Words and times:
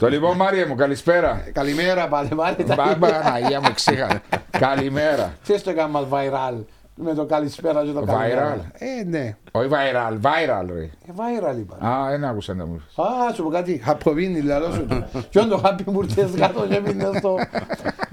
Το 0.00 0.08
λοιπόν, 0.08 0.36
Μάρια 0.36 0.66
μου, 0.66 0.74
καλησπέρα. 0.74 1.44
Καλημέρα 1.52 2.08
πάλι, 2.08 2.28
πάλι. 2.28 2.56
Παναγία 2.98 3.60
μου, 3.60 3.72
ξέχα. 3.74 4.22
Καλημέρα. 4.50 5.34
Τι 5.46 5.60
το 5.60 5.70
έκανα 5.70 6.00
viral; 6.10 6.64
Με 6.94 7.14
το 7.14 7.24
καλησπέρα 7.24 7.84
και 7.84 7.90
το 7.90 8.02
καλημέρα. 8.02 8.56
Viral. 8.56 8.60
Ε, 8.78 9.04
ναι. 9.04 9.36
Όχι 9.50 9.68
viral, 9.70 10.12
viral 10.12 10.66
ρε. 10.74 10.82
Ε, 10.82 10.90
viral 11.16 11.58
είπα. 11.58 11.86
Α, 11.86 12.10
δεν 12.10 12.24
άκουσα 12.24 12.54
να 12.54 12.66
μου 12.66 12.74
πεις. 12.74 13.04
Α, 13.04 13.34
σου 13.34 13.42
πω 13.42 13.48
κάτι, 13.48 13.80
χαποβίνι 13.84 14.40
λαλό 14.40 14.70
σου. 14.72 14.86
Κι 15.30 15.38
όντω 15.38 15.60
happy 15.64 15.92
birthday 15.96 16.28
κάτω 16.38 16.66
και 16.66 16.80
μείνε 16.86 17.10
στο... 17.18 17.36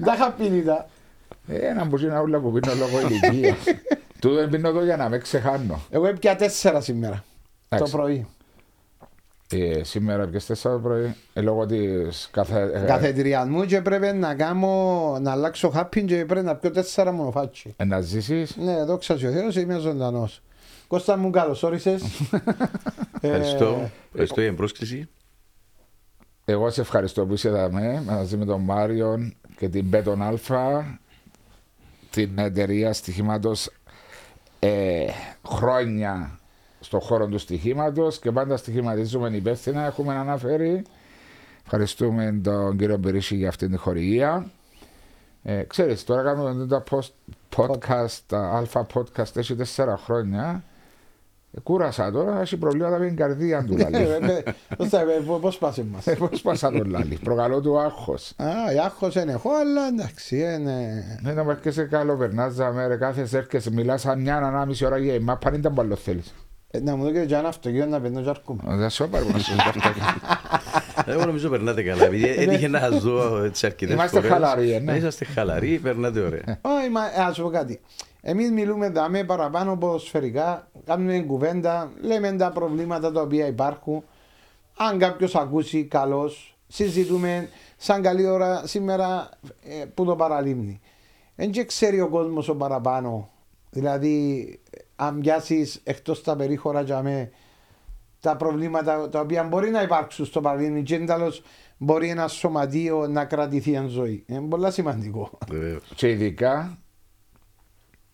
Τα 0.04 0.14
χαπίνι 0.18 0.62
τα. 0.62 0.86
Ε, 1.48 1.56
Ένα 1.68 1.84
μπορεί 1.84 2.06
να 2.06 2.20
ούλα 2.20 2.38
που 2.38 2.52
πίνω 2.52 2.72
λόγω 2.74 3.08
ηλικίας. 3.08 3.56
Του 4.20 4.34
δεν 4.34 4.48
πίνω 4.48 4.68
εδώ 4.68 4.84
για 4.84 4.96
να 4.96 5.08
με 5.08 5.18
ξεχάνω. 5.18 5.80
Εγώ 5.90 6.06
έπια 6.06 6.36
τέσσερα 6.36 6.80
σήμερα. 6.80 7.24
Το 7.68 7.76
Εντάξει. 7.76 7.92
πρωί. 7.96 8.26
Ε, 9.60 9.84
σήμερα 9.84 10.26
ποιες 10.26 10.46
τέσσερα 10.46 10.74
το 10.74 10.80
πρωί, 10.80 11.14
ε, 11.32 11.40
λόγω 11.40 11.66
της 11.66 12.28
καθε... 12.32 12.70
ε, 12.74 12.84
Καθετηρία 12.86 13.46
μου 13.46 13.64
και 13.64 13.80
πρέπει 13.80 14.16
να 14.16 14.34
κάνω, 14.34 15.16
να 15.20 15.30
αλλάξω 15.30 15.72
happy 15.76 16.04
και 16.04 16.24
πρέπει 16.24 16.46
να 16.46 16.54
πιω 16.56 16.70
τέσσερα 16.70 17.12
μονοφάτσι. 17.12 17.74
ε, 17.76 17.84
να 17.84 18.00
ζήσεις; 18.00 18.56
Ναι, 18.56 18.84
δόξα 18.84 19.14
τω 19.14 19.20
Θεώ, 19.30 19.62
είμαι 19.62 19.78
ζωντανός. 19.78 20.42
Κώστα 20.86 21.16
μου, 21.16 21.30
καλώς 21.30 21.62
όρισες. 21.62 22.02
Ευχαριστώ. 23.20 23.90
Ευχαριστώ 24.08 24.40
για 24.40 24.48
την 24.48 24.56
πρόσκληση. 24.56 25.08
Εγώ 26.44 26.70
σε 26.70 26.80
ευχαριστώ 26.80 27.26
που 27.26 27.32
είσαι 27.32 27.48
εδώ 27.48 27.70
με, 27.70 28.02
μαζί 28.06 28.36
με 28.36 28.44
τον 28.44 28.60
Μάριον 28.60 29.34
και 29.56 29.68
την 29.68 29.84
Μπέτον 29.84 30.22
Αλφα, 30.22 30.98
την 32.10 32.38
εταιρεία 32.38 32.92
στοιχήματος 32.92 33.70
ε, 34.58 35.06
χρόνια 35.48 36.38
στον 36.84 37.00
χώρο 37.00 37.26
του 37.26 37.38
στοιχήματος 37.38 38.18
και 38.18 38.30
πάντα 38.32 38.56
στοιχηματίζουμε 38.56 39.28
υπεύθυνα. 39.28 39.84
Έχουμε 39.86 40.14
αναφέρει. 40.14 40.82
Ευχαριστούμε 41.64 42.40
τον 42.42 42.76
κύριο 42.76 42.96
Μπερίση 42.96 43.36
για 43.36 43.48
αυτή 43.48 43.68
την 43.68 43.78
χορηγία. 43.78 44.50
Ε, 45.42 45.62
ξέρεις, 45.62 46.04
τώρα 46.04 46.22
κάνουμε 46.22 46.66
το 46.66 46.82
post- 46.90 47.12
podcast, 47.56 48.18
τα 48.26 48.50
αλφα 48.56 48.86
podcast, 48.94 49.36
έχει 49.36 49.54
τέσσερα 49.54 49.96
χρόνια. 49.96 50.62
Ε, 51.52 51.60
κούρασα 51.60 52.10
τώρα, 52.10 52.40
έχει 52.40 52.56
προβλήματα 52.56 52.98
με 52.98 53.06
την 53.06 53.16
καρδία 53.16 53.64
του 53.64 53.76
λαλή. 53.76 54.06
Πώς 55.40 55.58
πας 55.58 55.78
εμάς; 55.78 56.06
Ε, 56.06 56.14
Πώς 56.14 56.42
πάσα 56.42 56.70
τον 56.70 56.90
λαλή, 56.90 57.18
προκαλώ 57.24 57.60
του 57.60 57.78
άγχος. 57.78 58.32
Α, 58.36 58.72
η 58.74 58.78
άγχος 58.78 59.14
είναι 59.14 59.32
έχω, 59.32 59.50
αλλά 59.54 59.86
εντάξει, 59.86 60.36
είναι. 60.38 61.04
Δεν 61.22 61.34
να 61.34 61.50
έρχεσαι 61.52 61.84
καλό, 61.84 62.16
περνάζαμε, 62.16 62.86
ρε, 62.86 62.96
κάθεσαι, 62.96 63.38
έρχεσαι, 63.38 63.70
μιλάς 63.70 64.00
σαν 64.00 64.20
μια 64.20 64.36
ανάμιση 64.36 64.84
ώρα 64.84 64.98
για 64.98 65.14
εμάς, 65.14 65.38
πάνε 65.40 65.56
ήταν 65.56 65.74
παλό 65.74 65.96
θέλεις. 65.96 66.34
Ε, 66.74 66.80
Να 66.80 66.96
μου 66.96 67.04
δω 67.04 67.10
και 67.10 67.34
ένα 67.34 67.48
αυτοκίνητο 67.48 67.86
να 67.88 68.00
παιρνώ 68.00 68.22
και 68.22 68.28
αρκούμε. 68.28 68.60
Δεν 68.64 68.90
σου 68.90 69.08
πάρω 69.08 69.24
να 69.32 69.38
σου 69.38 69.52
πω 69.56 71.10
Εγώ 71.10 71.24
νομίζω 71.24 71.48
περνάτε 71.48 71.82
καλά. 71.82 72.04
Επειδή 72.04 72.28
έτυχε 72.28 72.68
να 72.68 72.78
σας 72.78 73.02
δω 73.02 73.42
έτσι 73.44 73.66
αρκετές 73.66 73.94
Είμαστε 73.94 74.16
φορές. 74.16 74.32
χαλαροί, 74.32 74.72
ε, 74.72 74.78
ναι. 74.78 74.84
Να 74.92 74.96
Είσαστε 74.96 75.24
χαλαροί, 75.24 75.78
περνάτε 75.78 76.20
ωραία. 76.20 76.58
Όχι, 76.60 76.88
μα 76.90 77.00
ας 77.26 77.34
σου 77.36 77.42
πω 77.42 77.48
κάτι. 77.48 77.80
Εμείς 78.20 78.50
μιλούμε 78.50 78.88
δάμε 78.90 79.24
παραπάνω 79.24 79.76
ποδοσφαιρικά, 79.76 80.68
κάνουμε 80.84 81.18
κουβέντα, 81.18 81.92
λέμε 82.00 82.32
τα 82.32 82.50
προβλήματα 82.50 83.12
τα 83.12 83.20
οποία 83.20 83.46
υπάρχουν. 83.46 84.04
Αν 84.76 84.98
κάποιος 84.98 85.34
ακούσει, 85.34 85.84
καλώς. 85.84 86.56
Συζητούμε 86.68 87.48
σαν 87.76 88.02
καλή 88.02 88.26
ώρα 88.26 88.62
σήμερα 88.66 89.28
ε, 89.80 89.84
που 89.94 90.04
το 90.04 90.16
παραλίμνει. 90.16 90.80
Δεν 91.34 91.50
και 91.50 91.64
ξέρει 91.64 92.00
ο 92.00 92.08
κόσμος 92.08 92.48
ο 92.48 92.54
παραπάνω. 92.56 93.28
Δηλαδή, 93.70 94.48
αν 94.96 95.20
πιάσεις 95.20 95.80
εκτός 95.84 96.22
τα 96.22 96.36
περίχωρα 96.36 96.82
για 96.82 97.02
με 97.02 97.30
τα 98.20 98.36
προβλήματα 98.36 99.08
τα 99.08 99.20
οποία 99.20 99.44
μπορεί 99.44 99.70
να 99.70 99.82
υπάρξουν 99.82 100.24
στο 100.24 100.40
παραλίμνη, 100.40 100.82
και 100.82 100.98
τέλος 100.98 101.42
μπορεί 101.78 102.08
ένα 102.08 102.28
σωματείο 102.28 103.06
να 103.06 103.24
κρατηθεί 103.24 103.72
εν 103.72 103.88
ζωή. 103.88 104.24
Είναι 104.26 104.40
πολύ 104.48 104.72
σημαντικό. 104.72 105.38
Βεβαίως. 105.50 105.92
Και 105.94 106.10
ειδικά 106.10 106.78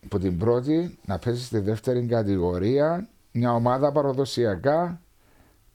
από 0.05 0.19
την 0.19 0.39
πρώτη 0.39 0.99
να 1.07 1.19
πέσεις 1.19 1.47
στη 1.47 1.59
δεύτερη 1.59 2.07
κατηγορία 2.07 3.09
μια 3.33 3.55
ομάδα 3.55 3.93
παραδοσιακά 3.93 5.01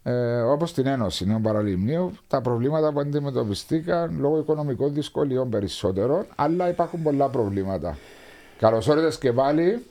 ε, 0.04 0.42
όπως 0.42 0.74
την 0.74 0.88
Ένωση 0.88 1.26
Νέων 1.26 1.42
Παραλιμνίου 1.42 2.12
τα 2.28 2.42
προβλήματα 2.42 2.92
που 2.92 3.00
αντιμετωπιστήκαν 3.00 4.20
λόγω 4.20 4.40
οικονομικών 4.40 4.94
δυσκολιών 4.94 5.50
περισσότερων 5.50 6.26
αλλά 6.36 6.70
υπάρχουν 6.70 7.02
πολλά 7.02 7.30
προβλήματα. 7.30 7.98
Καλώς 8.58 8.88
όρισες 8.88 9.18
και 9.18 9.34
πάλι. 9.34 9.86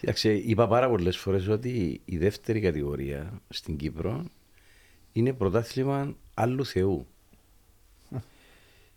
Κοιτάξτε, 0.00 0.32
είπα 0.32 0.68
πάρα 0.68 0.88
πολλές 0.88 1.16
φορές 1.16 1.48
ότι 1.48 2.00
η 2.04 2.18
δεύτερη 2.18 2.60
κατηγορία 2.60 3.40
στην 3.48 3.76
Κύπρο 3.76 4.24
είναι 5.12 5.32
πρωτάθλημα 5.32 6.16
άλλου 6.34 6.64
Θεού. 6.66 7.06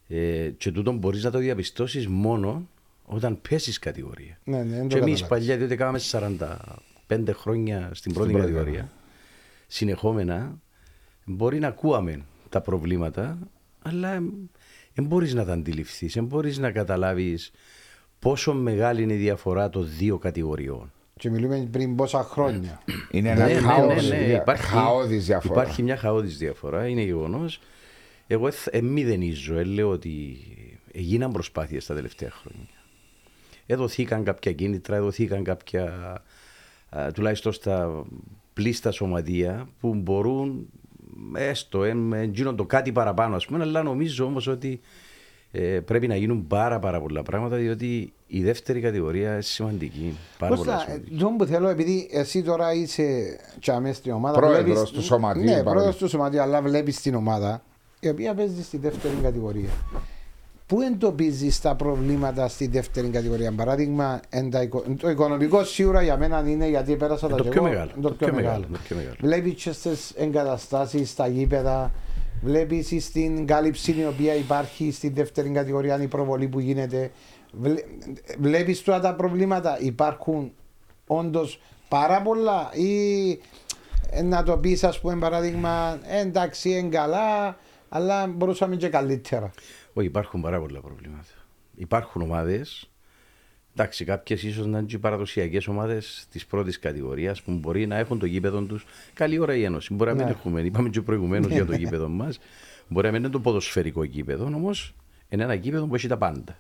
ε, 0.08 0.50
και 0.58 0.72
τούτο 0.72 0.92
μπορείς 0.92 1.24
να 1.24 1.32
το 1.32 1.38
διαπιστώσεις 1.38 2.08
μόνο 2.08 2.68
όταν 3.06 3.42
πέσεις 3.50 3.80
κατηγορία. 3.80 4.40
Ναι, 4.44 4.58
ναι, 4.58 4.76
δεν 4.76 4.88
το 4.88 4.96
και 4.96 5.02
εμείς 5.02 5.22
καταλάβεις. 5.22 5.28
παλιά, 5.28 5.58
διότι 5.58 5.76
κάναμε 5.76 6.00
45 7.08 7.34
χρόνια 7.34 7.90
στην 7.94 8.14
πρώτη 8.14 8.32
πρώτη, 8.32 8.46
κατηγορία, 8.46 8.92
συνεχόμενα, 9.68 10.62
μπορεί 11.26 11.60
να 11.60 11.68
ακούαμε 11.68 12.22
τα 12.50 12.62
προβλήματα, 12.62 13.38
αλλά 13.82 14.24
δεν 14.94 15.06
μπορείς 15.06 15.34
να 15.34 15.46
τα 15.46 15.54
αντιληφθείς, 15.54 16.14
δεν 16.14 16.26
μπορείς 16.26 16.58
να 16.58 16.72
καταλάβεις 16.72 17.52
πόσο 18.24 18.54
μεγάλη 18.54 19.02
είναι 19.02 19.14
η 19.14 19.18
διαφορά 19.18 19.70
των 19.70 19.88
δύο 19.98 20.18
κατηγοριών; 20.18 20.92
Και 21.18 21.30
μιλούμε 21.30 21.68
πριν 21.72 21.96
πόσα 21.96 22.24
χρόνια. 22.24 22.82
Είναι 23.12 23.30
ένα 23.30 23.46
Ναι, 23.46 23.54
ναι, 23.54 23.60
χάος, 23.60 24.10
ναι, 24.10 24.18
ναι, 24.18 24.24
δια- 24.26 24.42
Υπάρχει, 24.42 24.66
χαόδης 24.66 25.26
διαφορά. 25.26 25.62
Υπάρχει 25.62 25.84
μια 25.84 25.98
χαόδης 25.98 26.38
διαφορά, 26.38 26.88
είναι 26.88 27.02
γεγονός. 27.02 27.60
Εγώ 28.28 28.50
ε, 28.70 28.82
μηδενίζω, 28.82 29.56
ε, 29.58 29.64
λέω 29.64 29.90
ότι 29.90 30.38
έγιναν 30.94 31.32
προσπάθειες 31.32 31.86
τα 31.86 31.94
τελευταία 31.96 32.30
χρόνια. 32.32 32.68
Έδωθήκαν 33.66 34.24
κάποια 34.24 34.52
κίνητρα, 34.54 34.96
έδωθήκαν 34.96 35.44
κάποια, 35.44 35.84
α, 36.90 37.12
τουλάχιστον 37.12 37.52
στα 37.54 38.06
πλήστα 38.54 38.92
σωματεία 38.92 39.68
που 39.80 39.94
μπορούν 39.96 40.70
έστω, 41.36 41.84
ε, 41.84 41.94
με 41.94 42.24
γίνουν 42.24 42.56
το 42.56 42.66
κάτι 42.66 42.92
παραπάνω 42.92 43.36
ας 43.36 43.46
πούμε, 43.46 43.64
αλλά 43.64 43.84
νομίζω 43.84 44.26
όμως 44.26 44.48
ότι 44.48 44.80
ε, 45.56 45.80
πρέπει 45.80 46.08
να 46.08 46.16
γίνουν 46.16 46.48
πάρα 46.48 46.80
πάρα 46.80 47.02
πολλά 47.02 47.24
πράγματα 47.24 47.56
διότι 47.56 48.14
η 48.28 48.44
δεύτερη 48.44 48.80
κατηγορία 48.80 49.32
είναι 49.32 49.42
σημαντική. 49.42 50.18
Πάρα 50.40 50.56
πολλά 50.56 50.74
Κώστα, 50.74 50.86
σημαντική. 50.90 51.16
το 51.16 51.28
που 51.38 51.46
θέλω, 51.46 51.68
επειδή 51.70 52.10
εσύ 52.12 52.44
τώρα 52.44 52.74
είσαι 52.74 53.38
τσάμε 53.60 53.94
στην 53.94 54.12
ομάδα. 54.12 54.40
Πρόεδρος 54.40 54.64
βλέπεις- 54.74 54.92
του 54.92 55.02
σωματείου, 55.04 55.42
Ναι, 55.42 55.48
παράδειγμα. 55.48 55.72
πρόεδρος 55.72 55.96
του 55.98 56.08
σωματείου, 56.10 56.42
αλλά 56.42 56.62
βλέπεις 56.62 57.02
την 57.02 57.16
ομάδα 57.16 57.62
η 58.00 58.10
οποία 58.10 58.34
παίζει 58.34 58.64
στη 58.64 58.78
δεύτερη 58.78 59.14
κατηγορία. 59.24 59.70
Πού 60.68 60.82
εντοπίζεις 60.82 61.62
τα 61.62 61.76
προβλήματα 61.76 62.48
στη 62.48 62.68
δεύτερη 62.68 63.08
κατηγορία, 63.08 63.52
παράδειγμα, 63.52 64.20
εν 64.30 64.50
τα 64.50 64.62
οικο- 64.62 64.84
το 65.00 65.10
οικονομικό 65.10 65.64
σίγουρα 65.64 66.02
για 66.02 66.18
μένα 66.18 66.44
είναι 66.48 66.68
γιατί 66.68 66.96
πέρασα 66.96 67.28
τα 67.28 67.36
το 67.36 67.44
κι 67.44 67.50
πιο 67.50 67.62
εγώ, 67.62 67.70
μεγάλο, 67.72 67.92
Το 68.02 68.02
το 68.10 68.14
πιο 68.14 68.28
πιο 68.28 68.36
μεγάλο. 68.36 68.54
μεγάλο, 68.60 68.74
το 68.74 68.80
πιο 68.88 68.96
μεγάλο. 68.96 69.16
Βλέπεις 69.22 69.64
και 69.64 69.72
στις 69.72 70.12
εγκαταστάσεις, 70.16 71.10
στα 71.10 71.28
γήπεδα, 71.28 71.92
βλέπεις 72.44 73.06
στην 73.06 73.46
κάλυψη 73.46 73.92
η 74.00 74.06
οποία 74.06 74.36
υπάρχει 74.36 74.92
στη 74.92 75.10
δεύτερη 75.10 75.50
κατηγορία, 75.50 76.02
η 76.02 76.08
προβολή 76.08 76.48
που 76.48 76.60
γίνεται. 76.60 77.12
Βλέπεις 78.40 78.84
τώρα 78.84 79.00
τα 79.00 79.16
προβλήματα, 79.16 79.78
υπάρχουν 79.80 80.52
όντως 81.08 81.62
πάρα 81.90 82.22
πολλά 82.22 82.70
ή 82.74 83.30
ε, 84.10 84.22
να 84.22 84.44
το 84.44 84.58
πεις, 84.58 84.84
ας 84.84 85.00
πούμε, 85.00 85.16
παράδειγμα, 85.16 86.00
«Ε, 86.04 86.20
εντάξει, 86.20 86.70
είναι 86.70 86.90
καλά, 86.90 87.58
αλλά 87.90 88.28
μπορούσαμε 88.28 88.76
και 88.76 88.90
καλύτερα. 88.90 89.52
Όχι, 89.94 90.08
υπάρχουν 90.08 90.42
πάρα 90.42 90.60
πολλά 90.60 90.80
προβλήματα. 90.80 91.34
Υπάρχουν 91.76 92.22
ομάδες. 92.22 92.93
Εντάξει, 93.76 94.06
κάποιες 94.06 94.44
ίσως 94.44 94.66
να 94.66 94.78
είναι 94.78 94.88
και 94.88 94.98
παραδοσιακές 95.00 95.68
ομάδες 95.68 96.28
της 96.32 96.46
πρώτης 96.46 96.80
κατηγορίας 96.80 97.42
που 97.42 97.52
μπορεί 97.52 97.88
να 97.88 97.98
έχουν 97.98 98.20
το 98.20 98.26
γήπεδο 98.26 98.62
τους. 98.62 98.86
Καλή 99.14 99.40
ώρα 99.40 99.56
η 99.56 99.64
Ένωση. 99.64 99.94
Μπορεί 99.94 100.10
να 100.10 100.16
μην 100.16 100.26
Ναι. 100.26 100.32
έχουμε. 100.32 100.62
Είπαμε 100.62 100.90
και 100.90 101.02
προηγουμένως 101.02 101.52
για 101.52 101.66
το 101.66 101.76
γήπεδο 101.76 102.08
μας. 102.08 102.40
Μπορεί 102.88 103.06
να 103.06 103.12
μην 103.12 103.22
είναι 103.22 103.32
το 103.32 103.40
ποδοσφαιρικό 103.40 104.04
γήπεδο, 104.04 104.46
όμως 104.46 104.94
είναι 105.30 105.44
ένα 105.44 105.54
γήπεδο 105.54 105.86
που 105.86 105.96
έχει 105.96 106.08
τα 106.08 106.18
πάντα. 106.18 106.60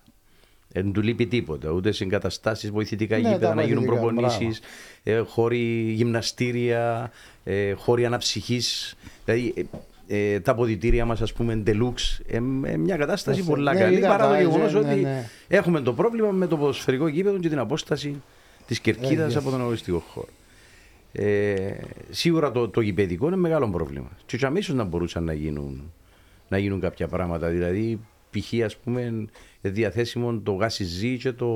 Δεν 0.68 0.92
του 0.94 1.01
λείπει 1.01 1.25
τίποτα. 1.27 1.69
Ούτε 1.69 1.92
συγκαταστάσεις, 1.92 2.69
βοηθητικά 2.71 3.18
Ναι, 3.18 3.21
γήπεδα 3.27 3.48
τα 3.48 3.54
να 3.54 3.63
γίνουν 3.63 3.86
βοηθητικά, 3.86 4.13
προπονήσεις, 4.13 4.60
ε, 5.04 5.18
χώροι 5.19 5.92
γυμναστήρια, 5.92 7.12
ε, 7.44 7.71
χώροι 7.71 8.06
αναψυχής. 8.06 8.95
Δηλαδή 9.25 9.68
ε, 10.07 10.33
ε, 10.33 10.39
τα 10.39 10.51
αποδητήρια 10.51 11.05
μας, 11.05 11.21
ας 11.21 11.33
πούμε, 11.33 11.63
deluxe. 11.67 12.19
Ε, 12.27 12.35
ε, 12.63 12.77
μια 12.77 12.97
κατάσταση 12.97 13.39
Ναι, 13.39 13.45
πολλά 13.45 13.73
ναι, 13.73 13.79
καλή. 13.79 13.95
είδα 13.95 14.07
Παρά 14.07 14.27
το 14.27 14.33
τα, 14.33 14.39
γεγονός 14.41 14.73
ναι, 14.73 14.79
ότι 14.79 15.00
ναι. 15.00 15.29
έχουμε 15.47 15.81
το 15.81 15.94
πρόβλημα 15.94 16.31
με 16.31 16.47
το 16.47 16.57
ποδοσφαιρικό 16.57 17.07
γήπεδο 17.07 17.39
και 17.39 17.50
την 17.50 17.59
απόσταση 17.59 18.21
της 18.67 18.79
κερκίδας 18.79 19.33
yes. 19.33 19.38
από 19.38 19.50
τον 19.50 19.61
αγωνιστικό 19.61 20.00
χώρο. 20.00 20.27
Ε, 21.11 21.73
σίγουρα 22.09 22.51
το, 22.51 22.69
το 22.69 22.81
γηπαιδικό 22.81 23.27
είναι 23.27 23.35
μεγάλο 23.35 23.69
πρόβλημα. 23.69 24.09
Και 24.25 24.38
και 24.38 24.45
αμέσως 24.45 24.75
να 24.75 24.83
μπορούσαν 24.83 25.23
να 25.23 25.33
γίνουν, 25.33 25.91
να 26.47 26.57
γίνουν 26.57 26.79
κάποια 26.79 27.07
πράγματα. 27.07 27.47
Δηλαδή, 27.47 28.00
π.χ. 28.29 28.63
ας 28.65 28.77
πούμε, 28.77 29.25
διαθέσιμο 29.61 30.39
το 30.39 30.51
γάσι 30.51 30.83
ζή 30.83 31.17
και 31.17 31.31
το 31.31 31.47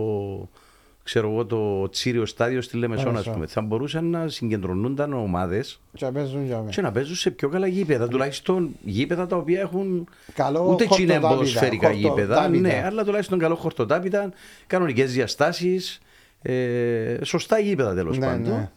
ξέρω 1.07 1.29
εγώ, 1.31 1.45
το 1.45 1.89
τσίριο 1.89 2.25
στάδιο 2.25 2.61
στη 2.61 2.77
Λεμεσόν, 2.77 3.07
ας 3.07 3.11
Λεμεσό. 3.13 3.31
πούμε. 3.31 3.47
Θα 3.47 3.61
μπορούσαν 3.61 4.05
να 4.09 4.27
συγκεντρωνούνταν 4.27 5.13
ομάδες 5.13 5.79
Και 5.93 6.05
να 6.05 6.11
παίζουν 6.11 6.45
για 6.45 6.57
μένα. 6.57 6.69
και 6.69 6.81
να 6.81 6.91
παίζουν 6.91 7.15
σε 7.15 7.31
πιο 7.31 7.49
καλά 7.49 7.67
γήπεδα. 7.67 8.07
Τουλάχιστον 8.07 8.69
γήπεδα 8.83 9.27
τα 9.27 9.35
οποία 9.35 9.59
έχουν. 9.61 10.07
Καλό 10.33 10.69
ούτε 10.71 10.85
τσι 10.85 11.01
είναι 11.01 11.11
χορτοτάπητα, 11.11 11.27
ποδοσφαιρικά 11.39 11.91
γήπεδα, 11.91 12.35
χορτοτάπητα. 12.35 12.67
ναι, 12.67 12.83
αλλά 12.85 13.03
τουλάχιστον 13.03 13.39
καλό 13.39 13.55
χορτοτάπητα, 13.55 14.31
κανονικές 14.67 15.13
διαστάσεις, 15.13 15.99
ε, 16.41 17.17
σωστά 17.23 17.59
γήπεδα 17.59 17.93
τέλος 17.93 18.17
Ναι, 18.17 18.25
πάντων. 18.25 18.49
ναι. 18.53 18.69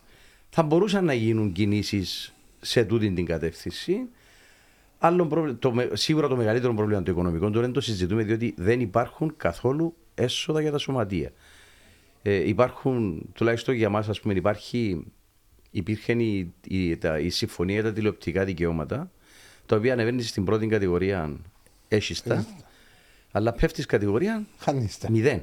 Θα 0.50 0.62
μπορούσαν 0.62 1.04
να 1.04 1.12
γίνουν 1.14 1.52
κινήσεις 1.52 2.32
σε 2.60 2.84
τούτη 2.84 3.10
την 3.10 3.26
κατεύθυνση. 3.26 3.96
Άλλο 4.98 5.26
πρόβλημα, 5.26 5.58
το, 5.58 5.72
με- 5.72 5.88
σίγουρα 5.92 6.28
το 6.28 6.36
μεγαλύτερο 6.36 6.74
πρόβλημα 6.74 7.02
το 7.02 7.10
οικονομικό 7.10 7.50
τώρα 7.50 7.60
δεν 7.60 7.72
το 7.72 7.80
συζητούμε 7.80 8.22
διότι 8.22 8.54
δεν 8.56 8.80
υπάρχουν 8.80 9.34
καθόλου 9.36 9.94
έσοδα 10.14 10.60
για 10.60 10.70
τα 10.70 10.78
σωματεία. 10.78 11.30
Ε, 12.22 12.48
υπάρχουν, 12.48 13.26
τουλάχιστον 13.34 13.74
για 13.74 13.88
μας, 13.88 14.08
ας 14.08 14.20
πούμε, 14.20 14.34
υπάρχει, 14.34 15.04
υπήρχε 15.70 16.12
η, 16.12 16.52
η, 16.68 16.96
τα, 16.96 17.18
η 17.18 17.28
συμφωνία 17.30 17.74
για 17.74 17.82
τα 17.84 17.92
τηλεοπτικά 17.92 18.44
δικαιώματα, 18.44 19.10
τα 19.66 19.76
οποία 19.76 19.92
ανεβαίνει 19.92 20.22
στην 20.22 20.44
πρώτη 20.44 20.66
κατηγορία 20.66 21.36
έσυστα, 21.88 22.46
αλλά 23.32 23.52
πέφτεις 23.52 23.84
στην 23.84 23.98
κατηγορία 23.98 24.46
Χανίστε. 24.58 25.10
μηδέν. 25.10 25.42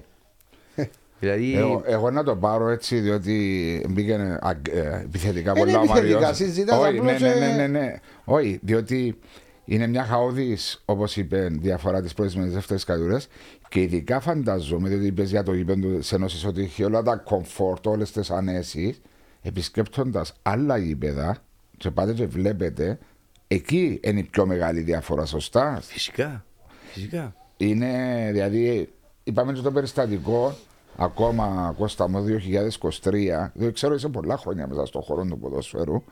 δηλαδή, 1.20 1.56
Εγώ, 1.56 1.84
εγώ 1.86 2.12
να 2.12 2.24
το 2.24 2.36
πάρω 2.36 2.70
έτσι, 2.70 3.00
διότι 3.00 3.86
μπήκε 3.90 4.38
αγ- 4.42 4.68
ε, 4.74 5.02
επιθετικά 5.04 5.52
Είναι 5.52 5.60
πολλά 5.60 5.80
ο 5.80 5.84
επιθετικά, 5.84 6.20
Μαριός. 6.20 6.38
συζητάς 6.38 6.80
Όχι, 6.80 6.92
ναι, 6.92 6.98
απλώς, 7.00 7.22
ναι, 7.22 7.28
ε, 7.30 7.40
ναι, 7.40 7.56
ναι, 7.56 7.68
ναι. 7.80 7.94
Όχι, 8.26 8.60
διότι 8.64 9.20
είναι 9.70 9.88
μια 9.88 10.04
χαόδης, 10.04 10.82
όπως 10.86 11.18
είπε, 11.18 11.48
διαφορά 11.52 12.02
της 12.02 12.14
πρώτης 12.14 12.36
με 12.36 12.44
τις 12.44 12.54
δεύτερες 12.54 12.84
κατηγορίες 12.84 13.28
και 13.70 13.82
ειδικά 13.82 14.20
φανταζόμαι, 14.20 14.90
διότι 14.90 15.06
είπες 15.06 15.30
για 15.30 15.44
το 15.44 15.54
γήπεδο 15.54 15.98
της 15.98 16.12
Ένωσης 16.12 16.46
ότι 16.46 16.62
έχει 16.62 16.84
όλα 16.84 17.02
τα 17.02 17.16
κομφόρτ, 17.16 17.88
όλες 17.88 18.12
τις 18.12 18.32
ανέσεις, 18.32 19.02
επισκέπτοντας 19.42 20.34
άλλα 20.42 20.78
γήπεδα 20.78 21.38
και 21.78 21.92
πάτε 21.92 22.14
και 22.14 22.26
βλέπετε, 22.26 23.00
εκεί 23.48 24.00
είναι 24.04 24.20
η 24.20 24.24
πιο 24.24 24.46
μεγάλη 24.46 24.82
διαφορά, 24.82 25.26
σωστά; 25.26 25.80
φυσικά, 25.82 26.46
φυσικά. 26.88 27.36
Είναι, 27.58 28.30
δηλαδή, 28.32 28.90
είπαμε 29.24 29.54
και 29.54 29.62
το 29.62 29.72
περιστατικό, 29.72 30.58
ακόμα 30.98 31.76
Κώστα 31.78 32.10
μου 32.10 32.26
2023, 33.02 33.52
δεν 33.54 33.74
ξέρω 33.74 33.94
είσαι 33.94 34.08
πολλά 34.08 34.38
χρόνια 34.38 34.68
μέσα 34.68 34.86
στον 34.86 35.02
χώρο 35.02 35.26
του 35.26 35.40
ποδοσφαίρου. 35.40 36.04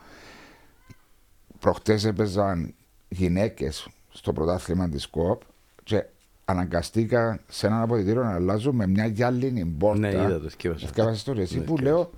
Προχτές 1.59 2.05
έπαιζαν 2.05 2.73
γυναίκες 3.15 3.87
στο 4.11 4.33
πρωτάθλημα 4.33 4.89
της 4.89 5.07
ΚΟΠ 5.07 5.41
και 5.83 6.05
αναγκαστήκα 6.45 7.39
σε 7.47 7.67
έναν 7.67 7.81
αποδητήριο 7.81 8.23
να 8.23 8.33
αλλάζουν 8.33 8.75
με 8.75 8.87
μια 8.87 9.05
γυάλινη 9.05 9.65
πόρτα. 9.65 9.99
Ναι, 9.99 10.07
είδα 10.07 10.39
το, 10.39 10.49
θκεύασα. 10.49 10.87
Θκεύασες 10.87 11.23
το 11.23 11.33
ρε 11.33 11.41
εσύ 11.41 11.57
Ναι, 11.57 11.63
που 11.63 11.77
θκεύασα. 11.77 11.95
λέω 11.95 12.09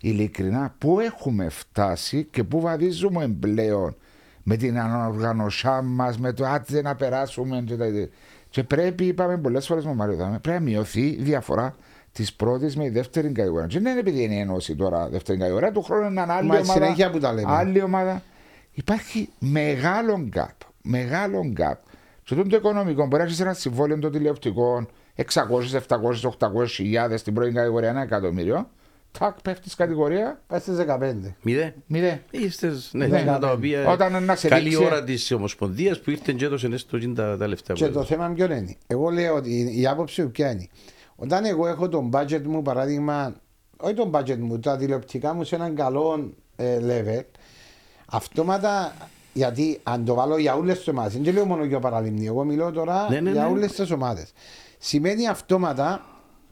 ειλικρινά 0.00 0.74
πού 0.78 1.00
έχουμε 1.00 1.48
φτάσει 1.48 2.24
και 2.30 2.44
πού 2.44 2.60
βαδίζουμε 2.60 3.28
πλέον 3.40 3.96
με 4.42 4.56
την 4.56 4.78
ανοργανωσιά 4.78 5.82
μας, 5.82 6.18
με 6.18 6.32
το 6.32 6.46
άτζε 6.46 6.80
να 6.80 6.94
περάσουμε. 6.94 7.62
Και, 7.66 7.76
τα... 7.76 7.86
και 8.50 8.62
πρέπει, 8.62 9.04
είπαμε 9.04 9.38
πολλές 9.38 9.66
φορές 9.66 9.84
με 9.84 9.94
Μάριο 9.94 10.16
Δάμε, 10.16 10.38
πρέπει 10.38 10.58
να 10.58 10.70
μειωθεί 10.70 11.06
η 11.06 11.22
διαφορά 11.22 11.74
της 12.12 12.32
πρώτης 12.34 12.76
με 12.76 12.84
η 12.84 12.88
δεύτερη 12.88 13.32
κατηγορία. 13.32 13.66
Και 13.66 13.80
δεν 13.80 13.90
είναι 13.90 14.00
επειδή 14.00 14.22
είναι 14.22 14.34
η 14.34 14.38
ενώση 14.38 14.74
τώρα 14.76 15.08
δεύτερη 15.08 15.38
κατηγορία, 15.38 15.72
του 15.72 15.82
χρόνου 15.82 16.10
είναι 16.10 16.20
άλλη 16.20 16.48
Μα 16.48 16.54
ομάδα. 16.56 16.72
συνέχεια 16.72 17.10
που 17.10 17.18
τα 17.18 17.32
λέμε. 17.32 17.52
Άλλη 17.52 17.82
ομάδα. 17.82 18.22
Υπάρχει 18.74 19.28
μεγάλο 19.38 20.28
gap. 20.36 20.66
Μεγάλο 20.82 21.52
gap. 21.58 21.76
Και 22.22 22.34
τότε 22.34 22.48
το 22.48 22.56
οικονομικό 22.56 23.06
μπορεί 23.06 23.16
να 23.22 23.28
έχεις 23.28 23.40
ένα 23.40 23.52
συμβόλαιο 23.52 23.98
των 23.98 24.12
τηλεοπτικών 24.12 24.88
600, 25.16 25.22
700, 25.88 26.30
800 26.38 26.66
χιλιάδες 26.68 27.20
στην 27.20 27.34
πρώτη 27.34 27.52
κατηγορία, 27.52 27.88
ένα 27.88 28.02
εκατομμύριο. 28.02 28.70
Τάκ, 29.18 29.40
πέφτεις 29.42 29.74
κατηγορία. 29.74 30.42
Πάει 30.46 30.60
στις 30.60 30.76
15. 30.76 31.34
Μηδέν. 31.42 31.72
Μηδέν. 31.86 32.20
Είστε, 32.30 32.72
ναι, 32.92 33.06
Ναι, 33.06 33.16
εκείνα 33.16 33.32
ναι. 33.32 33.38
τα 33.38 33.50
οποία. 33.52 33.88
Όταν 33.90 34.24
να 34.24 34.36
σε 34.36 34.48
καλή 34.48 34.68
δείξει- 34.68 34.84
ώρα 34.84 35.04
της 35.04 35.32
Ομοσπονδίας 35.32 36.00
που 36.00 36.10
ήρθε 36.10 36.32
και 36.32 36.44
έδωσε 36.44 36.66
έστω 36.72 36.98
και 36.98 37.08
τα, 37.08 37.36
τα 37.36 37.46
λεφτά 37.48 37.72
Και 37.72 37.84
που 37.86 37.92
το 37.92 37.98
έδωσε. 37.98 38.14
θέμα 38.14 38.32
ποιο 38.34 38.44
είναι; 38.44 38.76
Εγώ 38.86 39.08
λέω 39.10 39.34
ότι 39.34 39.80
η 39.80 39.86
άποψη 39.86 40.22
μου 40.22 40.30
ποια 40.30 40.50
είναι; 40.50 40.68
Όταν 41.16 41.44
εγώ 41.44 41.66
έχω 41.66 41.88
τον 41.88 42.10
budget 42.12 42.42
μου, 42.42 42.62
παράδειγμα, 42.62 43.34
όχι 43.76 43.94
τον 43.94 44.10
budget 44.14 44.36
μου, 44.38 44.58
τα 44.58 44.76
τηλεοπτικά 44.76 45.34
μου 45.34 45.44
σε 45.44 45.54
έναν 45.54 45.74
καλό 45.74 46.32
ε, 46.56 46.78
level, 46.82 47.22
αυτόματα, 48.14 48.94
γιατί 49.32 49.80
αν 49.82 50.04
το 50.04 50.14
βάλω 50.14 50.38
για 50.38 50.54
όλες 50.54 50.78
τις 50.78 50.88
ομάδες, 50.88 51.18
δεν 51.18 51.34
λέω 51.34 51.44
μόνο 51.44 51.64
για 51.64 51.78
παραλίμνη, 51.78 52.26
εγώ 52.26 52.44
μιλώ 52.44 52.70
τώρα 52.72 53.06
Ναι, 53.10 53.20
ναι, 53.20 53.30
για 53.30 53.42
ναι. 53.44 53.48
όλες 53.50 53.72
τις 53.72 53.90
ομάδες. 53.90 54.32
Σημαίνει 54.78 55.28
αυτόματα 55.28 56.04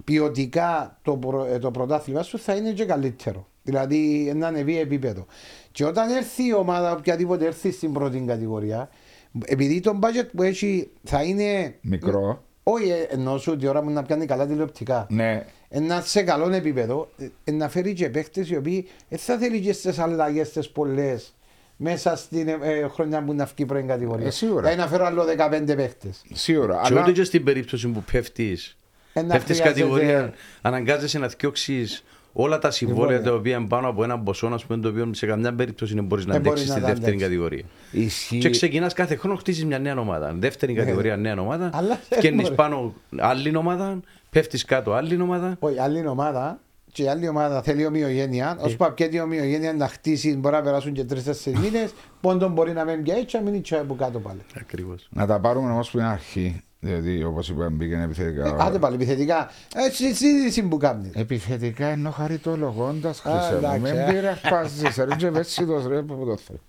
ποιοτικά 0.04 0.98
το, 1.02 1.16
προ- 1.16 1.46
ε, 1.52 1.58
το 1.58 1.70
πρωτάθλημα 1.70 2.22
σου 2.22 2.38
θα 2.38 2.54
είναι 2.54 2.70
και 2.72 2.84
καλύτερο. 2.84 3.46
Δηλαδή 3.62 4.32
να 4.36 4.46
ανεβεί 4.46 4.78
επίπεδο. 4.78 5.26
Και 5.72 5.84
όταν 5.84 6.10
έρθει 6.10 6.46
η 6.46 6.54
ομάδα, 6.54 6.92
οποιαδήποτε 6.92 7.46
έρθει 7.46 7.70
στην 7.70 7.92
πρώτη 7.92 8.18
κατηγορία, 8.26 8.88
επειδή 9.44 9.80
το 9.80 9.98
budget 10.02 10.28
που 10.36 10.42
έχει 10.42 10.90
θα 11.04 11.22
είναι 11.22 11.74
Μικρό. 11.80 12.42
όχι, 12.62 12.88
ε, 12.90 13.06
εννοώ 13.10 13.38
σου 13.38 13.52
ότι 13.52 13.64
η 13.64 13.68
ώρα 13.68 13.82
μου 13.82 13.90
να 13.90 14.02
πιάνει 14.02 14.26
καλά 14.26 14.46
τηλεοπτικά. 14.46 15.06
Ναι. 15.10 15.46
Ε, 15.68 15.80
Να 15.80 16.00
σε 16.00 16.22
καλό 16.22 16.54
επίπεδο, 16.54 17.08
ε, 17.18 17.28
ε, 17.44 17.50
να 17.52 17.68
φέρει 17.68 17.92
και 17.92 18.08
παίχτε 18.08 18.46
οι 18.48 18.56
οποίοι 18.56 18.88
δεν 19.08 19.18
θα 19.18 19.36
θέλει 19.38 19.60
και 19.60 19.72
στις 19.72 19.98
αλλαγές 19.98 20.50
τι 20.52 20.68
πολλές 20.72 21.34
μέσα 21.82 22.16
στην 22.16 22.48
ε, 22.48 22.58
ε, 22.62 22.88
χρονιά 22.88 23.22
που 23.24 23.34
να 23.34 23.44
βγει 23.44 23.66
πρώην 23.66 23.86
κατηγορία. 23.86 24.26
Ε, 24.26 24.30
σίγουρα. 24.30 24.60
Δηλαδή 24.60 24.78
να 24.78 24.86
φέρω 24.86 25.04
άλλο 25.04 25.24
15 25.70 25.76
παίχτες. 25.76 26.22
Σίγουρα. 26.32 26.74
Και 26.74 26.80
Αλλά 26.84 27.00
ούτε 27.02 27.12
και 27.12 27.24
στην 27.24 27.44
περίπτωση 27.44 27.88
που 27.88 28.04
πέφτεις. 28.12 28.76
Ε, 29.12 29.22
να 29.22 29.26
Πέφτεις 29.34 29.60
χρειάζεται- 29.60 29.82
κατηγορία, 29.90 30.32
αναγκάζεσαι 30.62 31.18
να 31.18 31.26
διώξει 31.26 31.86
όλα 32.32 32.58
τα 32.58 32.70
συμβόλαια 32.70 33.06
Συμβόλαια. 33.06 33.22
τα 33.32 33.38
οποία 33.38 33.56
είναι 33.56 33.66
πάνω 33.68 33.88
από 33.88 34.04
ένα 34.04 34.18
ποσό, 34.18 34.46
ας 34.46 34.64
πούμε, 34.64 34.80
το 34.82 34.88
οποίο 34.88 35.10
σε 35.14 35.26
καμιά 35.26 35.54
περίπτωση 35.54 35.94
δεν 35.94 36.04
μπορείς 36.04 36.26
να 36.26 36.32
Δεν 36.32 36.40
μπορεί 36.40 36.52
αντέξεις 36.60 36.68
να 36.74 36.80
στη 36.80 36.82
τα 36.86 36.88
δεύτερη 36.94 37.16
αντέξεις. 37.16 37.28
κατηγορία. 37.28 37.64
ισχύει. 38.06 38.38
Και 38.38 38.50
ξεκινάς 38.50 38.92
κάθε 38.92 39.16
χρόνο, 39.16 39.36
χτίζεις 39.36 39.64
μια 39.64 39.78
νέα 39.78 39.98
ομάδα. 39.98 40.34
Δεύτερη 40.38 40.74
κατηγορία, 40.74 41.16
νέα 41.16 41.40
ομάδα. 41.40 41.64
Ναι. 41.64 41.70
Αλλά 41.74 42.00
δεν 42.08 42.18
Φτιάχνει 42.18 42.42
μπορεί. 42.42 42.54
πάνω 42.54 42.94
άλλη 43.16 43.56
ομάδα, 43.56 44.00
πέφτεις 44.30 44.64
κάτω 44.64 44.92
άλλη 44.92 45.20
ομάδα. 45.20 45.56
Όχι, 45.58 45.78
άλλη 45.78 46.06
ομάδα 46.06 46.60
και 46.92 47.02
η 47.02 47.08
άλλη 47.08 47.28
ομάδα 47.28 47.62
θέλει 47.62 47.86
ομοιογένεια. 47.86 48.56
Ε. 48.60 48.72
Ω 48.72 48.76
που 48.76 48.84
απ' 48.84 49.00
η 49.00 49.20
ομοιογένεια 49.20 49.72
να 49.72 49.88
χτίσει, 49.88 50.36
μπορεί 50.36 50.54
να 50.54 50.62
περάσουν 50.62 50.92
και 50.92 51.04
τρει-τέσσερι 51.04 51.58
μήνες. 51.58 51.94
Πόντον 52.20 52.52
μπορεί 52.52 52.72
να 52.72 52.84
μένει 52.84 53.02
και 53.02 53.12
έτσι, 53.12 53.36
να 53.36 53.42
μείνει 53.42 53.60
και 53.60 53.76
από 53.76 53.94
κάτω 53.94 54.18
πάλι. 54.20 54.40
Ακριβώς. 54.60 55.08
Να 55.10 55.26
τα 55.26 55.40
πάρουμε 55.40 55.70
όμως 55.70 55.90
που 55.90 55.98
είναι 55.98 56.06
αρχή. 56.06 56.62
Διότι 56.84 57.24
όπως 57.24 57.48
είπαμε 57.48 57.68
μπήκαν 57.68 58.00
επιθετικά. 58.00 58.46
Ε, 58.46 58.56
Άντε 58.58 58.78
πάλι 58.78 58.94
επιθετικά. 58.94 59.50
Έτσι, 59.74 60.14
συζήτηση 60.14 60.62
που 60.62 60.76
κάνεις. 60.76 61.10
Επιθετικά 61.14 61.86
ενώ 61.86 62.10
χαριτολογώντας 62.10 63.20
χρυσέ 63.20 63.50
μου. 63.50 63.56
εντάξει, 63.56 63.80
Μην 63.80 63.96
ε. 63.96 64.06
πειραχπάζει, 64.12 64.86
ρε, 64.96 65.16
και 65.16 65.26
ευαίσθητος, 65.32 65.86
ρε, 65.86 66.02
που 66.02 66.24
το 66.26 66.36
θέλει. 66.36 66.60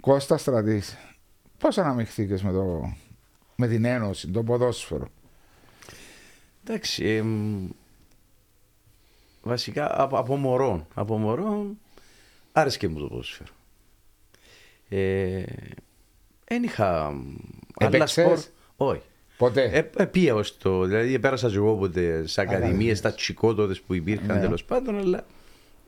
Κώστα 0.00 0.36
Στρατής, 0.36 0.96
πώς 1.58 1.78
αναμειχθήκες 1.78 2.42
με, 2.42 2.52
το, 2.52 2.92
με 3.56 3.66
την 3.68 3.84
Ένωση, 3.84 4.28
το 4.28 4.42
ποδόσφαιρο; 4.42 5.08
Εντάξει. 6.64 7.24
Εμ, 9.48 9.54
βασικά 9.54 10.02
από, 10.02 10.18
από 10.18 10.36
μωρό. 10.36 10.86
Από 10.94 11.18
μωρό 11.18 11.66
άρεσκε 12.52 12.88
μου 12.88 12.98
το 12.98 13.06
ποδόσφαιρο. 13.06 13.50
Ε, 14.88 15.42
δεν 16.44 16.62
είχα 16.62 17.06
άλλα 17.06 17.16
Έπαιξες; 17.78 18.24
σπορ. 18.24 18.38
Όχι. 18.90 19.02
Ποτέ; 19.36 19.62
Ε, 19.62 19.90
ε, 20.02 20.04
πήγα 20.04 20.34
ως 20.34 20.56
το, 20.58 20.84
δηλαδή 20.84 21.18
πέρασα 21.18 21.48
και 21.48 21.56
εγώ 21.56 21.74
ποτέ 21.76 22.26
σε 22.26 22.40
ακαδημίες, 22.40 22.98
στα 22.98 23.12
τσικότοτες 23.12 23.80
που 23.80 23.94
υπήρχαν 23.94 24.36
Ναι. 24.36 24.40
τέλος 24.40 24.64
πάντων, 24.64 24.98
αλλά 24.98 25.24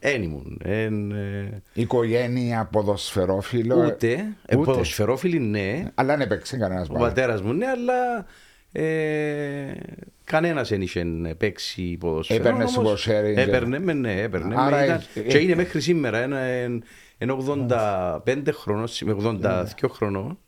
δεν 0.01 0.23
ήμουν. 0.23 0.61
Εν, 0.65 1.13
ε, 1.13 1.63
Οικογένεια, 1.73 2.69
ποδοσφαιρόφιλο. 2.73 3.85
ούτε, 3.87 4.37
ε, 4.47 4.57
ποδοσφαιρόφιλοι 4.57 5.39
ναι, 5.39 5.85
Αλλά 5.95 6.17
δεν 6.17 6.21
έπαιξε 6.21 6.57
κανένας 6.57 6.89
ο 6.89 6.93
πατέρας 6.93 7.43
μου 7.43 7.53
ναι, 7.53 7.67
αλλά 7.67 8.27
ε, 8.73 9.73
κανένας 10.25 10.69
δεν 10.69 10.83
είχε 10.83 11.05
παίξει 11.39 11.97
ποδοσφαίρο. 12.01 12.41
Έπαιρνε 12.41 12.65
όμως 12.65 12.77
υποσέρι, 12.77 13.35
Έπαιρνε, 13.37 13.79
με, 13.79 13.93
ναι, 13.93 14.21
έπαιρνε. 14.23 14.55
Άρα 14.59 14.77
με, 14.79 14.85
ήταν, 14.85 15.03
ε- 15.15 15.21
και 15.21 15.39
είναι 15.39 15.55
μέχρι 15.55 15.81
σήμερα, 15.81 16.19
ένα, 16.19 16.39
εν, 16.39 16.83
εν 17.19 17.31
85 17.31 18.49
χρονών, 18.53 18.89
με 19.05 19.13
82 19.13 19.65
χρονών 19.91 20.39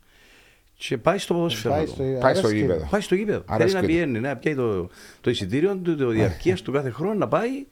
και 0.77 0.97
πάει 0.97 1.17
στο 1.17 1.33
ποδοσφαίρο. 1.33 1.73
Πάει 1.75 1.85
του. 1.85 1.91
στο, 1.91 2.03
Πάει 2.03 2.33
στο 2.35 2.47
αρέσκει. 2.47 2.57
γήπεδο. 2.61 2.87
Πάει 2.89 3.01
στο 3.01 3.15
γήπεδο. 3.15 3.43
Άρα 3.45 3.57
Θέλει 3.57 3.71
να 3.73 3.77
σκέτο. 3.79 3.85
πηγαίνει, 3.93 4.19
να 4.19 4.35
πιάει 4.37 4.55
το, 4.55 4.89
το 5.21 5.29
εισιτήριο 5.29 5.75
του, 5.75 5.95
το 5.97 6.07
διαρκείας 6.09 6.61
του 6.61 6.71
κάθε 6.71 6.89
χρόνο, 6.89 7.13
να 7.13 7.27
πάει. 7.27 7.65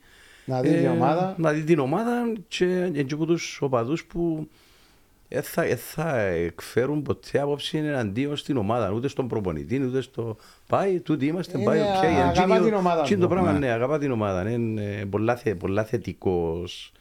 Να 0.44 0.60
δει 0.60 0.68
την 0.68 0.84
ε, 0.84 0.88
ομάδα. 0.88 1.34
Να 1.38 1.52
δει 1.52 1.62
την 1.62 1.78
ομάδα 1.78 2.32
και 2.48 2.90
έτσι 2.94 3.14
από 3.14 3.26
τους 3.26 3.58
οπαδούς 3.62 4.04
που 4.04 4.48
δεν 5.32 5.42
θα, 5.42 5.62
ε, 5.62 5.76
θα 5.76 6.18
εκφέρουν 6.18 7.02
ποτέ 7.02 7.40
άποψη 7.40 7.78
εναντίον 7.78 8.36
στην 8.36 8.56
ομάδα, 8.56 8.90
ούτε 8.90 9.08
στον 9.08 9.28
προπονητή, 9.28 9.82
ούτε 9.84 10.00
στο 10.00 10.36
πάει, 10.66 11.00
τούτοι 11.00 11.26
είμαστε, 11.26 11.56
Είναι, 11.58 11.66
πάει, 11.66 11.80
οκ. 11.80 11.86
αγαπά 11.86 12.40
Εντζίνιο- 12.42 12.62
την 12.64 12.74
ομάδα 12.74 13.00
εντζίνιο 13.00 13.22
του. 13.22 13.28
το 13.28 13.40
πράγμα, 13.40 13.52
Ναι. 13.58 13.66
ναι, 13.66 13.72
αγαπά 13.72 13.98
την 13.98 14.10
ομάδα. 14.10 14.50
Είναι 14.50 14.82
ε, 15.00 15.04
πολλά, 15.04 15.36
θε, 15.36 15.54
πολλά 15.54 15.84
θετικός 15.84 16.92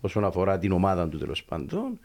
όσον 0.00 0.24
αφορά 0.24 0.58
την 0.58 0.72
ομάδα 0.72 1.08
του 1.08 1.18
τέλος 1.18 1.44
πάντων. 1.44 1.98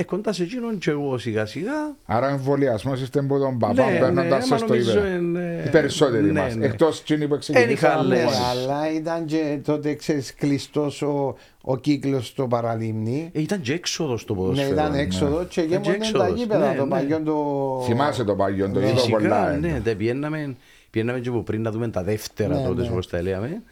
Ε, 0.00 0.04
κοντά 0.04 0.32
σε 0.32 0.42
εκείνον 0.42 0.78
και 0.78 0.90
εγώ 0.90 1.18
σιγά 1.18 1.46
σιγά. 1.46 1.96
Άρα 2.06 2.28
εμβολιασμός 2.28 3.00
είστε 3.00 3.18
από 3.18 3.38
τον 3.38 3.58
παπά 3.58 3.90
Ναι, 3.90 3.98
παίρνοντα 3.98 4.22
ναι, 4.36 4.40
σας 4.40 4.48
μα 4.50 4.56
το 4.56 4.64
νομίζω 4.68 4.90
ύπεδο. 4.90 5.06
είναι- 5.06 5.62
Οι 5.66 5.70
περισσότεροι 5.70 6.32
ναι, 6.32 6.40
μας. 6.40 6.54
ναι. 6.56 6.64
Εκτός 6.66 7.00
εκείνοι 7.00 7.20
που 7.26 7.32
είχα 7.32 7.38
ξεκινήσαν. 7.38 7.98
άλλες. 7.98 8.18
Ναι, 8.18 8.24
Λες. 8.24 8.38
αλλά 8.50 8.92
ήταν 8.92 9.24
και 9.24 9.58
τότε 9.64 9.94
ξέρεις 9.94 10.34
κλειστός 10.34 11.02
ο, 11.02 11.36
ο 11.62 11.76
κύκλος 11.76 12.26
στο 12.26 12.46
παραλίμνη. 12.46 13.30
Ε, 13.32 13.40
ήταν 13.40 13.60
και 13.60 13.72
έξοδος 13.72 14.20
στο 14.20 14.34
Ναι, 14.34 14.40
ποδόσφαιρο. 14.40 14.72
ήταν 14.72 14.94
έξοδος 14.94 15.46
και 15.48 15.60
Ήταν 15.60 15.80
και 15.82 15.90
γέμονταν 15.90 16.12
τα 16.12 16.24
έξοδος, 16.24 16.40
γήπεδα 16.40 16.70
ναι, 16.70 16.76
το 16.76 16.84
ναι. 16.84 16.90
παλιό 16.90 17.20
το... 17.22 17.82
Θυμάσαι 17.86 18.24
το 18.24 18.34
παγιό, 18.34 18.70
το 18.70 18.78
Ναι. 18.80 18.86
είδα 18.86 18.94
Φυσικά, 18.94 19.18
πολλά. 19.18 19.52
ε. 19.52 19.56
ναι, 19.56 19.80
τα 19.84 19.94
πιέναμε, 19.94 20.56
πιέναμε 20.90 21.20
και 21.20 21.28
από 21.28 21.42
πριν 21.42 21.62
να 21.62 21.70
δούμε 21.70 21.88
τα 21.88 22.02
δεύτερα 22.02 22.54
Ναι, 22.60 22.66
τότε, 22.66 22.82
ναι. 22.82 22.88
όπως 22.88 23.08
τα 23.08 23.22
λέμε, 23.22 23.62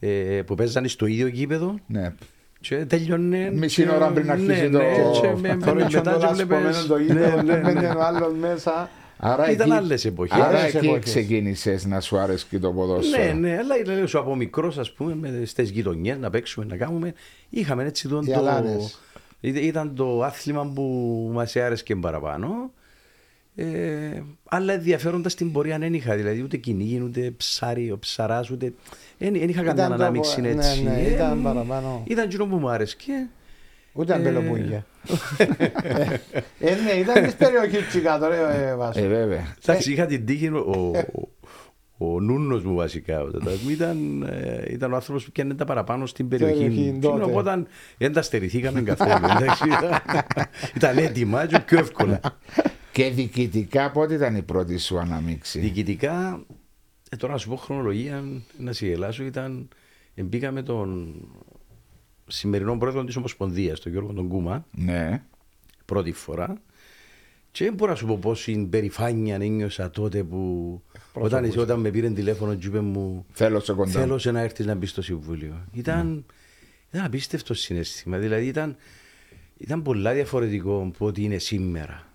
ε, 0.00 0.08
που 0.46 0.54
παίζανε 0.54 0.88
στο 0.88 1.06
ίδιο 1.06 1.26
γήπεδο 1.26 1.74
Ναι. 1.86 2.12
Και 2.60 2.76
τέλειωνε. 2.76 3.50
Μισή 3.54 3.82
και- 3.84 3.90
ώρα 3.90 4.08
πριν 4.08 4.30
αρχίσει 4.30 4.46
ναι, 4.62 4.68
το- 4.68 4.78
ναι, 4.78 4.84
και 5.20 5.34
με- 5.40 5.56
Τώρα 5.64 5.74
με- 5.74 5.84
είχε 5.88 5.96
μετά 5.96 6.12
το 6.12 6.18
και 6.18 6.26
λασπωμένο 6.26 6.60
βλέπεις- 6.68 6.86
το 6.86 6.96
γήπεδο, 6.96 7.42
Ναι, 7.42 7.52
ναι, 7.54 7.60
μπαίνε 7.60 7.80
ναι. 7.80 7.88
ο 7.88 8.02
άλλος 8.02 8.32
μέσα. 8.40 8.90
Άρα 9.18 9.50
Ήταν 9.50 9.70
εκεί- 9.70 9.76
άλλες 9.78 10.04
εποχές. 10.04 10.38
Άρα 10.38 10.46
Άλλες 10.58 10.74
εκεί 10.74 10.86
εποχές. 10.86 11.04
ξεκίνησες 11.04 11.86
να 11.86 12.00
σου 12.00 12.18
άρεσε 12.18 12.46
και 12.50 12.58
το 12.58 12.72
ποδόσφαιρο. 12.72 13.24
Ναι, 13.24 13.32
ναι, 13.48 13.56
αλλά 13.58 13.94
λέω 13.94 14.06
σου 14.06 14.18
από 14.18 14.34
μικρός, 14.34 14.78
ας 14.78 14.92
πούμε, 14.92 15.42
στις 15.44 15.70
γειτονιές 15.70 16.18
να 16.18 16.30
παίξουμε, 16.30 16.66
να 16.68 16.76
κάνουμε. 16.76 17.14
Είχαμε 17.50 17.84
έτσι 17.84 18.08
τον 18.08 18.22
Οι 18.26 18.32
το. 18.32 18.38
αλάνες. 18.38 19.00
Ήταν- 19.40 19.62
Ήταν 19.62 19.94
το 19.94 20.22
άθλημα 20.22 20.70
που 20.74 20.82
μας 21.32 21.56
άρεσε 21.56 21.82
και 21.82 21.96
παραπάνω. 21.96 22.70
Ε, 23.58 24.22
αλλά 24.48 24.72
ενδιαφέροντας 24.72 25.34
την 25.34 25.52
πορεία 25.52 25.78
δεν 25.78 25.94
είχα. 25.94 26.16
Δηλαδή 26.16 26.42
ούτε 26.42 26.56
κυνήγι, 26.56 27.00
ούτε 27.04 27.30
ψάρι, 27.36 27.90
ο 27.90 27.98
ψαράς, 27.98 28.50
ούτε. 28.50 28.72
Δεν 29.18 29.34
είχα 29.34 29.44
Ήταν 29.62 29.64
καμιά 29.64 29.86
το- 29.88 29.94
ανάμειξη 29.94 30.40
ναι, 30.40 30.48
έτσι. 30.48 30.82
ναι, 30.82 30.94
Ε, 31.06 31.10
ήταν 31.12 31.42
παραπάνω. 31.42 32.02
Ήταν 32.06 32.24
εκείνο 32.24 32.46
που 32.46 32.56
μου 32.56 32.68
άρεσε. 32.68 32.96
Και, 32.98 33.26
Ούτε 33.92 34.12
Ε, 34.12 34.16
αμπελοπούγια. 34.16 34.86
Ε, 36.60 36.74
ναι, 36.74 36.90
ήταν 37.00 37.22
της 37.24 37.34
περιοχής 37.34 37.86
τσικά 37.88 38.28
ρε 38.28 38.66
ε, 38.68 38.74
Βάσο. 38.74 39.04
Ε, 39.04 39.06
βέβαια. 39.06 39.54
εντάξει, 39.64 39.92
είχα 39.92 40.06
την 40.06 40.26
τύχη. 40.26 40.48
Ο, 40.48 40.90
ο, 41.12 41.28
ο 41.98 42.20
νούνος 42.20 42.64
μου 42.64 42.74
βασικά 42.74 43.20
ο 43.20 43.30
τατάς 43.30 43.60
μου 43.60 43.70
ήταν, 43.70 44.22
ε, 44.22 44.62
ήταν 44.72 44.92
ο 44.92 44.94
άνθρωπος 44.94 45.24
που 45.24 45.30
πιάνε 45.32 45.54
τα 45.54 45.64
παραπάνω 45.64 46.06
στην 46.06 46.28
περιοχή. 46.28 46.54
Περιοχή, 46.54 46.80
Εκείνο, 46.80 46.98
τότε. 47.00 47.22
Οπότε 47.24 47.62
δεν 47.98 48.12
τα 48.12 48.22
στερηθήκαμε 48.22 48.80
καθόλου. 48.82 49.10
εντάξει, 49.40 49.64
ήταν, 49.66 50.00
ήταν 50.74 50.98
έτοιμα 50.98 51.46
και 51.46 51.58
πιο 51.60 51.78
εύκολα. 51.78 52.20
Και 52.96 53.10
διοικητικά 53.10 53.90
πότε 53.90 54.14
ήταν 54.14 54.36
η 54.36 54.42
πρώτη 54.42 54.78
σου 54.78 54.98
αναμίξη; 54.98 55.58
Διοικητικά, 55.58 56.44
ε, 57.10 57.16
τώρα 57.16 57.32
να 57.32 57.38
σου 57.38 57.48
πω 57.48 57.56
χρονολογία, 57.56 58.24
να 58.58 58.72
σε 58.72 58.86
γελάσω, 58.86 59.24
ήταν. 59.24 59.68
ε, 60.14 60.22
Μπήκα 60.22 60.50
με 60.50 60.62
τον 60.62 61.14
σημερινό 62.26 62.78
πρόεδρο 62.78 63.04
της 63.04 63.16
Ομοσπονδίας, 63.16 63.80
τον 63.80 63.92
Γιώργο 63.92 64.12
τον 64.12 64.28
Κούμα, 64.28 64.66
Ναι. 64.70 65.22
πρώτη 65.84 66.12
φορά. 66.12 66.60
Και 67.50 67.64
δεν 67.64 67.74
μπορώ 67.74 67.90
να 67.90 67.96
σου 67.96 68.06
πω 68.06 68.18
πόση 68.18 68.66
περηφάνεια 68.70 69.34
ένιωσα 69.34 69.90
τότε 69.90 70.22
που. 70.24 70.82
Όταν, 71.12 71.44
εσύ, 71.44 71.58
όταν 71.58 71.80
με 71.80 71.90
πήρε 71.90 72.10
τηλέφωνο 72.10 72.54
και 72.54 72.66
είπε 72.66 72.80
μου. 72.80 73.26
Θέλω 73.32 73.60
σε 73.60 73.72
κοντά. 73.72 73.90
Θέλω 73.90 74.18
σε 74.18 74.30
να 74.30 74.40
έρθεις 74.40 74.66
να 74.66 74.74
μπεις 74.74 74.90
στο 74.90 75.02
Συμβούλιο. 75.02 75.64
Ήταν, 75.72 76.24
ήταν 76.92 77.04
απίστευτο 77.06 77.54
συνέστημα. 77.54 78.18
Δηλαδή 78.18 78.46
ήταν, 78.46 78.76
ήταν 79.58 79.82
πολλά 79.82 80.12
διαφορετικό 80.12 80.82
από 80.94 81.06
ό,τι 81.06 81.22
είναι 81.22 81.38
σήμερα. 81.38 82.05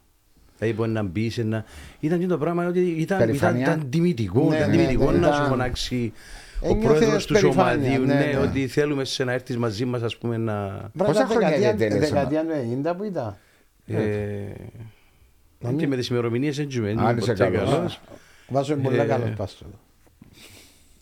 Δηλαδή 0.62 0.80
μπορεί 0.80 0.91
να 0.91 1.03
μπει 1.03 1.30
σε 1.30 1.41
ένα. 1.41 1.65
Ήταν 2.00 2.20
και 2.20 2.25
το 2.27 2.38
πράγμα 2.38 2.68
ότι 2.68 2.80
ήταν, 2.80 2.98
ήταν, 3.00 3.18
Περηφανία. 3.18 3.62
ήταν 3.62 3.89
τιμητικό, 3.89 4.50
Ναι, 4.50 4.56
ήταν 4.56 4.70
ναι, 4.70 4.75
τιμητικό 4.75 5.12
ναι, 5.12 5.18
να 5.18 5.27
σου 5.27 5.34
ήταν- 5.34 5.48
φωνάξει 5.50 6.13
ο 6.62 6.68
Ένιωθες 6.68 6.86
πρόεδρος 7.00 7.25
του 7.25 7.34
περηφάνεια, 7.34 7.91
σωματείου 7.91 8.06
ναι, 8.06 8.13
ναι, 8.13 8.25
ναι. 8.25 8.38
ότι 8.38 8.68
θέλουμε 8.68 9.03
σε 9.03 9.24
να 9.24 9.32
έρθεις 9.32 9.58
μαζί 9.58 9.86
μας, 9.86 10.01
ας 10.01 10.18
πούμε, 10.18 10.38
να. 10.38 10.89
Πόσα 10.98 11.25
χρόνια 11.25 11.50
δεκαετία, 11.50 11.74
διατέλεσε, 11.75 12.13
δεκαετία 12.13 12.41
του 12.41 12.91
90 12.91 12.96
που 12.98 13.03
ήταν. 13.03 13.38
Ε, 13.86 15.74
και 15.77 15.88
με 15.88 15.96
τις 15.96 16.08
ημερομηνίες 16.08 16.60
έτσι 16.60 16.80
με 16.80 16.96
Αν 16.98 17.18
είσαι 17.18 17.34
καλός. 17.34 18.00
Βάσο 18.48 18.74
είναι 18.74 18.82
πολύ 18.84 19.00
Ε, 19.00 19.03
καλός 19.03 19.30
πάστο. 19.38 19.65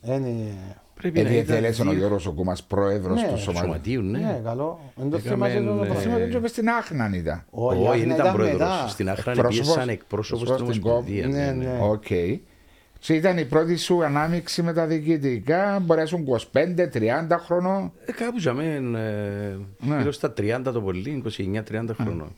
Είναι... 0.06 0.54
Πρέπει 1.02 1.16
να 1.16 1.22
ήταν 1.30 1.34
Εδιετέλεσαν 1.40 1.88
ο 1.88 1.90
δύο- 1.90 2.00
Γιώργος 2.00 2.26
ο 2.26 2.32
Κούμας 2.32 2.64
πρόεδρος 2.64 3.22
Ναι, 3.22 3.28
του 3.28 3.34
του 3.34 3.40
σωματείου. 3.40 3.64
σωματείου, 3.64 4.02
ναι. 4.02 4.20
Ναι, 4.20 4.42
καλό. 4.44 4.80
Δεν 4.96 5.10
το 5.10 5.18
Έκαμε, 5.18 5.50
θυμάσαι 5.50 5.66
το 5.68 5.74
ε, 5.84 5.86
πράγμα. 5.86 6.00
Σήμερα 6.00 6.40
δεν 6.40 6.48
στην 6.48 6.70
Άχναν 6.70 7.14
ήταν. 7.14 7.44
Όχι, 7.50 7.80
Όχι, 7.80 7.88
Άχνα 7.88 8.00
δεν 8.00 8.10
ήταν 8.10 8.34
πρόεδρος. 8.34 8.60
μετά. 8.60 8.88
Στην 8.88 9.10
Άχρα 9.10 9.32
Εκπρόσωπος- 9.32 9.68
πήγε 9.68 9.80
σαν 9.80 9.90
εκπρόσωπος 9.90 10.42
στην 10.48 10.54
εκπρόσωπος 10.54 10.76
στην 10.76 10.88
Ομοσπονδία. 10.92 11.24
ΚΟΠ. 11.24 11.34
ναι, 11.34 11.46
Ναι, 11.46 11.52
ναι. 11.52 11.72
ναι. 11.74 11.80
Οκ. 11.82 12.06
Και 13.02 13.14
ήταν 13.14 13.38
η 13.38 13.46
πρώτη 13.46 13.76
σου 13.78 14.04
ανάμειξη 14.04 14.62
με 14.62 14.74
τα 14.74 14.86
διοικητικά. 14.86 15.80
Μπορεί 15.82 15.98
να 16.00 16.06
ήσουν 16.06 16.24
25-30 16.24 17.38
χρονών. 17.40 17.92
Ε, 18.06 18.12
κάπου 18.12 18.38
για 18.38 18.54
μένα, 18.54 19.00
Ναι. 19.80 19.98
γύρω 19.98 20.12
στα 20.12 20.34
30 20.34 20.72
το 20.74 20.82
πολύ, 20.82 21.10
29-30 21.10 21.94
χρονών. 22.02 22.32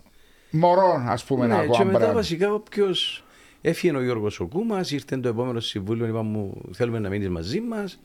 Μωρό, 0.51 1.03
ας 1.08 1.24
πούμε, 1.24 1.48
να 1.48 1.56
Ναι, 1.56 1.62
ακούω 1.62 1.75
και 1.77 1.84
μετά 1.84 1.98
πράγμα. 1.98 2.13
βασικά 2.15 2.53
όποιος 2.53 3.24
έφυγε 3.62 3.96
ο 3.98 4.03
Γιώργος 4.03 4.39
ο 4.39 4.46
Κούμας, 4.48 4.91
ήρθε 4.91 5.18
το 5.18 5.27
επόμενο 5.30 5.60
συμβούλιο, 5.60 6.06
είπαμε 6.08 6.30
μου 6.30 6.62
θέλουμε 6.74 7.00
να 7.00 7.10
μείνεις 7.10 7.30
μαζί 7.30 7.60
μας. 7.62 8.00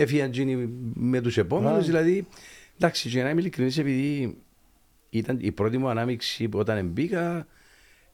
Έφυγαν 0.00 0.28
εκείνοι 0.28 0.68
με 0.94 1.20
τους 1.20 1.36
επόμενους. 1.36 1.82
Α. 1.82 1.86
Δηλαδή, 1.86 2.26
εντάξει, 2.76 3.08
για 3.08 3.22
να 3.22 3.30
είμαι 3.30 3.40
ειλικρινής, 3.40 3.78
επειδή 3.78 4.36
ήταν 5.10 5.38
η 5.40 5.52
πρώτη 5.52 5.78
μου 5.78 5.88
ανάμειξη 5.88 6.48
που 6.48 6.58
όταν 6.58 6.86
μπήκα, 6.86 7.46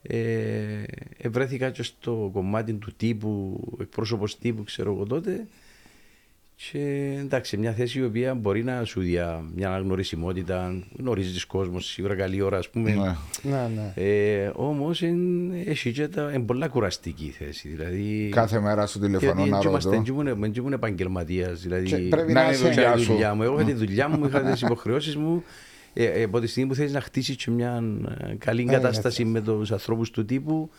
ε, 0.02 0.82
βρέθηκα 1.24 1.70
και 1.70 1.82
στο 1.82 2.30
κομμάτι 2.32 2.72
του 2.74 2.92
τύπου, 2.96 3.60
εκπρόσωπος 3.80 4.38
τύπου, 4.38 4.64
ξέρω 4.64 4.92
εγώ 4.92 5.04
τότε. 5.04 5.46
Και 6.72 7.14
εντάξει, 7.20 7.56
μια 7.56 7.72
θέση 7.72 7.98
η 7.98 8.04
οποία 8.04 8.34
μπορεί 8.34 8.64
να 8.64 8.84
σου 8.84 9.00
διά 9.00 9.44
μια 9.54 9.68
αναγνωρισιμότητα, 9.68 10.82
γνωρίζεις 10.98 11.44
κόσμος 11.44 11.86
σίγουρα 11.86 12.14
καλή 12.14 12.40
ώρα, 12.42 12.58
ας 12.58 12.68
πούμε. 12.70 12.90
Ναι. 12.90 13.16
Ναι, 13.42 13.70
ναι. 13.74 13.92
Ε, 13.94 14.50
Όμως 14.54 15.02
έχει 15.66 15.92
και 15.92 16.08
τα 16.08 16.30
είναι 16.34 16.44
πολλά 16.44 16.68
κουραστική 16.68 17.24
η 17.24 17.30
θέση. 17.30 17.68
Δηλαδή, 17.68 18.28
Κάθε 18.32 18.60
μέρα 18.60 18.86
στο 18.86 18.98
τηλεφωνώ 18.98 19.46
να 19.46 19.62
ρωτώ. 19.62 19.90
Δεν 19.90 20.04
ήμουν 20.56 20.72
επαγγελματίας. 20.72 21.60
Δηλαδή, 21.60 21.86
Και 21.86 21.96
πρέπει 21.96 22.32
Να 22.32 22.40
να 22.40 22.46
είναι 22.46 22.54
είσαι... 22.54 22.68
δουλειά 22.68 22.82
είχα 22.82 22.94
τη 22.94 23.00
σου. 23.02 23.12
δουλειά 23.12 23.34
μου. 23.34 23.42
Εγώ 23.42 23.54
είχα 23.60 23.64
τη 23.64 23.72
δουλειά 23.72 24.08
μου, 24.08 24.26
είχα 24.26 24.40
τις 24.40 24.60
υποχρεώσεις 24.66 25.16
μου. 25.16 25.44
Ε, 25.92 26.04
ε, 26.04 26.22
από 26.22 26.40
τη 26.40 26.46
στιγμή 26.46 26.68
που 26.68 26.74
θέλεις 26.74 26.92
να 26.92 27.00
χτίσεις 27.00 27.36
και 27.36 27.50
μια 27.50 27.82
ε, 28.30 28.34
καλή 28.38 28.62
είναι 28.62 28.72
κατάσταση 28.72 29.24
με 29.24 29.40
τους 29.40 29.72
ανθρώπους 29.72 30.10
του 30.10 30.24
τύπου, 30.24 30.70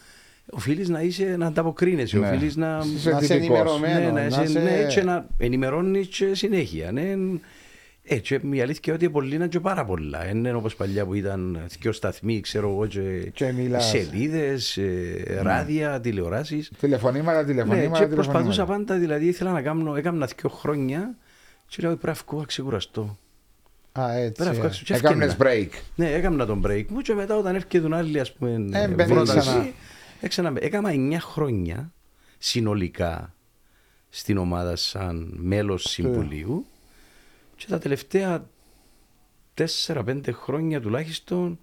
οφείλεις 0.49 0.89
να 0.89 1.01
είσαι 1.01 1.35
να 1.37 1.45
ανταποκρίνεσαι. 1.45 2.17
Ναι. 2.17 2.27
Οφείλεις 2.27 2.55
να. 2.55 2.81
Είσαι 2.95 3.09
Να 3.09 3.17
είσαι 3.19 3.33
τυπικός. 3.33 3.57
ενημερωμένος. 3.59 3.99
Ναι, 3.99 4.05
να, 4.05 4.11
να 4.11 4.25
είσαι, 4.25 4.43
είσαι- 4.43 4.59
ναι, 4.59 4.85
και 4.89 5.03
να 5.03 5.27
ενημερώνεις 5.37 6.07
και 6.07 6.35
συνέχεια. 6.35 6.91
Ναι. 6.91 7.13
Ε, 8.07 8.17
και 8.17 8.33
η 8.51 8.61
αλήθεια 8.61 8.81
είναι 8.85 8.93
ότι 8.95 9.09
πολλοί 9.09 9.35
είναι 9.35 9.47
και 9.47 9.59
πάρα 9.59 9.85
πολλά. 9.85 10.19
Δεν 10.19 10.37
είναι 10.37 10.53
όπως 10.53 10.75
παλιά 10.75 11.05
που 11.05 11.13
ήταν 11.13 11.59
δύο 11.79 11.91
σταθμοί, 11.91 12.39
ξέρω 12.39 12.69
εγώ, 12.69 12.85
και, 12.85 13.29
Και 13.33 13.51
μιλάς. 13.51 13.85
σελίδες, 13.85 14.79
ράδια, 15.41 15.99
τηλεοράσεις. 16.01 16.71
Τηλεφωνήματα, 16.79 17.39
Ναι, 17.41 17.47
τηλεφωνήματα. 17.47 17.99
και 17.99 18.13
προσπαθούσα 18.13 18.41
τηλεφωνήματα. 18.41 18.85
πάντα, 18.85 18.99
δηλαδή 18.99 19.25
ήθελα 19.25 19.51
να 19.51 19.61
κάνω, 19.61 19.95
έκανα 19.95 20.25
δύο 20.41 20.49
χρόνια 20.49 21.15
και 21.67 21.77
λέω 21.81 21.89
πρέπει 21.95 22.07
να 22.07 22.23
βγω 22.27 22.39
να 22.39 22.45
ξεκουραστώ. 22.45 23.17
Α, 23.99 24.13
έτσι. 24.17 24.31
Πρέπει 24.31 24.49
να 24.49 24.55
βγω 24.55 24.63
ε. 24.63 24.67
έξω. 24.67 24.83
Και 24.85 24.93
Έκανες 24.93 25.31
έφτιανα. 25.31 25.51
break. 25.55 25.69
Ναι, 25.95 26.11
έκανα 26.11 26.45
τον 26.45 26.63
break 26.67 26.85
μου 26.89 26.99
και 27.01 27.13
μετά 27.13 27.35
όταν 27.37 27.55
έρχεται 27.55 27.95
άλλη 27.95 28.19
ας 28.19 28.33
πούμε 28.33 28.51
Ε, 28.71 28.87
μπαίνεις 28.87 29.11
πρόταση, 29.13 29.39
ξανά. 29.39 29.55
έξανα, 29.57 29.73
έκανα 30.21 30.91
9 30.93 31.17
χρόνια 31.19 31.93
συνολικά 32.37 33.33
στην 34.09 34.37
ομάδα 34.37 34.75
σαν 34.75 35.33
μέλος 35.37 35.83
συμβουλίου 35.83 36.65
και 37.55 37.65
τα 37.69 37.79
τελευταία 37.79 38.49
4-5 39.85 40.21
χρόνια 40.31 40.81
τουλάχιστον 40.81 41.59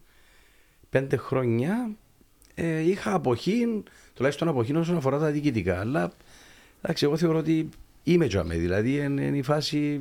5 0.93 1.07
χρόνια 1.17 1.91
ε, 2.55 2.79
είχα 2.79 3.15
αποχή, 3.15 3.83
τουλάχιστον 4.15 4.49
αποχή 4.49 4.77
όσον 4.77 4.97
αφορά 4.97 5.19
τα 5.19 5.31
διοικητικά. 5.31 5.81
Αλλά 5.81 6.13
εντάξει, 6.83 7.05
εγώ 7.05 7.17
θεωρώ 7.17 7.39
ότι 7.39 7.69
είμαι 8.03 8.27
τζαμέ. 8.27 8.55
Δηλαδή 8.55 8.97
είναι, 8.97 9.23
είναι 9.23 9.37
η 9.37 9.43
φάση 9.43 10.01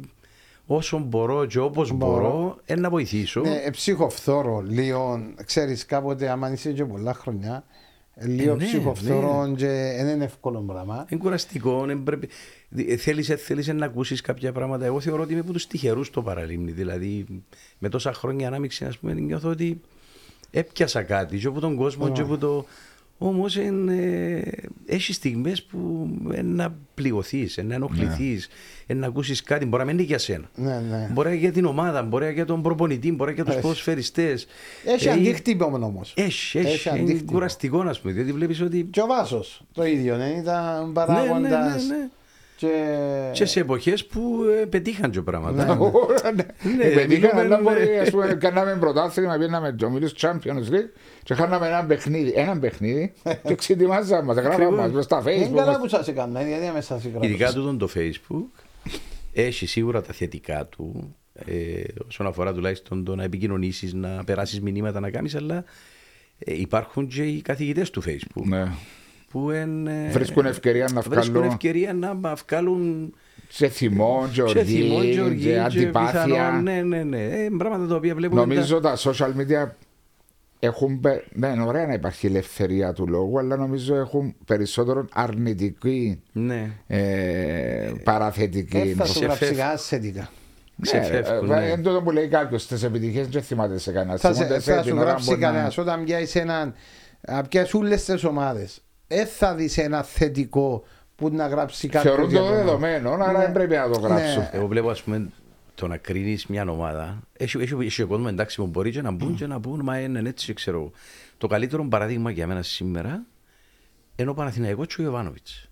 όσο 0.66 1.00
μπορώ 1.00 1.46
και 1.46 1.60
όπως 1.60 1.92
Μπορώ. 1.92 2.22
μπορώ 2.22 2.58
ε, 2.66 2.76
να 2.76 2.90
βοηθήσω. 2.90 3.42
Ναι, 3.42 3.56
ε, 3.56 3.70
ψυχοφθόρο, 3.70 4.62
λίγο, 4.62 5.34
ξέρεις 5.46 5.86
κάποτε 5.86 6.30
άμα 6.30 6.52
είσαι 6.52 6.72
και 6.72 6.86
πολλά 6.86 7.14
χρονιά, 7.14 7.56
ε, 7.56 7.62
λίγο 8.26 8.56
ναι, 8.56 8.66
ψυχοφθόρο 8.66 9.54
και 9.56 9.66
δεν 10.04 10.08
είναι 10.08 10.24
εύκολο 10.24 10.60
πράγμα. 10.60 11.06
Είναι 11.10 11.22
κουραστικό, 11.22 11.86
δεν 11.86 12.04
πρέπει... 12.04 12.30
δι- 12.70 13.00
θέλεις, 13.00 13.30
ε, 13.30 13.36
θέλεις 13.36 13.68
να 13.68 13.86
ακούσεις 13.86 14.22
κάποια 14.22 14.52
πράγματα. 14.52 14.86
Εγώ 14.86 15.00
θεωρώ 15.00 15.24
ότι 15.24 15.32
είμαι 15.32 15.42
από 15.42 15.52
τους 15.52 15.68
τυχερούς 15.68 16.08
στο 16.08 16.22
παραλίμνη. 16.22 16.72
Δηλαδή 16.72 17.26
με 17.78 17.90
τόσα 17.90 18.14
χρόνια 18.14 18.48
ανάμειξη 18.48 18.86
ας 18.86 18.98
πούμε 18.98 19.14
νιώθω 19.14 19.50
ότι 19.50 19.82
έπιασα 20.52 21.04
κάτι 21.04 21.38
και 21.38 21.48
από 21.48 21.60
τον 21.60 21.76
κόσμο 21.76 22.12
και 22.12 22.22
από 22.22 22.38
το... 22.38 22.66
Όμως 23.24 23.56
ε, 23.58 24.44
έχεις 24.86 25.16
στιγμές 25.16 25.64
που 25.64 26.10
ε, 26.34 26.42
να 26.42 26.76
πληγωθείς, 26.94 27.60
να 27.64 27.74
ενοχληθείς, 27.74 28.48
να 28.88 29.08
ακούσεις 29.08 29.44
κάτι. 29.44 29.66
Μπορεί 29.66 29.84
να 29.84 29.88
μην 29.90 29.98
είναι 29.98 30.08
για 30.08 30.18
σένα. 30.18 30.50
Ναι, 30.56 30.80
ναι. 30.90 31.10
Μπορεί 31.12 31.28
να 31.28 31.34
είναι 31.34 31.44
για 31.44 31.52
την 31.52 31.66
ομάδα, 31.66 32.04
μπορεί 32.04 32.22
να 32.22 32.26
είναι 32.30 32.36
για 32.36 32.46
τον 32.46 32.62
προπονητή, 32.62 33.12
μπορεί 33.12 33.18
να 33.18 33.26
είναι 33.26 33.36
για 33.36 33.44
τους 33.44 33.54
Έχει. 33.54 33.62
ποδοσφαιριστές. 33.62 34.48
Έχει 34.86 35.10
αντίκτυπο 35.10 35.66
όμως. 35.66 36.14
Έχει, 36.18 36.58
Έχει 36.58 36.68
έχει. 36.68 36.90
Είναι 36.90 37.00
αντίκτυπο. 37.00 37.32
κουραστικός, 37.32 37.86
ας 37.86 38.00
πούμε, 38.00 38.14
διότι 38.14 38.32
βλέπεις 38.32 38.62
ότι. 38.62 38.88
Και 38.92 39.02
ο 39.02 39.06
Βάσος 39.08 39.62
το 39.74 39.86
ίδιο, 39.86 40.18
δεν 40.18 40.38
ήταν 40.38 40.80
Ναι, 40.80 40.86
ναι, 40.88 40.92
παράγοντας. 40.94 41.88
ναι, 41.88 41.96
ναι. 41.96 42.10
Και... 42.56 42.68
Και 43.32 43.46
σε 43.46 43.60
εποχές 43.60 44.06
που 44.06 44.40
ε, 44.62 44.66
πετύχαν 44.66 45.12
και 45.12 45.22
πράγματα. 45.22 45.66
Ναι, 46.78 46.84
πετύχαν, 46.84 47.08
μιλούμε, 47.08 47.32
αλλά 47.40 47.58
ναι. 47.58 47.62
μπορεί, 47.64 47.98
ας 47.98 48.10
πούμε, 48.10 48.34
κάναμε 48.34 48.78
πρωτάθλημα, 48.80 49.38
πήγαμε 49.38 49.72
το 49.72 49.90
Μιλούς 49.90 50.14
Champions 50.20 50.70
League 50.72 50.90
και 51.24 51.34
χάναμε 51.34 51.68
ένα 51.68 51.86
παιχνίδι, 51.86 52.32
έναν 52.36 52.60
παιχνίδι 52.60 53.14
και 53.48 53.56
ξετοιμάζαμε 53.56 54.24
μας, 54.24 54.36
γράφαμε 54.36 54.64
Ακριβώς. 54.64 54.92
μας 54.92 55.04
στα 55.04 55.24
Είναι 55.32 55.48
καλά 55.56 55.76
facebook. 55.78 55.82
που 55.82 55.88
σας 55.88 56.08
έκανα, 56.08 56.42
γιατί 56.44 56.64
δεν 56.64 56.74
με 56.74 56.82
σας 56.82 57.06
έκανα. 57.06 57.26
Ειδικά 57.26 57.54
τούτον 57.54 57.78
το 57.78 57.90
Facebook 57.96 58.64
έχει 59.34 59.66
σίγουρα 59.66 60.02
τα 60.02 60.14
θετικά 60.14 60.66
του 60.66 61.16
ε, 61.34 61.82
όσον 62.08 62.28
αφορά 62.28 62.54
τουλάχιστον 62.54 63.04
το 63.04 63.16
να 63.16 63.24
επικοινωνήσεις, 63.24 63.94
να 63.94 64.24
περάσεις 64.24 64.62
μηνύματα 64.62 65.00
να 65.00 65.10
κάνεις, 65.10 65.36
αλλά 65.36 65.64
ε, 66.38 66.60
υπάρχουν 66.60 67.08
και 67.08 67.24
οι 67.24 67.42
καθηγητές 67.42 67.90
του 67.90 68.02
Facebook 68.04 68.44
Ναι. 68.46 68.72
που 69.30 69.50
εν, 69.52 69.88
ε, 69.88 70.10
Βρίσκουν 70.12 70.46
ευκαιρία 70.46 70.90
να 70.94 71.02
βρίσκουν 71.02 71.32
βγάλουν 71.32 71.50
ευκαιρία 71.50 71.94
να 71.94 72.14
μα 72.14 72.34
βγάλουν 72.48 73.14
σε 73.50 73.68
θυμό, 73.68 74.30
σε 74.32 74.64
θυμό, 74.64 74.96
οργή, 74.96 75.20
οργή, 75.22 75.44
και 75.44 75.50
και 75.50 75.60
αντιπάθεια. 75.60 76.24
πιθανόν, 76.26 76.64
Ναι, 76.64 76.82
ναι, 76.82 77.04
ναι. 77.04 77.24
Ε, 77.24 77.50
πράγματα 77.58 77.88
τα 77.88 77.96
οποία 77.96 78.16
βλέπουμε. 78.16 78.42
Νομίζω 78.42 78.80
τα 78.80 78.98
social 78.98 79.32
media 79.38 79.68
έχουν. 80.64 81.00
πε- 81.00 81.24
Ναι, 81.34 81.48
είναι 81.48 81.64
ωραία 81.64 81.86
να 81.88 81.94
υπάρχει 81.94 82.26
ελευθερία 82.28 82.94
του 82.94 83.08
λόγου, 83.08 83.40
αλλά 83.40 83.56
νομίζω 83.56 83.96
έχουν 83.96 84.36
περισσότερο 84.46 85.06
αρνητική 85.14 86.22
Ναι. 86.32 86.72
ε, 86.88 87.92
παραθετική. 88.04 88.78
Δεν 88.80 88.96
θα 88.96 89.06
σου 89.06 89.14
σε 89.14 89.20
γράψει 89.26 89.44
φεύγει. 89.44 89.60
κανένα 89.60 89.78
σχετικά. 89.78 90.30
ξεφεύγουν, 90.82 91.48
Ναι, 91.48 91.56
ναι. 91.60 91.66
Είναι 91.66 91.82
τούτο 91.82 92.02
που 92.02 92.12
λέει 92.12 92.28
κάποιος 92.28 92.62
στι 92.62 92.86
επιτυχίες, 92.86 93.28
δεν 93.28 93.42
θυμάται 93.42 93.78
σε 93.78 93.92
κανένα. 93.92 94.18
Θα, 94.18 94.34
σε, 94.34 94.44
Θυμούνται 94.44 94.60
σε 94.60 94.74
θα 94.74 94.82
την 94.82 94.92
σου 94.92 94.98
ώρα 94.98 95.06
γράψει 95.06 95.26
που 95.26 95.32
να- 95.32 95.38
κανένας 95.48 95.78
όταν 95.78 96.04
πιάσεις 96.04 96.36
έναν. 96.36 96.74
να 97.28 97.42
πιάσεις 97.42 97.74
όλες 97.74 98.04
τις 98.06 98.24
ομάδες. 98.24 98.82
Δεν 99.08 99.26
θα 99.28 99.56
δεις 99.56 99.78
ένα 99.78 100.04
θετικό 100.04 100.84
που 101.16 101.30
να 101.34 101.48
γράψει 101.48 101.88
κάποιο. 101.88 102.10
Θεωρούν 102.12 102.30
για 102.30 102.40
το 102.40 102.46
τον 102.46 102.54
άλλο. 102.56 102.64
δεδομένο, 102.66 103.12
άρα 103.14 103.32
Ναι. 103.32 103.38
δεν 103.38 103.52
πρέπει 103.52 103.76
να 103.76 103.90
το 103.90 104.00
γράψουν. 104.00 104.40
Ναι. 104.42 104.50
Εγώ 104.54 104.68
βλέπω, 104.68 104.90
ας 104.90 105.02
πούμε, 105.02 105.30
το 105.82 105.88
να 105.88 105.98
κρίνεις 105.98 106.46
μια 106.48 106.66
ομάδα. 106.70 107.22
Έχει, 107.38 107.58
έχει, 107.58 107.74
έχει 107.80 108.04
κόσμος 108.04 108.32
εντάξει 108.32 108.56
που 108.58 108.68
μπορεί 108.68 108.92
και 108.92 109.02
να 109.02 109.12
μπουν 109.12 109.36
και 109.36 109.48
να 109.48 109.60
πούν, 109.60 109.82
μα 109.84 110.00
είναι 110.00 110.30
έτσι, 110.30 110.54
ξέρω 110.54 110.78
εγώ. 110.78 110.92
Το 111.38 111.48
καλύτερο 111.48 111.86
παράδειγμα 111.88 112.32
για 112.32 112.48
μένα 112.48 112.62
σήμερα 112.62 113.26
είναι 114.16 114.30
ο 114.30 114.34
Παναθηναϊκός 114.34 114.88
και 114.96 115.02
ο 115.02 115.04
Ιωβάνοβιτς. 115.04 115.70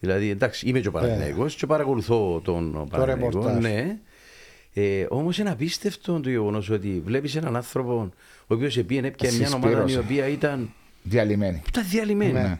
Δηλαδή, 0.00 0.30
εντάξει, 0.30 0.68
είμαι 0.68 0.80
και 0.80 0.88
ο 0.88 0.90
Παναθηναϊκός 0.90 1.54
και 1.54 1.66
παρακολουθώ 1.66 2.40
τον 2.44 2.72
Παναθηναϊκό. 2.72 3.04
ρεπορτάζ. 3.28 3.62
Ναι. 3.62 3.98
Ε, 4.74 5.06
Όμως 5.08 5.38
είναι 5.38 5.50
απίστευτο 5.50 6.20
το 6.20 6.28
γεγονός 6.30 6.70
ότι 6.70 7.02
βλέπεις 7.04 7.36
έναν 7.36 7.56
άνθρωπο 7.56 8.10
ο 8.46 8.54
οποίος 8.54 8.76
επίενε 8.76 9.06
έπια 9.06 9.32
μια 9.32 9.46
ομάδα 9.54 9.68
η 9.68 9.72
Συσπήρωσε. 9.72 9.98
οποία 9.98 10.28
ήταν 10.28 10.70
Διαλυμένη. 11.02 11.62
ήταν 11.68 11.84
διαλυμένη. 11.88 12.32
Ναι. 12.32 12.58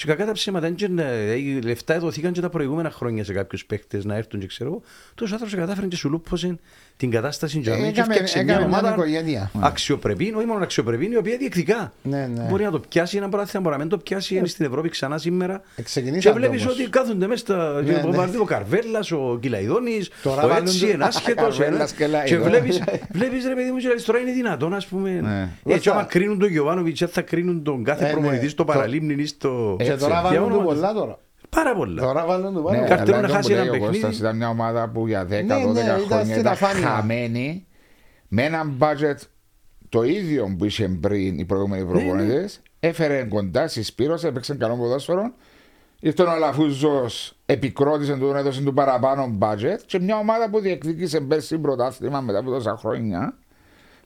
Και 0.00 0.06
κακά 0.06 0.26
τα 0.26 0.32
ψέματα, 0.32 0.66
δεν 0.66 0.74
και- 0.74 1.02
ε, 1.02 1.32
οι 1.34 1.60
λεφτά 1.60 1.98
δοθήκαν 1.98 2.32
και 2.32 2.40
τα 2.40 2.48
προηγούμενα 2.48 2.90
χρόνια 2.90 3.24
σε 3.24 3.32
κάποιους 3.32 3.66
παίχτε 3.66 4.00
να 4.04 4.14
έρθουν 4.16 4.40
και 4.40 4.46
ξέρω 4.46 4.70
εγώ. 4.70 4.82
Τόσο 5.14 5.34
άνθρωπο 5.34 5.56
κατάφερε 5.56 5.86
και 5.86 5.96
σου 5.96 6.08
λούπωσε 6.10 6.58
την 7.00 7.10
κατάσταση 7.10 7.58
για 7.58 7.72
μένα 7.72 7.82
και 7.84 7.88
Έκαμε- 7.90 8.10
έφτιαξε 8.10 8.42
μια 8.42 8.52
έκαμε 8.54 8.68
μια 8.68 8.78
ομάδα 8.78 8.94
οικογένεια. 8.94 9.50
αξιοπρεπή, 9.60 10.32
όχι 10.36 10.46
μόνο 10.46 10.62
αξιοπρεπή, 10.62 11.08
η 11.12 11.16
οποία 11.16 11.36
διεκδικά. 11.36 11.92
Ναι, 12.02 12.30
ναι. 12.34 12.46
Μπορεί 12.50 12.64
να 12.64 12.70
το 12.70 12.80
πιάσει 12.88 13.16
ένα 13.16 13.28
πράγμα, 13.28 13.60
μπορεί 13.60 13.70
να 13.74 13.80
μην 13.80 13.88
το 13.88 13.98
πιάσει, 13.98 14.36
είναι 14.36 14.46
στην 14.46 14.64
Ευρώπη 14.66 14.88
ξανά 14.88 15.18
σήμερα. 15.18 15.62
Ε, 15.76 15.82
ξεκινήσαμε 15.82 16.34
Και 16.34 16.40
βλέπεις 16.40 16.62
όμως. 16.62 16.74
ότι 16.78 16.88
κάθονται 16.90 17.26
μέσα 17.26 17.40
στα. 17.40 17.82
Ναι, 17.82 17.92
ναι. 17.92 18.38
Ο 18.40 18.44
Καρβέλας, 18.44 19.10
ο 19.12 19.38
Κιλαϊδόνη, 19.40 20.00
Τώρα 20.22 20.42
ο 20.42 20.48
βάλουν 20.48 20.66
έτσι, 20.66 20.80
το- 20.80 20.92
ένα 20.92 21.06
άσχετος. 21.06 21.58
Καρβέλας 21.58 21.92
και 21.92 22.04
Και 22.04 22.10
Λαϊδόνης. 22.10 22.82
βλέπει, 23.10 23.36
ρε 23.48 23.54
παιδί 23.54 23.70
μου, 23.70 23.76
και 23.78 23.88
λες, 23.88 24.04
τώρα 24.04 24.18
είναι 24.18 24.32
δυνατόν, 24.32 24.74
ας 24.74 24.86
πούμε. 24.86 25.10
Ναι. 25.10 25.48
Έτσι, 25.74 25.88
Θα- 25.88 25.94
άμα 25.94 26.04
κρίνουν 26.04 26.38
τον 26.38 26.48
Γιωβάνοβιτς, 26.48 27.02
θα 27.10 27.22
κρίνουν 27.22 27.62
τον 27.62 27.84
κάθε 27.84 28.04
Ε, 28.04 28.06
ναι. 28.06 28.12
προπονητής 28.12 28.50
στο 28.50 28.64
Το- 28.64 28.72
παραλίμνη 28.72 29.22
ή 29.22 29.26
στο. 29.26 29.74
Και 29.78 29.84
Έτσι. 29.84 29.96
τώρα 29.98 30.20
Για 30.20 30.22
βάλουν 30.22 30.38
του 30.38 30.44
όνομα 30.54 30.62
του- 30.62 30.74
πολλά 30.74 30.92
τώρα. 30.92 31.18
Πάρα 31.50 31.74
πολλά. 31.74 32.02
Τώρα 32.02 32.26
βάλουν 32.26 32.46
του 32.54 32.58
Ναι, 32.58 32.62
πολλά. 32.62 32.78
Καρτέρου 32.86 33.18
αλλά 33.18 33.28
να 33.28 33.34
αυτό 33.34 33.36
χάσει 33.36 33.48
που 33.48 33.54
λέει 33.54 33.60
ένα 33.66 33.70
ο 33.70 33.72
παιχνίδι. 33.72 34.00
Κώστας 34.00 34.18
ήταν 34.18 34.36
μια 34.36 34.48
ομάδα 34.48 34.88
που 34.88 35.06
για 35.06 35.24
10-12 35.24 35.28
Ναι, 35.28 35.38
ναι, 35.38 35.80
ήταν 35.80 36.00
χρόνια 36.06 36.24
στην 36.24 36.40
ήταν 36.40 36.52
αφάνεια. 36.52 36.88
χαμένη 36.88 37.66
με 38.28 38.42
ένα 38.44 38.72
budget 38.78 39.16
το 39.88 40.02
ίδιο 40.02 40.54
που 40.58 40.64
είχε 40.64 40.88
πριν 40.88 41.38
οι 41.38 41.44
προηγούμενοι 41.44 41.82
Ναι, 41.84 41.90
προπονητές. 41.90 42.60
Έφερε 42.80 43.24
κοντά, 43.24 43.68
συσπήρωσε, 43.68 44.28
έπαιξε 44.28 44.54
καλό 44.54 44.76
ποδόσφαιρο. 44.76 45.32
Ήρθε 46.00 46.22
ο 46.22 46.30
Αλαφούζο, 46.30 47.06
επικρότησε 47.46 48.16
του, 48.16 48.32
έδωσε 48.36 48.62
του 48.62 48.74
παραπάνω 48.74 49.38
budget 49.40 49.78
και 49.86 49.98
μια 50.00 50.16
ομάδα 50.16 50.50
που 50.50 50.60
διεκδίκησε 50.60 51.20
πέρσι 51.20 51.58
πρωτάθλημα 51.58 52.20
μετά 52.20 52.38
από 52.38 52.50
τόσα 52.50 52.76
χρόνια. 52.76 53.38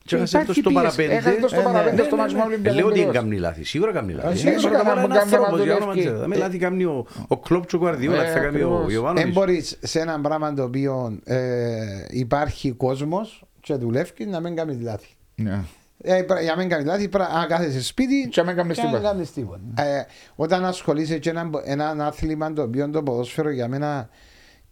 Και 0.05 0.15
έχασε 0.15 0.33
το 0.37 0.41
υπάρχει 0.43 0.59
στο 0.61 0.69
πίεση. 0.69 0.83
παραπέντε. 0.83 1.13
Έχασε 1.15 1.39
το 1.41 1.47
στο 1.47 1.59
Ε, 1.59 1.63
ναι. 1.63 1.65
παραπέντε 1.71 1.95
Ναι, 2.01 2.03
στο 2.07 2.15
ναι, 2.15 2.21
μάτς 2.21 2.33
με 2.33 2.39
ναι. 2.39 2.45
Ολυμπιακό 2.45 2.75
Ε, 2.77 2.79
Λέω 2.79 2.87
ότι 2.87 2.95
Πυραιός. 2.97 3.15
κάνει 3.15 3.37
λάθη. 3.37 3.63
Σίγουρα 3.63 3.91
κάνει 3.91 4.13
λάθη. 4.13 4.37
σίγουρα 4.37 4.57
Ε, 4.57 4.61
πρώτα 4.61 4.79
απ' 4.81 4.87
όλα 4.87 4.95
να 4.95 5.01
είναι 5.03 5.13
κάνει 5.17 5.33
άνθρωπος, 5.33 5.57
να 5.59 5.63
για 5.65 5.75
όνομα 5.75 5.91
δουλεύει. 5.91 6.09
του 6.11 6.17
Θεού. 6.19 6.27
Με 6.27 6.35
λάθη 6.35 6.57
κάνει 6.57 6.83
ο- 6.83 7.05
ο 7.27 7.37
Κλόπ 7.37 7.65
και 7.65 7.75
ο 7.75 7.79
Γουαρδιόλα, 7.79 8.23
Ε, 8.23 8.31
θα 8.31 8.39
κάνει 8.39 8.45
ο 8.45 8.49
ακριβώς. 8.49 8.85
Δεν 8.85 8.95
Ιωβάνοβιτ. 8.95 9.33
μπορείς 9.33 9.77
σε 9.81 9.99
έναν 9.99 10.21
πράγμα 10.21 10.53
το 10.53 10.63
οποίο 10.63 11.19
ε, 11.23 12.05
υπάρχει 12.09 12.71
κόσμος 12.71 13.43
και 13.61 13.73
δουλεύει 13.73 14.25
να 14.25 14.39
μην 14.39 14.55
κάνεις 14.55 14.77
λάθη. 14.81 15.07
Ναι. 15.35 15.59
Ε, 16.01 16.21
πρέ- 16.21 16.41
για 16.41 16.51
να 16.55 16.57
μην 16.61 16.69
κάνεις 16.69 16.85
λάθη, 16.85 17.07
πρέπει 17.07 17.29
να 17.33 17.45
κάθεσαι 17.45 17.83
σπίτι 17.83 18.27
Και 18.31 18.41
να 18.41 18.47
μην 18.47 18.55
κάνεις 18.55 18.75
και 18.75 18.81
να 18.83 18.87
μην 18.89 18.97
τίποτα. 18.97 19.13
κάνεις 19.13 19.31
τίποτα. 19.33 19.59
Ε, 19.83 20.05
όταν 20.35 20.65
ασχολείσαι 20.65 21.17
και 21.17 21.29
ένα, 21.29 21.49
ένα 21.65 22.05
άθλημα 22.05 22.53
το 22.53 22.61
οποίο 22.61 22.89
το 22.89 23.03
ποδόσφαιρο 23.03 23.49
για 23.49 23.67
μένα 23.67 24.09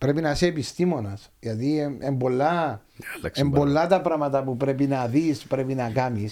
πρέπει 0.03 0.21
να 0.21 0.31
είσαι 0.31 0.45
επιστήμονα. 0.45 1.17
Γιατί 1.39 1.65
είναι 2.01 2.15
πολλά, 2.19 2.81
Άλλαξε 3.17 3.41
εν 3.41 3.49
πάρα 3.49 3.63
πολλά 3.63 3.87
τα 3.87 4.01
πράγματα 4.01 4.43
που 4.43 4.57
πρέπει 4.57 4.85
να 4.87 5.07
δει, 5.07 5.35
πρέπει 5.47 5.73
να 5.73 5.89
κάνει. 5.89 6.29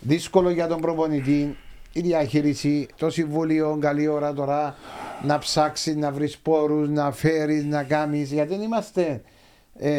Δύσκολο 0.00 0.50
για 0.50 0.66
τον 0.66 0.80
προπονητή 0.80 1.56
η 1.92 2.00
διαχείριση, 2.00 2.86
το 2.96 3.10
συμβούλιο, 3.10 3.78
καλή 3.80 4.08
ώρα 4.08 4.32
τώρα 4.32 4.74
να 5.22 5.38
ψάξει, 5.38 5.94
να 5.96 6.10
βρει 6.12 6.32
πόρου, 6.42 6.92
να 6.92 7.12
φέρει, 7.12 7.64
να 7.64 7.82
κάνει. 7.82 8.22
Γιατί 8.22 8.48
δεν 8.54 8.62
είμαστε 8.62 9.22
ε, 9.78 9.90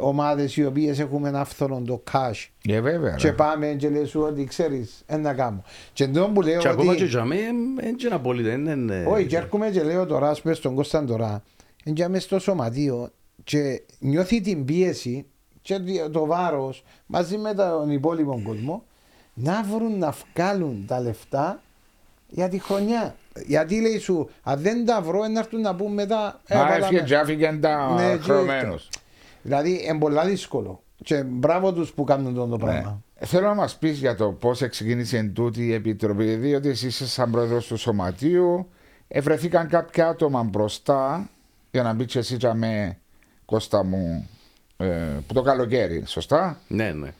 ομάδε 0.00 0.48
οι 0.54 0.64
οποίε 0.64 0.94
έχουμε 0.98 1.28
ένα 1.28 1.44
φθόνο 1.44 1.82
το 1.86 2.02
cash. 2.12 2.48
Ε, 2.68 2.80
βέβαια. 2.80 3.14
Και 3.14 3.26
ρε. 3.28 3.32
πάμε 3.32 3.66
και 3.66 3.88
λες 3.88 4.08
σου 4.08 4.20
ότι 4.20 4.44
ξέρεις, 4.44 5.02
ένα 5.06 5.34
κάνω. 5.34 5.62
Και 5.92 6.04
εντός 6.04 6.30
που 6.34 6.42
λέω 6.42 6.60
Και 6.60 6.68
ακόμα 6.68 6.94
και 6.94 7.02
ότι... 7.02 7.10
για 7.10 7.24
μέ, 7.24 7.36
δεν 7.80 7.96
είναι 8.04 8.14
απόλυτα. 8.14 8.48
δεν 8.48 8.66
είναι- 8.66 9.04
Όχι, 9.08 9.26
και 9.26 9.36
έρχομαι 9.36 9.70
και 9.70 9.82
λέω 9.82 10.06
τώρα, 10.06 10.30
ας 10.30 10.40
πούμε 10.40 10.54
στον 10.54 10.74
Κώσταν 10.74 11.06
τώρα, 11.06 11.42
είναι 11.86 12.08
μες 12.08 12.22
στο 12.22 12.38
σωματείο 12.38 13.10
και 13.44 13.82
νιώθει 13.98 14.40
την 14.40 14.64
πίεση 14.64 15.26
και 15.62 15.80
το 16.12 16.26
βάρος 16.26 16.84
μαζί 17.06 17.38
με 17.38 17.54
τον 17.54 17.90
υπόλοιπο 17.90 18.40
κόσμο 18.44 18.84
να 19.34 19.62
βρουν 19.62 19.98
να 19.98 20.14
βγάλουν 20.34 20.84
τα 20.86 21.00
λεφτά 21.00 21.60
για 22.28 22.48
τη 22.48 22.58
χρονιά. 22.58 23.16
Γιατί 23.46 23.80
λέει 23.80 23.98
σου, 23.98 24.28
αν 24.42 24.60
δεν 24.60 24.84
τα 24.84 25.00
βρω, 25.00 25.26
να 25.26 25.38
έρθουν 25.38 25.60
να 25.60 25.74
πούν 25.74 25.92
μετά. 25.92 26.40
ε, 26.46 26.56
Μα 26.56 26.62
βάλαμε. 26.62 26.84
έφυγε 26.84 27.00
και 27.00 27.16
άφηγε 27.16 27.52
τα 27.60 27.94
Ναι, 27.94 28.12
και 28.16 28.22
χρωμένους. 28.22 28.88
Δηλαδή, 29.42 29.82
είναι 29.88 29.98
πολλά 29.98 30.24
δύσκολο. 30.24 30.82
Και 31.04 31.22
μπράβο 31.22 31.72
τους 31.72 31.92
που 31.92 32.04
κάνουν 32.04 32.34
το 32.34 32.46
Ναι. 32.46 32.58
πράγμα. 32.58 33.02
Θέλω 33.20 33.46
να 33.46 33.54
μας 33.54 33.76
πεις 33.78 33.98
για 33.98 34.14
το 34.16 34.32
πώς 34.32 34.68
ξεκίνησε 34.68 35.22
τούτη 35.34 35.66
η 35.66 35.72
επιτροπή, 35.72 36.34
διότι 36.34 36.68
εσύ 36.68 36.86
είσαι 36.86 37.06
σαν 37.06 37.30
πρόεδρος 37.30 37.66
του 37.66 37.76
σωματείου. 37.76 38.68
Ευρεθήκαν 39.08 39.68
κάποια 39.68 40.08
άτομα 40.08 40.42
μπροστά 40.42 41.30
για 41.76 41.84
να 41.84 41.92
μπει 41.92 42.04
και 42.04 42.18
εσύ 42.18 42.36
για 42.36 42.54
με 42.54 42.98
Κώστα 43.44 43.84
μου 43.84 44.28
ε, 44.76 44.86
που 45.26 45.34
το 45.34 45.42
καλοκαίρι, 45.42 46.02
σωστά; 46.06 46.60
Ναι, 46.68 46.92
ναι. 46.92 47.08
που 47.08 47.12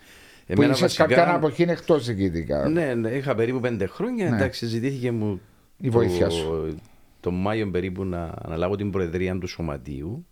Εμένα 0.47 0.73
είσαι 0.73 0.83
βασικά- 0.83 1.07
κάποια 1.07 1.35
αποχή 1.35 1.63
εκτός 1.63 2.07
διοικητικά. 2.07 2.69
Ναι, 2.69 2.95
ναι, 2.95 3.09
είχα 3.11 3.35
περίπου 3.35 3.61
πέντε 3.61 3.87
χρόνια. 3.87 4.31
Ναι. 4.31 4.37
Εντάξει, 4.37 4.67
ζητήθηκε 4.67 5.11
μου 5.13 5.41
Η 5.77 5.91
βοήθεια 5.91 6.27
το, 6.29 6.35
σου. 6.35 6.79
το 7.21 7.31
Μάιο 7.31 7.71
περίπου 7.71 8.05
να 8.05 8.35
αναλάβω 8.43 8.77
την 8.77 8.91
προεδρία 8.91 9.39
του 9.39 9.47
σωματείου. 9.47 10.27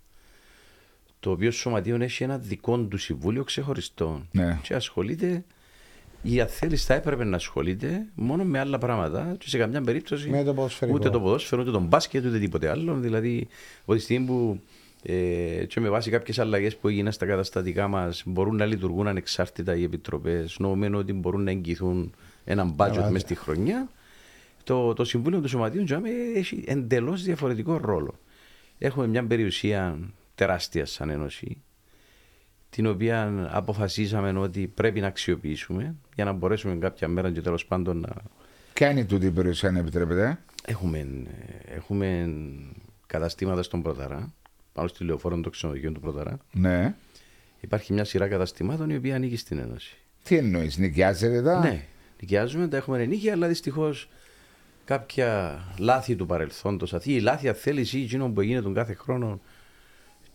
Το 1.21 1.31
οποίο 1.31 1.51
σωματείο 1.51 1.97
έχει 2.01 2.23
ένα 2.23 2.39
δικό 2.39 2.79
του 2.79 2.97
συμβούλιο 2.97 3.45
ξεχωριστό. 3.45 4.27
Ναι. 4.31 4.59
Και 4.63 4.75
ασχολείται, 4.75 5.45
ή 6.27 6.41
αν 6.41 6.49
θέλει, 6.49 6.77
θα 6.77 6.95
έπρεπε 6.95 7.25
να 7.25 7.37
ασχολείται 7.37 8.07
μόνο 8.15 8.45
με 8.45 8.59
άλλα 8.59 8.79
πράγματα. 8.79 9.35
Και 9.39 9.49
σε 9.49 9.59
καμιά 9.59 9.81
περίπτωση 9.81 10.29
Με 10.31 10.45
το 10.45 10.55
ποδοσφαιρικό. 10.55 10.99
ούτε 10.99 11.11
το 11.11 11.21
ποδόσφαιρο, 11.21 11.63
ούτε 11.63 11.71
το 11.71 11.81
μπάσκετ, 11.81 12.25
ούτε 12.25 12.39
τίποτε 12.39 12.69
άλλο. 12.69 12.95
Δηλαδή, 12.95 13.49
από 13.83 13.95
τη 13.95 14.01
στιγμή 14.01 14.27
που 14.27 14.61
ε, 15.07 15.65
και 15.65 15.81
με 15.81 15.89
βάση 15.89 16.11
κάποιες 16.11 16.39
αλλαγές 16.39 16.77
που 16.77 16.89
έγιναν 16.89 17.13
στα 17.13 17.27
καταστατικά 17.27 17.89
μας 17.89 18.23
μπορούν 18.27 18.57
να 18.57 18.65
λειτουργούν 18.65 19.07
ανεξάρτητα 19.07 19.77
οι 19.77 19.83
επιτροπές, 19.83 20.57
νομίζουν 20.59 20.95
ότι 20.95 21.13
μπορούν 21.13 21.43
να 21.43 21.51
εγγυηθούν 21.51 22.15
έναν 22.45 22.75
budget 22.77 22.93
Καλά, 22.95 23.11
μέσα 23.11 23.27
στη 23.27 23.35
χρονιά. 23.35 23.89
Το, 24.65 24.93
το 24.93 25.05
Συμβούλιο 25.05 25.41
του 25.41 25.49
Σωματείου 25.49 25.85
Τζάμε 25.85 26.09
έχει 26.35 26.65
εντελώς 26.67 27.23
διαφορετικό 27.23 27.77
ρόλο. 27.77 28.15
Έχουμε 28.79 29.07
μια 29.07 29.25
περιουσία 29.25 29.99
τεράστια 30.35 30.87
σαν 30.87 31.11
Ένωση, 31.11 31.63
την 32.75 32.87
οποία 32.87 33.49
αποφασίσαμε 33.51 34.39
ότι 34.39 34.67
πρέπει 34.67 35.01
να 35.01 35.07
αξιοποιήσουμε 35.07 35.95
για 36.15 36.25
να 36.25 36.33
μπορέσουμε 36.33 36.75
κάποια 36.75 37.09
μέρα 37.09 37.31
και 37.31 37.41
τέλος 37.41 37.67
πάντων 37.67 38.01
να 38.01 38.09
Ποια 38.73 38.91
είναι 38.91 39.05
τούτη 39.05 39.27
η 39.27 39.31
περιουσία, 39.31 39.69
αν 39.69 39.77
επιτρέπετε. 39.77 40.39
έχουμε, 40.65 40.99
ε, 40.99 41.75
έχουμε 41.75 42.29
καταστήματα 43.07 43.63
στον 43.63 43.83
Πρωταρά, 43.83 44.33
πάνω 44.73 44.89
στη 44.89 45.05
λεωφόρο 45.05 45.41
των 45.41 45.53
ξενοδοχείων 45.53 45.95
του 45.95 46.01
Πρωταρά. 46.01 46.39
Ναι. 46.53 46.95
Υπάρχει 47.61 47.93
μια 47.93 48.05
σειρά 48.05 48.29
καταστημάτων 48.29 48.91
η 48.91 48.97
οποία 48.97 49.15
ανήκει 49.15 49.37
στην 49.37 49.59
Ένωση. 49.59 49.97
Τι 50.23 50.37
εννοείς, 50.37 50.77
νοικιάζετε 50.79 51.43
τα; 51.43 51.59
Ναι, 51.59 51.83
νοικιάζουμε, 52.21 52.69
τα 52.69 52.77
έχουμε 52.77 53.03
ενίκεια, 53.03 53.33
αλλά 53.33 53.49
δυστυχώς 53.49 54.09
κάποια 54.85 55.59
λάθη 55.79 56.17
του 56.17 56.27
παρελθόντος, 56.27 56.95
αυτή 56.95 57.15
η 57.15 57.21
λάθη 57.21 57.49
αν 57.49 57.55
θέλεις 57.55 57.93
ή 57.93 58.03
εκείνο 58.03 58.29
που 58.29 58.41
έγινε 58.41 58.61
τον 58.61 58.75
κάθε 58.75 58.95
χρόνο 58.95 59.41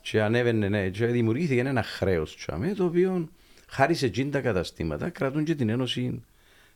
και 0.02 0.22
ανέβαινε, 0.22 0.68
ναι, 0.70 0.90
και 0.90 1.06
δημιουργήθηκε 1.06 1.60
ένα 1.60 1.84
χρέος 1.84 2.36
τσάμε, 2.36 2.74
το 2.78 2.84
οποίο 2.86 3.30
χάρη 3.68 3.94
σε 3.94 4.06
εκείνα 4.06 4.32
τα 4.32 4.40
καταστήματα 4.40 5.10
κρατούν 5.10 5.44
και 5.44 5.56
την 5.56 5.70
Ένωση 5.70 6.24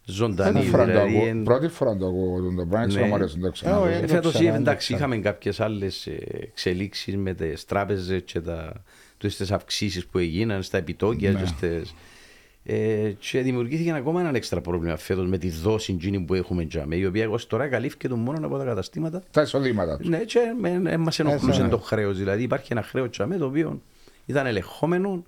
ζωντανή. 0.05 0.51
Πρώτη 0.51 0.67
φορά 0.69 0.85
το 0.85 0.91
δηλαδή, 0.91 1.15
ακούω- 1.17 1.27
εν- 1.27 1.43
Πρώτη 1.43 1.67
φορά 1.67 1.97
το 1.97 2.05
ακούω 2.05 2.41
το 2.55 2.65
πράγμα, 2.65 2.79
Ναι. 2.79 2.87
ξέρω 2.87 3.05
μου 3.05 3.15
αρέσει 3.15 3.35
να 3.35 3.41
το 3.41 3.47
Ε, 3.47 3.51
ξαναδώ. 3.51 3.83
όχι. 3.85 3.93
Ε, 3.93 3.99
το 4.01 4.07
φέτος 4.07 4.33
ξέρω, 4.33 4.43
δεν 4.51 4.53
το 4.63 4.69
εντάξει 4.69 4.93
ξέρω. 4.93 4.99
είχαμε 5.09 5.21
κάποιες 5.21 5.59
άλλες 5.59 6.07
ε, 6.07 6.17
εξελίξεις 6.41 7.17
με 7.17 7.33
τις 7.33 7.65
τράπεζες 7.65 8.21
και 8.25 8.39
τα, 8.39 8.83
τις 9.17 9.51
αυξήσεις 9.51 10.05
που 10.05 10.17
έγιναν 10.17 10.63
στα 10.63 10.77
επιτόκια 10.77 11.31
Ναι. 11.31 11.39
και, 11.39 11.45
στις, 11.45 11.93
ε, 12.65 13.11
και 13.19 13.41
δημιουργήθηκε 13.41 13.91
ακόμα 13.93 14.19
ένα 14.21 14.31
έξτρα 14.35 14.61
πρόβλημα 14.61 14.97
φέτος 14.97 15.27
με 15.27 15.37
τη 15.37 15.49
δόση 15.49 15.93
εκείνη 15.93 16.19
που 16.19 16.33
έχουμε 16.33 16.65
τζάμε, 16.65 16.95
η 16.95 17.05
οποία 17.05 17.29
ως 17.29 17.47
τώρα 17.47 17.67
καλύφθηκε 17.67 18.09
μόνο 18.09 18.45
από 18.47 18.57
τα 18.57 18.63
καταστήματα 18.63 19.23
Τα 19.31 19.41
εισοδήματα 19.41 19.97
τους. 19.97 20.07
ναι, 20.07 20.17
και 20.17 20.39
με, 20.59 20.81
ε, 20.91 20.97
μας 20.97 21.19
ενοχλούσε 21.19 21.61
ναι. 21.61 21.69
το 21.69 21.77
χρέος, 21.77 22.17
δηλαδή 22.17 22.43
υπάρχει 22.43 22.67
ένα 22.71 22.81
χρέος 22.83 23.09
τζάμε 23.09 23.37
το 23.37 23.45
οποίο 23.45 23.81
ήταν 24.25 24.45
ελεγχόμενο 24.45 25.23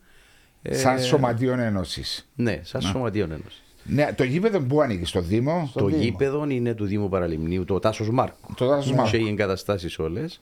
ε, 0.61 0.75
Σαν 0.77 0.99
σωματείο 1.01 1.53
ένωσης. 1.53 2.29
ναι, 2.35 2.59
σαν 2.63 2.81
σωματείο 2.81 3.23
ένωσης. 3.23 3.63
Ναι, 3.87 4.13
το 4.15 4.23
γήπεδο 4.23 4.59
που 4.59 4.81
ανήκει 4.81 5.05
στο 5.05 5.21
Δήμο, 5.21 5.71
Το 5.73 5.85
Δήμο. 5.85 6.01
γήπεδο 6.01 6.45
είναι 6.49 6.73
του 6.73 6.85
Δήμου 6.85 7.09
Παραλιμνίου, 7.09 7.65
το 7.65 7.79
Τάσος 7.79 8.09
Μάρκου. 8.09 8.53
το 8.55 8.67
Τάσος 8.67 8.85
Είχε 8.85 8.95
Μάρκου. 8.95 9.15
οι 9.17 9.27
εγκαταστάσεις 9.27 9.99
όλες. 9.99 10.41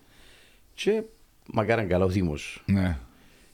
Και 0.74 1.02
μακάραν 1.54 1.88
καλά 1.88 2.06
ο 2.06 2.08
Δήμος 2.08 2.64
Ναι. 2.66 2.98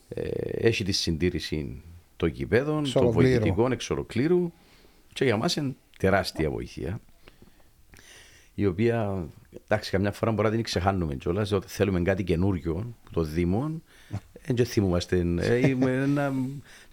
ε, 0.09 0.21
έχει 0.67 0.83
τη 0.83 0.91
συντήρηση 0.91 1.81
των 2.19 2.29
γηπέδων, 2.29 2.79
Εξ 2.79 2.91
των 2.91 3.03
ολοκλήρου. 3.03 3.29
βοηθητικών 3.31 3.71
εξ 3.71 3.89
ολοκλήρου. 3.89 4.51
Και 5.13 5.23
για 5.25 5.37
μας 5.37 5.55
είναι 5.55 5.75
τεράστια 5.97 6.49
βοήθεια. 6.49 6.99
Η 8.55 8.65
οποία, 8.65 9.27
εντάξει, 9.63 9.91
καμιά 9.91 10.11
φορά 10.11 10.31
μπορεί 10.31 10.47
να 10.47 10.53
την 10.53 10.63
ξεχάνουμε 10.63 11.15
κιόλας. 11.15 11.51
Όταν 11.51 11.69
θέλουμε 11.69 12.01
κάτι 12.01 12.23
καινούριο 12.23 12.93
από 13.03 13.13
το 13.13 13.23
Δήμο, 13.23 13.81
δεν 14.49 14.55
και 14.55 14.63
θυμούμαστε. 14.71 15.15
ε, 15.41 15.67
είμαι 15.67 16.05
να- 16.05 16.33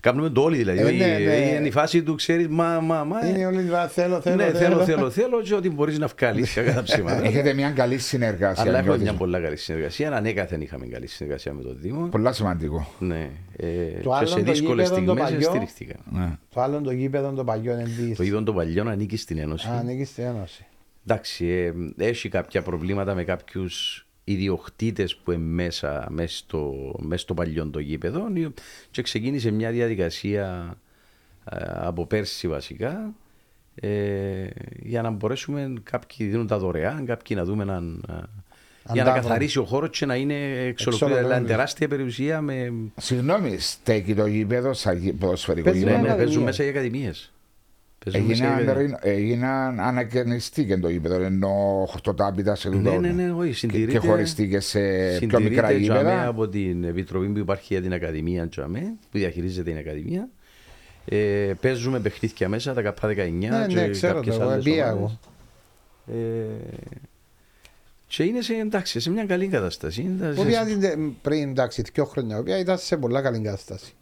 Κάνουμε 0.00 0.28
το 0.30 0.42
όλοι 0.42 0.56
δηλαδή. 0.56 0.78
Ε, 0.78 0.90
ναι, 0.90 1.14
Ε, 1.14 1.18
ναι. 1.18 1.56
Είναι 1.56 1.66
η 1.66 1.70
φάση 1.70 2.02
του, 2.02 2.14
ξέρεις, 2.14 2.48
μα, 2.48 2.80
μα, 2.80 3.04
μα. 3.04 3.26
ε, 3.26 3.28
Είναι 3.28 3.46
όλοι 3.46 3.62
βα- 3.62 3.88
θέλω, 3.88 4.20
θέλω, 4.20 4.36
ναι, 4.36 4.44
θέλω, 4.52 4.84
θέλω, 4.84 5.10
θέλω, 5.10 5.42
και 5.42 5.54
ότι 5.54 5.70
μπορείς 5.70 5.98
να 5.98 6.06
βγάλεις 6.06 6.54
κατά 6.54 6.82
ψήματα. 6.82 7.24
Έχετε 7.26 7.52
μια 7.52 7.70
καλή 7.70 7.98
συνεργασία. 7.98 8.62
Αλλά 8.62 8.70
έχουμε 8.78 8.86
νιώθεις. 8.96 9.02
μια 9.02 9.18
πολλά 9.18 9.40
καλή 9.40 9.56
συνεργασία. 9.56 10.12
Ανέκαθεν 10.12 10.60
είχαμε 10.60 10.86
καλή 10.86 11.06
συνεργασία 11.06 11.52
με 11.52 11.62
τον 11.62 11.76
Δήμο. 11.80 12.06
Πολλά 12.06 12.32
σημαντικό. 12.32 12.88
Ναι. 12.98 13.30
Ε, 13.56 13.66
Το 14.02 14.10
και 14.10 14.16
άλλο 14.16 14.26
σε 14.26 14.34
το 14.36 14.42
δύσκολες 14.42 14.88
γήπεδο 14.88 15.06
το 15.06 15.12
στιγμές 15.12 15.30
παλιό. 15.30 15.48
στηρίχθηκαν. 15.50 15.96
Ναι. 16.10 16.30
Το 16.54 16.60
άλλο 16.60 16.80
το 16.80 16.90
γήπεδο 16.90 17.30
το 17.32 17.44
παλιό 17.44 17.72
είναι 17.72 17.88
της. 18.06 18.16
Το 18.16 18.22
ίδιο 18.22 18.42
το 18.42 18.52
παλιό 18.52 18.88
ανήκει 18.88 19.16
στην 19.16 19.38
Ένωση. 19.38 19.68
Α, 19.68 19.78
ανήκει 19.78 20.04
στην 20.04 20.24
Ένωση. 20.24 20.64
Εντάξει, 21.06 21.46
ε, 21.46 22.04
έχει 22.04 22.28
κάποια 22.28 22.62
προβλήματα 22.62 23.14
με 23.14 23.24
κάποιους 23.24 24.05
ιδιοκτήτες 24.28 25.16
που 25.16 25.32
είναι 25.32 25.42
μέσα, 25.42 26.06
μέσα, 26.10 26.36
στο, 26.36 26.74
μέσα 26.98 27.22
στο 27.22 27.34
παλιό 27.34 27.66
το 27.66 27.78
γήπεδο 27.78 28.28
οι- 28.34 28.54
και 28.90 29.02
ξεκίνησε 29.02 29.50
μια 29.50 29.70
διαδικασία 29.70 30.76
ε, 31.50 31.56
από 31.74 32.06
πέρσι 32.06 32.48
βασικά 32.48 33.14
ε, 33.74 34.46
για 34.82 35.02
να 35.02 35.10
μπορέσουμε 35.10 35.72
κάποιοι 35.82 36.26
δίνουν 36.26 36.46
τα 36.46 36.58
δωρεάν, 36.58 37.04
κάποιοι 37.06 37.36
να 37.38 37.44
δούμε 37.44 37.62
έναν, 37.62 38.04
ε, 38.08 38.12
για 38.12 38.22
να 38.94 39.10
Αντάβρον. 39.10 39.22
καθαρίσει 39.22 39.58
ο 39.58 39.64
χώρος 39.64 39.98
και 39.98 40.06
να 40.06 40.14
είναι 40.16 40.34
εξολοκλήρωτα. 40.34 41.06
Εξολοκλήρωση. 41.06 41.38
Είναι 41.38 41.46
τεράστια 41.48 41.88
περιουσία 41.88 42.40
με. 42.40 42.72
Συγγνώμη, 42.96 43.58
στέκει 43.58 44.14
το 44.14 44.26
γήπεδο 44.26 44.72
σαν 44.72 44.96
γη- 44.98 45.12
ποδοσφαιρικό 45.12 45.64
Παίζει 45.70 45.84
Ναι, 45.84 45.90
γήπεδο. 45.90 46.06
μια 46.06 46.16
ναι, 46.16 46.24
παίζουν 46.24 46.42
ακαδημία. 46.42 46.46
μέσα 46.46 46.64
οι 46.64 46.68
ακαδημίες. 46.68 47.32
Έγιναν, 48.12 48.98
έγιναν 49.00 49.80
ανακαινιστήκε 49.80 50.76
το 50.78 50.88
γήπεδο, 50.88 51.20
ενώ 51.20 51.84
χορτοτάπητα 51.88 52.54
σε 52.54 52.68
Ναι, 52.68 52.76
τούτο. 52.76 53.00
ναι, 53.00 53.08
ναι, 53.08 53.32
όχι, 53.32 53.48
και, 53.50 53.54
συντηρείται. 53.56 53.92
και 53.98 53.98
χωριστήκε 54.06 54.60
σε 54.60 54.78
πιο 54.78 55.12
Συντηρείται 55.18 55.40
μικρά 55.48 55.66
τζαμέ 55.68 55.78
γήπεδα. 55.82 56.26
από 56.26 56.48
την 56.48 56.84
επιτροπή 56.84 57.28
που 57.28 57.38
υπάρχει 57.38 57.72
για 57.72 57.82
την 57.82 57.92
Ακαδημία 57.92 58.48
Τζαμέ, 58.48 58.80
που 59.10 59.18
διαχειρίζεται 59.18 59.70
την 59.70 59.78
Ακαδημία. 59.78 60.28
Ε, 61.04 61.52
παίζουμε 61.60 62.00
παιχνίδια 62.00 62.48
μέσα, 62.48 62.74
τα 62.74 62.82
ΚΑΠΑ 62.82 63.08
19 63.08 63.14
Ναι, 63.58 63.66
και 63.68 63.74
ναι, 63.74 63.88
ξέρω 63.88 64.14
κάποιες 64.14 64.36
το, 64.36 64.42
εγώ 64.42 64.50
άλλες 64.50 64.66
εμπία 64.66 64.92
ομάδες. 64.92 65.18
εγώ. 66.06 66.18
Ε, 66.18 66.78
και 68.06 68.22
είναι 68.24 68.40
σε, 68.40 68.54
εντάξει, 68.54 69.00
σε 69.00 69.10
μια 69.10 69.24
καλή 69.24 69.46
κατάσταση. 69.46 70.00
Είναι 70.02 70.32
σε- 70.34 70.40
Οποία 70.40 70.64
την- 70.64 71.12
πριν 71.22 71.48
εντάξει, 71.48 71.82
δύο 71.94 72.04
χρόνια, 72.04 72.38
οποία 72.38 72.58
ήταν 72.58 72.78
σε 72.78 72.96
πολλά 72.96 73.20
καλή 73.22 73.40
κατάσταση. 73.40 73.92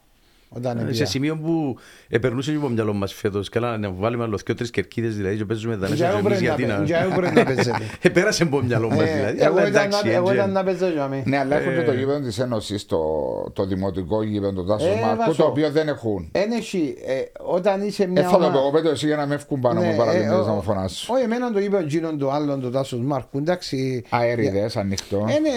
Όταν 0.56 0.78
σε 0.78 0.84
εμπία. 0.84 1.06
σημείο 1.06 1.36
που 1.36 1.76
επερνούσε 2.08 2.50
και 2.50 2.56
από 2.56 2.66
το 2.66 2.72
μυαλό 2.72 2.92
μας 2.92 3.12
φέτος, 3.12 3.48
καλά 3.48 3.78
να 3.78 3.90
βάλουμε 3.90 4.24
άλλος 4.24 4.42
δύο 4.42 4.54
τρεις 4.54 4.70
κερκίδες 4.70 5.16
δηλαδή 5.16 5.36
και 5.36 5.44
παίζουμε 5.44 5.76
τα 5.76 5.86
Για 5.86 5.88
μέσα 5.94 6.06
εγώ 6.06 6.16
εμείς 6.18 6.24
πρέπει 6.28 6.44
γιατί 6.44 6.64
να- 6.66 6.78
να... 6.78 6.84
για 6.84 6.98
εγώ 7.00 7.14
πρέπει 7.14 7.34
να 7.34 7.44
παίζετε. 7.44 7.78
Επέρασε 8.02 8.42
από 8.42 8.56
το 8.56 8.62
μυαλό 8.62 8.88
μας 8.90 8.98
Ε, 9.00 9.14
δηλαδή, 9.14 9.42
Εγώ 9.42 9.58
αλλά 9.58 9.68
ήταν 9.68 9.84
εντάξει. 9.86 10.06
να- 10.06 10.12
εγώ 10.12 10.22
έτσι. 10.24 10.34
ήταν 10.34 10.52
να 10.52 10.64
παίζω 10.64 10.88
για 10.88 11.08
μένα. 11.08 11.22
Ναι, 11.26 11.38
αλλά 11.38 11.56
έχουν 11.56 11.74
και 11.74 11.82
το 11.82 11.90
Ε. 11.90 11.94
γήπεδο 11.96 12.20
της 12.20 12.38
Ένωσης, 12.38 12.86
το, 12.86 12.98
το 13.52 13.64
δημοτικό 13.66 14.22
γήπεδο, 14.22 14.52
το 14.52 14.64
Τάσος 14.64 14.88
Ε, 14.88 15.00
Μάρκου, 15.00 15.16
Βάσο. 15.26 15.42
το 15.42 15.48
οποίο 15.48 15.70
δεν 15.70 15.88
έχουν. 15.88 16.28
Εν 16.32 16.50
έχει, 16.52 16.94
ε, 17.06 17.12
όταν 17.46 17.82
είσαι 17.86 18.06
μια 18.06 18.22
Ε, 18.22 18.24
θα 18.24 18.30
το 18.30 18.36
ομάδα- 18.36 18.58
πω, 18.60 18.70
πέτω 18.72 18.88
εσύ 18.88 19.06
για 19.06 19.16
να 19.16 19.26
με 19.26 19.34
ευκούν 19.34 19.60
πάνω 19.60 19.80
Ναι, 19.80 19.86
μου 19.86 19.96
παραδείγματος 19.96 20.44
ε, 20.44 20.48
να 20.48 20.52
ο- 20.52 20.56
μου 20.56 20.62
φωνάσω. 20.62 21.14
Όχι, 21.14 21.22
εμένα 21.24 21.52
το 21.52 21.58
είπε 21.58 21.76
ο 21.76 21.86
Τζίνον 21.86 22.18
το 22.18 22.30
άλλον, 22.30 22.60
το 22.60 22.70
Τάσος 22.70 23.00
Μάρκου, 23.00 23.38
εντάξει. 23.38 24.04
Αέριδε, 24.08 24.70
ανοιχτό. 24.74 25.16
Είναι 25.18 25.48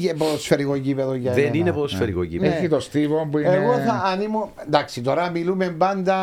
είναι 0.00 0.14
ποδοσφαιρικό 0.14 0.74
γήπεδο 0.76 1.14
για 1.14 1.32
Δεν 1.32 1.42
εμένα. 1.42 1.56
είναι 1.56 1.72
ποδοσφαιρικό 1.72 2.22
γήπεδο. 2.22 2.54
Έχει 2.56 2.68
το 2.68 2.80
στίβο 2.80 3.28
που 3.30 3.38
είναι. 3.38 3.54
Εγώ 3.54 3.72
θα, 3.72 4.02
αν 4.12 4.20
ήμουν, 4.20 4.45
εντάξει, 4.66 5.00
τώρα 5.00 5.30
μιλούμε 5.30 5.70
πάντα 5.70 6.14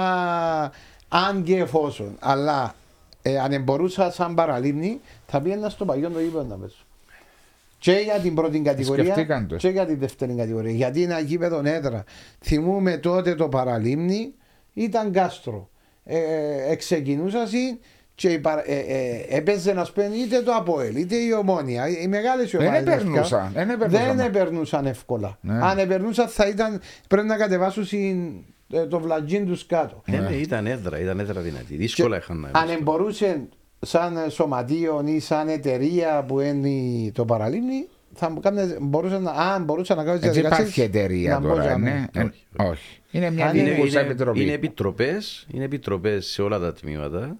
αν 1.07 1.43
και 1.43 1.57
εφόσον, 1.57 2.15
αλλά 2.19 2.75
ε, 3.21 3.39
αν 3.39 3.63
μπορούσα 3.63 4.11
σαν 4.11 4.35
παραλίμνη, 4.35 5.01
θα 5.25 5.41
πήγαινα 5.41 5.69
στο 5.69 5.85
παλιό 5.85 6.09
το 6.09 6.19
γήπεδο 6.19 6.43
να 6.43 6.55
παίζω. 6.55 6.75
Και 7.77 7.91
για 7.91 8.19
την 8.19 8.35
πρώτη 8.35 8.59
κατηγορία 8.59 9.03
Σκεφτήκαν 9.03 9.47
το. 9.47 9.55
και 9.55 9.69
για 9.69 9.85
την 9.85 9.99
δεύτερη 9.99 10.33
κατηγορία. 10.33 10.71
Γιατί 10.71 11.01
είναι 11.01 11.13
ένα 11.13 11.21
γήπεδο 11.21 11.61
έδρα. 11.63 12.03
Θυμούμε 12.39 12.97
τότε 12.97 13.35
το 13.35 13.49
παραλίμνη 13.49 14.33
ήταν 14.73 15.11
κάστρο. 15.11 15.69
Ε, 16.03 16.17
ε, 16.17 16.71
εξεκινούσα 16.71 17.47
συ 17.47 17.79
και 18.15 18.29
η 18.29 18.39
παρα- 18.39 18.69
ε, 18.71 18.75
ε, 18.77 19.25
έπαιζε 19.37 19.73
να 19.73 19.83
σπένει 19.83 20.17
είτε 20.17 20.41
το 20.41 20.51
Αποέλ 20.51 20.95
είτε 20.95 21.15
η 21.15 21.31
Ομόνια. 21.31 21.87
Οι 21.87 22.07
μεγάλες 22.07 22.51
Δεν 22.51 22.61
ομάδες 22.61 22.81
επερνούσαν, 22.81 23.41
λευκά, 23.43 23.51
δεν 23.53 23.69
επερνούσαν. 23.69 24.15
δεν 24.17 24.25
επερνούσαν 24.25 24.85
εύκολα. 24.85 25.37
Ναι. 25.41 25.53
Αν 25.65 25.77
επερνούσαν 25.77 26.27
θα 26.27 26.47
ήταν 26.47 26.81
πρέπει 27.07 27.27
να 27.27 27.37
κατεβάσουν 27.37 27.85
συν- 27.85 28.43
ε, 28.71 28.85
το 28.85 28.99
βλατζίν 28.99 29.45
τους 29.45 29.65
κάτω. 29.65 30.01
Ναι, 30.05 30.17
ναι, 30.17 30.35
ήταν 30.35 30.67
έδρα, 30.67 30.99
ήταν 30.99 31.19
έδρα 31.19 31.41
δυνατή. 31.41 31.75
Δύσκολα 31.75 32.17
είχαν 32.17 32.37
να 32.39 32.59
Αν 32.59 32.67
μπορούσε 32.81 33.41
σαν 33.79 34.17
σωματείο 34.29 35.03
ή 35.05 35.19
σαν 35.19 35.47
εταιρεία 35.47 36.23
που 36.27 36.39
είναι 36.39 37.11
το 37.11 37.25
παραλίμνη, 37.25 37.87
θα 38.13 38.29
μου 38.29 38.39
κάνε- 38.39 38.77
μπορούσε 38.81 39.17
να, 39.19 39.31
αν 39.31 39.63
μπορούσε 39.63 39.93
να 39.93 40.03
κάνει 40.03 40.19
Έτσι 40.23 40.39
υπάρχει 40.39 40.81
εταιρεία 40.81 41.39
τώρα, 41.39 41.77
ναι. 41.77 42.05
Ε, 42.13 42.19
Όχι, 42.21 42.45
Όχι. 42.69 43.01
Είναι 43.11 43.29
μια 43.31 43.47
Αν 43.47 43.57
είναι- 43.57 43.69
διοικούσα 43.69 43.99
είναι, 44.01 44.09
επιτροπή. 44.09 44.41
είναι 44.41 44.51
επιτροπές, 44.51 45.47
είναι 45.53 45.63
επιτροπές 45.63 46.25
σε 46.25 46.41
όλα 46.41 46.59
τα 46.59 46.73
τμήματα, 46.73 47.37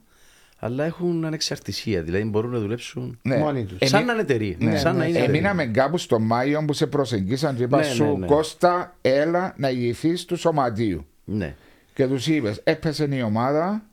αλλά 0.63 0.84
έχουν 0.84 1.26
ανεξαρτησία, 1.26 2.02
δηλαδή 2.02 2.23
μπορούν 2.23 2.52
να 2.52 2.60
δουλέψουν 2.60 3.19
Ναι. 3.21 3.38
μόνοι 3.38 3.63
τους. 3.63 3.78
Εμεί- 3.80 3.91
σαν 3.91 4.06
να 4.06 4.12
είναι 4.13 4.21
εταιρεία. 4.21 4.56
Ναι, 4.60 4.78
σαν 4.78 4.95
να 4.97 5.06
είναι 5.06 5.17
εταιρεία. 5.17 5.38
Εμείναμε 5.38 5.65
κάπου 5.65 5.97
στο 5.97 6.19
Μάιο 6.19 6.63
που 6.67 6.73
σε 6.73 6.88
προσεγγίσαν 6.88 7.56
και 7.56 7.63
είπα 7.63 7.78
Ναι, 7.78 7.84
σου 7.84 8.04
ναι, 8.04 8.12
ναι. 8.17 8.26
Κώστα 8.26 8.95
έλα 9.02 9.54
να 9.58 9.69
ηγηθείς 9.69 10.26
του 10.26 10.36
σωματείου. 10.38 11.06
Ναι, 11.23 11.56
Και 11.93 12.08
τους 12.08 12.28
είπες, 12.28 12.62
έπεσε 12.63 13.08
η 13.12 13.21
ομάδα. 13.21 13.84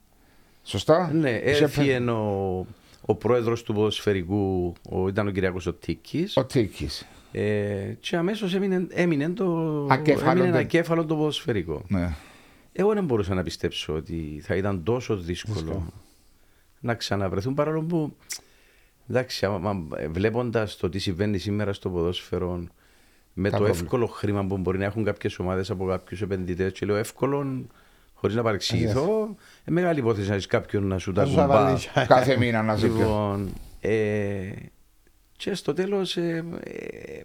Σωστά; 0.64 1.11
ναι 1.12 1.38
Τους 1.38 1.61
έφυγε 1.61 1.96
ο, 2.11 2.66
ο 3.00 3.14
πρόεδρος 3.14 3.62
του 3.62 3.74
ποδοσφαιρικού, 3.74 4.72
ο, 4.90 5.09
ήταν 5.09 5.26
ο 5.26 5.30
Κυριακός 5.30 5.66
ο 5.66 5.72
Τίκης, 5.72 6.37
Ο 6.37 6.44
Τίκης. 6.44 7.06
ε, 7.33 7.42
και 8.00 8.16
αμέσως 8.16 8.54
έμεινε, 8.54 8.87
έμεινε 8.90 9.28
το 9.28 9.46
Ακέφαλο 9.90 10.30
έμεινε 10.40 10.52
το- 10.52 10.59
ακέφαλο 10.59 11.04
το 11.04 11.14
ποδοσφαιρικό. 11.16 11.83
Ναι. 11.88 12.14
Εγώ 12.72 12.92
δεν 12.94 13.04
μπορούσα 13.04 13.35
να 13.35 13.42
πιστέψω 13.42 13.92
ότι 13.94 14.40
θα 14.44 14.54
ήταν 14.56 14.83
τόσο 14.83 15.16
δύσκολο 15.16 15.92
να 16.81 16.95
ξαναβρεθούν 16.95 17.55
παρόλο 17.55 17.83
που 17.83 18.16
εντάξει, 19.11 19.47
βλέποντας 20.11 20.77
το 20.77 20.88
τι 20.88 20.99
συμβαίνει 20.99 21.38
σήμερα 21.38 21.73
στο 21.73 21.90
ποδόσφαιρο 21.90 22.64
με 23.33 23.51
Τα 23.51 23.57
το 23.57 23.62
προβλήματα. 23.62 23.85
εύκολο 23.85 24.07
χρήμα 24.07 24.47
που 24.47 24.57
μπορεί 24.59 24.79
να 24.79 24.85
έχουν 24.85 25.05
κάποιες 25.05 25.38
ομάδες 25.38 25.71
από 25.71 25.87
κάποιους 25.87 26.23
επενδυτές, 26.23 26.73
και 26.73 26.87
λέω 26.87 26.97
εύκολο, 26.97 27.66
χωρίς 28.14 28.37
να 28.37 28.43
παρεξηγηθώ, 28.43 29.37
ε, 29.64 29.71
μεγάλη 29.71 29.99
υπόθεση 29.99 30.29
να 30.29 30.35
έχεις 30.35 30.47
κάποιον 30.47 30.87
να 30.87 30.99
σου 30.99 31.12
τα 31.12 31.21
Να 31.23 31.27
σου 31.29 31.35
κουμπά. 31.35 31.45
αβαλείς. 31.59 31.88
Κάθε 32.07 32.37
μήνα 32.37 32.62
να 32.62 32.77
σε 32.77 32.87
πει. 32.87 32.93
Λοιπόν, 32.93 33.51
ε, 33.81 34.51
και 35.37 35.55
στο 35.55 35.73
τέλος. 35.73 36.16
Ε, 36.16 36.45
ε, 36.61 36.69
εφ- 36.69 36.69
ε, 36.69 37.23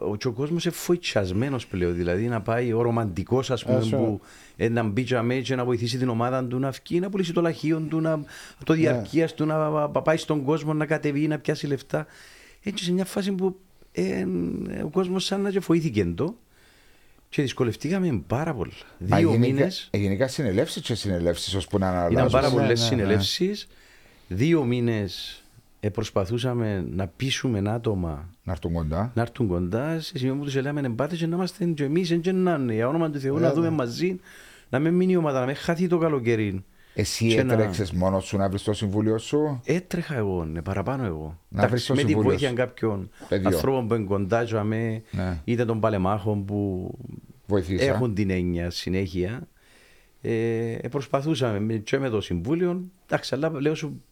ο, 0.00 0.16
και 0.16 0.26
ο 0.28 0.32
κόσμος 0.32 0.64
είναι 0.64 0.74
φοητσιασμένος 0.74 1.66
πλέον. 1.66 1.94
Δηλαδή 1.94 2.26
να 2.28 2.40
πάει 2.40 2.72
ο 2.72 2.82
ρομαντικός, 2.82 3.50
ας 3.50 3.64
πούμε, 3.64 3.76
Άσο. 3.76 3.96
που 3.96 4.20
ε, 4.56 4.68
να 4.68 4.82
μπει 4.82 5.02
τζαμέ 5.04 5.34
και 5.40 5.54
να 5.54 5.64
βοηθήσει 5.64 5.98
την 5.98 6.08
ομάδα 6.08 6.44
του 6.44 6.58
να 6.58 6.70
βγει, 6.70 7.00
να 7.00 7.10
πουλήσει 7.10 7.32
το 7.32 7.40
λαχείο 7.40 7.80
του, 7.80 8.00
να, 8.00 8.24
το 8.64 8.72
διαρκείας 8.74 9.34
του, 9.34 9.44
να, 9.44 9.68
να 9.68 9.88
πάει 9.88 10.16
στον 10.16 10.44
κόσμο 10.44 10.74
να 10.74 10.86
κατεβεί, 10.86 11.26
να 11.26 11.38
πιάσει 11.38 11.66
λεφτά. 11.66 12.06
Έτσι 12.62 12.84
σε 12.84 12.92
μια 12.92 13.04
φάση 13.04 13.32
που 13.32 13.56
ε, 13.92 14.24
ο 14.84 14.88
κόσμος 14.88 15.24
σαν 15.24 15.40
να 15.40 15.50
και 15.50 15.60
φοήθηκε 15.60 16.04
το 16.04 16.36
και 17.28 17.42
δυσκολευτήκαμε 17.42 18.22
πάρα 18.26 18.54
πολλά. 18.54 18.72
Δύο 18.98 19.38
μήνε. 19.38 19.68
Γενικά 19.90 20.28
συνελεύσεις 20.28 20.82
και 20.82 20.94
συνελεύσεις 20.94 21.54
ώσπου 21.54 21.78
να 21.78 21.88
αναλάβουν. 21.88 22.12
Ήταν 22.16 22.30
πάρα 22.30 22.48
Ναι, 22.48 22.54
πολλέ 22.54 22.66
ναι, 22.66 22.74
συνελεύσεις. 22.74 23.68
δύο 24.28 24.64
μήνες 24.64 25.41
προσπαθούσαμε 25.90 26.86
να 26.90 27.06
πείσουμε 27.08 27.70
άτομα 27.70 28.28
Να 28.44 28.52
έρθουν 28.52 28.72
κοντά. 28.72 29.12
να 29.14 29.22
έρθουν 29.22 29.46
κοντά 29.48 30.00
σε 30.00 30.18
σημείο 30.18 30.34
που 30.36 30.44
τους 30.44 30.54
λέμε 30.60 30.80
εμπάτε 30.80 31.16
και 31.16 31.26
να 31.26 31.36
είμαστε 31.36 31.64
και 31.64 31.84
εμείς, 31.84 32.18
και 32.22 32.32
να 32.32 32.54
είναι. 32.54 32.74
Για 32.74 32.88
όνομα 32.88 33.10
του 33.10 33.18
Θεού, 33.20 33.38
να 33.38 33.52
δούμε 33.52 33.70
μαζί, 33.70 34.20
να 34.68 34.78
μην 34.78 34.94
μείνει 34.94 35.12
η 35.12 35.16
ομάδα, 35.16 35.40
να 35.40 35.46
μην 35.46 35.54
χαθεί 35.54 35.86
το 35.86 35.98
καλοκαίρι. 35.98 36.64
Εσύ 36.94 37.26
Και 37.28 37.42
να- 37.42 37.52
έτρεξες 37.52 37.92
μόνος 37.92 38.24
σου 38.24 38.36
να 38.36 38.48
βρεις 38.48 38.62
το 38.62 38.72
συμβούλιο 38.72 39.18
σου; 39.18 39.60
Έτρεχα 39.64 40.14
εγώ, 40.16 40.44
ναι, 40.44 40.62
παραπάνω 40.62 41.04
εγώ. 41.04 41.38
Να 41.48 41.66
βρεις 41.68 41.86
το 41.86 41.94
με 41.94 42.00
τη 42.00 42.06
συμβούλιο 42.06 42.30
βοήθεια 42.30 42.48
σου. 42.48 42.54
κάποιων 42.54 43.10
Παιδιό. 43.28 43.48
ανθρώπων 43.48 43.88
που 43.88 43.94
είναι 43.94 44.04
κοντά 44.04 44.44
και 44.44 44.56
αμέ, 44.56 45.02
Ναι. 45.10 45.40
είτε 45.44 45.64
των 45.64 45.80
παλεμάχων 45.80 46.44
που 46.44 46.90
Βοηθήσα. 47.46 47.84
έχουν 47.84 48.14
την 48.14 48.30
έννοια 48.30 48.70
συνέχεια. 48.70 49.48
Ε, 50.20 50.72
ε, 50.72 50.88
προσπαθούσαμε 50.88 51.60
με- 51.60 51.74
και 51.76 51.98
με 51.98 52.08
το 52.08 52.20
Συμβούλιο. 52.20 52.82
Εντάξει, 53.06 53.34
αλλά 53.34 53.60
λέω 53.60 53.74
σου 53.74 54.02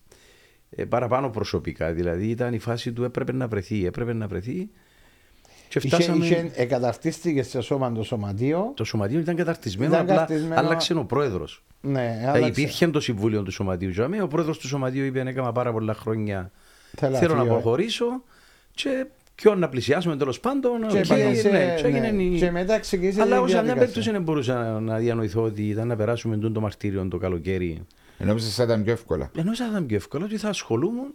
ε, 0.70 0.84
παραπάνω 0.84 1.30
προσωπικά. 1.30 1.92
Δηλαδή 1.92 2.26
ήταν 2.26 2.54
η 2.54 2.58
φάση 2.58 2.92
του 2.92 3.04
έπρεπε 3.04 3.32
να 3.32 3.48
βρεθεί, 3.48 3.86
έπρεπε 3.86 4.12
να 4.12 4.26
βρεθεί. 4.26 4.68
Και 5.68 5.78
Είχε, 5.78 5.88
φτάσαμε. 5.88 6.24
είχε, 6.24 6.50
εκαταρτίστηκε 6.54 7.42
σε 7.42 7.60
σώμα 7.60 7.92
το 7.92 8.02
σωματείο. 8.02 8.72
Το 8.76 8.84
σωματείο 8.84 9.18
ήταν 9.20 9.36
καταρτισμένο, 9.36 9.90
Ήταν 9.92 10.02
απλά 10.02 10.14
καταρτισμένο. 10.14 10.60
άλλαξε 10.60 10.94
ο 10.94 11.04
πρόεδρος. 11.04 11.62
Ναι, 11.80 12.24
άλλαξε. 12.26 12.48
Υπήρχε 12.48 12.88
το 12.88 13.00
συμβούλιο 13.00 13.42
του 13.42 13.50
σωματείου. 13.50 13.90
και 13.90 14.02
αμέ, 14.02 14.22
Ο 14.22 14.26
πρόεδρος 14.28 14.58
του 14.58 14.66
σωματείου 14.68 15.04
είπε: 15.04 15.20
Έκανα 15.20 15.52
πάρα 15.52 15.72
πολλά 15.72 15.94
χρόνια. 15.94 16.50
Θέλω 16.96 17.12
να 17.12 17.18
Θέλω 17.18 17.34
να 17.34 17.42
φύγω, 17.42 17.54
ε. 17.54 17.60
προχωρήσω. 17.60 18.22
Και 18.74 19.06
ποιον 19.34 19.58
να 19.58 19.68
πλησιάσουμε 19.68 20.16
τέλος 20.16 20.40
πάντων. 20.40 20.80
Και, 20.88 21.00
Και, 21.00 21.14
πήγε 21.14 21.34
σε- 21.34 21.48
ναι, 21.50 21.74
και 21.80 21.86
έγινε 21.86 22.10
ναι. 22.10 22.22
η- 22.22 22.38
και 22.38 22.50
μετά 22.50 22.78
ξεκίνησε 22.78 23.20
Αλλά 23.20 23.34
η 23.34 23.38
εγώ 23.38 23.46
σε 23.46 23.52
μια 23.52 23.62
διαδικασία. 23.62 23.74
περίπτωση 23.92 24.10
δεν 24.10 24.22
μπορούσα 24.22 24.54
να- 24.54 24.80
να 24.80 24.96
διανοηθώ 24.98 25.42
ότι 25.42 25.68
ήταν 25.68 25.86
να 25.88 25.96
περάσουμε 25.96 26.34
τούτο 26.36 26.50
το 26.52 26.60
μαρτύριο 26.60 27.08
το 27.08 27.18
καλοκαίρι. 27.18 27.86
Νόμιζες 28.24 28.54
θα 28.54 28.62
ήταν 28.62 28.82
πιο 28.82 28.92
εύκολα. 28.92 29.30
Ενώ 29.36 29.56
θα 29.56 29.66
ήταν 29.66 29.86
πιο 29.86 29.96
εύκολο 29.96 30.24
ότι 30.24 30.36
θα 30.36 30.48
ασχολούμουν 30.48 31.14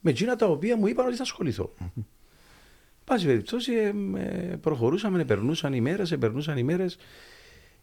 με 0.00 0.10
εκείνα 0.10 0.36
τα 0.36 0.46
οποία 0.46 0.76
μου 0.76 0.86
είπαν 0.86 1.06
ότι 1.06 1.16
θα 1.16 1.22
ασχοληθώ. 1.22 1.72
Πάση 3.04 3.26
περιπτώσει, 3.26 3.72
ε, 3.72 3.92
ε, 4.20 4.56
προχωρούσαμε, 4.56 5.24
περνούσαν 5.24 5.72
οι 5.72 5.80
μέρες, 5.80 6.16
περνούσαν 6.18 6.56
οι 6.58 6.62
μέρες. 6.62 6.96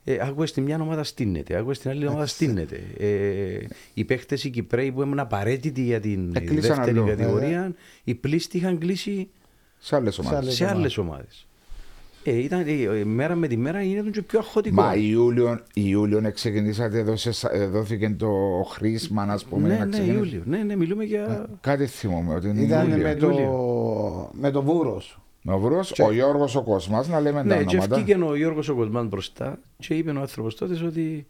Ε, 0.04 0.18
άκουε 0.22 0.46
στην 0.46 0.64
μια 0.64 0.82
ομάδα 0.82 1.04
στείνεται, 1.04 1.58
άκουε 1.58 1.74
στην 1.74 1.90
άλλη 1.90 2.08
ομάδα 2.08 2.26
στείνεται. 2.26 2.82
Ε, 2.98 3.66
οι 3.94 4.04
παίχτες 4.06 4.44
οι 4.44 4.50
Κυπρέοι 4.50 4.92
που 4.92 5.02
ήμουν 5.02 5.20
απαραίτητη 5.20 5.82
για 5.82 6.00
την 6.00 6.36
Εκλείσαν 6.36 6.76
δεύτερη 6.76 6.98
αλλού, 6.98 7.08
κατηγορία, 7.08 7.74
οι 8.04 8.16
πλήστοι 8.16 8.58
είχαν 8.58 8.78
κλείσει 8.78 9.30
Σε 9.78 9.96
άλλες 9.96 10.14
Σε 10.14 10.22
ομάδες. 10.22 10.40
άλλες 10.40 10.56
σε 10.56 10.68
άλλες 10.68 10.98
ομάδες. 10.98 11.48
Ε, 12.30 12.38
ήταν, 12.38 12.64
ε, 12.68 12.72
ε, 13.00 13.04
μέρα 13.06 13.36
με 13.36 13.48
τη 13.48 13.58
μέρα 13.58 13.82
γίνεται 13.82 14.10
και 14.10 14.22
πιο 14.22 14.40
αχωτικό. 14.40 14.82
Μα 14.82 14.96
Ιούλιο, 14.96 15.60
Ιούλιο 15.74 16.32
ξεκινήσατε, 16.34 17.04
δώσε- 17.04 17.50
ε, 17.52 17.66
δόθηκε 17.68 18.10
το 18.18 18.30
χρήσμα, 18.70 19.26
να 19.26 19.40
πούμε. 19.50 19.68
ναι, 19.68 19.78
να 19.78 19.86
ναι, 19.86 19.92
ξεκινήσει. 19.92 20.18
Ιούλιο. 20.18 20.42
Ναι, 20.46 20.58
ναι, 20.64 20.76
μιλούμε 20.76 21.04
για. 21.04 21.50
Κάτι 21.62 21.86
θυμόμαι 21.86 22.34
ότι 22.34 22.48
είναι 22.50 22.62
Ήταν 22.62 22.90
Ιούλιο. 22.90 23.04
με 23.08 23.16
το, 23.16 24.30
με 24.34 24.52
το 24.52 24.62
βούρος. 24.64 25.20
Ο 25.46 25.60
Βρός, 25.60 26.00
ο 26.00 26.12
Γιώργος 26.12 26.56
ο 26.56 26.62
Κοσμάς, 26.64 27.08
να 27.08 27.20
λέμε 27.20 27.38
τα 27.38 27.44
Ναι, 27.56 27.64
και 27.64 27.76
ονόματα. 27.76 27.96
βγήκε 27.96 28.20
ο 28.24 28.36
Γιώργος 28.36 28.70
ο 28.70 28.76
Κοσμάς 28.76 29.08
μπροστά 29.08 29.60
και 29.78 29.94
είπε 29.94 30.12
ο 30.12 30.20
άνθρωπος 30.20 30.56
τότε 30.56 30.86
ότι 30.86 31.28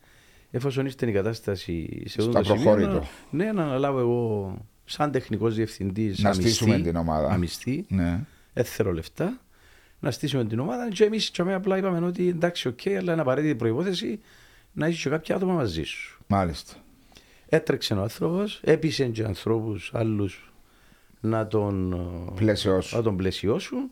εφόσον 0.52 0.86
ήρθε 0.86 1.10
η 1.10 1.12
κατάσταση 1.12 2.02
σε 2.06 2.16
αυτό 2.20 2.32
Στα 2.32 2.40
το 2.42 2.46
σημείο, 2.46 2.64
απροχώρητο. 2.64 2.92
να- 3.30 3.44
ναι, 3.46 3.52
να 3.52 3.64
αναλάβω 3.64 4.00
εγώ 4.00 4.54
σαν 4.86 5.12
τεχνικός 5.12 5.56
διευθυντής. 5.56 6.20
Να 6.20 6.34
στήσουμε 6.34 6.80
την 6.80 6.96
ομάδα. 6.96 7.30
Αμισθί, 7.30 7.86
Ναι. 7.90 8.20
εν 8.54 8.65
θέλω 8.65 8.92
λεφτά, 8.94 9.38
να 10.00 10.12
στήσουμε 10.12 10.46
την 10.46 10.60
ομάδα. 10.60 10.90
Και 10.90 11.04
εμείς 11.04 11.32
απλά 11.40 11.78
είπαμε 11.78 12.06
ότι 12.06 12.28
εντάξει, 12.28 12.68
οκ, 12.68 12.88
αλλά 12.88 13.12
είναι 13.12 13.22
απαραίτητη 13.22 13.56
προϋπόθεση 13.56 14.20
να 14.74 14.86
έχει 14.86 15.02
και 15.02 15.10
κάποια 15.10 15.36
άτομα 15.36 15.54
μαζί 15.54 15.84
σου. 15.84 16.20
Μάλιστα. 16.28 16.74
Έτρεξε 17.50 17.94
ο 17.94 18.02
άνθρωπος, 18.02 18.60
έπεισε 18.64 19.06
και 19.06 19.24
ανθρώπους 19.24 19.92
άλλους 19.94 20.54
να 21.20 21.48
τον, 21.48 21.94
ε, 21.94 22.32
Πλαίσιο 22.36 22.82
να 22.92 23.02
τον 23.02 23.18
πλαισιώσουν 23.18 23.92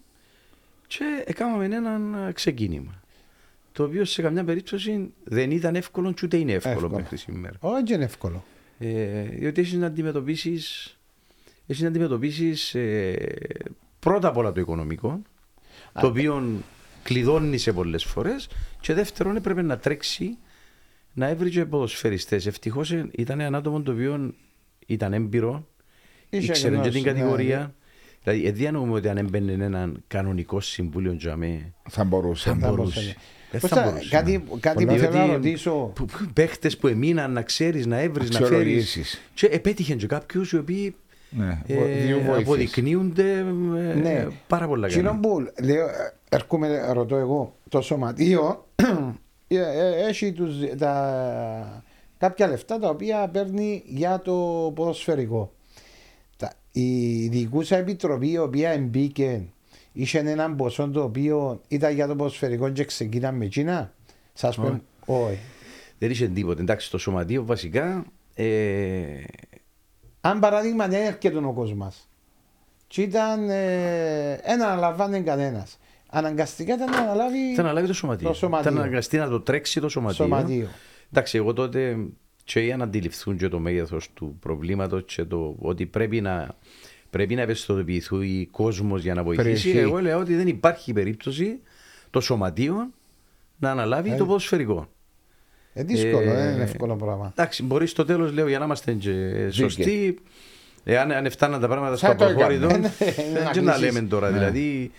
και 0.87 1.23
έκαναμε 1.25 1.65
ένα 1.65 2.31
ξεκίνημα. 2.33 3.01
Το 3.71 3.83
οποίο 3.83 4.05
σε 4.05 4.21
καμιά 4.21 4.43
περίπτωση 4.43 5.13
δεν 5.23 5.51
ήταν 5.51 5.75
εύκολο 5.75 6.11
και 6.13 6.21
ούτε 6.23 6.37
είναι 6.37 6.51
εύκολο, 6.51 6.75
Εύκολο. 6.75 6.95
μέχρι 6.95 7.17
σήμερα. 7.17 7.55
Όχι, 7.59 7.83
δεν 7.83 7.95
είναι 7.95 8.03
εύκολο. 8.03 8.43
Ε, 8.79 9.21
διότι 9.23 9.61
έχεις 9.61 9.73
να 9.73 9.85
αντιμετωπίσεις 9.85 10.91
έχεις 11.67 11.81
να 11.81 11.87
αντιμετωπίσεις, 11.87 12.75
ε, 12.75 13.15
πρώτα 13.99 14.27
απ' 14.27 14.37
όλα 14.37 14.51
το 14.51 14.59
οικονομικό, 14.59 15.21
το 16.01 16.07
οποίο 16.07 16.43
κλειδώνει 17.03 17.57
σε 17.57 17.73
πολλές 17.73 18.03
φορές, 18.03 18.47
και 18.79 18.93
δεύτερον 18.93 19.35
έπρεπε 19.35 19.61
να 19.61 19.77
τρέξει 19.77 20.37
να 21.13 21.27
έβριζε 21.27 21.65
ποδοσφαιριστές. 21.65 22.45
Ευτυχώς 22.45 22.93
ήταν 23.11 23.39
ένα 23.39 23.57
άτομο 23.57 23.81
το 23.81 23.91
οποίο 23.91 24.33
ήταν 24.85 25.13
έμπειρο, 25.13 25.67
Είχε 26.29 26.45
ήξερε 26.51 26.69
και 26.75 26.81
γνώση, 26.81 26.91
την 26.91 27.01
ναι, 27.01 27.07
κατηγορία. 27.11 27.75
Δηλαδή, 28.23 28.45
ε, 28.47 28.51
διανοούμε 28.51 28.93
ότι 28.93 29.09
αν 29.09 29.17
έμπαινε 29.17 29.51
έναν 29.51 30.03
κανονικό 30.07 30.59
συμβούλιο 30.59 31.15
τζαμέ, 31.15 31.73
Θα 31.89 32.03
μπορούσε. 32.03 32.49
θα 32.49 32.55
Θα 32.59 32.67
μπορούσε. 32.69 32.99
μπορούσε. 32.99 33.15
Δεν 33.51 33.59
Πώς 33.61 33.69
θα 33.69 33.75
θα- 33.75 33.83
μπορούσε. 33.89 34.09
κάτι- 34.09 34.31
ναι. 34.31 34.59
κάτι 34.59 34.85
που 34.85 34.93
Διότι 34.93 35.05
θέλω 35.13 35.25
να 35.25 35.33
ρωτήσω. 35.33 35.71
που- 35.95 36.05
που- 36.05 36.27
Παίχτες 36.33 36.77
που 36.77 36.87
εμείναν 36.87 37.31
να 37.31 37.41
ξέρεις, 37.41 37.85
να 37.85 37.97
έβρεις, 37.99 38.29
να 38.29 38.37
φέρεις. 38.37 38.51
Αξιολογήσεις. 38.51 39.21
Και 39.33 39.45
επέτυχε 39.45 39.95
και 39.95 40.07
κάποιους 40.07 40.51
οι 40.51 40.57
οποίοι 40.57 40.95
Ναι. 41.29 41.61
ε, 41.67 41.83
Δύο 41.85 42.15
βοήθειες. 42.17 42.37
αποδεικνύονται 42.37 43.37
ε, 43.37 43.93
Ναι. 43.93 44.27
πάρα 44.47 44.67
πολλά 44.67 44.87
Εκείνο 44.87 45.09
καλά. 45.09 45.19
που 45.19 45.47
λέω, 45.63 45.87
ε, 45.87 46.13
έρχομαι, 46.29 46.91
ρωτώ 46.91 47.15
εγώ, 47.15 47.55
το 47.69 47.81
σωματείο 47.81 48.65
ε, 49.47 49.57
ε, 49.57 50.07
έχει 50.07 50.31
τους, 50.31 50.53
τα, 50.77 51.83
κάποια 52.17 52.47
λεφτά 52.47 52.79
τα 52.79 52.89
οποία 52.89 53.27
παίρνει 53.27 53.83
για 53.85 54.21
το 54.21 54.71
ποδοσφαιρικό. 54.75 55.53
Τα, 56.37 56.53
η 56.71 57.27
διοικούσα 57.27 57.77
επιτροπή 57.77 58.29
η 58.31 58.37
οποία 58.37 58.69
εμπίκε 58.69 59.41
είχε 59.93 60.19
έναν 60.19 60.55
ποσό 60.55 60.89
το 60.89 61.03
οποίο 61.03 61.61
ήταν 61.67 61.93
για 61.93 62.07
το 62.07 62.15
ποδοσφαιρικό 62.15 62.69
και 62.69 62.85
ξεκίναμε 62.85 63.37
με 63.37 63.45
εκείνα. 63.45 63.93
Σας 64.33 64.55
πω, 64.55 64.81
όχι. 65.05 65.37
Δεν 65.99 66.09
είχε 66.11 66.27
τίποτε. 66.27 66.61
Εντάξει, 66.61 66.91
το 66.91 66.97
σωματείο 66.97 67.45
βασικά 67.45 68.05
ε, 68.35 68.45
Αν 70.29 70.39
παράδειγμα 70.39 70.87
δεν 70.87 71.05
έρχεται 71.05 71.37
ο 71.37 71.53
κόσμος. 71.53 72.07
Και 72.87 73.01
ήταν. 73.01 73.49
Ε, 73.49 74.39
δεν 74.45 74.63
αναλαμβάνει 74.63 75.21
κανένας. 75.21 75.79
Αναγκαστικά 76.09 76.73
ήταν 76.73 76.89
να 76.89 76.97
αναλάβει 76.97 77.53
θα 77.55 77.61
αναλάβει 77.61 77.87
το 77.87 77.93
σωματείο. 77.93 78.27
το 78.27 78.33
σωματείο. 78.33 78.71
Ήταν 78.71 78.81
αναγκαστεί 78.81 79.17
να 79.17 79.29
το 79.29 79.41
τρέξει 79.41 79.79
το 79.79 79.89
σωματείο. 79.89 80.25
σωματείο. 80.25 80.67
Εντάξει, 81.11 81.37
εγώ 81.37 81.53
τότε 81.53 81.97
και 82.43 82.59
για 82.59 82.77
να 82.77 82.83
αντιληφθούν 82.83 83.37
και 83.37 83.47
το 83.47 83.59
μέγεθος 83.59 84.09
του 84.13 84.37
προβλήματος 84.39 85.03
και 85.05 85.23
το 85.23 85.55
ότι 85.59 85.85
πρέπει 85.85 86.21
να, 86.21 86.55
πρέπει 87.09 87.35
να 87.35 87.41
ευαισθητοποιηθεί 87.41 88.15
ο 88.15 88.47
κόσμος 88.51 89.01
για 89.01 89.13
να 89.13 89.23
βοηθήσει. 89.23 89.71
Πρέπει. 89.71 89.85
Εγώ 89.85 90.01
λέω 90.01 90.19
ότι 90.19 90.35
δεν 90.35 90.47
υπάρχει 90.47 90.93
περίπτωση 90.93 91.59
το 92.09 92.21
σωματείο 92.21 92.89
να 93.57 93.71
αναλάβει 93.71 94.17
το 94.17 94.25
ποδοσφαιρικό. 94.25 94.89
Ε, 95.79 95.83
δύσκολο, 95.83 96.31
Ε, 96.31 96.33
δεν 96.35 96.53
είναι 96.53 96.63
εύκολο 96.63 96.95
πράγμα. 96.95 97.31
Εντάξει, 97.31 97.63
μπορείς 97.63 97.91
στο 97.91 98.05
τέλος, 98.05 98.31
λέω, 98.33 98.47
για 98.47 98.59
να 98.59 98.65
είμαστε 98.65 98.93
και 98.93 99.47
σωστοί, 99.51 100.19
εάν 100.83 101.11
αν 101.11 101.31
φτάναν 101.31 101.61
τα 101.61 101.67
πράγματα 101.67 101.97
στο 101.97 102.07
Θα 102.07 102.15
το 102.15 102.25
προχώρητο, 102.25 102.65
έκαμε. 102.65 102.79
Ναι, 102.99 103.13
δεν 103.33 103.43
να 103.43 103.51
και 103.51 103.61
να 103.61 103.73
κλείσεις. 103.73 103.93
λέμε 103.93 104.07
τώρα. 104.07 104.29
Ναι. 104.29 104.37
Δηλαδή, 104.37 104.91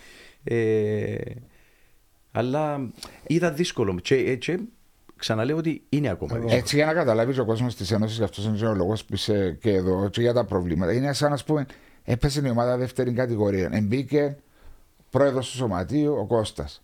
ε, 0.43 1.15
αλλά 2.31 2.89
ήταν 3.27 3.55
δύσκολο. 3.55 3.99
Και, 4.01 4.15
ε, 4.15 4.35
και 4.35 4.59
ξαναλέω 5.15 5.57
ότι 5.57 5.81
είναι 5.89 6.09
ακόμα 6.09 6.33
δύσκολο. 6.35 6.55
Έτσι 6.57 6.75
για 6.75 6.85
να 6.85 6.93
καταλάβεις 6.93 7.37
ο 7.37 7.45
κόσμος 7.45 7.75
της 7.75 7.91
Ένωσης, 7.91 8.17
γι' 8.17 8.23
αυτός 8.23 8.45
είναι 8.45 8.67
ο 8.67 8.73
λόγος 8.75 9.05
που 9.05 9.13
είσαι 9.13 9.57
και 9.61 9.73
εδώ, 9.73 10.09
και 10.09 10.21
για 10.21 10.33
τα 10.33 10.45
προβλήματα. 10.45 10.93
Είναι 10.93 11.13
σαν 11.13 11.31
να 11.31 11.37
πούμε, 11.45 11.65
έπεσε 12.03 12.41
η 12.45 12.49
ομάδα 12.49 12.77
δεύτερη 12.77 13.11
κατηγορία. 13.11 13.69
Εμπήκε 13.71 14.37
πρόεδρος 15.09 15.49
του 15.49 15.55
σωματείου 15.55 16.13
ο 16.19 16.25
Κώστας. 16.25 16.81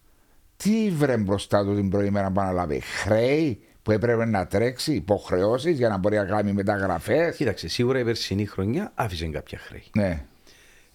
Τι 0.58 0.89
βρε 0.89 1.17
μπροστά 1.17 1.65
του 1.65 1.75
την 1.75 1.89
πρώτη 1.89 2.12
μέρα 2.12 2.31
που 2.31 2.41
αναλάβει, 2.41 2.79
χρέη; 2.79 3.60
Που 3.86 3.91
έπρεπε 3.91 4.26
να 4.26 4.48
τρέξει, 4.48 4.93
υποχρεώσεις 4.93 5.78
για 5.78 5.89
να 5.89 5.98
μπορεί 5.98 6.15
να 6.17 6.26
κάνει 6.26 6.54
μεταγραφές. 6.54 7.36
Κοίταξε, 7.36 7.67
σίγουρα 7.67 8.00
η 8.00 8.04
περσινή 8.04 8.45
χρονιά 8.45 8.91
άφησε 8.95 9.26
κάποια 9.28 9.58
χρέη. 9.58 9.84
Ναι, 9.95 10.24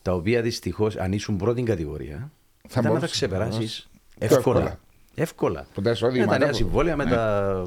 Τα 0.02 0.12
οποία 0.12 0.42
δυστυχώς, 0.42 0.96
αν 0.96 1.12
ήσουν 1.12 1.36
πρώτη 1.36 1.62
κατηγορία, 1.62 2.16
Θα 2.16 2.68
ήταν 2.70 2.82
να 2.82 2.82
τα 2.82 2.88
μπορούσες 2.88 3.10
ξεπεράσεις 3.10 3.88
Πιο 4.18 4.26
εύκολα. 4.36 4.58
εύκολα. 4.58 4.78
Εύκολα. 5.14 5.66
Που 5.74 5.80
τα 5.82 5.90
εισόδηματα 5.90 6.26
με 6.30 6.32
τα 6.32 6.38
νέα 6.38 6.48
που- 6.48 6.54
συμβόλαια, 6.56 6.96
με 6.96 7.04
Ναι. 7.04 7.10
τα 7.10 7.64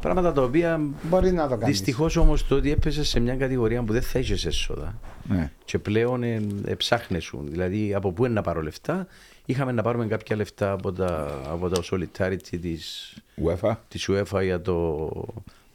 πράγματα 0.00 0.32
τα 0.32 0.42
οποία 0.42 0.80
Μπορεί 1.02 1.32
να 1.32 1.42
το 1.42 1.48
κάνεις. 1.56 1.66
Δυστυχώς 1.66 2.16
όμως 2.16 2.46
το 2.46 2.54
ότι 2.54 2.70
έπεσες 2.70 3.08
σε 3.08 3.20
μια 3.20 3.36
κατηγορία 3.36 3.82
που 3.82 3.92
δεν 3.92 4.02
θα 4.02 4.18
είχες 4.18 4.44
έσοδα 4.44 4.98
ναι. 5.28 5.50
και 5.64 5.78
πλέον 5.78 6.22
ε, 6.22 6.40
ε, 6.66 6.74
ψάχνεσουν. 6.74 7.46
Δηλαδή 7.50 7.94
από 7.94 8.12
πού 8.12 8.24
είναι 8.24 8.34
να 8.34 8.42
πάρω 8.42 8.62
λεφτά. 8.62 9.06
Είχαμε 9.44 9.72
να 9.72 9.82
πάρουμε 9.82 10.06
κάποια 10.06 10.36
λεφτά 10.36 10.72
από 10.72 10.92
τα, 10.92 11.40
από 11.48 11.68
τα 11.68 11.82
solidarity 11.90 12.58
της, 12.60 13.14
UEFA. 13.44 13.76
της 13.88 14.08
UEFA 14.10 14.42
για 14.42 14.60
το, 14.60 14.74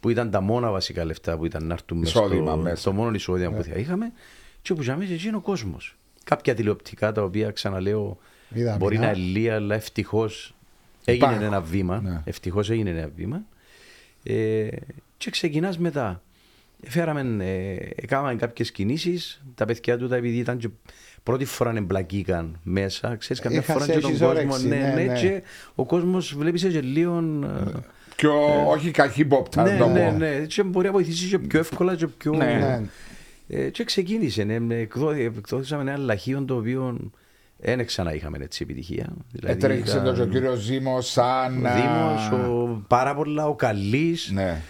που 0.00 0.10
ήταν 0.10 0.30
τα 0.30 0.40
μόνα 0.40 0.70
βασικά 0.70 1.04
λεφτά 1.04 1.36
που 1.36 1.44
ήταν 1.46 1.66
να 1.66 1.72
έρθουν 1.72 1.98
μες 1.98 2.08
Εισόδημα 2.08 2.50
στο, 2.50 2.56
μέσα. 2.60 2.76
στο 2.76 2.92
μόνο 2.92 3.14
εισόδημα 3.14 3.50
που 3.50 3.62
θα 3.62 3.74
είχαμε 3.74 4.12
και 4.62 4.72
όπου 4.72 4.82
ζάμε 4.82 5.04
εκεί 5.04 5.26
είναι 5.26 5.36
ο 5.36 5.40
κόσμος. 5.40 5.96
Κάποια 6.24 6.54
τηλεοπτικά 6.54 7.12
τα 7.12 7.22
οποία 7.22 7.50
ξαναλέω 7.50 8.18
Είδα 8.54 8.76
μπορεί 8.76 8.94
πεινά. 8.94 9.06
να 9.10 9.18
είναι 9.18 9.26
λίγα, 9.28 9.54
αλλά 9.54 9.74
ευτυχώς 9.74 10.54
έγινε 11.04 11.24
Υπάρχουν. 11.26 11.46
ένα 11.46 11.60
βήμα. 11.60 12.00
Ναι. 12.00 12.22
Ευτυχώς 12.24 12.70
έγινε 12.70 12.90
ένα 12.90 13.10
βήμα. 13.16 13.42
Ε, 14.22 14.68
και 15.16 15.30
ξεκινάς 15.30 15.78
μετά 15.78 16.20
Φέραμε, 16.84 17.44
ε, 17.44 17.76
έκαναμε 17.94 18.34
κάποιες 18.34 18.70
κινήσεις, 18.72 19.42
τα 19.54 19.64
παιδιά 19.64 19.98
του 19.98 20.08
τα 20.08 20.16
επειδή 20.16 20.38
ήταν 20.38 20.58
και 20.58 20.68
πρώτη 21.26 21.44
φορά 21.44 21.72
εμπλακήκαν 21.76 22.58
μέσα, 22.62 23.16
ξέρεις 23.16 23.42
καμιά 23.42 23.58
Έχασε 23.58 23.72
φορά 23.72 23.86
και 23.92 24.00
τον 24.00 24.10
έχεις 24.10 24.20
κόσμο, 24.20 24.34
όρεξη, 24.34 24.68
ναι, 24.68 24.76
ναι, 24.76 24.92
ναι, 24.94 25.02
ναι. 25.12 25.18
και 25.20 25.42
ο 25.74 25.84
κόσμος 25.84 26.34
βλέπεις 26.36 26.60
σε 26.60 26.68
και 26.68 26.80
λίγο... 26.80 27.18
ε, 27.44 27.70
Πιο, 28.16 28.32
όχι 28.68 28.90
καχύποπτα, 28.90 29.62
ναι, 29.62 29.72
να 29.72 29.78
το 29.78 29.86
ναι, 29.88 30.10
πω. 30.10 30.16
ναι, 30.16 30.38
και 30.38 30.62
μπορεί 30.62 30.86
να 30.86 30.92
βοηθήσει 30.92 31.28
και 31.28 31.38
πιο 31.38 31.58
εύκολα 31.58 31.94
και 31.96 32.06
πιο... 32.06 32.32
Ναι. 32.32 32.44
Ναι. 32.44 32.80
Ε, 33.48 33.68
και 33.70 33.84
ξεκίνησε, 33.84 34.44
ναι, 34.44 34.58
ναι, 34.58 34.74
εκδό- 34.74 35.16
εκδόθησαμε 35.16 35.82
ένα 35.82 35.96
λαχείο 35.96 36.42
το 36.42 36.54
οποίο 36.56 36.96
δεν 37.56 37.86
ξανά 37.86 38.14
είχαμε 38.14 38.38
έτσι 38.40 38.62
επιτυχία. 38.62 39.06
Δηλαδή, 39.32 39.54
Έτρεξε 39.54 39.96
ήταν 39.98 40.14
το 40.14 40.22
ο 40.22 40.26
κύριος 40.26 40.58
Ζήμος 40.58 41.10
σαν. 41.10 41.66
Ο 41.66 41.70
Δήμος, 41.74 42.30
ο, 42.48 42.82
πάρα 42.88 43.14
πολλά, 43.14 43.46
ο 43.46 43.54
Καλής. 43.54 44.30
Ναι. 44.32 44.60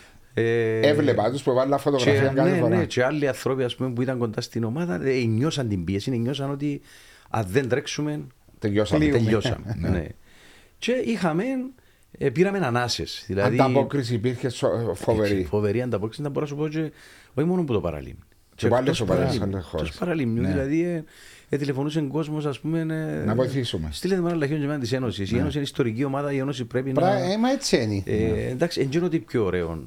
Ε, 0.40 0.80
Έβλεπα 0.88 1.30
τους 1.30 1.42
που 1.42 1.50
έβαλα 1.50 1.76
και, 1.76 1.82
φωτογραφία 1.82 2.32
κάθε 2.34 2.50
ναι, 2.50 2.56
φορά. 2.58 2.76
ναι, 2.76 2.84
και 2.84 3.04
άλλοι 3.04 3.28
άνθρωποι 3.28 3.62
ας 3.64 3.76
πούμε, 3.76 3.90
που 3.90 4.02
ήταν 4.02 4.18
κοντά 4.18 4.40
στην 4.40 4.64
ομάδα 4.64 5.00
ε, 5.06 5.24
νιώσαν 5.24 5.68
την 5.68 5.84
πίεση, 5.84 6.10
νιώσαν 6.10 6.50
ότι 6.50 6.80
αν 7.30 7.46
δεν 7.48 7.68
τρέξουμε 7.68 8.20
Τελειώσαμε. 8.58 9.04
Κλείουμε. 9.04 9.22
τελειώσαμε. 9.24 9.76
ναι. 9.78 10.06
Και 10.78 10.92
είχαμε, 10.92 11.44
ε, 12.18 12.30
πήραμε 12.30 12.58
ανάσες. 12.58 13.24
Δηλαδή, 13.26 13.54
Ανταπόκριση 13.60 14.14
υπήρχε 14.14 14.48
σο- 14.48 14.92
φοβερή. 14.94 15.44
Φοβερή 15.44 15.82
ανταπόκριση, 15.82 16.22
να 16.22 16.28
μπορώ 16.28 16.40
να 16.40 16.46
σου 16.46 16.56
πω 16.56 16.68
και 16.68 16.92
όχι 17.34 17.48
μόνο 17.48 17.60
από 17.60 17.72
το 17.72 17.80
παραλίμνη. 17.80 18.18
Και 18.54 18.68
πάλι 18.68 18.80
εκτός 18.82 18.96
στο 18.96 19.04
παραλίμνη, 19.04 19.32
παραλίμνη, 19.38 19.54
άλλες 19.54 19.68
χώρες. 19.70 19.86
εκτός 19.86 20.00
παραλίμνιου, 20.00 20.42
Ναι. 20.42 20.48
δηλαδή 20.48 20.82
ε, 20.84 21.04
ε, 21.48 21.56
τηλεφωνούσε 21.56 22.00
κόσμος, 22.00 22.46
ας 22.46 22.60
πούμε. 22.60 22.78
ε, 22.80 23.24
Να 23.24 23.34
βοηθήσουμε. 23.34 23.88
Στείλετε 23.92 24.20
με 24.20 24.28
ένα 24.28 24.38
λαχείο 24.38 24.56
και 24.56 24.78
της 24.80 24.92
Ένωσης. 24.92 25.30
Η 25.32 25.36
Ένωση 25.38 25.56
είναι 25.56 25.66
ιστορική 25.66 26.04
ομάδα, 26.04 26.32
η 26.32 26.38
Ένωση 26.38 26.64
πρέπει 26.64 26.92
Πρα- 26.92 27.08
να. 27.14 27.32
Ε, 27.32 27.36
μα 27.38 27.50
έτσι 27.50 27.82
είναι. 27.82 28.02
Ε, 28.06 28.48
εντάξει, 28.50 28.80
δεν 28.80 28.88
ξέρω 28.90 29.08
τι 29.08 29.18
πιο 29.18 29.44
ωραίο. 29.44 29.84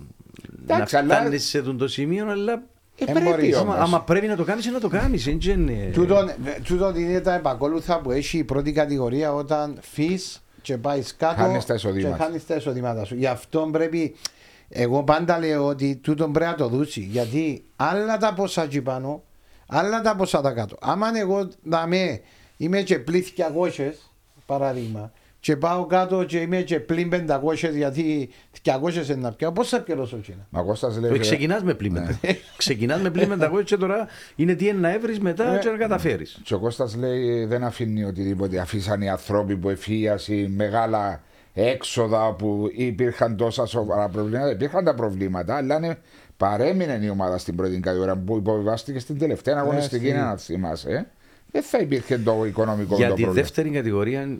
Εντάξει, 0.75 0.95
να 0.95 1.01
αλλά- 1.01 1.15
φτάνεις 1.15 1.45
σε 1.47 1.57
αυτό 1.59 1.75
το 1.75 1.87
σημείο, 1.87 2.29
αλλά. 2.29 2.51
Ε, 2.95 3.03
Ε, 3.03 3.11
πρέπει 3.11 3.25
μπορείς. 3.29 3.55
Άμα, 3.55 3.73
όμως. 3.73 3.85
άμα 3.87 4.01
πρέπει 4.01 4.27
να 4.27 4.35
το 4.35 4.43
κάνεις, 4.43 4.65
να 4.65 4.79
το 4.79 4.87
κάνεις. 4.87 5.29
Τούτον- 5.93 6.31
Τούτον 6.63 6.95
είναι 6.95 7.19
τα 7.19 7.33
επακόλουθα 7.33 7.99
που 7.99 8.11
έχει 8.11 8.37
η 8.37 8.43
πρώτη 8.43 8.71
κατηγορία 8.71 9.33
όταν 9.33 9.77
φύς 9.81 10.41
και 10.61 10.77
πάεις 10.77 11.15
κάτω 11.15 11.41
Χάνεις 11.41 11.65
τα 11.65 11.73
εισοδήματα. 11.73 12.17
και 12.17 12.23
χάνεις 12.23 12.45
τα 12.45 12.55
εισοδήματά 12.55 13.05
σου. 13.05 13.15
Γι' 13.15 13.25
αυτό 13.27 13.69
πρέπει, 13.71 14.15
εγώ 14.69 15.03
πάντα 15.03 15.39
λέω 15.39 15.65
ότι 15.65 15.95
τούτον 15.95 16.31
πρέπει 16.31 16.49
να 16.51 16.55
το 16.57 16.67
δούσεις. 16.67 17.05
Γιατί 17.05 17.63
άλλα 17.75 18.17
τα 18.17 18.33
ποσά 18.33 18.63
εκεί 18.63 18.81
πάνω, 18.81 19.23
άλλα 19.67 20.01
τα 20.01 20.15
ποσά 20.15 20.41
τα 20.41 20.51
κάτω. 20.51 20.77
Άμα 20.81 21.17
εγώ 21.17 21.49
δαμέ, 21.63 22.21
είμαι 22.57 22.81
και 22.81 22.99
πλήθ 22.99 23.29
200, 23.35 23.93
παράδειγμα, 24.45 25.11
και 25.39 25.55
πάω 25.57 25.85
κάτω 25.85 26.23
και 26.23 26.37
είμαι 26.37 26.61
και 26.61 26.79
πλήν 26.79 27.09
500 27.11 27.71
γιατί 27.75 28.29
200 28.63 28.93
είναι 28.93 29.15
να 29.15 29.31
πιάω, 29.31 29.51
πώς 29.51 29.69
θα 29.69 29.81
πιέρωσω 29.81 30.17
εκείνα. 30.17 30.47
Μα 30.49 30.61
Κώστας 30.61 30.97
λέει. 30.99 31.19
Ξεκινάς 31.19 31.63
με 31.63 31.73
πλήν 31.73 31.91
μετά. 31.91 32.19
Ξεκινάς 32.57 33.01
με 33.01 33.09
πλήν 33.09 33.27
μετά 33.27 33.51
και 33.63 33.77
τώρα 33.77 34.07
είναι 34.35 34.53
τι 34.53 34.67
είναι 34.67 34.79
να 34.79 34.93
έβρεις 34.93 35.19
μετά 35.19 35.55
Ε, 35.55 35.57
και 35.57 35.69
να 35.69 35.77
καταφέρεις. 35.77 36.39
Και 36.43 36.53
ο 36.53 36.59
Κώστας 36.59 36.95
λέει 36.95 37.45
δεν 37.45 37.63
αφήνει 37.63 38.03
οτιδήποτε. 38.03 38.59
Αφήσαν 38.59 39.01
οι 39.01 39.09
άνθρωποι 39.09 39.55
που 39.57 39.69
εφίαση 39.69 40.53
μεγάλα 40.55 41.21
έξοδα 41.53 42.33
που 42.33 42.69
υπήρχαν 42.75 43.35
τόσα 43.37 43.65
σοβαρά 43.65 44.09
προβλήματα. 44.09 44.51
Υπήρχαν 44.51 44.83
τα 44.85 44.93
προβλήματα, 44.95 45.55
αλλά 45.55 45.75
είναι, 45.75 45.97
παρέμεινε 46.37 46.99
η 47.03 47.09
ομάδα 47.09 47.37
στην 47.37 47.55
πρώτη 47.55 47.79
κατηγορία 47.79 48.15
που 48.17 48.37
υποβιβάστηκε 48.37 48.99
στην 48.99 49.17
τελευταία 49.19 49.57
αγωνιστική, 49.57 50.05
εσύ. 50.07 50.15
να 50.15 50.37
θυμάσαι. 50.37 50.89
ε. 50.91 51.05
Δεν 51.51 51.63
θα 51.63 51.77
υπήρχε 51.77 52.17
το 52.17 52.45
οικονομικό 52.45 52.95
Για 52.95 53.07
το 53.09 53.13
τη 53.15 53.21
πρόβλημα. 53.21 53.43
δεύτερη 53.45 53.69
κατηγορία 53.69 54.37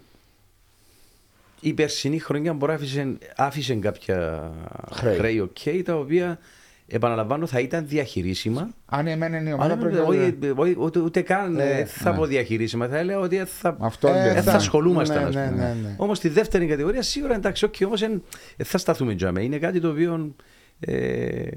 η 1.62 1.74
περσινή 1.74 2.20
χρονιά 2.20 2.54
μπορεί 2.54 2.72
να 2.72 2.78
άφησε, 2.78 3.18
άφησε 3.36 3.76
κάποια 3.76 4.52
Χρέη. 4.92 5.16
χρέη, 5.16 5.40
οκ, 5.40 5.84
τα 5.86 5.96
οποία 5.96 6.40
επαναλαμβάνω 6.88 7.46
θα 7.48 7.60
ήταν 7.60 7.88
διαχειρίσιμα. 7.88 8.70
Αν 8.86 9.08
εμένε 9.08 9.50
η 9.50 9.54
ομάδα 9.54 9.74
Αν, 9.74 9.80
πρέπει 9.80 9.98
όχι, 9.98 10.38
να. 10.42 10.54
όχι, 10.56 10.76
ούτε, 10.80 11.00
ούτε 11.00 11.22
καν 11.22 11.60
Ε, 11.60 11.70
ε, 11.80 11.86
θα 11.86 12.12
ναι. 12.12 12.18
πω 12.18 12.26
διαχειρίσιμα, 12.26 12.88
θα 12.88 12.98
έλεγα 12.98 13.20
ότι 13.20 13.38
θα, 13.46 13.78
Αυτό 13.80 14.08
Ε, 14.08 14.12
δεν 14.14 14.34
δεν 14.34 14.44
θα 14.44 14.52
θα- 14.52 14.58
ασχολούμασταν. 14.58 15.18
ναι, 15.22 15.28
ας 15.28 15.36
ναι, 15.36 15.48
πούμε. 15.50 15.64
ναι, 15.64 15.76
ναι. 15.88 15.96
Όμως 15.98 16.18
στη 16.18 16.30
δεύτερη 16.30 16.66
κατηγορία 16.66 17.02
σίγουρα 17.02 17.36
εντάξει, 17.36 17.66
όχι, 17.66 17.86
όμως 17.86 18.02
εν, 18.02 18.24
ε, 18.58 18.64
θα 18.64 18.78
σταθούμε 18.78 19.16
τζάμε. 19.16 19.44
Είναι 19.44 19.58
κάτι 19.58 19.80
το 19.80 19.90
οποίο 19.90 20.36
ε, 20.80 20.94
ε, 20.94 21.48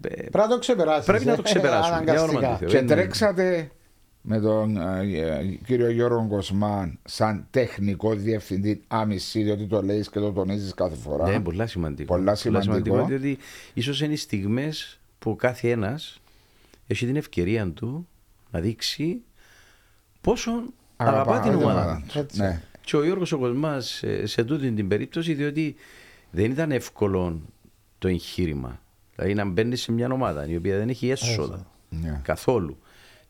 Πρέπει 0.00 0.36
να 0.36 0.48
το 0.48 0.58
ξεπεράσεις. 0.58 1.04
πρέπει 1.06 1.24
να 1.24 1.32
ε, 1.32 1.36
το 1.36 1.42
ξεπεράσουμε. 1.42 2.00
Για 2.04 2.22
όνομα 2.22 2.26
του 2.26 2.36
αναγκαστικά. 2.38 2.56
Θεού. 2.56 2.68
Και 2.68 2.76
Είναι- 2.76 2.94
τρέξατε 2.94 3.70
με 4.26 4.40
τον 4.40 4.76
ε, 4.76 5.18
ε, 5.18 5.44
κύριο 5.66 5.90
Γιώργο 5.90 6.26
Κοσμάν 6.28 6.98
σαν 7.04 7.46
τεχνικό 7.50 8.14
διευθυντή 8.14 8.82
άμυση, 8.88 9.42
διότι 9.42 9.66
το 9.66 9.82
λέεις 9.82 10.08
και 10.10 10.18
το 10.18 10.32
τονίζεις 10.32 10.74
κάθε 10.74 10.96
φορά. 10.96 11.28
Ναι, 11.28 11.40
πολλά 11.40 11.66
σημαντικό. 11.66 12.14
Πολλά 12.14 12.34
σημαντικό. 12.34 13.04
διότι 13.04 13.38
ίσως 13.74 14.00
είναι 14.00 14.12
οι 14.12 14.16
στιγμές 14.16 15.00
που 15.18 15.30
ο 15.30 15.36
κάθε 15.36 15.70
ένας 15.70 16.20
έχει 16.86 17.06
την 17.06 17.16
ευκαιρία 17.16 17.70
του 17.70 18.08
να 18.50 18.60
δείξει 18.60 19.22
πόσο 20.20 20.50
αγαπά 20.96 21.40
την 21.40 21.54
ομάδα 21.54 22.00
τους. 22.04 22.12
του. 22.12 22.18
Έτσι. 22.18 22.40
Ναι. 22.40 22.62
Και 22.80 22.96
ο 22.96 23.04
Γιώργος 23.04 23.32
ο 23.32 23.38
Κοσμάς 23.38 24.02
ε, 24.02 24.26
σε 24.26 24.44
τούτη 24.44 24.72
την 24.72 24.88
περίπτωση 24.88 25.34
διότι 25.34 25.74
δεν 26.30 26.50
ήταν 26.50 26.72
εύκολο 26.72 27.40
το 27.98 28.08
εγχείρημα. 28.08 28.80
Δηλαδή 29.14 29.34
να 29.34 29.44
μπαίνεις 29.44 29.82
σε 29.82 29.92
μια 29.92 30.08
ομάδα 30.10 30.48
η 30.48 30.56
οποία 30.56 30.78
δεν 30.78 30.88
έχει 30.88 31.08
έσοδα 31.10 31.66
Ναι. 31.88 32.20
καθόλου. 32.24 32.78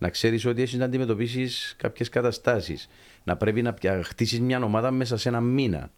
Να 0.04 0.10
ξέρεις 0.10 0.44
ότι 0.46 0.62
έχεις 0.62 0.78
να 0.78 0.84
αντιμετωπίσεις 0.84 1.74
κάποιες 1.78 2.08
καταστάσεις. 2.08 2.88
Να 3.24 3.36
πρέπει 3.36 3.62
να 3.62 3.74
χτίσεις 4.02 4.40
μια 4.40 4.62
ομάδα 4.62 4.90
μέσα 4.90 5.16
σε 5.16 5.28
ένα 5.28 5.40
μήνα. 5.40 5.90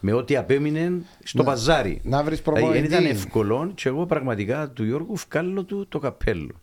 Με 0.00 0.12
ό,τι 0.12 0.36
απέμεινε 0.36 0.92
στο 1.24 1.38
Να- 1.42 1.44
παζάρι. 1.44 2.00
να 2.04 2.22
βρεις 2.22 2.40
Δηλαδή, 2.40 2.60
προπονητή. 2.60 2.88
Δεν 2.88 2.98
ήταν 3.00 3.10
εύκολο 3.16 3.72
και 3.74 3.88
εγώ 3.88 4.06
πραγματικά 4.06 4.70
του 4.70 4.84
Γιώργου 4.84 5.14
βγάλω 5.30 5.62
του 5.64 5.86
το 5.88 5.98
καπέλο. 5.98 6.60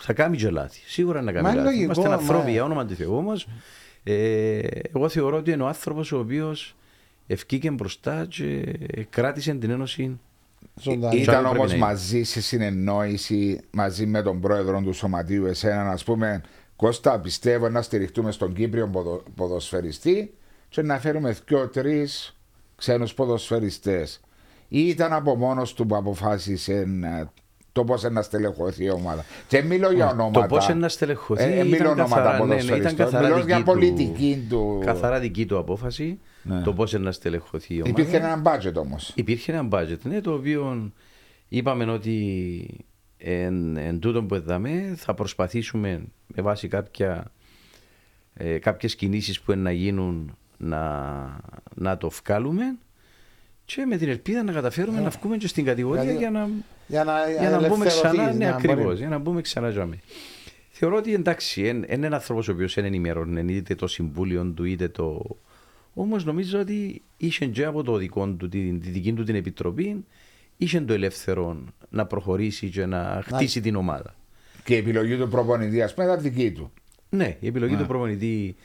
Θα 0.00 0.12
κάνει 0.12 0.36
και 0.36 0.50
λάθη. 0.50 0.80
Σίγουρα 0.86 1.22
να 1.22 1.32
κάνει 1.32 1.44
Μα 1.44 1.50
είναι 1.52 1.58
λάθη. 1.60 1.70
λογικό, 1.72 1.84
Είμαστε 1.92 2.08
μα- 2.08 2.14
ανθρώποι 2.14 2.50
για 2.50 2.64
όνομα 2.64 2.86
του 2.86 2.94
Θεού 2.94 3.16
όμω. 3.16 3.32
Ε, 4.02 4.58
εγώ 4.94 5.08
θεωρώ 5.08 5.36
ότι 5.36 5.50
είναι 5.50 5.62
ο 5.62 5.66
άνθρωπος 5.66 6.12
ο 6.12 6.18
οποίος 6.18 6.76
ευκήκε 7.26 7.70
μπροστά 7.70 8.26
και 8.28 8.62
κράτησε 9.10 9.54
την 9.54 9.70
Ένωση. 9.70 10.20
Ζωντανή. 10.80 11.16
Ή- 11.16 11.22
Ήταν 11.22 11.42
πρέπει 11.42 11.56
όμως 11.56 11.70
να 11.70 11.76
είναι. 11.76 11.84
μαζί 11.86 12.22
σε 12.22 12.40
συνεννόηση 12.40 13.60
μαζί 13.70 14.06
με 14.06 14.22
τον 14.22 14.40
πρόεδρο 14.40 14.80
του 14.82 14.92
σωματείου, 14.92 15.46
εσένα, 15.46 15.84
να 15.84 15.96
πούμε, 16.04 16.42
Κώστα, 16.76 17.20
πιστεύω 17.20 17.68
να 17.68 17.82
στηριχτούμε 17.82 18.30
στον 18.32 18.52
Κύπριο 18.54 18.88
ποδο- 18.88 19.22
ποδοσφαιριστή 19.34 20.34
και 20.68 20.82
να 20.82 20.98
φέρουμε 20.98 21.36
δύο-τρει 21.46 22.08
ξένους 22.76 23.14
ποδοσφαιριστές. 23.14 24.20
Ή 24.68 24.80
ήταν 24.88 25.12
από 25.12 25.36
μόνος 25.36 25.74
του 25.74 25.86
που 25.86 25.96
αποφάσισε 25.96 26.72
ε, 27.04 27.24
το 27.78 27.84
πώς 27.84 28.02
να 28.02 28.22
στελεχωθεί 28.22 28.84
η 28.84 28.90
ομάδα. 28.90 29.24
Και 29.48 29.62
μιλώ 29.62 29.92
για 29.92 30.10
ονόματα. 30.10 30.40
Το 30.40 30.46
πώς 30.46 30.68
να 30.74 30.88
στελεχωθεί. 30.88 31.42
Ε, 31.42 31.58
ε, 31.58 31.64
μιλώ 31.64 31.74
ήταν 31.76 31.86
ονόματα 31.86 32.22
καθαρά, 32.22 32.44
ναι, 32.44 32.54
ναι, 32.54 32.60
ήταν 32.60 32.66
ποδοσφαιριστών. 32.66 32.96
καθαρά 33.04 33.22
Μιλώ 33.26 33.34
δική 33.36 33.46
για 33.46 33.56
του- 33.58 33.64
πολιτική 33.64 34.46
του. 34.48 34.82
Καθαρά 34.84 35.18
δική 35.20 35.46
του 35.46 35.58
απόφαση. 35.58 36.18
Ναι. 36.42 36.60
Το 36.62 36.72
πώς 36.72 36.92
να 36.92 37.12
στελεχωθεί 37.12 37.74
η 37.74 37.80
ομάδα. 37.82 37.90
Υπήρχε 38.00 38.16
ένα 38.16 38.42
budget 38.44 38.74
όμως. 38.74 39.12
Υπήρχε 39.14 39.52
ένα 39.52 39.68
budget, 39.72 39.98
ναι, 40.02 40.20
το 40.20 40.32
οποίο 40.32 40.92
είπαμε 41.48 41.84
ότι 41.84 42.84
εν, 43.18 43.76
εν 43.76 43.98
τούτον 43.98 44.26
που 44.26 44.34
εδάμε 44.34 44.94
θα 44.96 45.14
προσπαθήσουμε 45.14 46.02
με 46.26 46.42
βάση 46.42 46.68
κάποια, 46.68 47.32
ε, 48.34 48.58
κάποιες 48.58 48.94
κινήσεις 48.94 49.40
που 49.40 49.52
είναι 49.52 49.62
να 49.62 49.72
γίνουν 49.72 50.36
να, 50.56 50.82
να 51.74 51.96
το 51.96 52.10
βγάλουμε 52.24 52.64
και 53.74 53.86
με 53.86 53.96
την 53.96 54.08
ελπίδα 54.08 54.42
να 54.42 54.52
καταφέρουμε 54.52 55.00
να 55.00 55.08
βγούμε 55.08 55.36
και 55.36 55.48
στην 55.48 55.64
κατηγορία 55.64 56.02
Δηλαδή, 56.02 56.18
για 56.18 56.30
να, 56.30 56.48
Για 56.86 57.04
να, 57.04 57.30
για 57.40 57.50
να 57.50 57.68
μπούμε 57.68 57.86
ξανά, 57.86 58.08
ελευθερωθείς, 58.08 58.38
ναι, 58.38 58.44
να 58.44 58.52
μπορεί- 58.52 58.70
ακριβώς, 58.70 58.98
για 58.98 59.08
να 59.08 59.18
μπούμε 59.18 59.40
ξανά 59.40 59.70
τζάμε. 59.70 59.98
Θεωρώ 60.70 60.96
ότι 60.96 61.14
εντάξει, 61.14 61.68
είναι 61.68 61.86
ένα 61.88 62.14
άνθρωπος 62.14 62.48
ο 62.48 62.52
οποίος 62.52 62.76
είναι 62.76 62.86
ενημερώνει 62.86 63.54
είτε 63.54 63.74
το 63.74 63.86
συμβούλιο 63.86 64.44
του 64.56 64.64
είτε 64.64 64.88
το. 64.88 65.36
Όμως 65.94 66.24
νομίζω 66.24 66.60
ότι 66.60 67.02
είχε 67.16 67.46
και 67.46 67.64
από 67.64 67.82
το 67.82 67.96
δικό 67.96 68.28
του, 68.28 68.48
την, 68.48 68.80
τη 68.80 68.90
δική 68.90 69.12
του 69.12 69.24
την 69.24 69.34
επιτροπή, 69.34 70.04
είχε 70.56 70.80
το 70.80 70.92
ελεύθερο 70.92 71.64
να 71.88 72.06
προχωρήσει 72.06 72.68
και 72.68 72.86
να 72.86 73.22
χτίσει 73.24 73.60
την 73.60 73.76
ομάδα. 73.76 74.14
Και 74.64 74.74
η 74.74 74.78
επιλογή 74.78 75.16
του 75.16 75.28
προπονητή, 75.28 75.82
ας 75.82 75.94
πούμε, 75.94 76.06
ήταν 76.06 76.20
δική 76.22 76.52
του. 76.52 76.72
Ναι, 77.08 77.36
η 77.40 77.46
επιλογή 77.46 77.76
του 77.76 77.86
προπονητή 77.86 78.56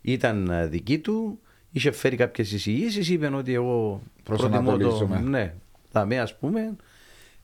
ήταν 0.00 0.50
ε, 0.50 0.66
δική 0.66 0.98
του. 0.98 1.40
Είχε 1.72 1.90
φέρει 1.90 2.16
κάποιες 2.16 2.52
εισηγήσεις, 2.52 3.08
είπε 3.10 3.26
ότι 3.34 3.54
εγώ 3.54 4.02
προτιμώ 4.22 4.48
το. 4.48 4.54
Προσανατολίζομαι. 4.54 5.20
Ναι, 5.20 5.54
θα 5.90 6.06
με 6.06 6.18
ας 6.20 6.36
πούμε. 6.38 6.76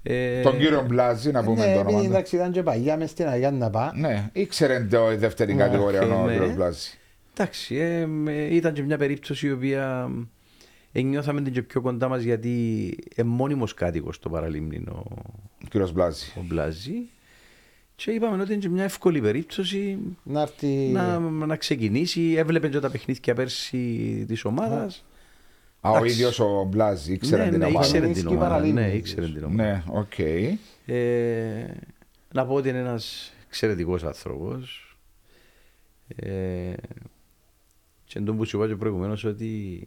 Ε, 0.02 0.40
Τον 0.42 0.58
κύριο 0.58 0.84
Μπλάζη, 0.88 1.30
να 1.30 1.44
πούμε 1.44 1.56
Ναι, 1.66 1.74
το 1.74 1.80
επειδή 1.80 1.86
όνομα. 1.94 2.00
του. 2.00 2.06
εντάξει 2.06 2.36
ήταν 2.36 2.52
και 2.52 2.62
παγιά 2.62 2.96
μες 2.96 3.10
στην 3.10 3.28
Αγία 3.28 3.50
να 3.50 3.70
πά. 3.70 3.92
Ναι, 3.96 4.30
ήξερε 4.32 4.80
το 4.90 5.12
η 5.12 5.16
δεύτερη 5.16 5.54
κατηγορία 5.54 6.02
ο 6.02 6.24
ναι. 6.26 6.32
κύριος 6.32 6.54
Μπλάζης. 6.54 6.98
Εντάξει, 7.34 7.76
ε, 7.76 8.06
με- 8.06 8.32
ήταν 8.46 8.72
και 8.72 8.82
μια 8.82 8.96
περίπτωση 8.98 9.46
η 9.46 9.50
οποία 9.52 10.10
ε, 10.92 11.00
νιώθαμε 11.02 11.40
την 11.42 11.52
και 11.52 11.62
πιο 11.62 11.80
κοντά 11.80 12.08
μας 12.08 12.22
γιατί 12.22 12.50
είναι 13.16 13.28
μόνιμος 13.28 13.74
κάτοικος 13.74 14.14
στο 14.16 14.28
παραλίμνη 14.28 14.76
ο, 14.90 15.04
Ο 15.64 15.66
κύριος 15.70 15.92
Μπλάζης. 15.92 16.34
ο 16.38 16.40
Μπλάζης 16.46 16.92
και 17.98 18.10
είπαμε 18.10 18.42
ότι 18.42 18.52
είναι 18.52 18.60
και 18.60 18.68
μια 18.68 18.84
εύκολη 18.84 19.20
περίπτωση 19.20 19.98
Να 20.22 20.40
έρθει. 20.40 20.66
να, 20.66 21.18
να 21.18 21.56
ξεκινήσει. 21.56 22.34
Έβλεπε 22.36 22.68
και 22.68 22.78
τα 22.78 22.90
παιχνίδια 22.90 23.34
πέρσι 23.34 24.24
της 24.28 24.44
ομάδας. 24.44 25.04
Α, 25.80 25.90
ο 25.90 25.96
Εντάξει. 25.96 26.12
ίδιος 26.14 26.40
ο 26.40 26.64
Μπλάζη 26.64 27.12
ήξερε 27.12 27.44
ναι, 27.44 27.50
την 27.50 27.58
ναι, 27.58 27.64
ομάδα. 27.64 27.86
ήξερε 27.86 28.02
την 28.06 28.14
Ισχύει 28.14 28.26
ομάδα. 28.26 28.48
παραλίμνη. 28.48 28.80
Ναι, 28.80 28.88
ήξερε 28.88 29.26
την 29.26 29.44
ομάδα. 29.44 29.62
Ναι, 29.62 29.82
οκ. 29.86 30.18
Ε, 30.86 31.66
να 32.32 32.46
πω 32.46 32.54
ότι 32.54 32.68
είναι 32.68 32.78
ένας 32.78 33.32
εξαιρετικός 33.46 34.04
άνθρωπος. 34.04 34.96
Ε, 36.16 36.72
και 38.04 38.18
εντός 38.18 38.36
που 38.36 38.44
σου 38.44 38.56
είπα 38.56 38.66
και 38.66 38.76
προηγουμένως 38.76 39.24
ότι 39.24 39.86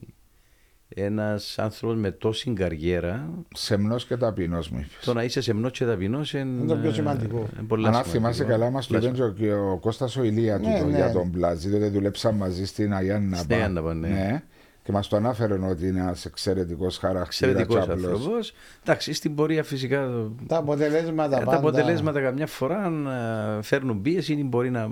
ένας 0.95 1.59
άνθρωπος 1.59 1.97
με 1.97 2.11
τόση 2.11 2.51
καριέρα 2.53 3.29
Σεμνός 3.53 4.05
και 4.05 4.17
ταπεινός 4.17 4.69
μου 4.69 4.77
είπες. 4.79 5.05
το 5.05 5.13
να 5.13 5.23
είσαι 5.23 5.41
σεμνός 5.41 5.71
και 5.71 5.85
ταπεινός 5.85 6.33
είναι, 6.33 6.41
Είναι 6.41 6.65
το 6.67 6.75
πιο 6.75 6.91
σημαντικό. 6.91 7.37
είναι 7.37 7.67
πολύ 7.67 7.85
Αν 7.87 7.91
σημαντικό. 7.93 8.13
θυμάσαι 8.15 8.43
καλά, 8.43 8.69
μας 8.69 8.87
το 8.87 8.93
Πολύ 8.99 9.07
είπε 9.07 9.33
και 9.37 9.53
ο 9.53 9.77
Κώστας 9.81 10.15
ο 10.17 10.23
Ηλία 10.23 10.57
Ναι, 10.57 10.73
τούτο 10.73 10.85
ναι. 10.89 10.95
για 10.95 11.11
τον 11.11 11.31
Πλάζη, 11.31 11.69
διότι 11.69 11.87
δουλέψαμε 11.87 12.37
μαζί 12.37 12.65
στην 12.65 12.93
Αγιάννα. 12.93 13.37
Στην 13.37 13.53
Αγιάνναπα, 13.53 13.93
ναι. 13.93 14.43
Και 14.83 14.91
μας 14.91 15.07
το 15.07 15.15
ανάφερε 15.15 15.53
ότι 15.53 15.87
είναι 15.87 15.99
ένας 15.99 16.25
εξαιρετικός 16.25 16.97
χαρακτήρας. 16.97 17.27
Εξαιρετικός 17.41 17.85
και 17.85 17.91
απλός. 17.91 18.11
άνθρωπος. 18.11 18.53
Εντάξει, 18.83 19.13
στην 19.13 19.35
πορεία 19.35 19.63
φυσικά 19.63 20.07
το- 20.07 20.31
Τα 20.47 20.57
αποτελέσματα 20.57 21.37
τα 21.37 21.43
πάντα. 21.45 21.57
αποτελέσματα 21.57 22.21
καμιά 22.21 22.47
φορά 22.47 22.83
αν, 22.83 23.07
ε, 23.07 23.61
φέρνουν 23.61 24.01
πίεση 24.01 24.33
ή 24.33 24.43
μπορεί 24.43 24.69
να. 24.69 24.89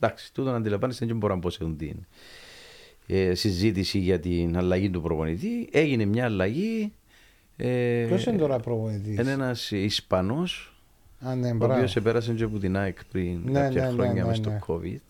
Εντάξει, 0.00 0.32
τούτο 0.34 0.50
να 0.50 0.56
αντιλαμβάνεστε 0.56 1.06
δεν 1.06 1.16
μπορώ 1.16 1.34
να 1.34 1.40
πω 1.40 1.50
σε 1.50 1.58
την 1.58 1.96
ε, 3.14 3.34
συζήτηση 3.34 3.98
για 3.98 4.20
την 4.20 4.56
αλλαγή 4.56 4.90
του 4.90 5.02
προπονητή. 5.02 5.68
Έγινε 5.72 6.04
μια 6.04 6.24
αλλαγή. 6.24 6.92
Ε, 7.56 8.04
Ποιος 8.08 8.26
είναι 8.26 8.38
τώρα 8.38 8.58
προπονητής; 8.58 9.18
είναι 9.18 9.30
ένας 9.30 9.70
Ισπανός, 9.70 10.74
Α, 11.20 11.34
ναι, 11.34 11.50
ο 11.50 11.54
μπράβο. 11.54 11.74
οποίος 11.74 11.96
επέρασε 11.96 12.32
και 12.32 12.44
από 12.44 12.58
την 12.58 12.76
ΑΕΚ 12.76 12.98
πριν 13.12 13.40
Ναι, 13.44 13.60
κάποια 13.60 13.80
ναι, 13.82 13.86
ναι, 13.88 13.92
χρόνια 13.92 14.22
ναι, 14.22 14.28
μες 14.28 14.36
στο 14.36 14.50
ναι. 14.50 14.58
COVID. 14.66 15.00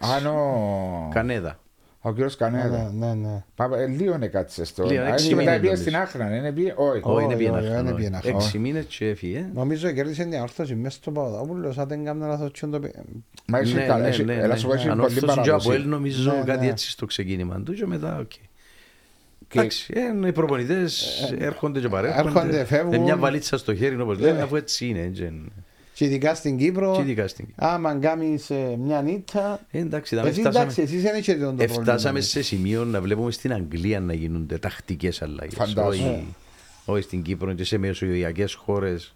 Αν 0.00 0.26
ο... 0.26 1.08
Κανέδα. 1.12 1.60
Ο 2.02 2.12
κύριος 2.12 2.38
Ναι, 2.38 2.46
Κανέδα. 2.46 2.92
ναι, 2.94 3.14
ναι. 3.14 3.44
Πάπα, 3.54 3.78
ε, 3.78 3.86
Λίγο 3.86 4.14
είναι 4.14 4.26
κάτσε 4.26 4.64
στο. 4.64 4.84
Λίγο, 4.86 5.02
Α, 5.02 5.06
έξι 5.06 5.28
και 5.28 5.34
μετά 5.34 5.50
μήνες 5.50 5.60
πήγε 5.60 5.72
νομίζω. 5.72 5.82
στην 5.90 5.96
Άχνα, 5.96 6.36
είναι 6.36 6.52
πήγε. 6.52 6.72
Όχι. 6.76 7.00
Όχι, 7.02 7.24
είναι 7.24 7.26
όχι, 7.26 7.36
πήγαινε 7.36 7.56
όχι, 7.58 7.66
αυτό, 7.66 7.78
είναι 7.78 7.88
όχι. 7.88 7.96
πήγαινε 7.96 8.16
αυτό. 8.16 8.28
Έξι 8.28 8.58
μήνες 8.58 8.84
και 8.84 9.08
έφυγε. 9.08 9.46
Νομίζω 9.54 9.90
κέρδισε 9.90 10.24
την 10.24 10.40
ορθώση 10.40 10.74
μέσα 10.74 10.96
στο 10.96 11.10
Παπαδόπουλο, 11.10 11.74
αν 11.76 11.88
δεν 11.88 12.04
κάνω 12.04 12.26
λάθος 12.26 12.52
τσιόν 12.52 12.70
το... 12.70 12.80
πι- 12.80 12.94
Μα 13.46 13.58
έχει 13.58 13.74
Ναι, 13.74 13.84
καλά, 13.86 14.02
ναι, 14.02 14.08
έχει- 14.08 14.24
ναι, 14.24 14.34
έλα 14.34 14.46
ναι. 14.46 14.56
σου 14.56 14.66
πω, 14.66 14.72
έχει 14.74 14.88
Αν 14.88 14.98
πολύ 14.98 15.04
όρθωσε 15.04 15.26
και 15.26 15.32
από 15.32 15.42
παράδοση. 15.42 15.70
ελ 15.70 15.88
νομίζω 15.88 16.32
Ναι, 16.32 16.42
κάτι 16.44 16.64
ναι. 16.64 16.70
έτσι 16.70 16.90
στο 16.90 17.06
ξεκίνημα 17.06 17.62
του 17.62 17.72
και 17.72 17.86
μετά 17.86 18.18
οκ. 18.18 18.28
Και- 19.48 19.58
Εντάξει, 19.58 19.92
ε, 20.24 20.26
οι 20.28 20.32
προπονητές 20.32 21.04
έρχονται 21.38 21.80
και 21.80 21.88
παρέρχονται. 21.88 22.28
έρχονται, 22.28 22.64
φεύγουν. 22.64 22.90
Με 22.90 22.98
μια 22.98 23.16
βαλίτσα 23.16 23.58
στο 23.58 23.74
χέρι, 23.74 24.00
όπως 24.00 24.18
λένε, 24.18 24.42
αφού 24.42 24.56
έτσι 24.56 24.86
είναι. 24.86 25.10
Έτσι 26.04 26.04
είναι. 26.04 26.08
Και 26.08 26.14
ειδικά 26.14 26.34
στην 26.34 26.56
Κύπρο, 26.56 26.92
Και 26.96 27.00
ειδικά 27.00 27.28
στην 27.28 27.46
Κύπρο. 27.46 27.66
άμα 27.68 27.94
κάνεις 27.94 28.50
ε, 28.50 28.76
μια 28.78 29.02
νύχτα... 29.02 29.60
Ε, 29.70 29.78
Εντάξει, 29.78 30.16
δάμε, 30.16 30.28
Εσύ 30.28 30.40
φτάσαμε, 30.40 30.62
εντάξει, 30.64 30.82
εσείς 30.82 31.02
δεν 31.02 31.14
έχετε 31.14 31.38
το 31.38 31.44
πρόβλημα. 31.52 31.74
εφτάσαμε 31.80 32.20
σε 32.20 32.42
σημείο 32.42 32.84
να 32.84 33.00
βλέπουμε 33.00 33.30
στην 33.30 33.52
Αγγλία 33.52 34.00
να 34.00 34.12
γίνονται 34.14 34.58
τακτικές 34.58 35.22
αλλαγές. 35.22 35.54
Φαντάζομαι. 35.54 36.08
Όχι, 36.08 36.34
όχι 36.84 37.02
στην 37.02 37.22
Κύπρο 37.22 37.52
και 37.52 37.64
σε 37.64 37.78
μεσογειακές 37.78 38.54
χώρες 38.54 39.14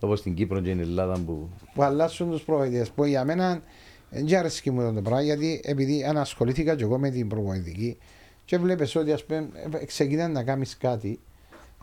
όπως 0.00 0.18
στην 0.18 0.34
Κύπρο 0.34 0.60
και 0.60 0.66
στην 0.68 0.80
Ελλάδα 0.80 1.18
που. 1.26 1.48
που 1.74 1.82
αλλάσουν 1.82 2.30
τους 2.30 2.42
προπονητές. 2.42 2.90
Που 2.90 3.04
για 3.04 3.24
μένα 3.24 3.62
δεν 4.10 4.36
αρέσει 4.38 4.70
μου 4.70 4.94
το 4.94 5.00
πράγμα 5.02 5.22
γιατί 5.22 5.60
επειδή 5.64 6.04
ανασχολήθηκα 6.04 6.76
και 6.76 6.82
εγώ 6.82 6.98
με 6.98 7.10
την 7.10 7.28
προπονητική 7.28 7.98
και 8.44 8.58
βλέπεις 8.58 8.96
ότι 8.96 9.12
ας 9.12 9.24
πούμε 9.24 9.48
ε, 9.80 9.84
ξεκινάς 9.84 10.28
να 10.28 10.42
κάνεις 10.42 10.76
κάτι 10.76 11.18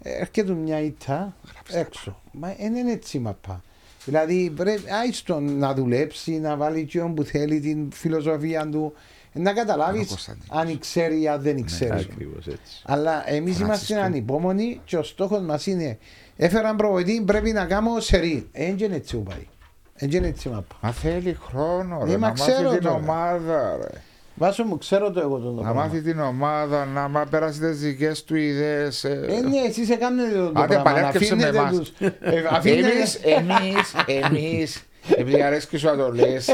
ε, 0.01 0.09
έρχεται 0.11 0.53
μια 0.53 0.79
ήττα 0.81 1.35
έξω. 1.71 2.21
Μα 2.31 2.55
δεν 2.59 2.75
είναι 2.75 2.91
έτσι 2.91 3.19
μαπά. 3.19 3.61
Δηλαδή 4.07 4.51
πρέπει 4.55 4.81
άιστον 5.03 5.57
να 5.57 5.73
δουλέψει, 5.73 6.31
να 6.31 6.55
βάλει 6.55 6.85
και 6.85 6.99
που 7.15 7.23
θέλει 7.23 7.59
την 7.59 7.91
φιλοσοφία 7.91 8.69
του 8.69 8.93
να 9.33 9.51
Ο 9.51 9.53
καταλάβεις 9.53 10.07
Κωνσταντίνος. 10.07 10.47
αν 10.51 10.79
ξέρει 10.79 11.21
ή 11.21 11.27
αν 11.27 11.41
δεν 11.41 11.65
ξέρει. 11.65 11.91
Ακριβώς 11.99 12.47
έτσι. 12.47 12.81
Αλλά 12.85 13.29
εμείς 13.29 13.59
είμαστε 13.59 13.85
Φρανσίσκο. 13.85 14.01
ανυπόμονοι 14.01 14.81
και 14.85 14.97
ο 14.97 15.03
στόχος 15.03 15.41
μας 15.41 15.65
είναι 15.65 15.97
έφεραν 16.37 16.75
προβοητή, 16.75 17.21
πρέπει 17.25 17.51
να 17.51 17.65
κάνω 17.65 17.99
σερή. 17.99 18.47
Έτσι 18.51 18.85
είναι 18.85 18.95
έτσι 18.95 19.15
που 19.15 19.23
πάει. 19.23 19.47
Έτσι 19.95 20.17
είναι 20.17 20.27
έτσι 20.27 20.49
μαπά. 20.49 20.75
Μα 20.81 20.91
θέλει 20.91 21.37
χρόνο, 21.41 22.03
ρε, 22.05 22.11
Ε, 22.13 22.17
μα 22.17 22.27
να 22.27 22.33
ξέρω 22.33 22.61
μάθει 22.63 22.75
την 22.77 22.83
τώρα. 22.87 22.95
ομάδα, 22.95 23.77
ρε. 23.81 24.01
Βάσο 24.39 24.63
μου, 24.63 24.77
ξέρω 24.77 25.11
το 25.11 25.19
εγώ 25.19 25.37
τον 25.37 25.55
Να 25.55 25.61
πράγμα. 25.61 25.81
μάθει 25.81 26.01
την 26.01 26.19
ομάδα, 26.19 26.85
να 26.85 27.07
μα 27.07 27.25
περάσει 27.29 27.59
τις 27.59 27.79
δικές 27.79 28.23
του 28.23 28.35
ιδέες. 28.35 29.03
Ε, 29.03 29.09
ναι, 29.49 29.57
εσείς 29.67 29.89
έκανατε 29.89 30.31
το, 30.37 30.51
το 30.51 30.59
Άντε, 30.61 30.73
πράγμα. 30.73 30.91
Να 30.91 30.95
παλεύκεψε 30.95 31.35
με 31.35 31.43
αφήνετε 31.43 31.57
εμάς. 31.57 31.77
τους... 31.77 31.89
Ε, 32.19 32.43
αφήνετε... 32.57 32.87
Εμείς, 32.91 33.15
εμείς, 33.23 33.93
εμείς, 34.29 34.83
επειδή 35.17 35.41
αρέσκεις 35.41 35.79
σου 35.79 35.85
να 35.85 35.95
το 35.97 36.11
λες, 36.13 36.49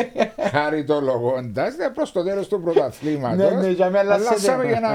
χαριτολογώντας, 0.51 1.75
δεν 1.75 1.91
προς 1.93 2.11
το 2.11 2.23
τέλος 2.23 2.47
του 2.47 2.61
πρωταθλήματος, 2.61 3.51
Ναι, 3.53 3.61
ναι, 3.61 3.67
για 3.67 3.89
με 3.89 3.99
αλλάσετε. 3.99 4.29
αλλάσαμε 4.29 4.65
για 4.65 4.79
να... 4.79 4.89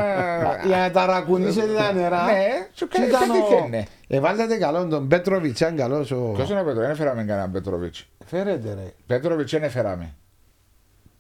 Για 0.67 0.77
να 0.77 0.91
ταρακουνήσετε 0.91 1.73
τα 1.75 1.93
νερά. 1.93 2.25
Ναι, 2.25 2.47
σου 2.75 2.89
Και 2.89 2.99
κάνει 2.99 3.09
ήταν 3.09 3.31
ο- 3.31 3.35
πετύχαινε. 3.35 3.87
Ε, 4.09 4.21
βάλετε 4.21 4.57
καλό 4.57 4.87
τον 4.87 5.09
Πέτροβιτς, 5.09 5.63
αν 5.63 5.77
καλός 5.77 6.11
ο... 6.11 6.33
Ποιος 6.35 6.51
είναι 6.51 6.61
ο 6.61 6.65
Πέτροβιτς, 6.65 6.87
δεν 6.87 6.91
έφεραμε 6.91 7.25
κανέναν 7.25 7.51
Πέτροβιτς. 7.53 8.07
Φέρετε 8.27 8.75
ρε. 8.75 8.93
Πέτροβιτς 9.07 9.51
δεν 9.51 9.63
έφεραμε. 9.63 10.15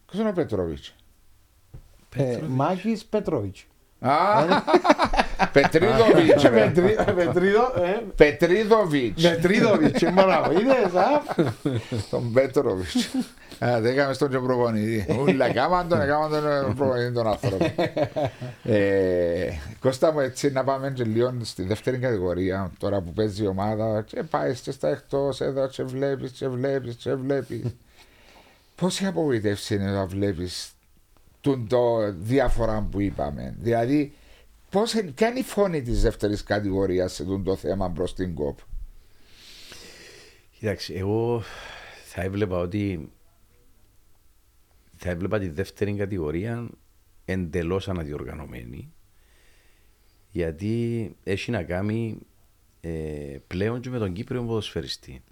Ποιος 0.07 0.21
είναι 0.21 0.31
ο 0.31 0.33
Πέτροβιτς; 0.33 0.95
Ε, 2.19 2.39
Μάκης 2.49 3.05
Πέτροβιτς. 3.05 3.67
Α, 4.01 4.13
Πετρίδοβιτς, 5.53 6.43
ρε. 6.43 6.49
Πετρί- 6.75 7.13
Πετρίδο, 7.15 7.73
ε, 7.83 8.03
Πετρίδοβιτς. 8.17 9.23
Πετρίδοβιτς, 9.23 10.03
ε, 10.03 10.11
μπράβο, 10.11 10.53
είδες, 10.53 10.95
α. 10.95 11.23
Τον 12.11 12.33
Πέτροβιτς. 12.33 13.09
Α, 13.65 13.81
δεν 13.81 13.93
έκαμε 13.93 14.13
στον 14.13 14.31
και 14.31 14.39
προπονητή. 14.39 15.07
Ούλα, 15.21 15.47
έκαναν 15.47 15.89
τον, 15.89 16.01
έκαναν 16.01 16.31
τον 16.65 16.75
προπονητή 16.75 17.13
τον 17.13 17.27
άνθρωπο. 17.27 17.65
Ε, 18.63 19.51
Κώστα 19.81 20.13
μου, 20.13 20.21
έτσι 20.21 20.51
να 20.53 20.65
πάμε 20.65 20.91
και 20.91 21.05
λίγο 21.05 21.35
στη 21.43 21.63
δεύτερη 21.63 21.99
κατηγορία, 21.99 22.71
τώρα 22.79 23.01
που 23.01 23.13
παίζει 23.13 23.43
η 23.43 23.47
ομάδα 23.47 24.03
και 24.03 24.23
πάεις 24.23 24.61
και 24.61 24.71
στα 24.71 24.89
εκτός 24.89 25.41
έδρα 25.41 25.69
και 25.69 25.83
βλέπεις 25.83 26.31
και 26.31 26.49
βλέπεις 26.49 26.95
και 26.95 27.15
βλέπεις. 27.15 27.63
Πόση 28.75 29.07
απογοητεύση 29.07 29.75
είναι 29.75 29.91
να 29.91 30.07
βλέπεις 30.07 30.71
τον 31.41 31.69
το 31.69 32.13
διάφορα 32.13 32.83
που 32.91 33.01
είπαμε. 33.01 33.57
Δηλαδή, 33.59 34.13
πώς, 34.71 34.95
ποια 35.15 35.29
είναι 35.29 35.39
η 35.39 35.43
φωνή 35.43 35.83
της 35.83 36.03
δεύτερης 36.03 36.43
κατηγορίας 36.43 37.13
σε 37.13 37.25
τον 37.25 37.45
το 37.45 37.57
θέμα 37.57 37.91
προς 37.91 38.15
την 38.15 38.35
ΚΟΠ; 38.35 38.59
Κοιτάξτε, 40.59 40.95
εγώ 40.95 41.43
θα 42.07 42.23
έβλεπα 42.23 42.59
ότι 42.59 43.11
θα 44.97 45.11
έβλεπα 45.11 45.39
τη 45.39 45.49
δεύτερη 45.49 45.95
κατηγορία 45.95 46.69
εντελώς 47.25 47.89
αναδιοργανωμένη 47.89 48.93
γιατί 50.31 51.17
έχει 51.25 51.51
να 51.51 51.63
κάνει 51.63 52.19
ε, 52.81 53.37
πλέον 53.47 53.81
και 53.81 53.91
με 53.91 53.99
τον 53.99 54.13
Κύπριο 54.13 54.43
ποδοσφαιριστή. 54.43 55.23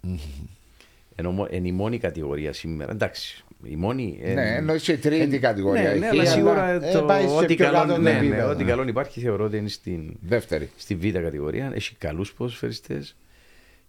Ενώ 1.15 1.31
μο- 1.31 1.47
είναι 1.51 1.67
η 1.67 1.71
μόνη 1.71 1.97
κατηγορία 1.97 2.53
σήμερα. 2.53 2.91
Εντάξει, 2.91 3.45
η 3.63 3.75
μόνη. 3.75 4.19
ε, 4.21 4.33
Ναι, 4.33 4.55
ενώ 4.55 4.73
είσαι 4.73 4.93
η 4.93 4.97
τρίτη 4.97 5.35
ε, 5.35 5.39
κατηγορία. 5.39 5.81
Ναι, 5.81 5.89
εκεί, 5.89 5.99
ναι, 5.99 6.07
αλλά 6.07 6.21
αλλά 6.21 6.29
σίγουρα 6.31 6.69
ε, 6.69 6.91
το, 6.91 7.03
πάει 7.03 7.27
σε 7.27 7.35
ό,τι, 7.35 7.55
πιο 7.55 7.65
καλό, 7.65 7.77
κάτω 7.77 7.97
ναι, 8.01 8.11
ναι, 8.11 8.17
επίπεδο. 8.17 8.49
ό,τι 8.49 8.63
καλό 8.63 8.87
υπάρχει 8.87 9.19
θεωρώ 9.19 9.43
ότι 9.45 9.57
είναι 9.57 9.67
στην, 9.69 10.13
Δεύτερη. 10.21 10.69
στη 10.77 10.95
β' 10.95 11.07
κατηγορία. 11.07 11.71
Έχει 11.73 11.95
καλούς 11.95 12.33
ποδοσφαιριστές 12.33 13.15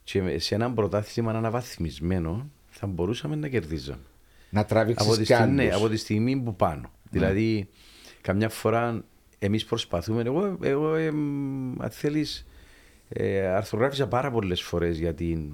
και 0.04 0.38
σε 0.38 0.54
έναν 0.54 0.74
πρωτάθλημα 0.74 1.32
αναβαθμισμένο 1.32 2.50
θα 2.68 2.86
μπορούσαμε 2.86 3.36
να 3.36 3.48
κερδίζαμε. 3.48 4.00
Να 4.50 4.60
Από 4.60 4.68
τραβήξεις 4.68 5.10
τη, 5.12 5.18
κι 5.18 5.24
στιγμή, 5.24 5.52
ναι, 5.54 5.62
άλλους. 5.62 5.74
από 5.76 5.88
τη 5.88 5.96
στιγμή 5.96 6.36
που 6.36 6.56
πάνω. 6.56 6.90
Δηλαδή, 7.10 7.68
καμιά 8.20 8.48
φορά 8.48 9.04
εμείς 9.38 9.64
προσπαθούμε. 9.64 10.22
Εγώ, 10.26 10.58
εγώ 10.62 10.94
εμ, 10.94 11.82
αν 11.82 11.90
θέλεις, 11.90 12.46
ε, 13.08 13.46
αρθρογράφησα 13.46 14.06
πάρα 14.08 14.30
πολλές 14.30 14.62
φορές 14.62 14.98
για 14.98 15.14
την, 15.14 15.52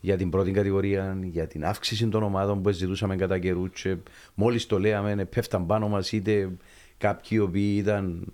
για 0.00 0.16
την 0.16 0.30
πρώτη 0.30 0.50
κατηγορία, 0.50 1.18
για 1.22 1.46
την 1.46 1.64
αύξηση 1.64 2.08
των 2.08 2.22
ομάδων 2.22 2.62
που 2.62 2.70
ζητούσαμε 2.70 3.16
κατά 3.16 3.38
καιρού. 3.38 3.68
Και 3.68 3.96
μόλις 4.34 4.66
το 4.66 4.78
λέαμε, 4.78 5.10
ε, 5.12 5.24
πέφταν 5.24 5.66
πάνω 5.66 5.88
μας 5.88 6.12
είτε 6.12 6.50
κάποιοι 6.98 7.28
οι 7.30 7.38
οποίοι 7.38 7.74
ήταν 7.78 8.32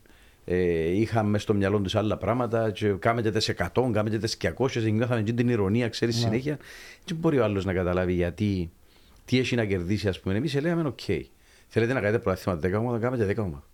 ε, 0.49 0.91
είχαν 0.91 1.27
μες 1.27 1.43
στο 1.43 1.55
μυαλό 1.55 1.81
τους 1.81 1.95
άλλα 1.95 2.17
πράγματα 2.17 2.71
και 2.71 2.89
κάμετε 2.89 3.31
τις 3.31 3.55
100, 3.75 3.91
κάμετε 3.93 4.19
τις 4.19 4.37
200 4.37 4.71
και 4.71 4.91
νιώθαμε 4.91 5.23
και 5.23 5.33
την 5.33 5.49
ειρωνεία, 5.49 5.89
ξέρεις, 5.89 6.17
συνέχεια. 6.17 6.59
Και 7.05 7.15
μπορεί 7.15 7.39
ο 7.39 7.45
άλλος 7.45 7.65
να 7.65 7.73
καταλάβει 7.73 8.13
γιατί, 8.13 8.71
τι 9.25 9.39
έχει 9.39 9.57
να 9.57 9.65
κερδίσει, 9.65 10.09
ας 10.09 10.21
πούμε. 10.21 10.35
Εμείς 10.35 10.61
λέγαμε, 10.61 10.89
οκ, 10.89 11.01
θέλετε 11.67 11.93
να 11.93 12.01
κάνετε 12.01 12.19
πρωτάθλημα 12.19 12.79
10 12.79 12.81
ομάδα, 12.81 12.99
κάνετε 12.99 13.25
10 13.25 13.43
ομάδα. 13.43 13.65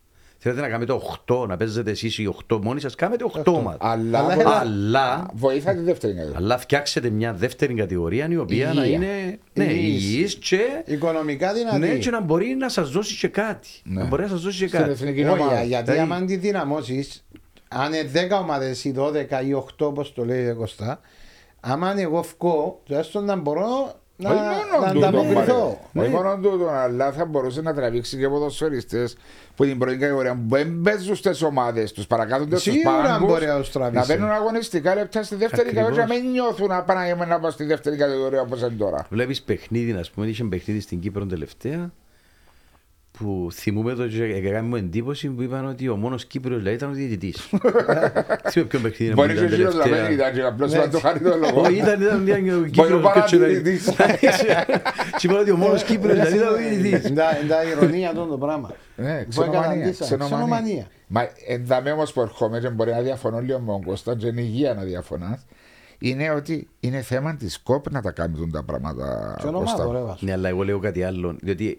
Θέλετε 0.44 0.60
να 0.60 0.68
κάνετε 0.68 0.92
8, 1.26 1.46
να 1.48 1.56
παίζετε 1.56 1.90
εσείς 1.90 2.18
οι 2.18 2.34
8 2.48 2.58
μόνοι 2.62 2.80
σας, 2.80 2.94
κάνετε 2.94 3.24
8 3.24 3.52
ομάδα. 3.52 3.76
Αλλά, 3.80 4.18
Αλλά 4.18 4.34
βοηθά- 4.34 4.60
Αλλά, 4.60 5.30
βοηθά 5.34 5.72
τη 5.74 5.80
δεύτερη 5.80 6.12
κατηγορία. 6.12 6.38
αλλά 6.44 6.58
φτιάξετε 6.58 7.10
μια 7.10 7.32
δεύτερη 7.32 7.74
κατηγορία 7.74 8.28
η 8.30 8.36
οποία 8.36 8.72
να 8.72 8.84
Υγεία. 8.84 8.96
είναι 8.96 9.38
ναι, 9.52 9.64
Υγιής. 9.64 10.02
υγιής 10.04 10.34
και, 10.34 10.60
Οικονομικά 10.84 11.52
δυνατή. 11.52 11.78
ναι, 11.78 11.94
και 11.96 12.10
να 12.10 12.20
μπορεί 12.20 12.46
να 12.58 12.68
σας 12.68 12.90
δώσει 12.90 13.16
και 13.18 13.28
κάτι. 13.28 13.68
Ναι. 13.84 14.02
Να 14.02 14.08
μπορεί 14.08 14.22
να 14.22 14.28
σας 14.28 14.40
δώσει 14.42 14.58
και 14.58 14.66
Στην 14.66 14.78
κάτι. 14.78 14.90
εθνική 14.90 15.20
Όχι, 15.24 15.40
ομάδα. 15.40 15.62
γιατί 15.62 15.90
Δηλαδή- 15.92 16.12
άμα 16.12 16.24
τη 16.24 16.36
δυναμώσεις, 16.36 17.24
αν 17.68 17.92
είναι 17.92 18.02
10 18.12 18.38
ομάδες 18.38 18.84
ή 18.84 18.92
12 18.92 19.42
ή 19.46 19.52
8, 19.54 19.86
όπως 19.86 20.12
το 20.12 20.24
λέει 20.24 20.48
ο 20.48 20.54
Κωστά, 20.56 21.00
άμα 21.60 21.94
εγώ 22.00 22.24
βγω, 22.38 22.80
τουλάχιστον 22.84 23.24
να 23.24 23.36
μπορώ 23.36 23.92
να, 24.22 24.30
Όχι 24.30 24.40
μόνο 24.40 24.86
να 24.86 24.92
τούτο, 24.92 25.06
ανταποκριθώ. 25.06 25.78
μάρε. 25.92 26.08
Όχι 26.08 26.16
μόνο 26.16 26.38
τούτο, 26.42 26.68
αλλά 26.68 27.12
θα 27.12 27.24
μπορούσε 27.24 27.60
να 27.62 27.74
τραβήξει 27.74 28.16
και 28.16 28.28
ποδοσφαιριστές 28.28 29.16
που 29.56 29.64
την 29.64 29.78
πρώτη 29.78 29.96
κατηγορία 29.96 30.32
που 30.34 30.56
δεν 30.56 30.80
παίζουν 30.82 31.16
στις 31.16 31.42
ομάδες 31.42 31.92
τους, 31.92 32.06
παρακάτονται 32.06 32.56
στους 32.58 32.72
Σίγουρα 32.72 33.02
πάγκους, 33.02 33.26
μπορεί 33.28 33.46
να 33.46 33.58
τους 33.58 33.70
τραβήσει. 33.72 34.00
να 34.00 34.06
παίρνουν 34.06 34.30
αγωνιστικά 34.30 34.94
λεπτά 34.94 35.22
στη 35.22 35.34
δεύτερη 35.34 35.68
Ακριβώς. 35.68 35.84
κατηγορία, 35.88 36.14
να 36.16 36.22
μην 36.22 36.30
νιώθουν 36.30 36.66
να 36.68 36.82
πάνε 36.82 37.14
να 37.28 37.40
πάω 37.40 37.50
στη 37.50 37.64
δεύτερη 37.64 37.96
κατηγορία 37.96 38.40
όπως 38.40 38.60
είναι 38.60 38.70
τώρα. 38.70 39.06
Βλέπεις 39.10 39.42
παιχνίδι, 39.42 39.92
α 39.92 40.04
πούμε, 40.14 40.26
είχε 40.26 40.44
παιχνίδι 40.44 40.80
στην 40.80 41.00
Κύπρο 41.00 41.26
τελευταία 41.26 41.90
που 43.22 43.48
θυμούμε 43.52 43.94
το 43.94 44.08
και 44.08 44.22
έκανε 44.24 44.62
μου 44.62 44.76
εντύπωση 44.76 45.28
που 45.28 45.42
είπαν 45.42 45.66
ότι 45.68 45.88
ο 45.88 45.96
μόνο 45.96 46.16
Κύπριος 46.16 46.58
δηλαδή 46.58 46.76
ήταν 46.76 46.90
ο 46.90 46.92
διαιτητή. 46.92 47.34
Θυμούμε 48.50 48.68
ποιο 48.70 48.80
παιχνίδι 48.82 49.12
που 49.14 49.20
Μπορεί 49.20 49.32
και 49.34 49.38
ο 49.40 49.42
ήταν 49.44 49.48
κύριος 49.48 49.74
να 49.74 49.82
μην 49.84 49.92
τελευταία. 49.92 50.10
ήταν 50.14 50.32
και 50.34 50.42
απλώς 50.42 50.72
Ναι. 50.72 50.78
να 50.78 50.88
το 50.88 50.98
χάρη 50.98 51.20
το 51.20 51.36
λόγο. 51.36 51.60
Όχι, 51.60 51.76
ήταν, 51.76 52.00
ήταν 52.02 52.20
μια 52.22 52.38
Μπορεί 52.38 52.50
ο 52.62 52.66
Κύπρο 52.66 52.98
παρατηρητής. 52.98 53.90
Και 55.16 55.26
είπαν 55.26 55.40
ότι 55.40 55.50
ο 55.50 55.56
μόνο 55.56 55.74
Κύπριος 55.74 56.14
δηλαδή 56.18 56.36
ήταν 56.36 56.52
ο 56.52 56.56
διαιτητής. 56.56 57.08
Είναι 57.10 57.22
τα 57.48 57.62
ηρωνία 57.70 58.08
αυτό 58.08 58.24
το 58.24 58.38
πράγμα. 58.38 58.70
Ναι, 58.96 59.22
Που 59.22 59.28
ξενομανία. 59.28 59.60
εκαταντήσαν. 59.70 60.06
ξενομανία. 60.06 60.36
Ξενομανία. 60.36 60.86
Μα 61.06 61.28
εντάμε 61.48 61.90
όμως 61.90 62.12
που 62.12 62.20
ερχόμαι 62.20 62.58
και 62.60 62.68
μπορεί 62.68 62.90
να 62.90 63.00
διαφωνώ 63.00 63.40
λίγο 63.40 63.58
με 63.58 63.66
τον 63.72 63.84
Κώστα 63.84 64.16
και 64.16 64.26
είναι 64.26 64.40
υγεία 64.40 64.74
να 64.74 64.82
διαφωνάς 64.82 65.46
είναι 65.98 66.30
ότι 66.30 66.68
είναι 66.80 67.00
θέμα 67.00 67.36
της 67.36 67.58
ΚΟΠ 67.62 67.90
να 67.90 68.02
τα 68.02 68.10
κάνουν 68.10 68.50
τα 68.50 68.62
πράγματα 68.62 69.36
Και 69.40 69.46
ομάδα, 69.46 69.64
Κώστα. 69.64 69.92
ρε 69.92 69.98
Βάσο. 70.04 70.18
Ναι, 70.20 70.32
αλλά 70.32 70.48
εγώ 70.48 70.62
λέω 70.62 70.78
κάτι 70.78 71.02
άλλο. 71.02 71.36
Διότι 71.42 71.78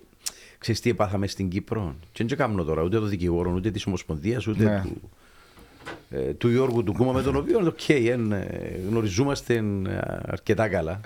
ξέρεις 0.63 0.81
τι 0.81 0.93
πάθαμε 0.93 1.27
στην 1.27 1.49
Κύπρο; 1.49 1.95
Και 2.11 2.23
δεν 2.25 2.37
κάνω 2.37 2.63
τώρα 2.63 2.81
ούτε 2.81 2.99
το 2.99 3.05
δικηγόρο, 3.05 3.51
ούτε 3.51 3.71
της 3.71 3.85
Ομοσπονδίας, 3.85 4.47
ούτε 4.47 4.63
Ναι. 4.63 4.81
του, 4.81 5.09
ε, 6.09 6.33
του 6.33 6.49
Γιώργου 6.49 6.83
του 6.83 6.93
Κούμα, 6.93 7.11
με 7.11 7.21
τον 7.21 7.35
οποίο 7.35 7.59
οκ, 7.65 7.89
εν, 7.89 8.31
ε, 8.31 8.79
γνωριζόμαστε 8.89 9.53
ε, 9.55 9.97
αρκετά 10.25 10.69
καλά. 10.69 11.01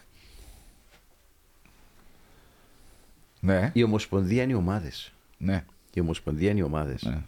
Ναι, 3.39 3.71
Η 3.73 3.83
Ομοσπονδία 3.83 4.43
είναι 4.43 4.51
οι 4.51 4.55
ομάδες. 4.55 5.11
ναι, 5.37 5.65
Η 5.93 5.99
Ομοσπονδία 5.99 6.49
είναι 6.49 6.59
οι 6.59 6.63
ομάδες. 6.63 7.03
ναι. 7.03 7.21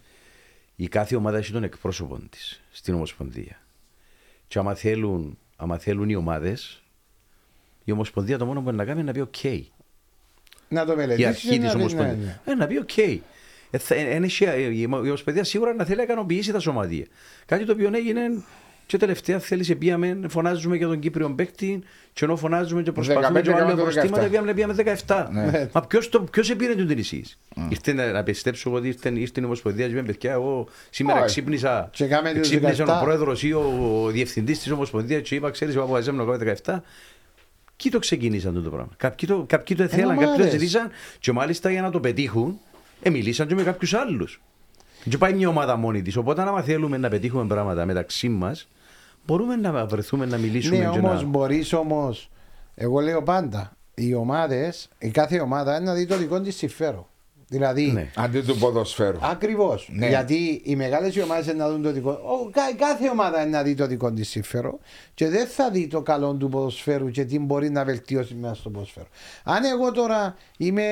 Η 0.76 0.88
κάθε 0.88 1.16
ομάδα 1.16 1.38
έχει 1.38 1.52
τον 1.52 1.62
εκπρόσωπο 1.64 2.18
της 2.30 2.60
στην 2.70 2.94
Ομοσπονδία. 2.94 3.60
Και 4.48 4.58
άμα 4.58 4.74
θέλουν, 4.74 5.38
άμα 5.56 5.78
θέλουν 5.78 6.08
οι 6.08 6.14
ομάδες, 6.14 6.82
η 7.84 7.92
Ομοσπονδία 7.92 8.38
το 8.38 8.46
μόνο 8.46 8.58
που 8.58 8.64
μπορεί 8.64 8.76
να 8.76 8.84
κάνει 8.84 9.00
είναι 9.00 9.12
να 9.12 9.12
πει 9.12 9.20
οκ. 9.20 9.66
Να 10.72 10.84
το 10.84 10.92
η 10.92 10.96
μελετήσεις 10.96 11.26
αρχή 11.28 11.48
και 11.48 11.58
της 11.58 11.62
να 11.64 11.64
δεις, 11.66 11.74
ναι, 11.74 11.80
Ομοσπονδία. 12.00 12.40
ναι. 12.44 12.52
Ε, 12.52 12.54
να 12.56 12.66
πει 12.66 12.76
οκ. 12.76 12.96
Ε, 13.70 13.78
θα- 13.78 13.94
ε, 13.94 14.00
εν 14.00 14.22
έχει- 14.24 14.44
ε, 14.44 14.60
η 14.74 14.88
Ομοσπονδία 14.90 15.44
σίγουρα 15.44 15.74
να 15.74 15.84
θέλει 15.84 15.96
να 15.96 16.02
ικανοποιήσει 16.02 16.52
τα 16.52 16.58
σωματεία. 16.58 17.04
Κάτι 17.46 17.64
το 17.64 17.72
οποίο 17.72 17.90
έγινε 17.94 18.20
και 18.86 18.96
τελευταία 18.96 19.38
θέλησε 19.38 19.74
πήγαμε, 19.74 20.18
φωνάζουμε 20.28 20.76
για 20.76 20.86
τον 20.86 20.98
Κύπριο 20.98 21.30
παίκτη 21.30 21.82
και 22.12 22.24
ενώ 22.24 22.36
φωνάζουμε 22.36 22.82
και 22.82 22.92
προσπαθούμε 22.92 23.40
15 23.40 23.42
και 23.42 23.50
βάλουμε 23.50 23.72
έκαμε 23.72 23.76
το 23.76 23.82
προστήματα 23.92 24.22
17. 24.26 24.30
πήγαμε, 24.30 24.54
πήγαμε 24.54 24.74
17. 25.06 25.28
Ναι. 25.32 25.68
Μα 25.72 25.80
ποιος, 25.86 26.08
το, 26.08 26.20
ποιος 26.22 26.50
επήρε 26.50 26.74
την 26.74 26.98
εισήγηση. 26.98 27.36
Ήρθε 27.68 27.92
να, 27.92 28.10
να 28.12 28.22
πιστέψω 28.22 28.68
εγώ 28.68 28.78
ότι 28.78 28.86
ήρθε, 28.88 29.12
ήρθε 29.14 29.40
η 29.40 29.44
Ομοσπονδία 29.44 29.86
και 29.86 29.92
είπε 29.92 30.02
παιδιά 30.02 30.32
εγώ 30.32 30.68
σήμερα 30.90 31.18
Όχι. 31.18 31.26
ξύπνησα, 31.26 31.90
Και 31.92 32.06
κάμε 32.06 32.32
το 32.32 32.40
ξύπνησε 32.40 32.82
17. 32.84 32.88
ο 33.00 33.04
πρόεδρος 33.04 33.42
ή 33.42 33.52
ο 33.52 34.08
διευθυντής 34.12 34.58
της 34.58 34.70
Ομοσπονδίας 34.70 35.22
και 35.28 35.34
είπα 35.34 35.50
ξέρεις 35.50 35.74
εγώ 35.74 35.84
αποφασίσαμε 35.84 36.24
να 36.24 36.24
κάνουμε 36.24 36.56
17 36.64 36.82
Ποιοι 37.82 37.92
το 37.92 37.98
ξεκίνησαν 37.98 38.50
αυτό 38.50 38.62
το 38.62 38.70
πράγμα. 38.70 38.92
Κάποιοι 38.96 39.28
το, 39.28 39.44
κάποιοι 39.48 39.76
το 39.76 39.88
θέλαν, 39.88 40.08
κάποιοι 40.08 40.26
το 40.26 40.32
ομάδες. 40.32 40.50
ζητήσαν 40.50 40.90
και 41.18 41.32
μάλιστα 41.32 41.70
για 41.70 41.82
να 41.82 41.90
το 41.90 42.00
πετύχουν 42.00 42.60
ε, 43.02 43.10
μιλήσαν 43.10 43.46
και 43.46 43.54
με 43.54 43.62
κάποιους 43.62 43.94
άλλους. 43.94 44.40
Δεν 45.04 45.18
πάει 45.18 45.32
μια 45.32 45.48
ομάδα 45.48 45.76
μόνη 45.76 46.02
της. 46.02 46.16
Οπότε, 46.16 46.42
άμα 46.42 46.62
θέλουμε 46.62 46.96
να 46.96 47.08
πετύχουμε 47.08 47.46
πράγματα 47.46 47.84
μεταξύ 47.84 48.28
μας, 48.28 48.68
μπορούμε 49.26 49.56
να 49.56 49.86
βρεθούμε 49.86 50.26
να 50.26 50.36
μιλήσουμε. 50.36 50.76
Ναι, 50.76 50.90
και 50.90 50.98
όμως 50.98 51.22
να... 51.22 51.28
μπορείς 51.28 51.72
όμως. 51.72 52.30
Εγώ 52.74 53.00
λέω 53.00 53.22
πάντα, 53.22 53.72
οι 53.94 54.14
ομάδες, 54.14 54.88
η 54.98 55.10
κάθε 55.10 55.40
ομάδα 55.40 55.76
είναι 55.76 55.84
να 55.84 55.94
δει 55.94 56.06
το 56.06 56.16
δικό 56.16 56.40
της 56.40 56.56
συμφέρον. 56.56 57.06
Δηλαδή, 57.52 57.82
Ναι. 57.92 58.10
Αντί 58.16 58.40
του 58.40 58.58
ποδοσφαίρου. 58.58 59.18
Ακριβώς. 59.22 59.88
Ναι. 59.92 60.08
Γιατί 60.08 60.60
οι 60.64 60.76
μεγάλες 60.76 61.16
ομάδες 61.16 61.54
να 61.54 61.68
δουν 61.70 61.82
το 61.82 61.92
δικό. 61.92 62.10
Ο, 62.10 62.50
κα- 62.50 62.74
κάθε 62.86 63.08
ομάδα 63.08 63.40
είναι 63.40 63.50
να 63.50 63.62
δει 63.62 63.74
το 63.74 63.86
δικό 63.86 64.12
της 64.12 64.28
συμφέρον 64.28 64.78
και 65.14 65.28
δεν 65.28 65.46
θα 65.46 65.70
δει 65.70 65.86
το 65.86 66.02
καλό 66.02 66.34
του 66.34 66.48
ποδοσφαίρου 66.48 67.10
και 67.10 67.24
τι 67.24 67.38
μπορεί 67.38 67.70
να 67.70 67.84
βελτιώσει 67.84 68.34
μέσα 68.34 68.54
στο 68.54 68.70
ποδοσφαίρο. 68.70 69.06
Αν 69.44 69.64
εγώ 69.64 69.92
τώρα 69.92 70.36
είμαι, 70.56 70.88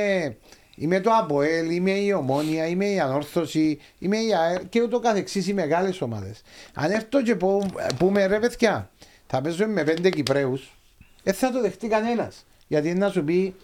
είμαι 0.76 1.00
το 1.00 1.10
ΑΠΟΕΛ, 1.12 1.70
είμαι 1.70 1.90
η 1.90 2.12
Ομόνια, 2.12 2.66
είμαι 2.66 2.86
η 2.86 3.00
Ανόρθωση, 3.00 3.78
είμαι 3.98 4.16
η 4.16 4.34
ΑΕΛ 4.34 4.68
και 4.68 4.82
ούτω 4.82 4.98
καθεξής 5.00 5.48
οι 5.48 5.54
μεγάλες 5.54 6.00
ομάδες. 6.00 6.42
Αν 6.74 6.90
έρθω 6.90 7.22
και 7.22 7.34
πω, 7.36 7.66
πούμε 7.98 8.26
ρε 8.26 8.38
παιδιά, 8.38 8.90
θα 9.26 9.40
παίζουμε 9.40 9.72
με 9.72 9.84
πέντε 9.84 10.10
Κυπρέους, 10.10 10.76
δεν 11.22 11.34
θα 11.34 11.50
το 11.50 11.60
δεχτεί 11.60 11.88
κανένας. 11.88 12.44
Γιατί 12.66 12.88
είναι 12.88 12.98
να 12.98 13.08
σου 13.10 13.24
πει, 13.24 13.54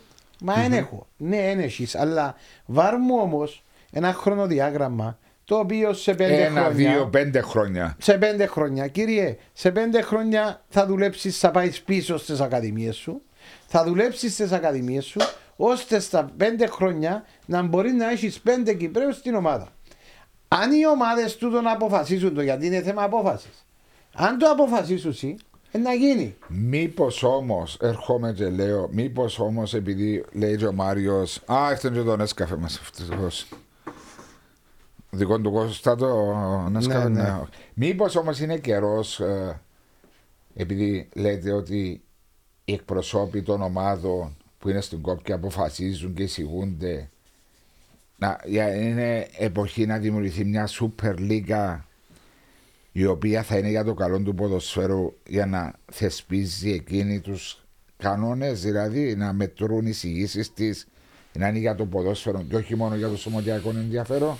Μα 0.40 0.54
δεν 0.54 0.72
έχω. 0.72 1.06
Ναι, 1.16 1.36
δεν 1.36 1.58
έχεις, 1.60 1.94
Αλλά 1.94 2.34
βάρ 2.66 2.98
μου 2.98 3.16
όμως 3.20 3.64
ένα 3.92 4.12
χρονοδιάγραμμα 4.12 5.18
το 5.44 5.58
οποίο 5.58 5.92
σε 5.92 6.14
πέντε 6.14 6.44
Ένα, 6.44 6.60
χρόνια. 6.60 6.92
δύο, 6.92 7.06
πέντε 7.08 7.40
χρόνια. 7.40 7.96
Σε 7.98 8.18
πέντε 8.18 8.46
χρόνια, 8.46 8.86
κύριε, 8.86 9.36
σε 9.52 9.70
πέντε 9.70 10.00
χρόνια 10.02 10.62
θα 10.68 10.86
δουλέψεις, 10.86 11.38
θα 11.38 11.50
πάεις 11.50 11.82
πίσω 11.82 12.16
στις 12.18 12.40
ακαδημίες 12.40 12.96
σου. 12.96 13.22
Θα 13.66 13.84
δουλέψεις 13.84 14.32
στις 14.32 14.52
ακαδημίες 14.52 15.04
σου, 15.04 15.20
ώστε 15.56 15.98
στα 15.98 16.30
πέντε 16.36 16.66
χρόνια 16.66 17.24
να 17.46 17.62
μπορεί 17.62 17.92
να 17.92 18.10
έχεις 18.10 18.40
πέντε 18.40 18.74
Κυπρέους 18.74 19.16
στην 19.16 19.34
ομάδα. 19.34 19.68
Αν 20.48 20.72
οι 20.72 20.86
ομάδες 20.86 21.36
τούτο 21.36 21.60
να 21.60 21.72
αποφασίσουν 21.72 22.34
το, 22.34 22.42
γιατί 22.42 22.66
είναι 22.66 22.82
θέμα 22.82 23.02
απόφασης. 23.02 23.66
Αν 24.14 24.38
το 24.38 24.46
αποφασίσουν 24.50 25.10
εσύ, 25.10 25.36
ε, 25.38 25.53
να 25.78 25.92
γίνει. 25.92 26.36
Μήπως 26.48 27.22
όμως, 27.22 27.78
ερχόμαι 27.80 28.32
και 28.32 28.48
λέω, 28.48 28.88
μήπως 28.92 29.38
όμως 29.38 29.74
επειδή 29.74 30.24
λέει 30.32 30.56
και 30.56 30.66
ο 30.66 30.72
Μάριος, 30.72 31.42
Α, 31.46 31.70
έχετε 31.70 31.94
και 31.94 32.02
τον 32.04 32.20
έσκαφε 32.20 32.56
μας 32.56 32.78
ευτυχώ. 32.78 33.28
Δικό 35.10 35.40
του 35.40 35.50
Κώστα 35.52 35.96
το 35.96 36.06
έσκαφε, 36.76 37.08
Ναι, 37.08 37.22
ναι. 37.22 37.28
ναι. 37.28 37.40
Μήπως 37.74 38.16
όμως 38.16 38.40
είναι 38.40 38.58
καιρός, 38.58 39.20
επειδή 40.54 41.08
λέτε 41.14 41.52
ότι 41.52 42.02
οι 42.64 42.72
εκπροσώποι 42.72 43.42
των 43.42 43.62
ομάδων 43.62 44.36
που 44.58 44.68
είναι 44.68 44.80
στην 44.80 45.00
κόπη 45.00 45.22
και 45.22 45.32
αποφασίζουν 45.32 46.14
και 46.14 46.22
εισηγούνται, 46.22 47.08
να, 48.16 48.40
για- 48.44 48.74
είναι 48.74 49.26
εποχή 49.38 49.86
να 49.86 49.98
δημιουργηθεί 49.98 50.44
μια 50.44 50.66
σούπερ 50.66 51.18
λίγα 51.18 51.84
η 52.96 53.06
οποία 53.06 53.42
θα 53.42 53.56
είναι 53.58 53.68
για 53.68 53.84
το 53.84 53.94
καλό 53.94 54.20
του 54.22 54.34
ποδοσφαίρου 54.34 55.12
για 55.26 55.46
να 55.46 55.72
θεσπίζει 55.92 56.70
εκείνη 56.72 57.20
τους 57.20 57.64
κανόνες, 57.96 58.62
δηλαδή 58.62 59.16
να 59.16 59.32
μετρούν 59.32 59.86
οι 59.86 59.88
εισηγήσεις 59.90 60.52
της 60.52 60.86
να 61.38 61.48
είναι 61.48 61.58
για 61.58 61.74
το 61.74 61.86
ποδόσφαιρο 61.86 62.42
και 62.48 62.56
όχι 62.56 62.76
μόνο 62.76 62.94
για 62.94 63.08
το 63.08 63.16
σωματιακό 63.16 63.70
ενδιαφέρον. 63.76 64.36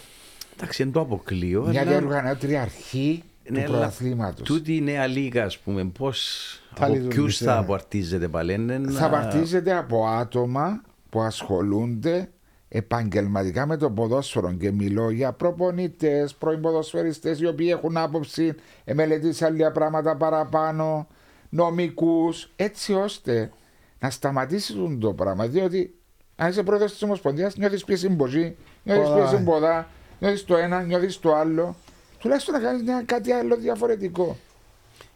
Εντάξει, 0.57 0.83
δεν 0.83 0.93
το 0.93 1.01
αποκλείω. 1.01 1.67
Μια 1.67 1.81
αλλά- 1.81 1.91
διοργανώτρια 1.99 2.63
αρχή 2.63 3.23
Ναι, 3.49 3.59
του 3.59 3.65
αλλά 3.69 3.77
προαθλήματος. 3.77 4.47
Τούτη 4.49 4.77
η 4.77 4.81
νέα 4.81 5.07
λίγα, 5.07 5.45
ας 5.45 5.59
πούμε, 5.59 5.85
πώ. 5.85 6.13
Θα 6.13 6.85
Από 6.85 6.93
λειτουργήσει, 6.93 7.19
ποιους 7.21 7.39
θα 7.39 7.53
ναι. 7.53 7.59
απαρτίζεται 7.59 8.29
πάλι. 8.29 8.53
είναι 8.55 8.81
Θα 8.91 9.01
να- 9.01 9.09
παρτίζεται 9.11 9.77
από 9.77 10.07
άτομα 10.07 10.83
που 11.11 11.21
ασχολούνται 11.21 12.29
επαγγελματικά 12.77 13.67
με 13.67 13.77
το 13.77 13.91
ποδόσφαιρο 13.91 14.53
και 14.53 14.71
μιλώ 14.71 15.11
για 15.11 15.33
προπονητές, 15.33 16.35
πρώην 16.35 16.61
ποδοσφαιριστές 16.61 17.41
οι 17.41 17.47
οποίοι 17.47 17.69
έχουν 17.71 17.97
άποψη, 17.97 18.55
μελετήσαν 18.95 19.53
λίγα 19.55 19.73
πράγματα 19.73 20.17
παραπάνω, 20.17 21.07
νομικούς, 21.49 22.51
έτσι 22.57 22.93
ώστε 22.95 23.51
να 23.99 24.11
σταματήσουν 24.11 25.01
το 25.01 25.13
πράγμα. 25.13 25.47
Διότι 25.47 25.95
αν 26.37 26.51
είσαι 26.51 26.63
πρόεδρος 26.63 26.93
της 26.93 27.03
Ομοσπονδίας 27.03 27.57
νιώθεις 27.57 27.85
πίεση 27.85 28.09
μπροζή, 28.09 28.57
νιώθεις 28.83 29.09
Πολλά. 29.09 29.29
πίεση 29.29 29.43
μποδά, 29.43 29.89
νιώθεις 30.21 30.45
το 30.45 30.57
ένα, 30.57 30.83
νιώθεις 30.83 31.19
το 31.21 31.35
άλλο. 31.35 31.77
Τουλάχιστον 32.19 32.55
να 32.55 32.61
κάνεις 32.61 32.83
μια- 32.83 33.03
κάτι 33.07 33.33
άλλο 33.33 33.57
διαφορετικό. 33.57 34.37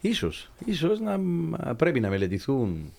Ίσως, 0.00 0.50
ίσως 0.64 1.00
να 1.00 1.18
μ, 1.18 1.52
πρέπει 1.76 2.00
να 2.00 2.08
μελετηθούν 2.08 2.92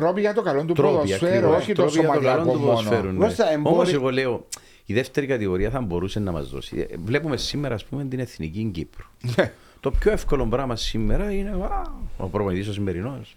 Τρόποι 0.00 0.20
για 0.20 0.34
το 0.34 0.42
καλό 0.42 0.64
του 0.64 0.72
τρόποι, 0.72 0.94
ποδοσφαίρου, 0.94 1.34
ακριβώς, 1.36 1.56
όχι 1.56 1.72
το 1.72 1.82
τρόποι 1.82 1.98
για 1.98 2.02
το 2.02 2.08
καλό 2.12 2.22
σωματιακό 2.22 2.52
του 2.52 2.58
μόνο. 2.58 2.74
ποδοσφαίρου, 2.74 3.10
ναι. 3.12 3.18
Κώστα, 3.26 3.50
εμπόρι- 3.52 3.74
Όμως 3.76 3.92
εγώ 3.92 4.10
λέω, 4.10 4.46
η 4.84 4.94
δεύτερη 4.94 5.26
κατηγορία 5.26 5.70
θα 5.70 5.80
μπορούσε 5.80 6.20
να 6.20 6.32
μας 6.32 6.48
δώσει. 6.48 6.86
Ε, 6.90 6.94
Βλέπουμε 7.04 7.36
σήμερα, 7.36 7.74
ας 7.74 7.84
πούμε, 7.84 8.04
την 8.04 8.18
Εθνική 8.18 8.70
Κύπρο. 8.72 9.04
Ναι. 9.36 9.52
το 9.80 9.90
πιο 9.90 10.12
εύκολο 10.12 10.46
πράγμα 10.46 10.76
σήμερα 10.76 11.32
είναι 11.32 11.50
α, 11.50 11.82
ο 12.16 12.26
προπονητής 12.28 12.68
ο 12.68 12.72
σημερινός. 12.72 13.36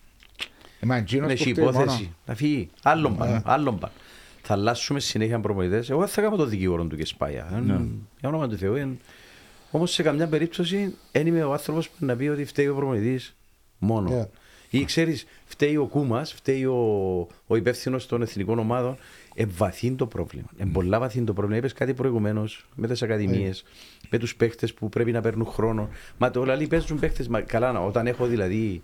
Ε, 0.80 0.86
μα 0.86 0.96
εκείνος 0.96 1.32
Έχει 1.32 1.44
που 1.44 1.50
φταίει 1.52 1.64
μόνο. 1.66 1.82
υπόθεση. 1.82 2.12
Να 2.26 2.36
φύγει. 2.36 2.70
Άλλον 2.84 3.18
παν. 3.18 3.42
Άλλον 3.46 3.80
παν. 3.80 3.92
Θα 4.42 4.54
αλλάσουμε 4.54 5.00
συνέχεια 5.00 5.40
προπονητές. 5.40 5.90
Εγώ 5.90 6.00
δεν 6.00 6.08
θα 6.10 6.22
κάνω 6.22 6.36
το 6.36 6.46
δικηγόρο 6.46 6.84
του 6.84 6.96
και 6.96 7.06
σπάγια. 7.06 7.48
Ναι. 7.66 7.74
Εν- 7.74 8.08
Για 8.20 8.30
όνομα 8.30 8.48
του 8.48 8.58
Θεού. 8.58 8.98
Όμως 9.72 9.92
σε 9.92 10.04
καμιά 10.04 10.28
περίπτωση 10.28 10.96
δεν 11.12 11.28
είμαι 11.28 11.44
ο 11.44 11.52
άνθρωπος 11.52 11.90
που 11.90 12.06
να 12.06 12.16
πει 12.16 12.28
ότι 12.28 12.46
φταίει 12.46 12.68
ο 12.68 12.76
προπονητής 12.76 13.36
μόνο. 13.78 14.30
Yeah. 14.78 14.82
Ή 14.82 14.86
ξέρεις, 14.86 15.26
φταίει 15.46 15.76
ο 15.76 15.86
Κούμας, 15.86 16.34
φταίει 16.34 16.66
ο, 16.66 17.28
ο 17.48 17.56
υπεύθυνος 17.56 18.06
των 18.06 18.22
εθνικών 18.22 18.60
ομάδων. 18.60 18.98
Εμβαθύνει 19.36 19.96
το 19.96 20.06
πρόβλημα. 20.08 20.48
Εμπολά 20.58 21.00
βαθύνει 21.00 21.26
το 21.26 21.34
πρόβλημα. 21.34 21.58
Είπες 21.58 21.74
κάτι 21.74 21.94
προηγουμένως 21.94 22.66
με 22.76 22.88
τις 22.88 23.02
ακαδημίες, 23.02 23.64
με 24.10 24.18
τους 24.18 24.36
παίχτες 24.36 24.74
που 24.74 24.90
πρέπει 24.90 25.12
να 25.12 25.22
παίρνουν 25.22 25.46
χρόνο. 25.46 25.90
Μα 26.18 26.32
το 26.32 26.46
λέει 26.46 26.68
παίζουν 26.68 27.00
παίχτες. 27.00 27.30
Καλά, 27.46 27.80
όταν 27.80 28.08
έχω 28.08 28.26
δηλαδή 28.26 28.82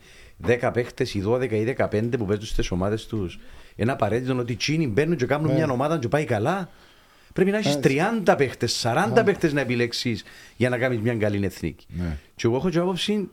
10 0.48 0.72
παίχτες 0.74 1.14
ή 1.14 1.24
12 1.28 1.52
ή 1.52 1.76
15 1.78 2.18
που 2.18 2.26
παίζουν 2.26 2.46
στις 2.46 2.72
ομάδες 2.72 3.06
τους, 3.06 3.40
είναι 3.76 3.92
απαραίτητο 3.92 4.38
ότι 4.38 4.52
οι 4.52 4.56
Τσίνοι 4.56 4.88
μπαίνουν 4.88 5.18
και 5.18 5.26
κάνουν 5.26 5.54
μια 5.54 5.70
ομάδα 5.70 6.00
και 6.00 6.08
πάει 6.08 6.26
καλά. 6.26 6.70
Πρέπει 7.34 7.52
να 7.52 7.58
έχεις 7.58 7.80
30 8.26 8.36
παίχτες, 8.38 8.86
40 9.16 9.24
παίχτες 9.26 9.54
να 9.54 9.62
επιλέξεις 9.62 10.24
για 10.56 10.70
να 10.70 10.78
κάνεις 10.78 11.00
μια 11.00 11.16
καλή 11.16 11.46
εθνική. 11.46 11.86
Ναι. 11.88 12.18
Και 12.36 12.48
εγώ 12.48 12.56
έχω 12.56 12.70
και 12.70 12.80
άποψη 12.80 13.30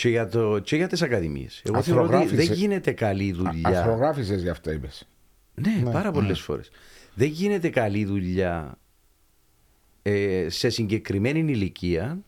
και 0.00 0.08
για, 0.08 0.28
το, 0.28 0.58
και 0.58 0.76
για 0.76 0.86
τις 0.88 1.02
ακαδημίες. 1.02 1.62
Εγώ 1.64 1.82
θεωρώ 1.82 2.02
ότι 2.02 2.12
Αθρογράφησε. 2.14 2.46
δεν 2.46 2.56
γίνεται 2.56 2.92
καλή 2.92 3.32
δουλειά. 3.32 3.68
Αθρογράφησε 3.68 4.34
γι' 4.34 4.48
αυτό 4.48 4.70
είπες. 4.70 5.08
Ναι, 5.54 5.90
πάρα 5.90 6.10
πολλές 6.10 6.40
φορές. 6.40 6.70
Δεν 7.14 7.28
γίνεται 7.28 7.68
καλή 7.68 8.04
δουλειά 8.04 8.78
ε, 10.02 10.46
σε 10.48 10.68
συγκεκριμένη 10.68 11.38
ηλικία 11.52 12.18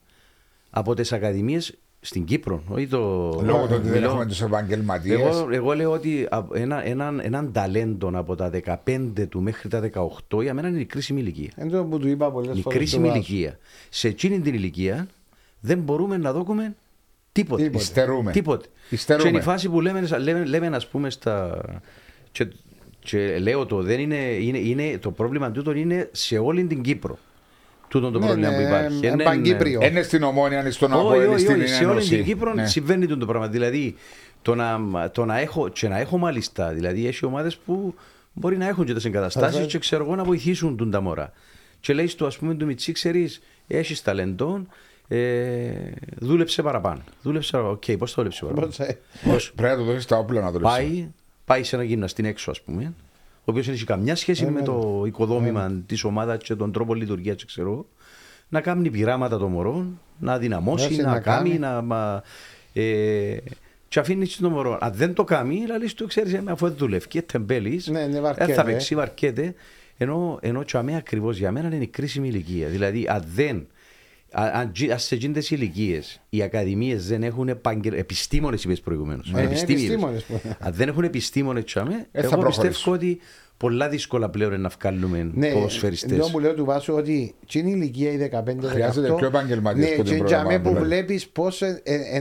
από 0.70 0.94
τις 0.94 1.12
ακαδημίες 1.12 1.78
στην 2.00 2.24
Κύπρο. 2.24 2.62
Όχι 2.68 2.86
το... 2.86 2.98
Λόγω 3.44 3.66
του 3.66 3.72
ότι 3.74 3.82
δεν 3.82 3.92
μιλώ- 3.92 4.08
έχουμε 4.10 4.26
τους 4.26 4.42
επαγγελματίες. 4.42 5.20
εγώ, 5.20 5.48
εγώ 5.50 5.72
λέω 5.74 5.90
ότι 5.92 6.26
α- 6.30 6.46
ένα, 6.52 6.84
έναν, 6.86 7.20
έναν 7.20 7.52
ταλέντο 7.52 8.10
από 8.14 8.34
τα 8.34 8.50
15 8.86 9.26
του 9.28 9.42
μέχρι 9.42 9.68
τα 9.68 9.90
18 10.30 10.42
για 10.42 10.54
μένα 10.54 10.68
είναι 10.68 10.80
η 10.80 10.84
κρίσιμη 10.84 11.20
ηλικία. 11.20 11.50
Εν 11.56 11.70
τω 11.70 11.84
που 11.84 11.98
του 11.98 12.08
είπα 12.08 12.30
πολλές 12.32 12.58
Η 12.58 12.60
φορές 12.60 12.78
κρίσιμη 12.78 13.06
στο 13.08 13.14
Βάσο. 13.16 13.32
ηλικία. 13.32 13.58
Σε 13.90 14.08
εκείνη 14.08 14.40
την 14.40 14.54
ηλικία 14.54 15.06
δεν 15.60 15.78
μπορούμε 15.78 16.16
να 16.16 16.32
δούμε 16.32 16.74
τίποτε. 17.32 17.62
Τίποτε. 17.62 17.82
Υστερούμε. 17.84 18.32
Τίποτε. 18.32 18.66
Υστερούμε. 18.90 19.24
Και 19.24 19.34
είναι 19.34 19.42
η 19.42 19.46
φάση 19.46 19.68
που 19.68 19.80
λέμε, 19.80 20.08
λέμε, 20.18 20.44
λέμε 20.44 20.66
ας 20.76 20.86
πούμε 20.86 21.10
στα... 21.10 21.60
Και, 22.32 22.46
και 23.00 23.38
λέω 23.38 23.66
το, 23.66 23.82
δεν 23.82 24.00
είναι, 24.00 24.16
είναι, 24.16 24.58
είναι, 24.58 24.98
το 24.98 25.10
πρόβλημα 25.10 25.50
τούτο 25.50 25.72
είναι 25.72 26.08
σε 26.12 26.38
όλη 26.38 26.64
την 26.64 26.82
Κύπρο. 26.82 27.18
Τούτο 27.88 28.10
το 28.10 28.18
Ναι, 28.18 28.26
πρόβλημα 28.26 28.50
ναι, 28.50 28.56
που 28.56 28.62
υπάρχει. 28.62 29.06
ε, 29.06 29.08
Είναι- 29.08 29.24
παγκύπριο. 29.24 29.80
Είναι 29.82 30.02
στην 30.02 30.22
Ομόνοια, 30.22 30.60
είναι 30.60 30.70
στον 30.70 30.92
όχι, 30.92 31.00
Αποέλ, 31.06 31.28
όχι, 31.28 31.38
στην 31.40 31.60
όχι, 31.60 31.68
σε 31.68 31.84
όλη 31.84 31.90
Ένωση. 31.92 32.16
την 32.16 32.24
Κύπρο 32.24 32.54
Ναι. 32.54 32.66
συμβαίνει 32.66 33.06
το 33.06 33.26
πράγμα. 33.26 33.48
Δηλαδή, 33.48 33.94
το 34.42 34.54
να, 34.54 34.80
το 35.12 35.24
να 35.24 35.38
έχω, 35.38 35.68
και 35.68 35.88
να 35.88 35.98
έχω 35.98 36.18
μάλιστα, 36.18 36.68
δηλαδή 36.68 37.06
έχει 37.06 37.24
ομάδες 37.24 37.56
που 37.56 37.94
μπορεί 38.32 38.56
να 38.56 38.68
έχουν 38.68 38.84
και 38.84 38.94
τι 38.94 39.06
εγκαταστάσεις 39.06 39.52
Βέβαια. 39.52 39.66
και 39.66 39.78
ξέρω 39.78 40.04
εγώ 40.04 40.16
να 40.16 40.24
βοηθήσουν 40.24 40.76
τον 40.76 40.90
τα 40.90 41.00
μωρά. 41.00 41.32
Και 41.80 41.92
λέει 41.92 42.10
του, 42.16 42.26
ας 42.26 42.38
πούμε, 42.38 42.54
του 42.54 42.66
μιτσή, 42.66 42.92
ξέρεις, 42.92 43.42
έχεις 43.66 44.02
ταλέντο, 44.02 44.66
ε, 45.16 45.92
δούλεψε 46.18 46.62
παραπάνω. 46.62 47.00
Δούλεψε 47.22 47.50
παραπάνω. 47.52 47.74
Οκ, 47.74 47.96
πώς 47.98 48.10
το 48.14 48.22
δούλεψε 48.22 48.40
παραπάνω; 48.44 48.66
Πώς, 48.66 48.78
ε, 48.78 48.98
Πώς; 49.24 49.52
Πρέπει 49.56 49.78
να 49.78 49.84
το 49.86 49.92
δώσει 49.92 50.08
τα 50.08 50.16
όπλα 50.16 50.40
να 50.40 50.50
δουλέψει. 50.50 50.76
πάει, 50.76 51.08
πάει 51.44 51.62
σε 51.64 51.76
ένα 51.76 51.84
γυμναστή 51.84 52.26
έξω, 52.26 52.50
ας 52.50 52.60
πούμε, 52.60 52.92
ο 53.38 53.44
οποίος 53.44 53.66
δεν 53.66 53.74
έχει 53.74 53.84
καμιά 53.84 54.16
σχέση 54.16 54.46
με 54.46 54.62
το 54.62 55.02
οικοδόμημα 55.06 55.82
της 55.86 56.04
ομάδας 56.04 56.42
και 56.42 56.54
τον 56.54 56.72
τρόπο 56.72 56.94
λειτουργίας, 56.94 57.44
ξέρω 57.44 57.70
εγώ, 57.70 57.86
να 58.48 58.60
κάνει 58.60 58.90
πειράματα 58.90 59.38
των 59.38 59.50
μωρών, 59.50 60.00
να 60.18 60.38
δυναμώσει, 60.38 60.84
Έτσι, 60.84 61.00
να, 61.02 61.10
να 61.10 61.20
κάνει, 61.20 61.48
κάνει. 61.48 61.58
να. 61.58 61.82
Μα, 61.82 62.22
ε, 62.72 63.36
και 63.88 63.98
αφήνει 63.98 64.26
το 64.26 64.50
μωρό. 64.50 64.78
Αν 64.80 64.92
δεν 64.94 65.14
το 65.14 65.24
κάνει, 65.24 65.66
λέει 65.66 65.92
του, 65.96 66.06
ξέρεις, 66.06 66.40
αφού 66.44 66.66
δεν 66.68 66.76
δουλεύει, 66.76 67.08
και 67.08 67.22
τεμπέλεις, 67.22 67.86
Ναι, 67.86 68.00
ναι, 68.00 68.12
δεν 68.12 68.22
βαρκέται. 68.22 68.52
θα 68.52 68.64
παίξει, 68.64 68.94
βαρκέται. 68.94 69.54
Ενώ, 69.96 70.38
ενώ 70.42 70.62
και 70.62 70.76
αμέ 70.76 70.96
ακριβώς 70.96 71.36
για 71.38 71.52
μένα 71.52 71.74
είναι 71.74 71.84
η 71.84 71.86
κρίσιμη 71.86 72.28
ηλικία. 72.28 72.68
Δηλαδή, 72.68 73.06
αν 73.08 73.24
δεν. 73.34 73.66
Α- 74.32 74.50
Αν 74.54 74.72
τζι- 74.72 74.90
αν 74.90 74.98
σε 74.98 75.14
εκείνε 75.14 75.40
ηλικίες 75.48 76.20
οι 76.28 76.42
ακαδημίες 76.42 77.06
δεν 77.08 77.22
έχουν 77.22 77.48
επαγγελ... 77.48 77.92
επιστήμονες, 77.92 78.64
είπες 78.64 78.80
προηγουμένως. 78.80 79.30
Ναι, 79.32 79.42
επιστήμονες 79.42 80.22
που- 80.24 80.40
Αν 80.58 80.72
δεν 80.72 80.88
έχουν 80.88 81.04
επιστήμονες, 81.04 81.64
τσάμε, 81.64 81.94
Ε, 81.94 82.20
θα 82.20 82.26
εγώ 82.26 82.28
προχωρήσουν. 82.28 82.62
πιστεύω 82.68 82.96
ότι 82.96 83.18
πολλά 83.56 83.88
δύσκολα 83.88 84.30
πλέον 84.30 84.52
είναι 84.52 84.62
να 84.62 84.70
βγάλουμε 84.80 85.30
Ναι, 85.34 85.52
ποδοσφαιριστές. 85.52 86.12
εδώ 86.18 86.30
που 86.30 86.38
λέω 86.40 86.54
του 86.54 86.64
Βάσου 86.64 86.94
ότι 86.94 87.34
τι 87.48 87.58
είναι 87.58 87.68
η 87.68 87.72
ηλικία 87.76 88.12
η 88.12 88.16
15-18. 88.16 88.68
Χρειάζεται 88.70 89.12
πιο 89.14 89.26
επαγγελματίες 89.26 89.88
ναι, 89.90 89.96
που 89.96 90.02
την 90.02 90.10
και 90.10 90.16
για 90.16 90.24
προγραμμάτων, 90.24 90.52
μέ 90.52 90.58
που 90.62 90.68
δηλαδή. 90.68 90.86
βλέπεις 90.86 91.28
πώς 91.28 91.62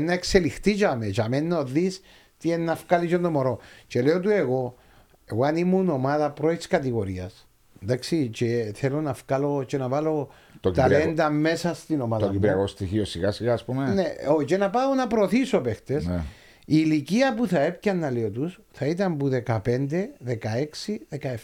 να 0.01 0.13
εξελιχθεί 0.13 0.71
για 0.71 0.95
μέ, 0.95 1.07
για 1.07 1.27
μέ 1.29 1.39
να 1.39 1.63
δεις 1.63 2.01
τι 2.37 2.47
είναι 2.49 2.57
να 2.57 2.77
βγάλει 2.87 3.07
και 3.07 3.17
το 3.17 3.29
μωρό. 3.29 3.59
Και 3.87 4.01
λέω 4.01 4.19
του 4.19 4.29
εγώ, 4.29 4.75
εγώ 5.25 5.43
αν 5.45 5.55
ήμουν 5.55 5.89
ομάδα 5.89 6.31
πρώτης 6.31 6.67
κατηγορίας, 6.67 7.47
εντάξει, 7.83 8.27
και 8.27 8.71
θέλω 8.75 9.01
να 9.01 9.15
βγάλω 9.27 9.63
και 9.67 9.77
να 9.77 9.87
βάλω 9.87 10.29
Το 10.61 10.71
ταλέντα 10.71 11.29
μέσα 11.29 11.73
στην 11.73 12.01
ομάδα. 12.01 12.21
Το 12.21 12.27
μου. 12.27 12.33
κυπριακό 12.33 12.67
στοιχείο 12.67 13.05
σιγά 13.05 13.31
σιγά, 13.31 13.53
ας 13.53 13.63
πούμε. 13.63 13.93
Ναι, 13.93 14.05
όχι, 14.27 14.45
και 14.45 14.57
να 14.57 14.69
πάω 14.69 14.93
να 14.93 15.07
προωθήσω 15.07 15.59
παίχτες. 15.59 16.05
Ναι. 16.05 16.23
Η 16.65 16.75
ηλικία 16.85 17.33
που 17.33 17.47
θα 17.47 17.59
έπιανα, 17.59 18.11
λέω 18.11 18.29
τους, 18.29 18.59
θα 18.71 18.85
ήταν 18.85 19.17
που 19.17 19.29
15, 19.45 19.59
16, 20.25 20.99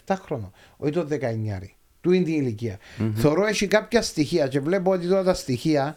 17 0.06 0.16
χρόνων. 0.22 0.52
Όχι 0.76 0.92
το 0.92 1.08
19. 1.10 1.76
Του 2.00 2.12
είναι 2.12 2.24
την 2.24 2.34
ηλικία. 2.34 2.78
Θεωρώ 3.14 3.46
έχει 3.46 3.66
κάποια 3.66 4.02
στοιχεία 4.02 4.48
και 4.48 4.60
βλέπω 4.60 4.90
ότι 4.90 5.08
τώρα 5.08 5.22
τα 5.22 5.34
στοιχεία, 5.34 5.96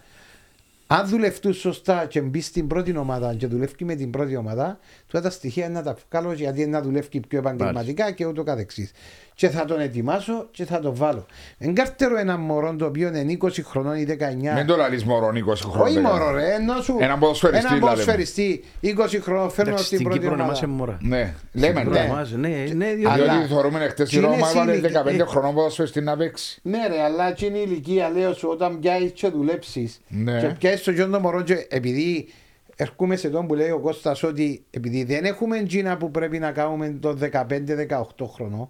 αν 0.93 1.07
δουλευτούν 1.07 1.53
σωστά 1.53 2.05
και 2.09 2.21
μπει 2.21 2.41
στην 2.41 2.67
πρώτη 2.67 2.97
ομάδα 2.97 3.33
και 3.35 3.47
δουλεύει 3.47 3.85
με 3.85 3.95
την 3.95 4.09
πρώτη 4.09 4.35
ομάδα, 4.35 4.79
τώρα 5.07 5.23
τα 5.23 5.29
στοιχεία 5.31 5.65
είναι 5.65 5.73
να 5.73 5.83
τα 5.83 5.95
βγάλω 6.11 6.33
γιατί 6.33 6.61
είναι 6.61 6.69
να 6.71 6.81
δουλεύει 6.81 7.19
πιο 7.27 7.39
επαγγελματικά 7.39 8.11
και 8.11 8.25
ούτω 8.25 8.43
καθεξής. 8.43 8.91
Και 9.33 9.49
θα 9.49 9.65
τον 9.65 9.79
ετοιμάσω 9.79 10.47
και 10.51 10.65
θα 10.65 10.79
τον 10.79 10.95
βάλω. 10.95 11.25
Εγκάρτερο 11.57 12.17
ένα 12.17 12.37
μωρό 12.37 12.75
το 12.75 12.85
οποίο 12.85 13.07
είναι 13.07 13.37
20 13.41 13.49
χρονών 13.63 13.95
ή 13.95 14.05
19. 14.05 14.55
Μην 14.55 14.65
το 14.65 14.75
λαλείς 14.75 15.03
μωρό 15.03 15.27
20 15.27 15.55
χρόνια. 15.57 15.83
Όχι 15.83 15.99
μωρό 15.99 16.31
ρε, 16.31 16.53
ενώ 16.53 16.81
σου 16.81 16.97
Έναν 16.99 17.19
ποδοσφαιριστή, 17.19 17.65
έναν 17.65 17.79
λέμε. 17.79 17.89
ποδοσφαιριστή 17.89 18.63
20 18.81 18.87
χρόνων 19.21 19.49
φέρνω 19.49 19.69
Εντάξει, 19.71 19.85
στην 19.85 19.97
στην 19.97 20.03
πρώτη 20.09 20.19
Κύπρο 20.19 20.35
να 20.35 20.43
ομάδα. 20.43 20.59
είμαστε 20.65 20.67
μωρά. 20.83 20.97
Ναι, 21.01 21.33
λέμε 21.51 21.79
Στην 21.79 21.91
ναι. 21.91 21.99
Κύπρο 21.99 22.15
μας, 22.15 22.31
ναι, 22.31 22.47
ναι, 22.75 22.93
διότι- 22.93 23.05
Αλλά- 23.21 23.33
Διότι 23.33 23.47
θεωρούμε 23.53 23.79
χτες 23.87 24.07
η 24.07 24.11
και 24.11 24.17
είναι 24.17 24.25
Ρώμα 24.25 24.37
έβαλε 24.49 24.73
συλλογική- 24.73 24.91
15 24.93 25.21
ε, 25.21 25.25
χρονών 25.25 25.53
ποδοσφαιριστή 25.53 26.01
να 26.01 26.17
παίξει. 26.17 26.59
Ναι 26.63 26.87
ρε, 26.87 27.01
αλλά 27.01 27.31
και 27.31 27.45
είναι 27.45 27.57
η 27.57 27.63
ηλικία, 27.67 28.09
λέω 28.09 28.33
σου, 28.33 28.47
όταν 28.51 28.79
πιάσεις 28.79 29.11
και 29.11 29.27
δουλέψεις 29.27 30.01
Ναι. 30.07 30.39
και 30.39 30.47
πιάσεις 30.59 30.80
το 30.83 30.91
γιον 30.91 31.11
το 31.11 31.19
μωρό 31.19 31.41
και 31.41 31.67
επειδή 31.69 32.27
ερχούμε 32.75 33.15
σε 33.15 33.29
τον 33.29 33.47
που 33.47 33.53
λέει 33.53 33.69
ο 33.69 33.79
Κώστας 33.79 34.23
ότι 34.23 34.65
επειδή 34.69 35.03
δεν 35.03 35.25
έχουμε 35.25 35.63
τζίνα 35.63 35.97
που 35.97 36.11
πρέπει 36.11 36.39
να 36.39 36.51
κάνουμε 36.51 36.97
το 36.99 37.17
15-18 37.31 38.03
χρονών 38.33 38.69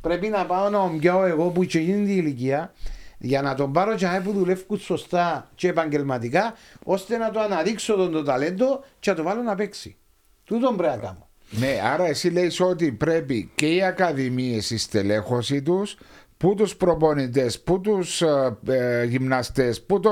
πρέπει 0.00 0.28
να 0.28 0.46
πάω 0.46 0.68
να 0.68 0.78
τον 0.78 0.98
πιάω 0.98 1.24
εγώ 1.24 1.48
που 1.48 1.64
και 1.64 1.78
είναι 1.78 2.06
την 2.06 2.18
ηλικία 2.18 2.72
για 3.18 3.42
να 3.42 3.54
τον 3.54 3.72
πάρω 3.72 3.94
και 3.94 4.06
να 4.06 4.22
που 4.22 4.32
δουλεύουν 4.32 4.78
σωστά 4.78 5.50
και 5.54 5.68
επαγγελματικά 5.68 6.54
ώστε 6.84 7.16
να 7.16 7.30
το 7.30 7.40
αναδείξω 7.40 7.94
τον 7.94 8.12
το 8.12 8.22
ταλέντο 8.22 8.84
και 9.00 9.10
να 9.10 9.16
το 9.16 9.22
βάλω 9.22 9.42
να 9.42 9.54
παίξει. 9.54 9.96
Τούτον 10.44 10.76
πρέπει 10.76 10.96
να 10.96 11.02
κάνω. 11.02 11.26
Ναι, 11.50 11.80
άρα 11.84 12.06
εσύ 12.06 12.28
λέει 12.28 12.52
ότι 12.58 12.92
πρέπει 12.92 13.50
και 13.54 13.66
οι 13.66 13.82
ακαδημίες, 13.82 14.70
η 14.70 14.78
στελέχωση 14.78 15.62
τους, 15.62 15.96
που 16.42 16.54
τους 16.54 16.76
προπονητές, 16.76 17.60
που 17.60 17.80
τους 17.80 18.22
ε, 18.22 19.04
γυμναστές, 19.08 19.82
που 19.82 20.00
το 20.00 20.10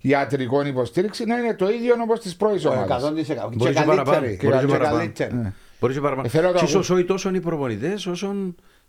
ιατρικό 0.00 0.66
υποστήριξη 0.66 1.24
να 1.24 1.38
είναι 1.38 1.54
το 1.54 1.68
ίδιο 1.68 1.94
όπως 2.02 2.20
της 2.20 2.36
πρώτη 2.36 2.66
ομάδας. 2.66 3.02
100%. 3.02 3.08
Μπορείς 3.08 3.26
Και 3.26 3.80
και 3.80 3.86
παραπάνω. 3.86 4.20
καλύτερη. 4.20 4.48
Μπορείς 4.48 4.60
και 4.60 4.66
Και 4.66 4.72
παραπάνω. 4.72 4.96
καλύτερη. 4.96 5.52
Μπορείς 5.80 5.96
και 5.96 6.02
παραπάνω. 6.02 6.26
Ε, 6.26 6.30
θέλω 6.30 6.46
να 6.46 6.52
το 6.52 6.58
Και 6.58 6.64
ακούσω. 6.64 6.78
όσο, 6.78 7.04
τόσο 7.04 7.34
οι 7.34 7.40
προπονητές, 7.40 8.06
όσο 8.06 8.34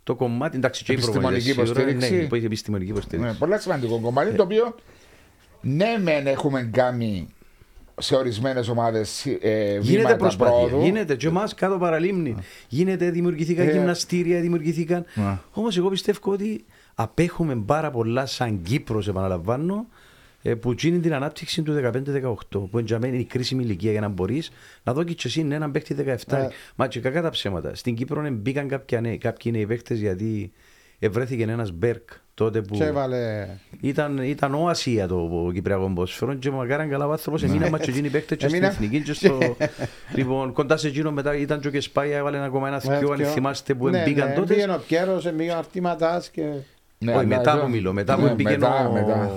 το 0.02 0.14
κομμάτι. 0.14 0.56
Εντάξει, 0.56 0.84
και 0.84 0.92
οι 0.92 0.94
Επιστημονική 0.94 1.54
προπονητές, 1.54 1.68
σίγουρα, 1.68 1.90
υποστήριξη. 1.90 2.14
Ναι, 2.14 2.22
υπάρχει 2.22 2.44
επιστημονική 2.46 2.90
υποστήριξη. 2.90 3.30
Ναι, 3.32 3.36
πολύ 3.38 3.58
σημαντικό 3.58 4.00
κομμάτι 4.00 4.32
το 4.32 4.42
οποίο 4.42 4.74
ναι, 5.60 5.96
μεν 6.02 6.26
έχουμε 6.26 6.68
κάνει 6.72 7.28
σε 7.98 8.14
ορισμένες 8.16 8.68
ομάδες 8.68 9.26
ε, 9.26 9.30
Γίνεται 9.40 9.80
βήματα 9.80 10.16
προσπάθεια. 10.16 10.54
πρόοδου. 10.66 10.84
Γίνεται 10.84 11.16
και 11.16 11.26
εμάς 11.26 11.54
κάτω 11.54 11.78
παραλίμνη. 11.78 12.36
Γίνεται, 12.68 13.10
δημιουργηθήκαν 13.10 13.68
Ε. 13.68 13.72
γυμναστήρια, 13.72 14.40
δημιουργηθήκαν. 14.40 15.04
Ναι. 15.14 15.38
Όμως 15.52 15.76
εγώ 15.76 15.88
πιστεύω 15.88 16.32
ότι 16.32 16.64
απέχουμε 16.94 17.56
πάρα 17.66 17.90
πολλά 17.90 18.26
σαν 18.26 18.62
Κύπρος, 18.62 19.08
επαναλαμβάνω, 19.08 19.86
ε, 20.42 20.54
που 20.54 20.72
γίνει 20.72 20.98
την 21.00 21.14
ανάπτυξη 21.14 21.62
του 21.62 21.72
15-18, 21.72 22.68
που 22.70 22.78
είναι 22.78 23.16
η 23.16 23.24
κρίσιμη 23.24 23.62
ηλικία 23.62 23.90
για 23.90 24.00
να 24.00 24.08
μπορείς 24.08 24.50
να 24.82 24.92
δω 24.92 25.02
και 25.02 25.14
εσύ 25.24 25.46
έναν 25.50 25.70
παίκτη 25.70 25.94
17. 25.94 26.38
Ναι. 26.38 26.48
Μα 26.76 26.86
και 26.86 27.00
κακά 27.00 27.22
τα 27.22 27.30
ψέματα. 27.30 27.74
Στην 27.74 27.94
Κύπρο 27.94 28.24
ε, 28.24 28.30
μπήκαν 28.30 28.68
κάποια 28.68 29.00
νέοι, 29.00 29.18
κάποιοι 29.18 29.52
νέοι 29.54 29.66
παίκτες 29.66 29.98
γιατί 30.00 30.52
ευρέθηκε 30.98 31.42
ένας 31.42 31.72
Μπέρκ 31.72 32.08
τότε 32.38 32.60
που 32.60 32.74
Και 32.74 32.84
έβαλε. 32.84 33.46
ήταν, 33.80 34.18
ήταν 34.18 34.54
ο 34.54 34.68
Ασία 34.68 35.06
το 35.08 35.50
Κυπριακό 35.52 35.92
Ποσφαιρό 35.94 36.34
και 36.34 36.50
μακάραν 36.50 36.90
καλά 36.90 37.06
ο 37.06 37.10
άνθρωπος 37.10 37.42
έμειναν 37.42 37.68
μα 37.72 37.78
και 37.78 37.90
εκείνοι 37.90 38.08
παίκτες 38.08 38.36
και 38.38 38.48
στην 38.48 38.62
Έμειναν. 38.62 38.70
Εθνική 38.74 39.00
και 39.02 39.12
στο... 39.12 39.38
λοιπόν, 40.16 40.52
κοντά 40.52 40.76
σε 40.76 40.88
εκείνο 40.88 41.10
μετά 41.12 41.36
ήταν 41.36 41.60
και 41.60 41.68
ο 41.68 41.70
Κεσπάγια 41.70 42.16
έβαλε 42.16 42.44
ακόμα 42.44 42.68
ένα 42.68 42.78
θυκιό 42.80 43.10
αν 43.12 43.18
θυμάστε 43.24 43.74
που 43.74 43.88
Ναι, 43.88 44.02
μπήκαν 44.04 44.28
ναι, 44.28 44.34
τότε. 44.34 44.54
Πήγαινε 44.54 44.72
ο 44.72 44.82
Πιέρος, 44.88 45.22
πήγαινε 45.36 45.52
ο 45.52 45.58
Αρτήματας 45.58 46.28
και... 46.28 46.42
Ναι, 47.00 47.10
Όχι, 47.10 47.18
αλλά 47.20 47.28
μετά 47.36 47.52
εδώ- 47.52 47.62
που 47.62 47.68
μιλώ, 47.70 47.92
μετά 47.92 48.16
ναι, 48.16 48.28
που 48.28 48.36
πήγαινε 48.36 48.56
μετά, 48.56 48.88
ο, 48.88 48.92
μετά. 48.92 49.30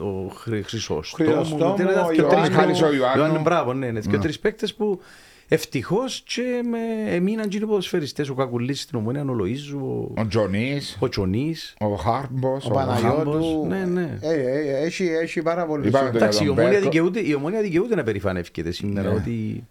ο, 0.00 0.08
ο 0.08 0.28
Χρυ- 0.28 0.66
Χρυσόστομου. 0.66 1.30
Χρυσόστομου, 1.30 1.74
Τέλος, 1.74 1.94
ο 2.08 2.10
και 2.12 2.20
Ιωάννου. 2.20 2.36
τρεις 2.40 2.48
Μιχάλης 2.48 2.78
ο 2.78 2.84
παίκτες- 2.84 2.98
Ιωάννου. 3.00 3.20
Ιωάννου, 3.22 3.40
Μπράβο, 3.42 3.72
ναι, 3.74 3.90
ναι. 3.90 4.00
Και 4.00 4.16
ο 4.16 4.18
τρεις 4.18 4.38
παίκτες 4.38 4.74
που 4.74 5.00
ευτυχώς 5.48 6.22
και 6.26 6.62
με, 6.70 7.14
έμειναν 7.14 7.48
και 7.48 7.56
οι 7.56 7.60
ποδοσφαιριστές. 7.60 8.28
Ο 8.28 8.34
Κακουλής 8.34 8.80
στην 8.80 8.98
Ομόνια, 8.98 9.22
ο 9.22 9.36
Λοΐζου, 9.40 9.80
ο, 9.82 10.20
Ο 10.20 10.26
Τζονής, 10.28 10.96
ο 11.00 11.08
Τσονής. 11.08 11.74
ο 11.80 11.94
Χάρμπος, 11.94 12.66
Ο 12.66 12.70
Παναγιώτου. 12.70 13.16
Χάμπος, 13.16 13.66
ναι, 13.68 13.84
ναι. 13.84 14.18
Ε, 14.20 14.32
ε, 14.34 14.84
Έχει, 14.84 15.04
έχει 15.04 15.42
πάρα 15.42 15.66
πολύ. 15.66 15.88
Είπαμε 15.88 16.10
το- 16.10 16.16
Εντάξει, 16.16 16.42
η 16.42 16.46
τον 16.46 16.50
ομόνια, 16.58 16.70
Μπέρκο. 16.70 16.90
δικαιούται, 16.90 17.20
η 17.20 17.34
ομόνια 17.34 17.60
δικαιούται 17.60 17.94
να 17.94 18.02
περηφανεύκεται 18.02 18.70
σήμερα 18.70 19.08
Ναι. 19.08 19.14
ότι 19.14 19.64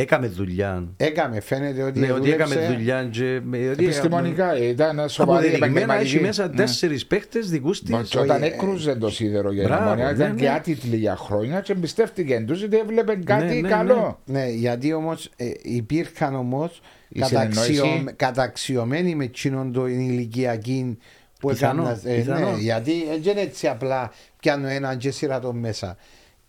Έκαμε 0.00 0.26
δουλειά. 0.26 0.88
Έκαμε, 0.96 1.40
φαίνεται 1.40 1.82
ότι. 1.82 1.98
Ναι, 2.00 2.12
ότι 2.12 2.30
έκαμε 2.32 2.54
δούλεψε. 2.54 2.74
δουλειά. 2.76 3.08
Και, 3.12 3.40
με- 3.44 3.68
ότι 3.70 3.84
Επιστημονικά 3.84 4.58
ήταν 4.58 5.08
σοβαρή 5.08 5.46
Αποδεδειγμένα 5.46 5.68
έχει 5.68 5.82
επαγγελματική. 5.82 6.20
μέσα 6.20 6.48
Ναι. 6.48 6.54
τέσσερις 6.56 7.06
παίχτες 7.06 7.50
δικούς 7.50 7.80
της. 7.82 7.90
Μα 7.90 8.02
και 8.02 8.18
όταν 8.18 8.42
έκρουζε 8.42 8.94
το 8.94 9.10
σίδερο 9.10 9.52
για 9.52 9.62
Μπράβο, 9.64 9.82
την 9.82 9.90
ομονία, 9.92 10.10
ήταν 10.14 10.28
ναι, 10.34 10.40
και 10.40 10.48
ναι. 10.48 10.54
άτιτλοι 10.54 10.96
για 10.96 11.16
χρόνια 11.16 11.60
και 11.60 11.72
εμπιστεύτηκε 11.72 12.44
του 12.46 12.60
ότι 12.64 12.76
έβλεπε 12.76 13.14
κάτι 13.24 13.60
ναι, 13.60 13.68
καλό. 13.68 14.20
Ναι, 14.24 14.48
γιατί 14.48 14.92
όμως 14.92 15.30
υπήρχαν 15.62 16.34
όμως 16.34 16.80
Η 17.08 17.22
συνεννόηση. 17.22 18.04
καταξιωμένοι 18.16 19.14
με 19.14 19.24
εκείνον 19.24 19.72
το 19.72 19.86
ηλικιακή 19.86 20.98
που 21.40 21.48
Πιθανό, 21.48 21.82
έκαναν. 21.82 22.00
ε, 22.04 22.14
πιθανό. 22.14 22.50
ναι, 22.50 22.56
γιατί 22.58 22.92
δεν 23.22 23.32
είναι 23.32 23.40
έτσι 23.40 23.66
απλά 23.68 24.12
πιάνω 24.40 24.68
έναν 24.68 24.96
και 24.98 25.10
σειρά 25.10 25.40
το 25.40 25.52
μέσα. 25.52 25.96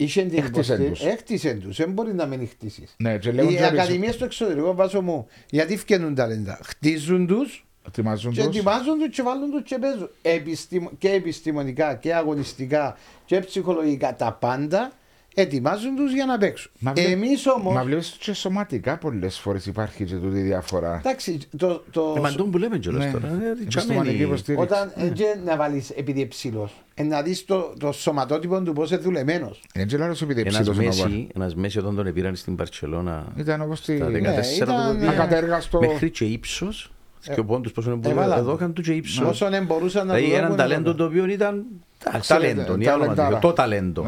Είχε 0.01 0.21
την 0.23 0.37
Έχτισεν 0.43 0.81
υποστή- 0.81 1.03
τους. 1.05 1.13
Έχτισεν 1.13 1.59
τους, 1.59 1.77
δεν 1.77 1.91
μπορεί 1.91 2.13
να 2.13 2.25
μην 2.25 2.47
χτίσεις. 2.47 2.95
Ναι, 2.97 3.17
και 3.17 3.31
λέγουν 3.31 3.51
Οι 3.53 3.55
και 3.55 3.63
ότι 3.65 3.73
ακαδημίες 3.73 4.13
στο 4.13 4.25
εξωτερικό 4.25 4.73
βάζω 4.75 5.01
μου, 5.01 5.27
γιατί 5.49 5.77
φτιάχνουν 5.77 6.15
ταλέντα. 6.15 6.59
Χτίζουν 6.63 7.27
τους 7.27 7.65
ετοιμάζουν 7.87 8.31
και 8.33 8.43
τους. 8.43 8.55
ετοιμάζουν 8.55 8.97
τους 8.99 9.15
και 9.15 9.21
βάλουν 9.21 9.51
τους 9.51 9.61
και 9.63 9.77
παίζουν. 9.77 10.09
Επιστημο- 10.21 10.91
και 10.97 11.09
επιστημονικά 11.11 11.95
και 11.95 12.13
αγωνιστικά 12.15 12.97
και 13.25 13.39
ψυχολογικά 13.39 14.15
τα 14.15 14.33
πάντα 14.33 14.91
ετοιμάζουν 15.35 15.95
τους 15.95 16.13
για 16.13 16.25
να 16.25 16.37
παίξουν. 16.37 16.71
Μα 16.79 16.93
βλέ- 16.93 17.09
Εμείς 17.11 17.47
όμως, 17.47 17.73
Μα 17.73 17.83
βλέπεις 17.83 18.15
και 18.19 18.33
σωματικά 18.33 18.97
πολλές 18.97 19.37
φορές 19.37 19.65
υπάρχει 19.65 20.03
και 20.03 20.15
τούτη 20.15 20.39
διαφορά. 20.39 20.95
εντάξει, 20.97 21.39
το, 21.57 21.83
το, 21.91 22.13
Ε, 22.17 22.19
μα 22.19 22.31
τον 22.31 22.51
που 22.51 22.57
λέμε 22.57 22.77
κιόλας 22.77 23.05
Ναι. 23.05 23.11
τώρα. 23.11 23.27
ε, 23.27 23.31
ότι 23.49 23.61
Επιστημονική 23.61 24.03
τσαμένει. 24.03 24.23
υποστήριξη. 24.23 24.65
όταν 24.65 24.91
ε, 24.95 25.07
και 25.07 25.25
να 25.45 25.55
βάλεις 25.55 25.89
επειδή 25.89 26.27
ψηλός, 26.27 26.83
ε, 26.93 27.03
να 27.03 27.21
δεις 27.21 27.45
το, 27.45 27.73
το 27.79 27.91
σωματότυπο 27.91 28.61
του 28.61 28.73
πώς 28.73 28.91
είναι 28.91 28.99
δουλεμένος. 28.99 29.61
Δεν 29.73 29.87
ξέρω 29.87 30.03
αν 30.03 30.15
σου 30.15 30.25
πει 30.25 30.39
Ένας 30.39 30.53
ψήλος 30.59 30.77
είναι 30.77 30.87
ο 30.87 30.91
Βάρ. 30.91 31.09
Μέση, 31.09 31.27
ένας 31.35 31.55
Μέση 31.55 31.79
όταν 31.79 31.95
τον 31.95 32.07
επήραν 32.07 32.35
στην 32.35 32.55
Παρτσελώνα 32.55 33.25
Ήταν 33.35 33.61
όπως 33.61 33.81
τη... 33.81 33.97
τα 33.97 34.09
Ναι, 34.09 34.19
14 34.19 34.55
ήταν, 34.55 34.97
του 34.99 35.03
ε, 35.05 35.07
Ακατέργαστο. 35.07 35.79
μέχρι 35.79 36.09
και 36.09 36.25
ύψος 36.25 36.91
και 37.33 37.39
ο 37.39 37.45
πόντους 37.45 37.71
πόσο 37.71 37.91
είναι 37.91 37.99
έβαλαν 38.09 38.29
που 38.29 38.35
το. 38.35 38.39
εδώ 38.41 38.53
είχαν 38.55 38.73
του 38.73 38.81
και 38.81 38.91
ύψος. 38.93 39.25
Όσο 39.27 39.49
δεν 39.49 39.65
μπορούσαν 39.65 40.07
να 40.07 40.13
Δηλαδή 40.13 40.31
του 40.31 40.37
ένα 40.37 40.43
δώσουν, 40.47 40.57
ταλέντο 40.57 40.89
έβαλαν. 40.89 40.97
το 40.97 41.03
οποίο 41.05 41.25
ήταν 41.33 41.65
τα- 42.03 42.19
Ξέρετε, 42.19 42.47
ταλέντο, 42.53 42.75
η 42.83 42.87
όνομα 42.87 43.03
ταλεντάρα. 43.05 43.39
του, 43.39 43.47
το 43.47 43.53
ταλέντο. 43.53 44.05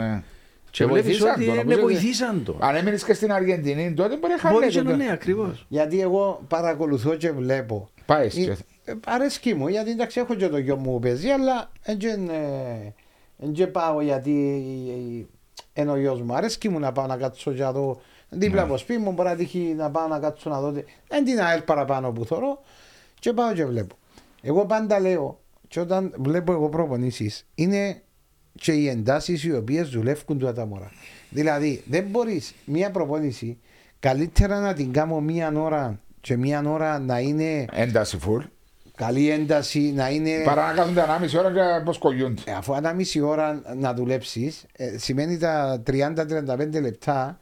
Ναι. 0.72 0.78
Και 0.78 0.84
Και 0.84 0.86
βλέπεις 0.86 1.18
βοηθήσαν 1.18 1.32
ότι 1.36 1.46
το, 1.46 1.52
ναι, 1.52 1.58
νομίζω 1.62 1.84
ότι- 1.84 1.94
βοηθήσαν 1.94 2.44
το. 2.44 2.58
Αν 2.60 2.76
έμεινες 2.76 3.04
και 3.04 3.14
στην 3.14 3.32
Αργεντινή 3.32 3.94
τότε 3.94 4.18
μπορεί 4.18 4.34
να 4.44 4.52
Μπορείς 4.52 4.76
χάνει. 4.76 4.88
να 4.90 4.96
ναι, 4.96 5.12
ακριβώς. 5.12 5.66
Γιατί 5.70 6.02
εγώ 6.02 6.42
παρακολουθώ 6.48 7.16
και 7.16 7.32
βλέπω. 7.32 7.90
Πάει 8.06 8.26
Ε, 8.26 8.30
και... 8.30 8.58
ε, 8.86 8.94
Αρέσκει 9.06 9.54
μου, 9.54 9.68
γιατί 9.68 9.90
εντάξει 9.92 10.20
έχω 10.20 10.34
και 10.36 10.48
το 10.48 10.58
γιο 10.58 10.76
μου 10.76 10.92
που 10.92 11.00
παίζει, 11.00 11.30
αλλά 11.30 11.72
δεν 13.38 13.72
πάω 13.72 14.02
γιατί 14.02 14.32
είναι 15.74 15.92
ο 15.92 15.96
γιος 15.98 16.22
μου. 16.22 16.34
Αρέσκει 16.36 16.70
μου 16.70 16.80
να 16.80 16.92
πάω 16.92 17.06
να 17.06 17.18
κάτσω 17.18 17.52
για 17.52 17.72
δω 17.72 18.02
δίπλα 18.30 18.62
από 18.62 18.78
σπίτι 18.78 19.00
μου, 19.00 19.12
μπορεί 19.12 19.30
να 19.30 19.36
τύχει 19.36 19.74
να 19.78 19.92
πάω 19.92 20.08
να 20.08 20.20
κάτσω 20.20 20.50
να 20.50 20.60
δω. 20.62 20.72
Δεν 21.08 21.24
την 21.26 21.40
ΑΕΛ 21.42 21.62
παραπάνω 21.62 22.12
που 22.12 22.26
θωρώ 22.26 22.62
και 23.20 23.34
πάω 23.34 23.54
και 23.54 23.66
βλέπω. 23.66 23.96
Εγώ 24.42 24.66
πάντα 24.66 25.00
λέω, 25.00 25.40
και 25.68 25.80
όταν 25.80 26.14
βλέπω 26.18 26.52
εγώ 26.54 26.70
προπονήσεις, 26.70 27.46
είναι 27.56 28.02
και 28.60 28.72
οι 28.72 28.88
εντάσεις 28.88 29.44
οι 29.44 29.54
οποίες 29.56 29.90
δουλεύουν 29.90 30.38
του 30.40 30.54
τα 30.54 30.66
μωρά. 30.66 30.92
Δηλαδή, 31.30 31.84
δεν 31.90 32.04
μπορείς 32.04 32.54
μία 32.66 32.92
προπόνηση 32.92 33.58
καλύτερα 34.00 34.60
να 34.60 34.74
την 34.74 34.92
κάνω 34.94 35.20
μία 35.20 35.52
ώρα 35.56 36.00
και 36.22 36.38
μία 36.38 36.64
ώρα 36.66 37.00
να 37.00 37.20
είναι 37.20 37.66
Ένταση 37.72 38.18
φουλ. 38.18 38.44
καλή 38.96 39.30
ένταση, 39.30 39.80
να 39.96 40.10
είναι. 40.10 40.32
Παρά 40.46 40.68
να 40.68 40.74
κάνουν 40.74 40.94
τα 40.96 41.20
1,5 41.22 41.40
ώρα 41.40 41.52
και 41.52 41.62
αποσκογιούνται. 41.62 42.42
Ε, 42.46 42.52
Αφού 42.52 42.74
ένα 42.74 42.94
μισή 42.94 43.20
ώρα 43.22 43.62
να 43.78 43.94
δουλέψεις, 43.94 44.66
σημαίνει 44.96 45.38
τα 45.38 45.84
30-35 45.88 46.82
λεπτά 46.82 47.40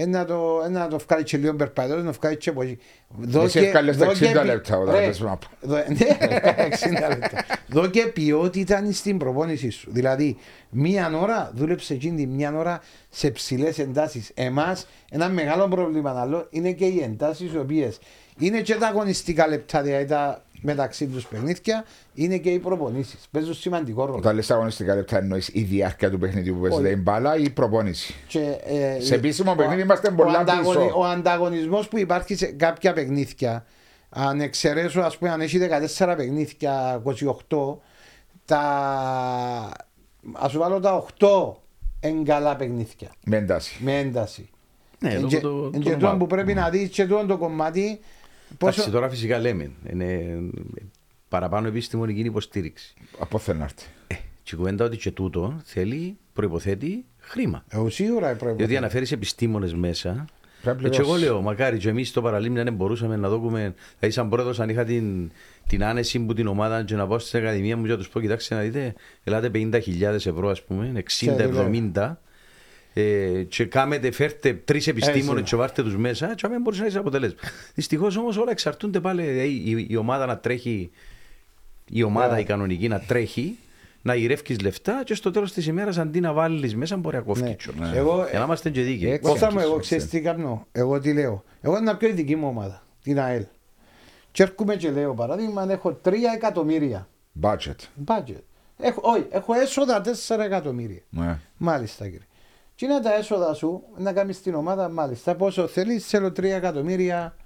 ε, 0.00 0.06
να 0.06 0.24
το, 0.24 0.62
ε, 0.64 0.68
να 0.68 0.88
το 0.88 0.98
βγάλει 0.98 1.22
και 1.24 1.36
λίγο 1.36 1.54
περπατώ, 1.54 1.96
να 1.96 2.04
το 2.04 2.18
βγάλει 2.20 2.36
και 2.36 2.50
από 2.50 2.62
εκεί. 2.62 2.78
Δω 3.18 3.42
Εσύ 3.42 3.58
και- 3.58 3.66
ευκάλες 3.66 3.96
τα 3.96 4.06
δω 4.06 4.12
και 4.12 4.24
60 4.26 4.32
ποι- 4.32 4.44
λεπτά 4.46 4.76
όταν 4.78 4.94
Ρε, 4.94 5.06
πες 5.06 5.20
μάπα. 5.20 5.46
δω- 5.60 5.76
Ναι, 5.88 6.16
60 6.68 7.08
λεπτά. 7.08 7.44
Δω 7.68 7.86
και 7.86 8.06
ποιότητα 8.06 8.82
στην 8.92 9.18
προπόνηση 9.18 9.70
σου. 9.70 9.88
Δηλαδή, 9.92 10.36
μία 10.70 11.10
ώρα 11.22 11.50
δούλεψε 11.54 11.94
εκείνη 11.94 12.16
τη 12.16 12.26
μία 12.26 12.52
ώρα 12.56 12.80
σε 13.10 13.30
ψηλές 13.30 13.78
εντάσεις. 13.78 14.30
Εμάς, 14.34 14.86
ένα 15.10 15.28
μεγάλο 15.28 15.68
πρόβλημα 15.68 16.20
άλλο 16.20 16.46
είναι 16.50 16.72
και 16.72 16.84
οι 16.84 17.00
εντάσεις 17.02 17.52
οι 17.52 17.58
οποίες 17.58 17.98
είναι 18.38 18.60
και 18.60 18.74
τα 18.74 18.86
αγωνιστικά 18.86 19.48
λεπτά, 19.48 19.82
δηλαδή 19.82 20.04
τα 20.04 20.42
μεταξύ 20.62 21.06
τους 21.06 21.26
παιχνίδια, 21.26 21.84
είναι 22.14 22.36
και 22.38 22.50
οι 22.50 22.58
προπονήσεις. 22.58 23.28
Παίζουν 23.30 23.54
σημαντικό 23.54 24.04
ρόλο. 24.04 24.18
Όταν 24.18 24.34
λες 24.34 24.50
αγωνιστικά 24.50 24.94
λεπτά 24.94 25.18
εννοείς 25.18 25.50
η 25.52 25.62
διάρκεια 25.62 26.10
του 26.10 26.18
παιχνιδιού 26.18 26.54
που 26.54 26.60
παίζεται 26.60 26.88
Όχι. 26.88 26.92
η 26.98 27.00
μπάλα 27.02 27.36
ή 27.36 27.42
η 27.42 27.50
προπόνηση; 27.50 28.14
Και, 28.26 28.58
ε, 28.64 29.00
Σε 29.00 29.14
επίσημο 29.14 29.50
ο- 29.50 29.54
παιχνίδι 29.54 29.82
είμαστε 29.82 30.10
πολλά 30.10 30.36
ο, 30.38 30.40
ανταγωνι- 30.40 30.82
πίσω. 30.84 30.98
ο 31.00 31.04
ανταγωνισμός 31.04 31.88
που 31.88 31.98
υπάρχει 31.98 32.34
σε 32.34 32.46
κάποια 32.46 32.92
παιχνίδια, 32.92 33.64
αν 34.08 34.40
εξαιρέσω 34.40 35.00
ας 35.00 35.18
πούμε 35.18 35.30
αν 35.30 35.40
έχει 35.40 35.58
14 35.58 36.14
παιχνίδια, 36.16 37.00
28, 37.04 37.80
τα, 38.44 38.62
ας 40.32 40.50
σου 40.50 40.58
βάλω 40.58 40.80
τα 40.80 40.94
8 41.18 41.56
είναι 42.00 42.22
καλά 42.24 42.56
παιχνίδια, 42.56 43.08
Με 43.24 43.36
ένταση. 43.36 43.76
με 43.82 43.98
ένταση. 43.98 44.50
Ναι, 45.00 45.08
Εν 45.10 45.14
λόγω 45.16 45.28
και- 45.28 45.40
το- 45.40 45.70
εν 45.74 45.80
το 45.80 45.88
και 45.88 45.92
τούτο 45.92 46.06
μάπ. 46.06 46.18
που 46.18 46.26
πρέπει 46.26 46.54
να 46.54 46.68
δεις 46.70 46.88
και 46.88 47.06
τούτο 47.06 47.26
το 47.26 47.36
κομμάτι 47.38 48.00
Εντάξει, 48.52 48.78
πόσο... 48.78 48.90
τώρα 48.90 49.08
φυσικά 49.08 49.38
λέμε. 49.38 49.70
Είναι 49.90 50.38
παραπάνω 51.28 51.68
επιστημονική 51.68 52.20
υποστήριξη. 52.20 52.94
Από 53.18 53.38
θέλει 53.38 53.58
να 53.58 53.64
έρθει. 53.64 53.86
Ε, 54.06 54.14
και 54.42 54.54
η 54.54 54.56
κουβέντα 54.56 54.84
ότι 54.84 54.96
και 54.96 55.10
τούτο 55.10 55.60
θέλει, 55.64 56.16
προποθέτει 56.32 57.04
χρήμα. 57.18 57.64
Ε, 57.68 57.90
σίγουρα 57.90 58.34
πρέπει 58.34 58.56
Διότι 58.56 58.76
αναφέρεις 58.76 59.12
επιστήμονες 59.12 59.74
μέσα. 59.74 60.24
Πρέπει 60.62 60.82
να 60.82 60.86
Έτσι, 60.86 61.00
εγώ 61.00 61.10
πληρώσεις. 61.12 61.32
λέω, 61.32 61.42
μακάρι 61.42 61.78
και 61.78 61.88
εμείς 61.88 62.08
στο 62.08 62.22
παραλίμνη 62.22 62.60
αν 62.60 62.74
μπορούσαμε 62.74 63.16
να 63.16 63.28
δούμε. 63.28 63.74
Δηλαδή, 63.98 64.14
σαν 64.14 64.28
πρόεδρο, 64.28 64.54
αν 64.58 64.68
είχα 64.68 64.84
την, 64.84 65.30
την 65.66 65.84
άνεση 65.84 66.20
που 66.20 66.34
την 66.34 66.46
ομάδα 66.46 66.84
και 66.84 66.94
να 66.94 67.06
πάω 67.06 67.18
στην 67.18 67.40
Ακαδημία 67.40 67.76
μου 67.76 67.84
και 67.84 67.90
να 67.90 67.96
τους 67.96 68.08
πω: 68.08 68.20
Κοιτάξτε 68.20 68.54
να 68.54 68.60
δείτε, 68.60 68.94
ελάτε 69.24 69.50
50.000 69.54 70.00
ευρώ, 70.02 70.48
ας 70.48 70.62
πούμε, 70.62 71.02
60-70. 71.94 72.16
Ε, 72.94 73.42
και 73.48 73.64
κάμετε, 73.64 74.10
φέρτε 74.10 74.52
τρεις 74.64 74.86
επιστήμονες 74.86 75.40
Έτσι. 75.40 75.50
και 75.54 75.56
βάρτε 75.56 75.82
τους 75.82 75.96
μέσα, 75.96 76.34
και 76.34 76.46
αν 76.46 76.60
μπορούσε 76.62 76.80
να 76.80 76.86
έχεις 76.86 76.98
αποτέλεσμα. 76.98 77.38
Δυστυχώς 77.74 78.16
όμως 78.16 78.36
όλα 78.36 78.50
εξαρτούνται 78.50 79.00
πάλι. 79.00 79.22
δηλαδή, 79.22 79.48
η, 79.48 79.86
η 79.90 79.96
ομάδα 79.96 80.26
να 80.26 80.38
τρέχει, 80.38 80.90
η 81.90 82.02
ομάδα 82.02 82.34
Ναι. 82.34 82.40
η 82.40 82.44
κανονική 82.44 82.88
να 82.88 83.00
τρέχει, 83.00 83.58
να 84.02 84.14
γυρεύει 84.14 84.58
λεφτά 84.58 85.02
και 85.04 85.14
στο 85.14 85.30
τέλος 85.30 85.52
της 85.52 85.66
ημέρας 85.66 85.98
αντί 85.98 86.20
να 86.20 86.32
βάλεις 86.32 86.76
μέσα 86.76 86.96
μπορεί 86.96 87.16
να 87.16 87.22
κόφει 87.22 87.42
Ναι. 87.42 87.52
κιόλας. 87.54 87.94
Εγώ- 87.94 88.26
Για 88.30 88.38
να 88.38 88.44
είμαστε 88.44 88.70
και 88.70 88.80
δίκαιοι. 88.82 89.10
Έτσι. 89.10 89.30
Κώστα 89.30 89.46
μου, 89.46 89.52
έτσι, 89.58 89.66
εγώ 89.68 89.76
έτσι. 89.76 89.88
ξέρεις 89.88 90.08
τι 90.12 90.20
κάνω. 90.20 90.66
Εγώ 90.72 91.00
τι 91.00 91.12
λέω. 91.12 91.44
Εγώ 91.60 91.80
να 91.80 91.96
πιω 91.96 92.08
η 92.08 92.12
δική 92.12 92.36
μου 92.36 92.46
ομάδα, 92.48 92.82
την 93.02 93.20
ΑΕΛ. 93.20 93.44
Και 94.32 94.42
έρχομαι 94.42 94.76
και 94.76 94.90
λέω 94.90 95.14
παράδειγμα, 95.14 95.62
αν 95.62 95.70
έχω 95.70 95.92
3 96.04 96.12
εκατομμύρια 96.34 97.08
Budget. 97.40 97.74
budget. 98.06 98.42
Έχω, 98.80 99.00
όχι, 99.04 99.26
έχω 99.30 99.54
έσοδα 99.54 100.00
4 100.00 100.44
εκατομμύρια. 100.44 101.00
Ναι. 101.10 101.38
Μάλιστα 101.56 102.04
κύριε. 102.04 102.26
Τι 102.78 102.84
είναι 102.84 103.00
τα 103.00 103.14
έσοδα 103.14 103.54
σου 103.54 103.82
να 103.96 104.12
κάνεις 104.12 104.42
την 104.42 104.54
ομάδα, 104.54 104.88
μάλιστα. 104.88 105.34
Πόσο 105.34 105.66
θέλεις, 105.66 106.06
θέλω 106.06 106.26
3 106.28 106.42
εκατομμύρια 106.42 107.36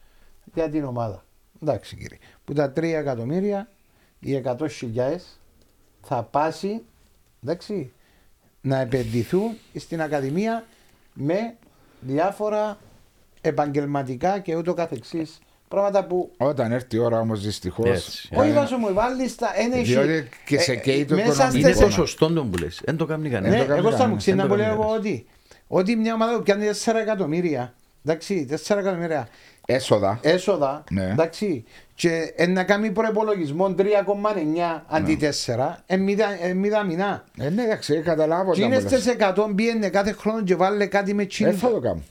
για 0.55 0.69
την 0.69 0.85
ομάδα. 0.85 1.25
Εντάξει 1.63 1.97
κύριε. 1.97 2.19
Που 2.45 2.53
τα 2.53 2.73
3 2.77 2.83
εκατομμύρια, 2.83 3.69
οι 4.19 4.43
100 4.45 4.67
χιλιάδες 4.71 5.41
θα 6.03 6.23
πάσει 6.23 6.85
εντάξει, 7.43 7.93
να 8.61 8.79
επενδυθούν 8.79 9.57
στην 9.75 10.03
Ακαδημία 10.03 10.65
με 11.15 11.57
διάφορα 12.01 12.79
επαγγελματικά 13.41 14.39
και 14.39 14.57
ούτω 14.57 14.75
καθεξής 14.75 15.39
πράγματα 15.73 16.05
που 16.07 16.31
Όταν 16.37 16.73
έρθει 16.73 16.97
η 16.97 16.99
ώρα 16.99 17.21
όμως 17.21 17.41
δυστυχώς. 17.45 17.89
Έτσι. 17.89 18.29
όχι 18.35 18.53
βάζω 18.53 18.77
μου 18.77 18.93
βάλεις 18.95 19.35
τα 19.37 19.49
ένα 19.57 19.77
έχει- 19.77 19.93
Διότι 19.93 20.29
και 20.47 20.59
σε 20.59 20.73
ε, 20.73 20.77
καίει 20.77 21.05
το 21.05 21.15
μέσα 21.15 21.29
οικονομικό. 21.33 21.59
Είναι 21.59 21.69
στις- 21.73 21.85
το 21.85 21.91
σωστό 21.91 22.33
το 22.33 22.45
που 22.45 22.59
λες. 22.59 22.81
Δεν 22.85 22.97
το 22.97 23.07
κάνει 23.07 23.29
κανένα. 23.29 23.55
Ναι, 23.55 23.61
το 23.63 23.67
κάνει 23.69 23.79
εγώ 23.79 23.89
θα 23.89 23.95
μου 23.97 23.99
κανένας, 24.01 24.23
ξέρει 24.23 24.37
δεν 24.37 24.47
να 24.47 24.51
το 24.53 24.57
πω 24.57 24.63
κάνει 24.63 24.75
εγώ 24.75 24.83
κανένας. 24.89 25.07
ότι 25.07 25.27
ότι 25.69 25.97
μια 25.97 26.15
ομάδα 26.15 26.37
που 26.37 26.43
πιάνει 26.43 26.67
4 26.67 26.99
εκατομμύρια 27.01 27.75
εντάξει, 28.05 28.47
4 28.51 28.79
εκατομμύρια 28.79 29.29
Έσοδα. 29.67 30.19
έσοδα 30.23 30.85
Ναι. 30.91 31.05
εντάξει, 31.11 31.65
και 31.95 32.33
ε, 32.37 32.47
να 32.47 32.65
κάνει 32.65 32.91
προπολογισμό 32.91 33.75
3,9 33.79 34.85
αντί 34.89 35.17
4 35.17 35.83
ε, 35.87 35.97
μηδα- 35.97 36.45
ε, 36.45 36.53
μηδαμινά. 36.53 37.25
Ε, 37.39 37.49
ναι, 37.51 37.63
εντάξει, 37.63 38.01
καταλάβω. 38.01 38.53
Και 38.53 38.61
τα 38.61 38.67
είναι 38.67 38.77
που 38.81 38.83
λες. 38.91 39.01
στις 39.01 39.13
100 39.19 39.53
πιένε 39.55 39.89
κάθε 39.89 40.13
χρόνο 40.13 40.43
και 40.43 40.57
βάλε 40.57 40.87
κάτι 40.87 41.15
με 41.15 41.23
Ε, 41.23 41.27
τσίνη. 41.27 41.53
θα 41.53 41.71
το 41.71 41.81
κάνω. 41.81 42.03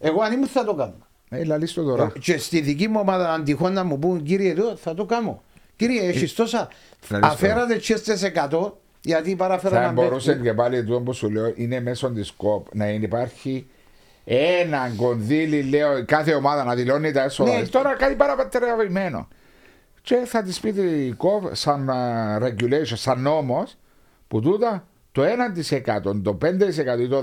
Εγώ 0.00 0.22
αν 0.22 0.32
ήμουν 0.32 0.46
θα 0.46 0.64
το 0.64 0.74
κάνω. 0.74 1.06
Ε, 1.30 1.44
λαλείς 1.44 1.72
το 1.72 1.82
τώρα. 1.84 2.12
Ε, 2.16 2.18
Και 2.18 2.38
στη 2.38 2.60
δική 2.60 2.88
μου 2.88 3.00
ομάδα, 3.00 3.32
αν 3.32 3.44
τυχόν 3.44 3.72
να 3.72 3.84
μου 3.84 3.98
πούν, 3.98 4.22
κύριε, 4.22 4.50
εδώ 4.50 4.76
θα 4.76 4.94
το 4.94 5.04
κάνω. 5.04 5.42
Κύριε, 5.76 6.08
έχεις 6.08 6.34
τόσα. 6.34 6.68
Ευχαριστώ. 7.02 7.34
Αφέρατε 7.34 7.76
και 7.76 7.96
στις 7.96 8.22
100, 8.50 8.72
γιατί 9.00 9.36
παραφέρα 9.36 9.76
Θα 9.76 9.82
να 9.82 9.92
μπορούσε 9.92 10.26
παίξουν. 10.26 10.44
και 10.44 10.54
πάλι 10.54 10.84
τούτο 10.84 11.00
που 11.00 11.12
σου 11.12 11.30
λέω 11.30 11.52
είναι 11.56 11.80
μέσω 11.80 12.10
της 12.10 12.30
ΚΟΠ 12.30 12.74
να 12.74 12.88
υπάρχει 12.88 13.66
ένα 14.24 14.92
κονδύλι, 14.96 15.62
λέω, 15.62 16.04
κάθε 16.04 16.34
ομάδα 16.34 16.64
να 16.64 16.74
δηλώνει 16.74 17.12
τα 17.12 17.22
έσοδα. 17.22 17.54
Ναι. 17.54 17.60
της. 17.60 17.70
Τώρα 17.70 17.94
κάτι 17.96 18.14
παραπατεραβημένο. 18.14 19.28
Και 20.02 20.16
θα 20.24 20.42
της 20.42 20.60
πει 20.60 20.68
η 21.06 21.12
ΚΟΠ 21.12 21.54
σαν 21.54 21.90
α, 21.90 22.38
regulation, 22.42 22.82
σαν 22.94 23.20
νόμος, 23.20 23.76
που 24.28 24.40
τούτα 24.40 24.86
το 25.12 25.22
1%, 25.22 26.22
το 26.22 26.38
5% 26.44 27.00
ή 27.00 27.08
το 27.08 27.18
10% 27.18 27.22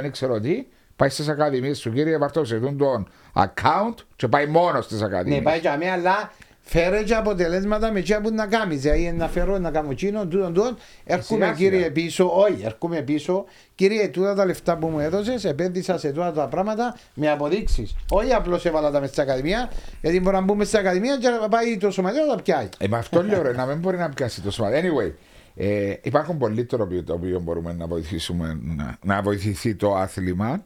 δεν 0.00 0.10
ξέρω 0.12 0.40
τι, 0.40 0.66
πάει 1.02 1.10
στις 1.10 1.28
ακαδημίες 1.28 1.80
του 1.80 1.92
κύριε 1.92 2.18
Βαρτόψε, 2.18 2.58
τον 2.78 3.08
account 3.34 3.94
και 4.16 4.28
πάει 4.28 4.46
μόνος 4.46 4.84
στις 4.84 5.02
ακαδημίες. 5.02 5.38
Ναι, 5.38 5.44
πάει 5.44 5.58
για 5.58 5.76
μένα, 5.76 5.92
αλλά 5.92 6.32
φέρε 6.60 7.02
και 7.02 7.14
αποτελέσματα 7.14 7.92
με 7.92 8.00
τι 8.00 8.14
που 8.14 8.30
να 8.34 8.46
κάνεις. 8.46 8.80
Δηλαδή 8.80 9.12
να 9.12 9.28
φέρω 9.28 9.58
να 9.58 9.70
κάνω 9.70 9.94
τσίνο, 9.94 10.26
τούτον, 10.26 10.54
τούτον. 10.54 10.76
Έρχομαι 11.04 11.44
Σιγά, 11.44 11.56
κύριε 11.56 11.78
σιγά. 11.78 11.92
πίσω, 11.92 12.30
όχι, 12.34 12.62
έρχομαι 12.64 13.00
πίσω. 13.00 13.44
Κύριε, 13.74 14.08
τούτα 14.08 14.34
τα 14.34 14.44
λεφτά 14.44 14.76
που 14.76 14.86
μου 14.88 14.98
έδωσες, 14.98 15.44
επένδυσα 15.44 15.98
σε 15.98 16.08
τούτα 16.12 16.32
τα 16.32 16.48
πράγματα 16.48 16.96
με 17.14 17.30
αποδείξεις. 17.30 17.94
Όχι 18.10 18.32
απλώς 18.32 18.64
έβαλα 18.64 18.90
τα 18.90 19.00
μέσα 19.00 19.12
στην 19.12 19.22
ακαδημία, 19.22 19.70
γιατί 20.00 20.20
μπορεί 20.20 20.36
να 20.36 20.42
μπούμε 20.42 20.64
στην 20.64 20.78
ακαδημία 20.78 21.16
και 21.16 21.28
να 21.28 21.48
πάει 21.48 21.76
το 21.76 21.90
σωματείο 21.90 22.24
να 22.24 22.34
τα 22.36 22.42
πιάει. 22.42 22.68
Ε, 22.78 22.88
με 22.88 22.96
αυτό 22.96 23.22
λέω 23.22 23.42
ρε, 23.42 23.52
να 23.52 23.66
μην 23.66 23.78
μπορεί 23.78 23.96
να 23.96 24.08
πιάσει 24.08 24.40
το 24.40 24.50
σώμα. 24.50 24.70
Anyway, 24.70 25.12
ε, 25.54 25.94
υπάρχουν 26.02 26.38
πολλοί 26.38 26.64
τρόποι 26.64 27.02
το 27.02 27.12
οποίο 27.12 27.40
μπορούμε 27.40 27.72
να 27.72 27.86
βοηθήσουμε 27.86 28.58
να, 28.76 28.96
να 29.02 29.22
βοηθηθεί 29.22 29.74
το 29.74 29.94
άθλημα. 29.94 30.64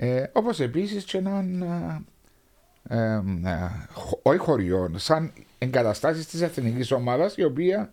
Ε, 0.00 0.22
Όπως 0.32 0.60
επίσης 0.60 1.04
και 1.04 1.18
έναν. 1.18 1.62
Ε, 1.62 2.96
ε, 2.96 3.12
ε, 3.44 3.70
χω- 3.92 4.20
όχι 4.22 4.38
χωριών, 4.38 4.98
σαν 4.98 5.32
εγκαταστάσεις 5.58 6.26
της 6.26 6.40
εθνικής 6.40 6.90
ομάδας 6.92 7.36
η 7.36 7.44
οποία 7.44 7.92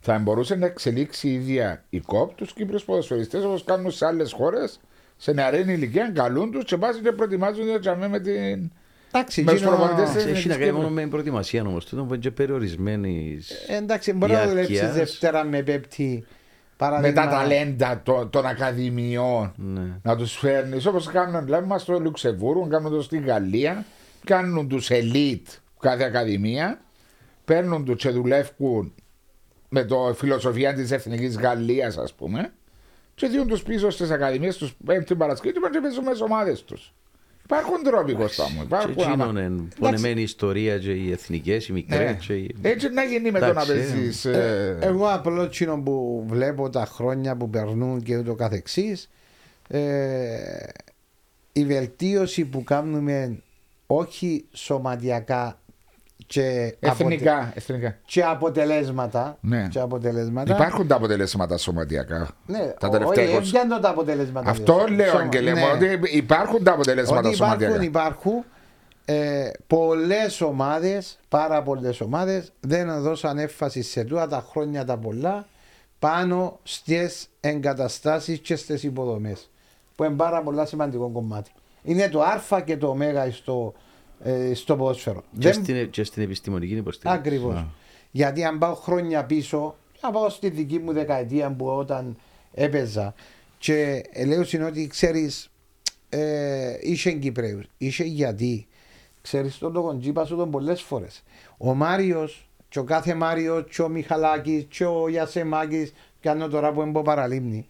θα 0.00 0.18
μπορούσε 0.18 0.54
να 0.54 0.66
εξελίξει 0.66 1.28
η 1.28 1.32
ίδια 1.34 1.84
η 1.90 2.00
ΚΟΠ 2.00 2.34
τους 2.34 2.52
Κύπριου 2.52 2.78
ποδοσφαιριστές 2.86 3.44
όπως 3.44 3.64
κάνουν 3.64 3.90
σε 3.90 4.06
άλλες 4.06 4.32
χώρες 4.32 4.80
σε 5.16 5.32
νεαρή 5.32 5.60
ηλικία, 5.72 6.10
καλούν 6.14 6.50
τους 6.50 6.64
και 6.64 6.76
πάνε 6.76 6.98
και 7.02 7.12
προετοιμάζονται 7.12 7.78
για 7.78 7.96
με 7.96 8.20
την. 8.20 8.70
Εντάξει, 9.12 9.42
Με 9.42 9.52
τους 9.52 9.60
εκείνο- 9.60 9.76
προπονητές 9.76 10.10
της- 10.14 10.24
Έχει 10.24 10.48
να 10.48 10.54
κάνει 10.54 10.64
Κύπρου. 10.64 10.80
μόνο 10.80 10.90
με 10.94 11.06
προετοιμασία 11.06 11.62
όμως. 11.62 11.84
Τούτο 11.86 12.02
που 12.04 12.12
είναι 12.14 12.22
και 12.22 12.30
περιορισμένης. 12.30 13.50
Ε, 13.50 13.76
Εντάξει, 13.76 14.12
μπορεί 14.12 14.32
να 14.32 14.46
δουλέψει 14.48 14.72
διάρκειας. 14.72 14.96
Δευτέρα 14.96 15.44
με 15.44 15.62
Πέπτη. 15.62 16.24
Με 16.80 16.88
παράδειγμα. 16.88 17.22
τα 17.24 17.28
ταλέντα 17.28 18.00
των, 18.04 18.30
των 18.30 18.46
ακαδημιών 18.46 19.52
Ναι. 19.56 19.98
να 20.02 20.16
τους 20.16 20.36
φέρνεις 20.38 20.86
όπως 20.86 21.06
κάνουν 21.06 21.46
λέμε 21.48 21.66
μας 21.66 21.82
στο 21.82 21.98
Λουξεμβούργο, 22.00 22.66
κάνουν 22.66 22.90
το 22.92 23.02
στη 23.02 23.18
Γαλλία, 23.18 23.84
κάνουν 24.24 24.68
τους 24.68 24.88
elite 24.90 25.58
κάθε 25.80 26.04
ακαδημία, 26.04 26.80
παίρνουν 27.44 27.84
τους 27.84 27.96
και 28.02 28.10
δουλεύουν 28.10 28.94
με 29.68 29.84
το 29.84 30.14
φιλοσοφία 30.16 30.74
της 30.74 30.90
Εθνικής 30.90 31.36
Γαλλίας, 31.38 31.96
ας 31.98 32.12
πούμε, 32.12 32.52
και 33.14 33.26
δίνουν 33.28 33.46
τους 33.46 33.62
πίσω 33.62 33.90
στις 33.90 34.10
ακαδημίες 34.10 34.56
τους 34.56 34.74
Πέμπτη 34.84 35.14
Παρασκευή 35.14 35.54
και 35.54 35.60
πάνε 35.60 35.74
και 35.74 35.80
παίζουν 35.80 36.04
με 36.04 36.10
τις 36.10 36.20
ομάδες 36.20 36.64
τους. 36.64 36.92
Υπάρχουν 37.50 37.82
τρόποι, 37.82 38.12
Κώστα 38.14 38.42
μου. 38.50 38.56
Και 38.58 38.62
Υπάρχουν. 38.62 38.90
εκείνον 38.98 39.20
άμα- 39.20 39.40
είναι 39.40 39.62
πονεμένη 39.78 40.22
ιστορία 40.22 40.78
και 40.78 40.90
οι 40.92 41.10
εθνικές, 41.12 41.68
οι 41.68 41.72
μικρές. 41.72 42.28
Ναι. 42.28 42.68
Έτσι 42.70 42.88
να 42.88 43.02
γίνει 43.02 43.30
με 43.30 43.38
το 43.38 43.44
να 43.44 43.50
Εντάξει, 43.50 43.72
παίζεις. 43.72 44.24
Ε, 44.24 44.78
Εγώ 44.80 45.06
απλό 45.08 45.48
τσίνο 45.48 45.80
που 45.84 46.24
βλέπω 46.28 46.70
τα 46.70 46.84
χρόνια 46.86 47.36
που 47.36 47.50
περνούν 47.50 48.02
και 48.02 48.16
ούτω 48.16 48.34
καθεξής 48.34 49.10
ε, 49.68 50.38
η 51.52 51.64
βελτίωση 51.64 52.44
που 52.44 52.64
κάνουμε 52.64 53.42
όχι 53.86 54.44
σωματιακά 54.52 55.60
και, 56.26 56.74
αποτε- 56.80 57.00
Εθνικά. 57.00 57.52
εθνικά. 57.54 57.96
και 58.04 58.22
αποτελέσματα, 58.24 59.36
Ναι. 59.40 59.68
και 59.70 59.78
αποτελέσματα 59.80 60.54
Υπάρχουν 60.54 60.86
τα 60.86 60.94
αποτελέσματα 60.96 61.56
σωματιακά. 61.56 62.28
ναι, 62.46 62.58
τα 62.78 62.86
ο- 62.88 62.90
τελευταία 62.90 63.24
όχι, 63.24 63.34
20. 63.34 63.36
έβγαινε 63.36 63.78
τα 63.80 63.88
αποτελέσματα 63.88 64.50
Αυτό 64.50 64.72
σω- 64.78 64.88
λέω, 64.88 65.06
σωμα- 65.10 65.20
Αγγελέ 65.22 65.50
μου, 65.54 65.66
ναι. 65.78 65.92
ότι 65.92 66.16
υπάρχουν 66.16 66.64
τα 66.64 66.72
αποτελέσματα 66.72 67.26
Ότι 67.28 67.34
υπάρχουν, 67.36 67.58
σωματιακά. 67.60 67.84
υπάρχουν 67.84 68.44
ε, 69.04 69.50
πολλές 69.66 70.40
ομάδες, 70.40 71.18
πάρα 71.28 71.62
πολλές 71.62 72.00
ομάδες 72.00 72.52
δεν 72.60 73.00
δώσαν 73.02 73.38
έμφαση 73.38 73.82
σε 73.82 74.04
τούτα 74.04 74.26
τα 74.28 74.44
χρόνια 74.50 74.84
τα 74.84 74.96
πολλά 74.96 75.46
πάνω 75.98 76.58
στις 76.62 77.28
εγκαταστάσεις 77.40 78.38
και 78.38 78.56
στις 78.56 78.82
υποδομές 78.82 79.50
που 79.96 80.04
είναι 80.04 80.14
πάρα 80.14 80.42
πολλά 80.42 80.66
σημαντικό 80.66 81.08
κομμάτι. 81.10 81.50
Είναι 81.82 82.08
το 82.08 82.22
α 82.22 82.60
και 82.64 82.76
το 82.76 82.86
ω 82.88 83.30
στο, 83.30 83.72
ε, 84.22 84.54
στο 84.54 84.76
ποδόσφαιρο. 84.76 85.20
Και 85.38 85.50
Δεν- 85.50 85.52
στην, 85.54 85.90
και 85.90 86.04
στην 86.04 86.22
επιστημονική 86.22 86.74
υποστήριξη. 86.74 87.18
Ακριβώς. 87.18 87.64
Γιατί 88.10 88.44
αν 88.44 88.58
πάω 88.58 88.74
χρόνια 88.74 89.24
πίσω, 89.24 89.76
να 90.02 90.10
πάω 90.10 90.28
στη 90.28 90.48
δική 90.48 90.78
μου 90.78 90.92
δεκαετία 90.92 91.50
που 91.50 91.66
όταν 91.66 92.16
έπαιζα 92.54 93.14
και 93.58 94.04
λέω 94.26 94.42
είναι 94.52 94.64
ότι 94.64 94.86
ξέρεις, 94.86 95.50
ε, 96.08 96.76
είσαι 96.80 97.12
Κυπρέου, 97.12 97.60
είσαι 97.78 98.04
γιατί. 98.04 98.66
Ξέρεις 99.22 99.58
τον 99.58 99.72
το 99.72 99.82
κοντζίπα 99.82 100.24
σου 100.24 100.36
τον 100.36 100.50
πολλές 100.50 100.82
φορές. 100.82 101.22
Ο 101.58 101.74
Μάριος, 101.74 102.48
και 102.68 102.78
ο 102.78 102.84
κάθε 102.84 103.14
Μάριος, 103.14 103.64
και 103.70 103.82
ο 103.82 103.88
Μιχαλάκης, 103.88 104.64
και 104.68 104.84
ο 104.84 105.08
Γιασεμάκης, 105.08 105.92
κάνω 106.20 106.48
τώρα 106.48 106.72
που 106.72 106.82
εμπο 106.82 107.02
παραλίμνη. 107.02 107.66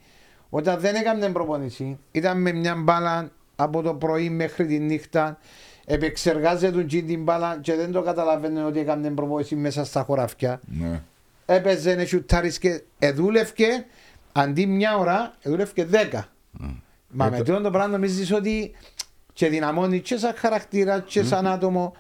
Όταν 0.51 0.81
δεν 0.81 0.95
έκαμε 0.95 1.29
προπονησή, 1.29 1.99
ήταν 2.13 2.41
με 2.41 2.53
μια 2.53 2.75
μπάλα 2.75 3.31
από 3.57 3.83
το 3.83 3.95
πρωί 3.95 4.31
μέχρι 4.31 4.67
τη 4.67 4.79
νύχτα, 4.79 5.39
επεξεργάζεται 5.87 6.73
τον 6.73 6.87
την 6.87 7.23
μπάλα 7.23 7.59
και 7.63 7.75
δεν 7.75 7.93
το 7.93 8.03
καταλαβαίνουν 8.03 8.67
ότι 8.67 8.79
έκανε 8.79 9.11
προπονησή 9.11 9.57
μέσα 9.57 9.85
στα 9.85 10.03
χωράφια. 10.03 10.61
Ναι. 10.67 11.03
Έπαιζε 11.47 11.95
να 11.95 12.05
σουτάρισκε, 12.05 12.83
εδούλευκε, 12.99 13.87
αντί 14.33 14.67
μια 14.67 14.97
ώρα, 14.97 15.35
εδούλευκε 15.43 15.85
δέκα. 15.85 16.27
Μα 17.09 17.27
Ε, 17.27 17.31
με 17.31 17.37
το- 17.37 17.43
τούτο 17.45 17.61
το 17.61 17.71
πράγμα 17.71 17.89
νομίζεις 17.93 18.33
ότι 18.33 18.73
και 19.33 19.49
δυναμώνει 19.49 20.01
και 20.01 20.17
σαν 20.17 20.35
χαρακτήρα 20.37 21.01
και 21.01 21.23
σαν 21.25 21.47
άτομο 21.47 21.93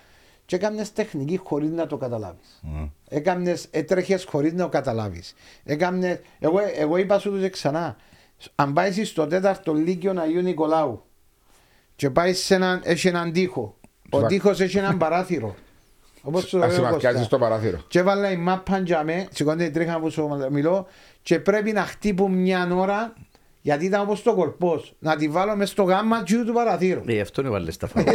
και 0.47 0.57
έκαμνες 0.57 0.93
τεχνική 0.93 1.37
χωρίς 1.37 1.71
να 1.71 1.87
το 1.87 1.97
καταλάβεις. 1.97 2.63
Έκαμνες, 3.09 3.67
έτρεχες 3.71 4.25
χωρίς 4.25 4.53
να 4.53 4.63
το 4.63 4.69
καταλάβεις. 4.69 5.35
Έκαμνες, 5.65 6.21
εγώ, 6.39 6.59
εγώ 6.77 6.97
είπα 6.97 7.19
σου 7.19 7.31
τους 7.31 7.51
ξανά, 7.51 7.97
αν 8.55 8.73
πάει 8.73 9.05
στο 9.05 9.27
τέταρτο 9.27 9.75
λύκειο 9.75 10.15
Αγίου 10.21 10.43
Νικολάου 10.43 11.05
και 12.01 12.11
πάει 12.11 12.33
σε 12.35 12.55
έναν, 12.55 12.81
έχει 12.85 13.09
έναν 13.09 13.33
τοίχο, 13.33 13.77
ο 14.11 14.19
Σβα- 14.19 14.29
τοίχος 14.29 14.61
έχει 14.61 14.79
έναν 14.79 14.97
παράθυρο. 14.97 15.55
Όπως 16.23 16.43
σου 16.49 16.57
Α 16.57 16.61
λέω, 16.67 16.75
συμμαθιάζει 16.75 17.05
Κώστα. 17.07 17.23
στο 17.23 17.39
παράθυρο. 17.39 17.79
Και 17.89 17.99
έβαλα 17.99 18.31
η 18.31 18.37
μάπα 18.37 18.79
για 18.79 19.05
με, 19.05 19.27
σηκώνεται 19.31 19.65
η 19.65 19.71
τρίχα 19.71 20.01
που 20.01 20.11
σου 20.11 20.29
μιλώ 20.51 20.87
και 21.23 21.39
πρέπει 21.39 21.73
να 21.73 21.83
χτύπω 21.85 22.29
μια 22.29 22.69
ώρα 22.75 23.13
γιατί 23.63 23.85
ήταν 23.85 24.01
όπως 24.01 24.23
το 24.23 24.35
κορπός. 24.35 24.95
Να 24.99 25.17
τη 25.17 25.29
βάλω 25.29 25.57
μες 25.57 25.69
στο 25.71 25.83
γάμμα 25.83 26.23
του 26.23 26.45
του 26.45 26.53
παραθύρου. 26.53 27.01
Ε, 27.07 27.21
αυτό 27.21 27.41
είναι 27.41 27.51
βάλες 27.51 27.75
στα 27.75 27.87
φάουλ. 27.87 28.07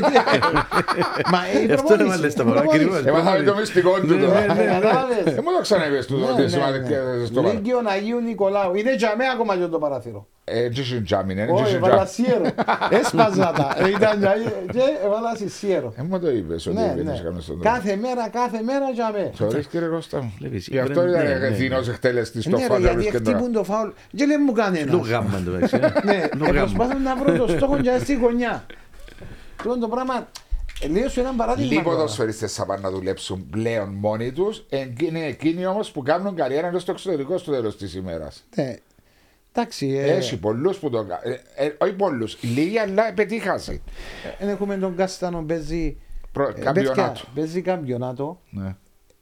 Μα 1.32 1.40
η 1.68 1.72
Αυτό 1.72 1.94
είναι 1.94 2.04
βάλε 2.04 2.28
προπόνηση. 2.28 2.30
στα 2.30 2.44
η 2.44 2.46
φάουλ. 2.46 2.58
προπόνηση. 2.58 2.86
Ακριβώς. 2.86 3.06
Έμαθα 3.06 3.44
το 3.44 3.56
μυστικό 3.56 4.00
του 4.00 4.06
Ναι, 4.16 4.22
τώρα. 4.26 4.40
ναι, 4.40 4.54
ναι. 4.54 4.66
Κατάλαβες. 4.66 5.24
Δεν 5.24 5.44
μου 5.46 5.52
το 5.56 5.62
ξαναείπες 5.62 6.06
του 6.06 6.18
Ναι, 6.18 6.26
ότι 6.26 6.42
ναι, 6.42 6.48
σημαντικά 6.48 6.90
ναι. 7.02 7.26
στο 7.26 7.42
παράθυρο. 7.42 7.62
Λίγκιο 7.64 7.80
Αγίου 7.86 8.20
Νικολάου. 8.20 8.76
Είναι 8.76 8.96
για 8.96 9.14
μένα 9.18 9.32
ακόμα 9.32 9.56
και 9.58 9.66
το 9.66 9.78
παραθύρο. 9.80 10.28
Έτσι 10.48 10.84
είναι 10.96 11.02
τζάμι, 11.04 11.34
ναι, 11.34 11.42
έτσι 11.42 11.54
Όχι, 11.54 11.68
είναι 11.70 11.76
έβαλα 11.78 12.06
τζάμι. 12.06 12.10
σιέρο. 12.10 12.46
Έσπαζα 13.00 13.52
τα. 13.56 13.76
Ε, 13.78 13.90
Ήταν 13.90 14.20
για- 14.20 14.36
και 14.72 14.80
έβαλα 15.06 15.36
σε 15.36 15.50
σιέρο. 15.50 15.94
Δεν 15.96 16.06
μου 16.10 16.20
το 16.20 16.30
είπες 16.30 16.66
ότι 16.68 16.76
Ναι, 16.76 16.94
δεν 16.96 17.06
ναι. 17.06 17.22
κάνεις 17.24 17.44
στον 17.44 17.60
τρόπο. 17.62 17.76
Κάθε 17.78 17.96
μέρα, 17.96 18.30
κάθε 18.30 18.62
μέρα 18.62 18.90
για 18.94 19.12
μένα. 19.14 19.30
Θεωρείς 19.34 19.68
κύριε 19.68 19.88
Κώστα 19.88 20.22
μου. 20.22 20.34
Βλέπεις, 20.40 20.68
Γι' 20.68 20.80
αυτό 20.80 21.02
ναι, 21.02 21.10
ήταν 21.10 21.24
ναι, 21.26 21.34
ναι. 21.34 21.46
ευθύνος 21.48 21.88
εκτέλεστης 21.88 22.44
στο 22.44 22.56
Ναι 22.56 22.62
ρε, 22.62 22.68
φάουλ. 22.68 22.82
γιατί 22.82 22.96
βρίσκεται 22.96 23.24
τώρα. 23.24 23.38
χτύπουν 23.38 23.54
το 23.54 23.64
φάουλ 23.64 23.90
και 24.16 24.26
δεν 24.26 24.42
μου 24.46 24.52
κάνει 24.52 24.78
Λίγο 25.38 25.56
ένας. 25.56 25.72
γάμμα 25.72 25.80
το 25.80 25.80
μεταξύ. 25.82 26.00
ε. 26.10 26.14
Ναι, 26.14 26.28
Λίγο 26.34 26.46
ε, 26.46 26.52
γάμμα. 26.52 26.72
προσπάθω 26.74 26.98
να 27.00 27.16
βρω 27.16 27.38
το 27.46 27.48
στόχο 27.48 27.78
για 27.78 28.00
στη 28.00 28.16
γωνιά. 28.16 28.66
Τούτο 29.64 29.80
το 29.80 29.88
πράγμα, 29.88 30.28
ε, 30.82 30.88
λέω 30.88 31.10
σου 31.10 31.20
ένα 31.20 31.34
παράδειγμα. 31.34 31.72
Λίγοι 31.72 31.84
τώρα. 31.84 31.96
ποδοσφαιριστές 31.96 32.54
θα 32.54 32.66
πάνε 32.66 32.82
να 32.82 32.92
δουλέψουν 32.92 33.50
πλέον 33.50 33.90
μόνοι 33.94 34.32
τους. 34.32 34.66
Είναι 35.02 35.26
εκείνοι 35.26 35.66
όμως 35.66 35.92
που 35.92 36.02
κάνουν 36.02 36.36
καριέρα 36.36 36.68
εντός 36.68 36.82
στο 36.82 36.92
εξωτερικό 36.92 37.38
στο 37.38 37.52
τέλος 37.52 37.78
της 37.78 37.96
ημέρας. 37.96 38.44
Ναι. 38.56 38.76
Εντάξει, 39.58 39.88
ε, 39.88 40.14
Έχει 40.14 40.38
πολλούς 40.40 40.78
που 40.78 40.90
το 40.90 40.98
κάνουν. 40.98 41.38
Όχι 41.78 41.94
πολλούς. 41.94 42.38
Λίγοι 42.42 42.80
αλλά 42.80 43.14
πετύχασαν. 43.14 43.82
ε, 44.40 44.50
έχουμε 44.52 44.78
τον 44.78 44.96
Κάστανο 44.96 45.44
παίζει 45.44 45.98
Προ- 46.32 46.58
ε, 46.58 46.62
Καμπιονάτο. 46.62 47.02
παιδιά, 47.02 47.24
Παίζει 47.36 47.62
καμπιονάτο. 47.62 48.42
Ναι. 48.50 48.76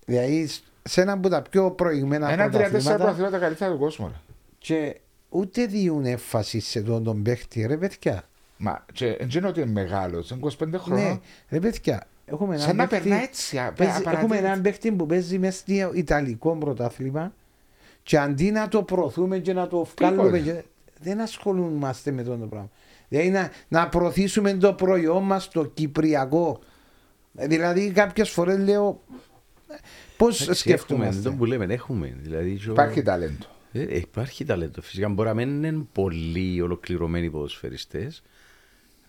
Δηλαδή 0.05 0.49
σε 0.84 1.01
ένα 1.01 1.11
από 1.11 1.30
τα 1.30 1.41
πιο 1.41 1.72
προηγμένα 1.72 2.32
Ένα 2.32 2.49
τρία-τέσσερα 2.49 2.70
πρωταθλήματα 2.70 2.97
πρωταθλήματα 2.97 3.38
καλύτερα 3.38 3.72
του 3.72 3.78
κόσμου. 3.80 4.07
ρε. 4.07 4.14
και 4.57 4.99
ούτε 5.34 5.66
διούν 5.66 6.06
έμφαση 6.06 6.60
σε 6.60 6.82
τον 6.82 7.04
τον 7.04 7.22
παίχτη, 7.24 7.66
ρε 7.66 7.78
παιδιά. 7.78 8.24
Μα 8.58 8.86
και 8.94 9.16
δεν 9.20 9.30
είναι 9.36 9.48
ότι 9.48 9.62
είναι 9.62 9.72
μεγάλος, 9.72 10.30
είναι 10.30 10.40
25 10.60 10.68
Ναι, 10.68 10.78
χρονών. 10.78 11.22
ρε 11.50 11.60
παιδιά. 11.60 12.08
Έχουμε 12.26 12.56
έναν 12.56 12.68
Σαν 12.68 12.76
να 12.76 12.88
παίχτη- 12.88 13.08
περνά 13.10 13.24
έτσι. 13.24 13.58
α, 13.58 13.74
παίζει- 13.74 13.98
απαρατήρητα. 13.98 14.20
έχουμε 14.36 14.38
έναν 14.48 14.62
παίχτη 14.62 14.92
που 14.92 15.06
παίζει 15.06 15.40
μέσα 15.40 15.58
στο 15.58 15.92
Ιταλικό 15.94 16.56
πρωτάθλημα 16.56 17.34
και 18.04 18.18
αντί 18.18 18.52
να 18.52 18.68
το 18.68 18.84
προωθούμε 18.84 19.38
και 19.40 19.54
να 19.54 19.68
το 19.68 19.88
βγάλουμε 19.98 20.24
Τίποτε. 20.40 20.52
και- 20.62 20.64
δεν 21.02 21.22
ασχολούμαστε 21.22 22.12
με 22.12 22.22
αυτό 22.22 22.36
το 22.38 22.46
πράγμα. 22.46 22.70
Δηλαδή 23.10 23.30
να, 23.30 23.52
να 23.68 23.90
προωθήσουμε 23.90 24.54
το 24.54 24.74
προϊόν 24.74 25.24
μας 25.24 25.50
το 25.50 25.66
κυπριακό. 25.66 26.60
Δηλαδή 27.32 27.92
κάποιες 27.92 28.30
φορές 28.30 28.58
λέω 28.58 29.02
πώς 30.18 30.42
Εντάξει, 30.42 30.70
Έχουμε, 30.72 30.76
σκεφτόμαστε; 30.86 31.22
δεν 31.22 31.38
που 31.38 31.46
λέμε, 31.46 31.74
έχουμε. 31.74 32.16
Δηλαδή, 32.22 32.56
και 32.56 32.70
ο- 32.70 32.72
Υπάρχει 32.72 33.02
ταλέντο. 33.02 33.46
Ε, 33.74 33.82
ε, 33.82 33.97
υπάρχει 33.97 34.45
ταλέντο. 34.45 34.82
Φυσικά 34.82 35.09
μπορεί 35.09 35.28
να 35.28 35.34
μην 35.34 35.63
είναι 35.63 35.86
πολύ 35.91 36.61
ολοκληρωμένοι 36.61 37.30
ποδοσφαιριστές. 37.30 38.21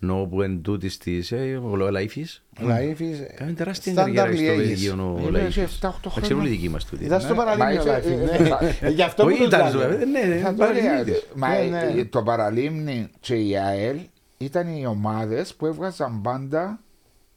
Ενώ 0.02 0.26
που 0.30 0.42
εν 0.42 0.62
τούτης 0.62 0.98
της, 0.98 1.32
ε, 1.32 1.60
ο 1.64 1.76
Λαϊφής, 1.90 2.42
Ο 2.60 2.64
Λαΐφης, 2.66 3.34
κάνει 3.36 3.52
τεράστια 3.52 3.92
στάνταρ 3.92 4.14
καριέρα 4.14 4.36
στο 4.36 4.62
Liège. 4.62 4.66
Βέλγιο 4.66 5.14
ο 5.16 5.20
Είναι 5.20 5.30
Λαϊφής. 5.30 5.54
σε 5.54 5.60
7-8 5.62 6.10
Τα 6.14 6.20
ξέρουν 6.20 6.44
οι 6.44 6.48
δικοί 6.48 6.68
μας 6.68 6.84
τούτοι. 6.84 7.04
Ήταν 7.04 7.20
στο 7.20 7.30
Ναι, 7.30 7.36
παραλίμνιο 7.36 7.84
μα 7.84 7.92
ο 7.94 7.98
είσαι- 7.98 8.10
Λαΐφης, 8.10 8.38
ε, 8.38 8.42
ναι. 8.42 8.48
θα- 8.48 8.60
Ε, 8.80 8.90
Γι' 8.90 9.02
αυτό 9.02 9.24
Όχι, 9.24 9.36
που 9.36 9.48
το 9.48 9.56
ήταν 9.56 9.70
βγάλε. 9.72 9.94
στο- 9.96 10.06
ναι, 10.06 10.22
ναι, 10.22 10.36
Θα 10.40 10.50
το 10.50 10.56
παραλίμνη. 10.56 10.88
λέω. 10.88 11.20
Μα 11.34 11.48
Ναι, 11.48 11.56
ε, 11.58 11.92
ναι. 11.94 12.04
το 12.04 12.22
παραλίμνη 12.22 13.08
και 13.20 13.34
η 13.34 13.56
ΑΕΛ 13.58 13.96
ήταν 14.38 14.76
οι 14.76 14.86
ομάδες 14.86 15.54
που 15.54 15.66
έβγαζαν 15.66 16.20
πάντα 16.22 16.80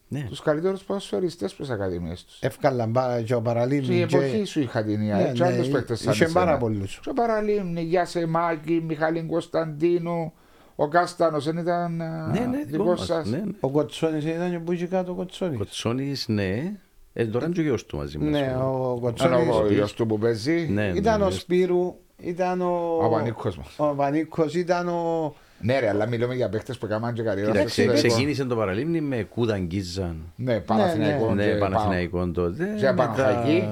Ναι. 0.10 0.26
τους 0.30 0.42
καλύτερους 0.42 0.84
ποδοσφαιριστές 0.84 1.54
που 1.54 1.66
τις 1.66 1.72
ακαδημίες 1.74 2.26
τους. 2.26 2.40
Εύκολα 2.42 2.86
μπα- 2.88 3.22
και 3.22 3.34
ο 3.34 3.42
Παραλίμνη. 3.42 3.84
Στην 3.86 4.08
και- 4.08 4.18
εποχή 4.18 4.44
σου 4.46 4.60
είχα 4.60 4.84
την 4.84 5.00
Ναι, 5.00 5.06
ΙΑΕ, 5.06 5.32
και 5.32 5.44
ναι, 5.44 5.48
άλλου 5.54 5.68
παίκτες 5.68 6.00
σαν 6.00 6.14
Είχε 6.14 6.24
εσένα. 6.24 6.46
πάρα 6.46 6.58
πολλούς. 6.58 7.00
Και 7.04 7.10
ο 7.10 7.14
Παραλίμνη, 7.14 7.82
Γιασεμάκη, 7.82 8.84
Μιχαλή 8.88 9.24
Κωνσταντίνου, 9.24 10.34
ο 10.76 10.88
Κάστανος 10.88 11.46
δεν 11.46 11.58
ήταν 11.58 12.02
α, 12.02 12.28
Ναι, 12.34 12.40
ναι, 12.40 12.58
δικό 12.58 12.68
δικό 12.72 12.84
μας. 12.84 13.06
σας. 13.06 13.30
Ναι, 13.30 13.38
ναι. 13.38 13.52
Ο 13.60 13.70
Κοτσόνης 13.70 14.26
ήταν 14.26 14.64
που 14.64 14.72
είχε 14.72 14.86
κάτω 14.86 15.12
ο 15.12 15.16
Κοτσόνης. 15.16 15.58
Κοτσόνης, 15.58 16.28
ναι. 16.28 16.74
Ε, 17.14 17.26
τώρα 17.26 17.46
είναι 17.46 17.54
και 17.54 17.60
ο 17.60 17.64
γιος 17.64 17.86
του 17.86 17.98
μαζί 17.98 18.18
μας. 18.18 18.30
Ναι, 18.30 18.56
ο 18.62 18.92
Ο 18.92 19.00
Κοτσόνης 19.00 19.48
γιος 19.70 19.94
του 19.94 20.06
που 20.06 20.18
παίζει. 20.18 20.68
Ναι, 20.72 20.92
ήταν 20.96 21.20
ναι, 21.20 21.26
ο 21.26 21.28
ναι. 21.30 21.34
Σπύρου, 21.34 21.96
ήταν 22.18 22.62
ο... 22.62 22.98
Ο 23.04 23.10
Πανίκος 23.10 23.58
μας. 23.58 23.74
Ο 23.78 23.86
Πανίκος 23.96 24.56
ήταν 24.56 24.88
ο... 24.88 25.36
Ναι, 25.62 25.80
ρε, 25.80 25.90
αλλά 25.90 26.06
μιλούμε 26.08 26.36
για 26.36 26.50
παίχτες 26.50 26.78
που 26.78 26.86
έκαναν 26.86 27.14
και 27.14 27.22
καριέρα. 27.24 27.50
στο 27.50 27.58
Κοίταξε, 27.60 27.82
εξωτερικό. 27.82 28.08
ξεκίνησε 28.14 28.46
το 28.46 28.56
παραλίμνη 28.56 29.02
με 29.02 29.24
Κούδαν 29.24 29.66
Γκίζαν. 29.66 30.32
Ναι, 30.36 30.60
Παναθηναϊκό. 30.60 31.34
Ναι, 31.34 31.46
και 31.46 31.56
Παναθηναϊκό 31.56 32.28
τότε. 32.32 32.66
Και 32.66 32.72
μετά- 32.72 32.94
Παναχαϊκή. 32.94 33.68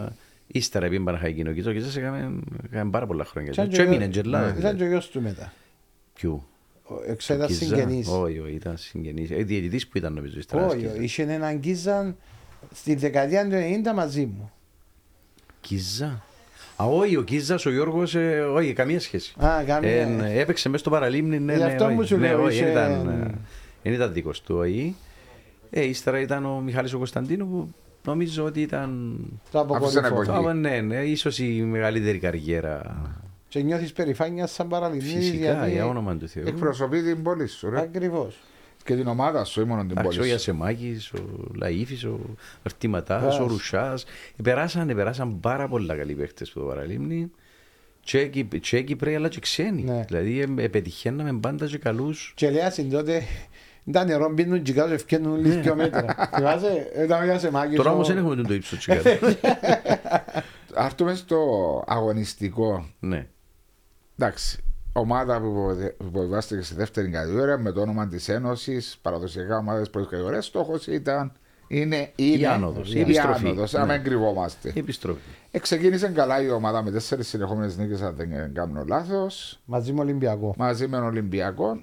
Ύστερα 0.47 0.87
πήγε 0.89 1.03
Παναχαϊκή. 1.03 1.47
Ο 1.47 1.51
Κίζα, 1.51 1.69
ο 1.69 1.73
Κίζας 1.73 1.97
έκαμε, 1.97 2.39
έκαμε 2.71 2.91
πάρα 2.91 3.05
πολλά 3.07 3.25
χρόνια. 3.25 3.51
Ήταν 3.53 3.69
Και 3.69 3.81
έμεινε 3.81 4.05
ο- 4.05 4.09
τζελάδα. 4.09 4.55
Ήταν 4.59 4.77
και 4.77 4.83
ο 4.83 4.87
γιος 4.87 5.09
του 5.09 5.21
μετά. 5.21 5.53
Ποιου. 6.13 6.43
Ο- 6.83 6.93
Εξ 7.11 7.29
ήταν 7.29 7.47
Κίζα. 7.47 7.65
συγγενής. 7.65 8.07
Όχι, 8.07 8.39
όχι, 8.39 8.51
ήταν 8.53 8.77
συγγενής. 8.77 9.31
Ε, 9.31 9.35
διαιτητής 9.43 9.87
που 9.87 9.97
ήταν 9.97 10.13
νομίζω. 10.13 10.37
ύστερα 10.39 10.65
Όχι, 10.65 10.85
άσχετα. 10.85 11.03
είχε 11.03 11.21
έναν 11.23 11.57
Γκίζαν 11.57 12.15
στη 12.73 12.95
δεκαετία 12.95 13.43
του 13.47 13.55
90 13.55 13.93
μαζί 13.93 14.25
μου. 14.25 14.51
Κίζα. 15.61 16.23
Α, 16.81 16.85
όχι, 16.85 17.15
ο 17.17 17.21
Κίζας, 17.21 17.65
ο 17.65 17.69
Γιώργος, 17.71 18.15
ε, 18.15 18.39
όχι, 18.39 18.73
καμία 18.73 18.99
σχέση. 18.99 19.33
Α, 19.45 19.63
καμία. 19.65 19.89
Ε, 20.01 20.05
ναι, 20.05 20.33
έπαιξε 20.39 20.69
μέσα 20.69 20.79
στο 20.81 20.89
παραλίμνη, 20.89 21.39
ναι, 21.39 21.53
Γι' 21.53 21.59
ναι, 21.59 21.65
αυτό 21.65 21.85
όχι. 21.85 21.93
μου 21.93 22.03
σου 22.05 22.17
ναι, 22.17 22.27
λέω, 22.27 22.43
όχι, 22.43 22.57
δεν 22.59 22.63
είχε- 22.67 22.71
ήταν, 22.71 23.07
ε, 23.07 23.31
δεν 23.83 23.93
ήταν 23.93 24.13
δικός 24.13 24.41
του, 24.41 24.55
όχι. 24.57 24.95
Ε, 25.69 25.83
ύστερα 25.85 26.19
ήταν 26.19 26.45
ο 26.45 26.59
Μιχάλης 26.59 26.93
ο 26.93 26.97
Κωνσταντίνου 26.97 27.47
που 27.49 27.73
νομίζω 28.05 28.43
ότι 28.43 28.61
ήταν... 28.61 29.17
Το 29.51 29.59
Άφησε 29.59 29.97
ένα 29.99 30.07
αποκορύφωμα. 30.07 30.37
κοκκί. 30.37 30.49
Α, 30.49 30.53
ναι, 30.53 30.81
ναι, 30.81 30.95
ίσως 31.03 31.39
η 31.39 31.45
μεγαλύτερη 31.63 32.17
καριέρα. 32.19 32.95
Και 33.47 33.61
νιώθεις 33.61 33.93
περηφάνεια 33.93 34.47
σαν 34.47 34.67
παραλυμνής 34.67 35.13
Φυσικά, 35.13 35.37
γιατί... 35.37 35.71
για 35.71 35.85
όνομα 35.87 36.15
του 36.17 36.27
Θεού. 36.27 36.43
Εκπροσωπεί 36.47 37.01
την 37.03 37.23
πόλη 37.23 37.47
σου, 37.47 37.69
ρε. 37.69 37.79
Ακριβώς. 37.79 38.35
Και 38.85 38.95
την 38.95 39.07
ομάδα 39.07 39.43
σου, 39.43 39.61
ή 39.61 39.63
μόνο 39.63 39.81
την 39.81 39.91
Εντάξει, 39.91 40.07
ο 40.07 40.11
πόλη 40.11 40.23
σου. 40.23 40.29
Ιασεμάκης, 40.29 41.11
ο 41.13 41.19
Λαΐφης, 41.63 42.09
ο 42.09 42.19
Αρτηματάς, 42.63 43.23
Βάς. 43.23 43.39
ο 43.39 43.47
Ρουσάς. 43.47 44.05
Περάσαν, 44.43 44.87
περάσαν 44.95 45.39
πάρα 45.39 45.67
πολλά 45.67 45.95
καλοί 45.95 46.13
παίχτες 46.13 46.47
στο 46.47 46.59
παραλίμνη. 46.61 47.31
Και 47.99 48.27
Κυπ- 48.27 48.59
και 48.59 48.81
Κυπρέοι 48.81 49.15
αλλά 49.15 49.27
και 49.27 49.39
ξένοι. 49.39 49.83
Ναι. 49.83 50.03
Δηλαδή 50.07 50.39
ε, 50.41 50.63
ε, 50.63 50.67
πετυχαίναμε 50.67 51.39
πάντα 51.39 51.65
και 51.67 51.77
καλούς. 51.77 52.33
Και 52.35 52.49
λέει 52.49 52.61
ασύν 52.61 52.89
τότε 52.89 53.21
ήταν 53.83 54.07
νερό 54.07 54.29
μπίνουν 54.33 54.61
και 54.61 54.73
κάτω 54.73 54.93
ευκαινούν 54.93 55.35
λίγες 55.41 55.59
δυο 55.59 55.75
μέτρα. 55.75 56.29
Θυμάσαι, 56.35 56.91
ήταν 57.03 57.21
ο 57.21 57.25
Ιασεμάκης. 57.25 57.75
Τώρα 57.77 57.89
ο- 57.89 57.93
όμως 57.93 58.07
δεν 58.07 58.17
έχουμε 58.17 58.35
τον 58.35 58.47
το 58.47 58.53
ύψος 58.53 58.77
της 58.77 58.85
κάτω. 58.85 59.09
Άρτουμε 60.75 61.15
στο 61.15 61.39
αγωνιστικό. 61.87 62.89
Ναι. 62.99 63.27
Εντάξει, 64.17 64.63
ομάδα 64.97 65.39
που 65.41 65.45
υποβε- 65.47 65.93
που 65.97 66.05
υποβιβάστηκε 66.07 66.61
στη 66.61 66.75
δεύτερη 66.75 67.09
κατηγορία 67.09 67.57
με 67.57 67.71
το 67.71 67.81
όνομα 67.81 68.07
της 68.07 68.29
Ένωσης, 68.29 68.97
παραδοσιακά 69.01 69.57
ομάδες 69.57 69.89
πρώτη 69.89 70.07
κατηγορία, 70.09 70.41
στόχος 70.41 70.87
ήταν. 70.87 71.31
Είναι, 71.67 72.11
είναι 72.15 72.37
Η 72.37 72.45
άνοδος, 72.45 72.93
η 72.93 72.97
η 72.97 73.01
επιστροφή. 73.01 73.45
άνοδος, 73.47 73.73
Ναι. 73.73 73.79
να 73.79 73.85
μην 73.85 74.03
κρυβόμαστε. 74.03 74.71
Η 74.75 74.79
επιστροφή. 74.79 75.19
Ε, 75.51 75.59
ξεκίνησε 75.59 76.07
καλά 76.07 76.41
η 76.41 76.49
ομάδα 76.49 76.83
με 76.83 76.91
τέσσερις 76.91 77.27
συνεχόμενες 77.27 77.77
νίκες, 77.77 78.01
αν 78.01 78.15
δεν 78.15 78.53
κάνω 78.53 78.83
λάθος, 78.87 79.59
Μαζί 79.65 79.93
με 79.93 79.99
Ολυμπιακό. 79.99 80.53
μαζί 80.57 80.87
με 80.87 80.97
τον 80.97 81.05
Ολυμπιακό. 81.05 81.81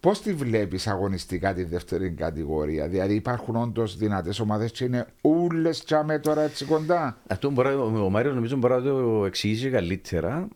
Πώς 0.00 0.22
τη 0.22 0.32
βλέπεις 0.32 0.86
αγωνιστικά 0.86 1.54
τη 1.54 1.64
δεύτερη 1.64 2.10
κατηγορία, 2.10 2.88
Δηλαδή 2.88 3.14
υπάρχουν 3.14 3.56
όντως 3.56 3.96
δυνατές 3.96 4.40
ομάδες 4.40 4.70
και 4.72 4.84
είναι 4.84 5.06
όλε 5.20 5.70
τσάμε 5.70 6.18
τώρα 6.18 6.42
έτσι 6.42 6.64
κοντά; 6.64 7.18
Αυτό 7.28 7.50
μπορεί, 7.50 7.68
ο 7.74 8.08
Μάριος 8.10 8.34
νομίζω 8.34 8.56
μπορεί 8.56 8.74
να 8.74 8.82
το 8.82 9.24
εξηγήσει 9.26 9.70
καλύτερα. 9.70 10.48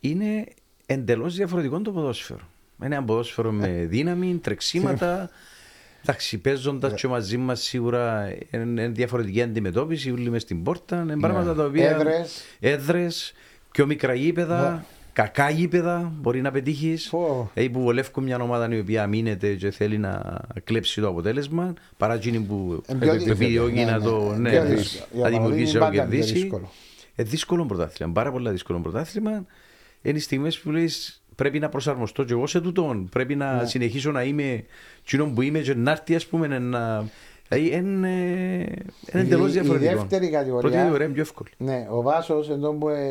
Είναι 0.00 0.44
εντελώς 0.86 1.34
διαφορετικό 1.34 1.80
το 1.80 1.90
ποδόσφαιρο. 1.92 2.40
Είναι 2.84 2.94
ένα 2.94 3.04
ποδόσφαιρο 3.04 3.52
με 3.52 3.68
δύναμη, 3.88 4.38
τρεξίματα. 4.42 5.30
Εντάξει, 6.06 6.38
παίζοντας 6.38 6.94
και 7.00 7.08
μαζί 7.08 7.36
μας 7.36 7.60
σίγουρα 7.62 8.34
είναι 8.50 8.62
είναι 8.62 8.88
διαφορετική 8.88 9.42
αντιμετώπιση. 9.42 10.10
Όλοι 10.10 10.30
μες 10.30 10.42
στην 10.42 10.62
πόρτα. 10.62 11.00
Είναι 11.00 11.16
πράγματα 11.16 11.54
τα 11.54 11.64
οποία. 11.64 11.90
Έδρες. 11.90 12.42
Έδρες, 12.60 13.32
πιο 13.70 13.86
μικρά 13.86 14.14
γήπεδα, 14.14 14.84
κακά 15.12 15.50
γήπεδα 15.50 16.12
μπορεί 16.20 16.40
να 16.40 16.50
πετύχεις. 16.50 17.08
Πω. 17.08 17.50
Δηλαδή 17.54 17.72
που 17.72 17.80
βολεύουν 17.82 18.24
μια 18.24 18.38
ομάδα 18.40 18.74
η 18.74 18.78
οποία 18.78 19.02
αμήνεται 19.02 19.54
και 19.54 19.70
θέλει 19.70 19.98
να 19.98 20.40
κλέψει 20.64 21.00
το 21.00 21.08
αποτέλεσμα 21.08 21.74
παρά 21.96 22.14
εκείνη 22.14 22.38
που 22.40 22.82
Ε, 22.86 22.94
πιο 22.94 23.12
δύσκολο. 23.12 23.32
επιδιώκει 23.32 23.74
Ναι, 23.74 23.84
να 23.84 23.98
ναι, 23.98 24.04
το 24.04 24.32
ε, 24.34 24.38
ναι, 24.38 24.50
πιο 24.50 24.62
ναι, 24.62 24.74
δύσκολο. 24.74 25.06
Η 25.12 25.18
να 25.18 25.26
Απαλώνη 25.26 25.38
δημιουργήσει 25.42 25.70
είναι 25.76 25.78
να 25.78 25.84
πάντα 25.90 26.02
πιο 26.02 26.10
κερδίσει. 26.18 26.32
δύσκολο. 26.40 26.70
Ε, 27.16 27.22
δύσκολο 27.22 27.66
πρωτάθλημα, 27.66 28.12
πάρα 28.12 28.32
πολλά 28.32 28.50
δύσκολο 28.50 28.80
πρωτάθλημα. 28.80 29.44
Είναι 30.06 30.18
οι 30.18 30.20
στιγμές 30.20 30.58
που 30.58 30.70
λες 30.70 31.22
πρέπει 31.34 31.58
να 31.58 31.68
προσαρμοστώ 31.68 32.24
και 32.24 32.32
εγώ 32.32 32.46
σε 32.46 32.60
τούτον. 32.60 33.08
Πρέπει 33.08 33.34
να 33.34 33.54
Ναι. 33.56 33.66
συνεχίσω 33.66 34.10
να 34.10 34.22
είμαι 34.22 34.64
εκείνο 35.04 35.26
που 35.34 35.42
είμαι 35.42 35.58
και 35.58 35.74
να 35.74 35.90
έρθει, 35.90 36.14
ας 36.14 36.26
πούμε, 36.26 36.58
να. 36.58 37.04
Δηλαδή 37.48 37.76
είναι, 37.76 38.08
είναι 38.08 38.68
Η- 39.12 39.18
εντελώς 39.18 39.48
η 39.48 39.52
διαφορετικό. 39.52 39.92
δεύτερη 39.96 40.28
κατηγορία- 40.30 40.60
Πρώτη 40.60 40.76
κατηγορία 40.76 41.04
είναι 41.04 41.14
πιο 41.14 41.22
εύκολη. 41.22 41.50
Ναι, 41.56 41.86
ο 41.90 42.02
Βάσος, 42.02 42.50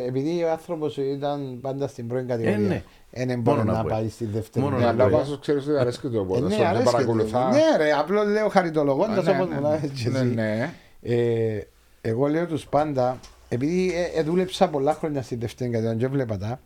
επειδή 0.07 0.43
ο 0.43 0.51
άνθρωπος 0.51 0.97
ήταν 0.97 1.57
πάντα 1.61 1.87
στην 1.87 2.07
πρώτη 2.07 2.25
κατηγορία, 2.25 2.57
Ε, 2.65 2.67
ναι. 2.67 2.83
δεν 3.11 3.27
Μόνο 3.27 3.41
μπορεί 3.41 3.57
να 3.67 3.73
να 3.73 3.81
μπορεί. 3.81 3.93
πάει 3.93 4.09
στη 4.09 4.25
δεύτερη. 4.25 4.65
Μόνο 4.65 4.77
Ναι, 4.77 4.83
να 4.83 4.89
αλλά 4.89 5.03
ο 5.03 5.09
μπορεί. 5.09 5.21
Βάσος 5.21 5.39
ξέρεις 5.39 5.67
ότι 5.67 5.77
αρέσκει 5.79 6.07
το 6.07 6.19
Ε, 6.19 6.23
ποδόσφαιρο, 6.23 6.47
ναι, 6.49 6.55
δεν 6.55 6.65
αρέσκεται. 6.67 6.91
παρακολουθά. 6.91 7.49
Ναι, 7.51 7.83
ρε, 7.83 7.91
απλώ 7.91 8.23
λέω 8.23 8.47
χαριτολογώντας 8.49 9.25
Ναι, 9.25 9.31
όπως 9.31 9.47
ναι, 9.49 9.55
μου 9.55 9.61
ναι. 9.61 9.69
λέει. 9.69 9.89
και 10.03 10.09
Ναι, 10.09 10.17
εσύ. 10.19 10.27
ναι. 10.27 10.73
Ε, 11.01 11.59
εγώ 12.01 12.27
λέω 12.27 12.45
τους 12.45 12.65
πάντα, 12.65 13.19
επειδή 13.49 13.93
ε, 14.15 14.19
ε, 14.19 14.23
δούλεψα 14.23 14.67
πολλά 14.67 14.93
χρόνια 14.93 15.21
στη 15.21 15.35
δεύτερη 15.35 15.69
κατηγορία 15.69 15.99
και 15.99 16.07
βλέπα 16.07 16.37
τα, 16.37 16.59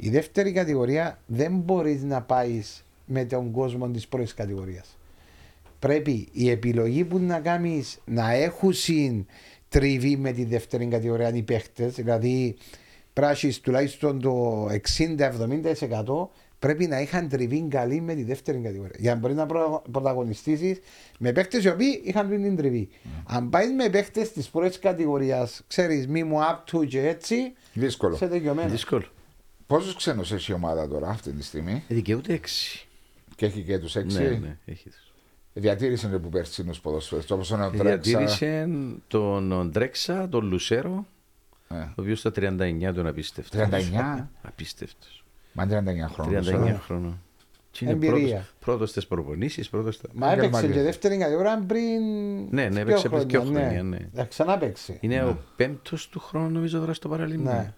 η 0.00 0.10
δεύτερη 0.10 0.52
κατηγορία 0.52 1.18
δεν 1.26 1.52
μπορείς 1.56 2.02
να 2.02 2.22
πάεις 2.22 2.84
με 3.04 3.24
τον 3.24 3.50
κόσμο 3.50 3.88
της 3.88 4.08
πρώτης 4.08 4.34
κατηγορίας. 4.34 4.98
Πρέπει 5.78 6.28
η 6.32 6.50
επιλογή 6.50 7.04
που 7.04 7.18
να 7.18 7.40
κάνεις 7.40 7.98
να 8.04 8.32
έχουν 8.32 9.26
τριβή 9.68 10.16
με 10.16 10.32
τη 10.32 10.44
δεύτερη 10.44 10.86
κατηγορία 10.86 11.34
οι 11.34 11.42
παίχτες, 11.42 11.94
δηλαδή 11.94 12.56
πράσι 13.12 13.62
τουλάχιστον 13.62 14.20
το 14.20 14.66
60-70% 14.98 16.28
πρέπει 16.58 16.86
να 16.86 17.00
είχαν 17.00 17.28
τριβή 17.28 17.66
καλή 17.70 18.00
με 18.00 18.14
τη 18.14 18.22
δεύτερη 18.22 18.58
κατηγορία. 18.58 18.96
Για 18.98 19.14
να 19.14 19.20
μπορείς 19.20 19.36
να 19.36 19.46
προ- 19.46 19.82
πρωταγωνιστήσεις 19.90 20.78
με 21.18 21.32
παίχτες 21.32 21.64
οι 21.64 21.68
οποίοι 21.68 22.00
είχαν 22.04 22.28
πριν 22.28 22.42
την 22.42 22.56
τριβή. 22.56 22.88
Αν 23.26 23.48
πάεις 23.50 23.70
με 23.72 23.88
παίχτες 23.88 24.32
της 24.32 24.48
πρώτης 24.48 24.78
κατηγορίας, 24.78 25.62
ξέρεις, 25.66 26.06
μη 26.08 26.24
μου 26.24 26.38
up 26.38 26.72
to 26.78 26.86
και 26.86 27.08
έτσι, 27.08 27.52
Δύσκολο. 27.74 28.16
σε 28.16 28.28
τελειωμένο. 28.28 28.68
Δύσκολο. 28.70 29.04
Πόσους 29.70 29.94
ξένους 29.94 30.32
έχει 30.32 30.50
η 30.50 30.54
ομάδα 30.54 30.88
τώρα 30.88 31.08
αυτή 31.08 31.32
τη 31.32 31.42
στιγμή; 31.42 31.84
Ε, 31.88 31.94
Δικαιούται 31.94 32.32
έξι. 32.32 32.86
και 33.36 33.46
έχει 33.46 33.62
και 33.62 33.78
τους 33.78 33.96
έξι; 33.96 34.22
Ναι, 34.22 34.28
ναι, 34.28 34.56
έχει. 34.64 34.90
Διατήρησε 35.52 36.08
που 36.08 36.28
περσίνους 36.28 36.80
ποδοσφαίρες 36.80 37.30
όπως 37.30 37.50
είναι 37.50 37.64
ο 37.66 37.70
Τρέξα. 37.70 37.82
Διατήρησε 38.10 38.68
τον 39.08 39.70
Ντρέξα, 39.70 40.28
τον 40.28 40.46
Λουσέρο, 40.46 41.06
Ε, 41.68 41.74
ο 41.74 41.92
οποίος 41.96 42.18
στα 42.18 42.30
39 42.30 42.92
του 42.92 43.00
είναι 43.00 43.08
απίστευτος. 43.08 43.60
39. 43.60 44.28
Απίστευτος. 44.48 45.24
Μα 45.52 45.62
είναι 45.62 46.06
39 46.08 46.08
χρόνων. 46.12 46.44
39 46.44 46.78
χρόνων. 46.84 47.20
Και 47.70 47.84
είναι 47.84 47.92
Εμπειρία. 47.94 48.28
πρώτος, 48.28 48.52
πρώτος 48.60 48.90
στις 48.90 49.06
προπονήσεις, 49.06 49.68
πρώτος 49.68 49.94
στα... 49.94 50.08
Μα 50.12 50.26
έπαιξε 50.32 50.44
Γερμανία. 50.48 50.76
και 50.76 50.82
δεύτερη 50.82 51.16
κατηγορία 51.18 51.64
πριν. 51.66 52.02
Ναι, 52.50 52.62
ναι, 52.62 52.68
δύο 52.68 52.80
έπαιξε 52.80 53.08
πριν 53.08 53.28
δύο 53.28 53.40
χρόνια, 53.42 53.82
ναι. 53.82 53.98
Ε, 54.14 54.24
Ξανά 54.24 54.58
παίξει. 54.58 54.98
Είναι 55.00 55.22
ο 55.24 55.38
πέμπτος 55.56 56.08
του 56.08 56.20
χρόνου 56.20 56.50
νομίζω 56.50 56.78
τώρα 56.80 56.94
στο 56.94 57.08
παραλίμνη. 57.08 57.44
Ναι. 57.44 57.72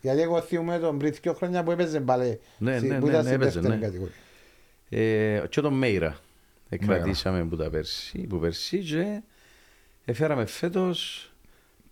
Γιατί 0.00 0.20
εγώ 0.20 0.40
θυμούμαι 0.40 0.78
τον 0.78 0.98
πριν 0.98 1.14
δύο 1.22 1.32
χρόνια 1.34 1.62
που 1.62 1.70
έπαιζε 1.70 2.00
μπαλέ. 2.00 2.36
Ναι, 2.58 2.78
στη- 2.78 2.88
ναι, 2.88 2.98
που 2.98 3.04
ναι, 3.06 3.10
ήταν 3.12 3.24
ναι, 3.24 3.28
στην 3.30 3.40
έπαιζε, 3.42 3.60
δεύτερη 3.60 3.78
ναι. 3.80 3.86
κατηγορία. 3.86 4.14
Ε, 4.88 5.46
και 5.48 5.60
τον 5.60 5.72
Μέιρα. 5.74 6.18
Εκρατήσαμε 6.68 7.44
που 7.44 7.56
τα 7.56 7.70
πέρσι, 7.70 8.18
που 8.18 8.38
πέρσι 8.38 8.78
και 8.78 9.22
έφεραμε 10.04 10.46
φέτος 10.46 11.30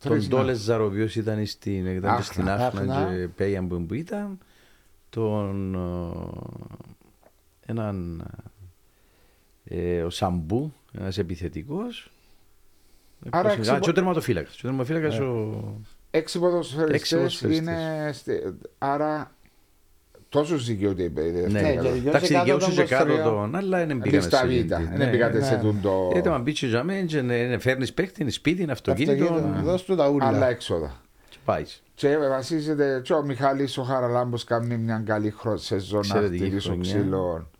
τον 0.02 0.10
Τρεις, 0.10 0.28
ναι. 0.28 0.36
Ντόλεζαρ 0.36 0.80
ο 0.80 0.84
οποίος 0.84 1.16
ήταν 1.16 1.46
στην, 1.46 1.86
ήταν 1.86 2.00
και 2.00 2.06
Άχνα. 2.08 2.22
στην 2.22 2.48
Άχνα 2.48 2.66
Άχνα. 2.96 3.14
και 3.16 3.28
Πέιαν 3.28 3.68
που, 3.68 3.86
που 3.86 3.94
ήταν 3.94 4.38
τον 5.10 5.74
ε, 7.66 7.72
έναν 7.72 8.26
ε, 9.64 10.02
ο 10.02 10.10
Σαμπού, 10.10 10.72
ένας 10.98 11.18
επιθετικός 11.18 12.10
Άρα 13.30 13.48
Α, 13.48 13.52
εξυπο- 13.52 13.78
και 13.80 13.90
ο 13.90 13.92
τερματοφύλακας. 13.92 14.52
Και 14.54 14.66
ο 14.66 14.68
τερματοφύλακας 14.68 15.18
ο... 15.18 15.80
Έξι 16.16 16.38
Έξι 16.38 16.38
ποδοσφαιριστές 16.38 17.10
ποδοσφαιριστές. 17.16 17.58
είναι... 17.74 18.10
στη- 18.12 18.42
Άρα 18.78 19.30
τόσους 20.28 20.66
δικαιούται 20.66 21.02
η 21.02 21.08
δεύτερη 21.08 21.52
Ναι, 21.52 21.58
και 21.58 21.64
κατηγορία. 21.64 21.90
δικαιούσε 21.92 22.08
εντάξει 22.08 22.32
κάτω 22.32 22.44
δικαιούσε 22.44 22.66
τον 22.66 22.74
και 22.76 22.94
κάτω 22.94 23.04
Κοστοριό. 23.06 23.30
τον, 23.32 23.54
αλλά 23.56 23.82
είναι 23.82 23.92
Αντί 23.92 24.02
πήγανε 24.02 24.22
στα 24.22 24.36
σε 24.36 24.46
β', 24.46 24.50
εκείνη. 24.50 24.66
δεν 24.66 24.98
Ναι. 24.98 25.06
πήγατε 25.10 25.42
σε 25.44 25.54
ναι. 25.54 25.60
τούντο 25.60 26.12
Είτε 26.16 26.30
αν 26.30 26.42
μπήκε 26.42 26.66
για 26.66 26.82
μένα 26.84 27.06
και 27.06 27.20
ναι, 27.20 27.36
ναι, 27.42 27.58
φέρνεις 27.58 27.92
παίχτη, 27.92 28.22
είναι 28.22 28.30
σπίτι, 28.30 28.62
είναι 28.62 28.72
αυτοκίνητο 28.72 29.24
Αυτοκίνητο, 29.24 29.62
δώσ' 29.62 29.82
του 29.84 29.94
τα 29.96 30.04
άλλα 30.04 30.12
ούλα. 30.12 30.48
έξοδα. 30.48 31.00
και 31.28 31.36
πάεις. 31.44 31.82
Και 31.94 32.16
βασίζεται 32.16 33.00
και 33.04 33.12
ο 33.12 33.22
Μιχάλης 33.22 33.78
ο 33.78 33.82
Χαραλάμπος 33.82 34.44
κάνει 34.44 34.76
μια 34.76 35.02
καλή 35.06 35.30
χρο- 35.30 35.58
σεζόν 35.58 36.00
να 36.00 36.14
Εξαιρετική 36.14 36.42
χτυπήσει 36.44 36.68
ο 36.68 36.72
χρονιά. 36.72 36.94
ξύλο 36.94 37.50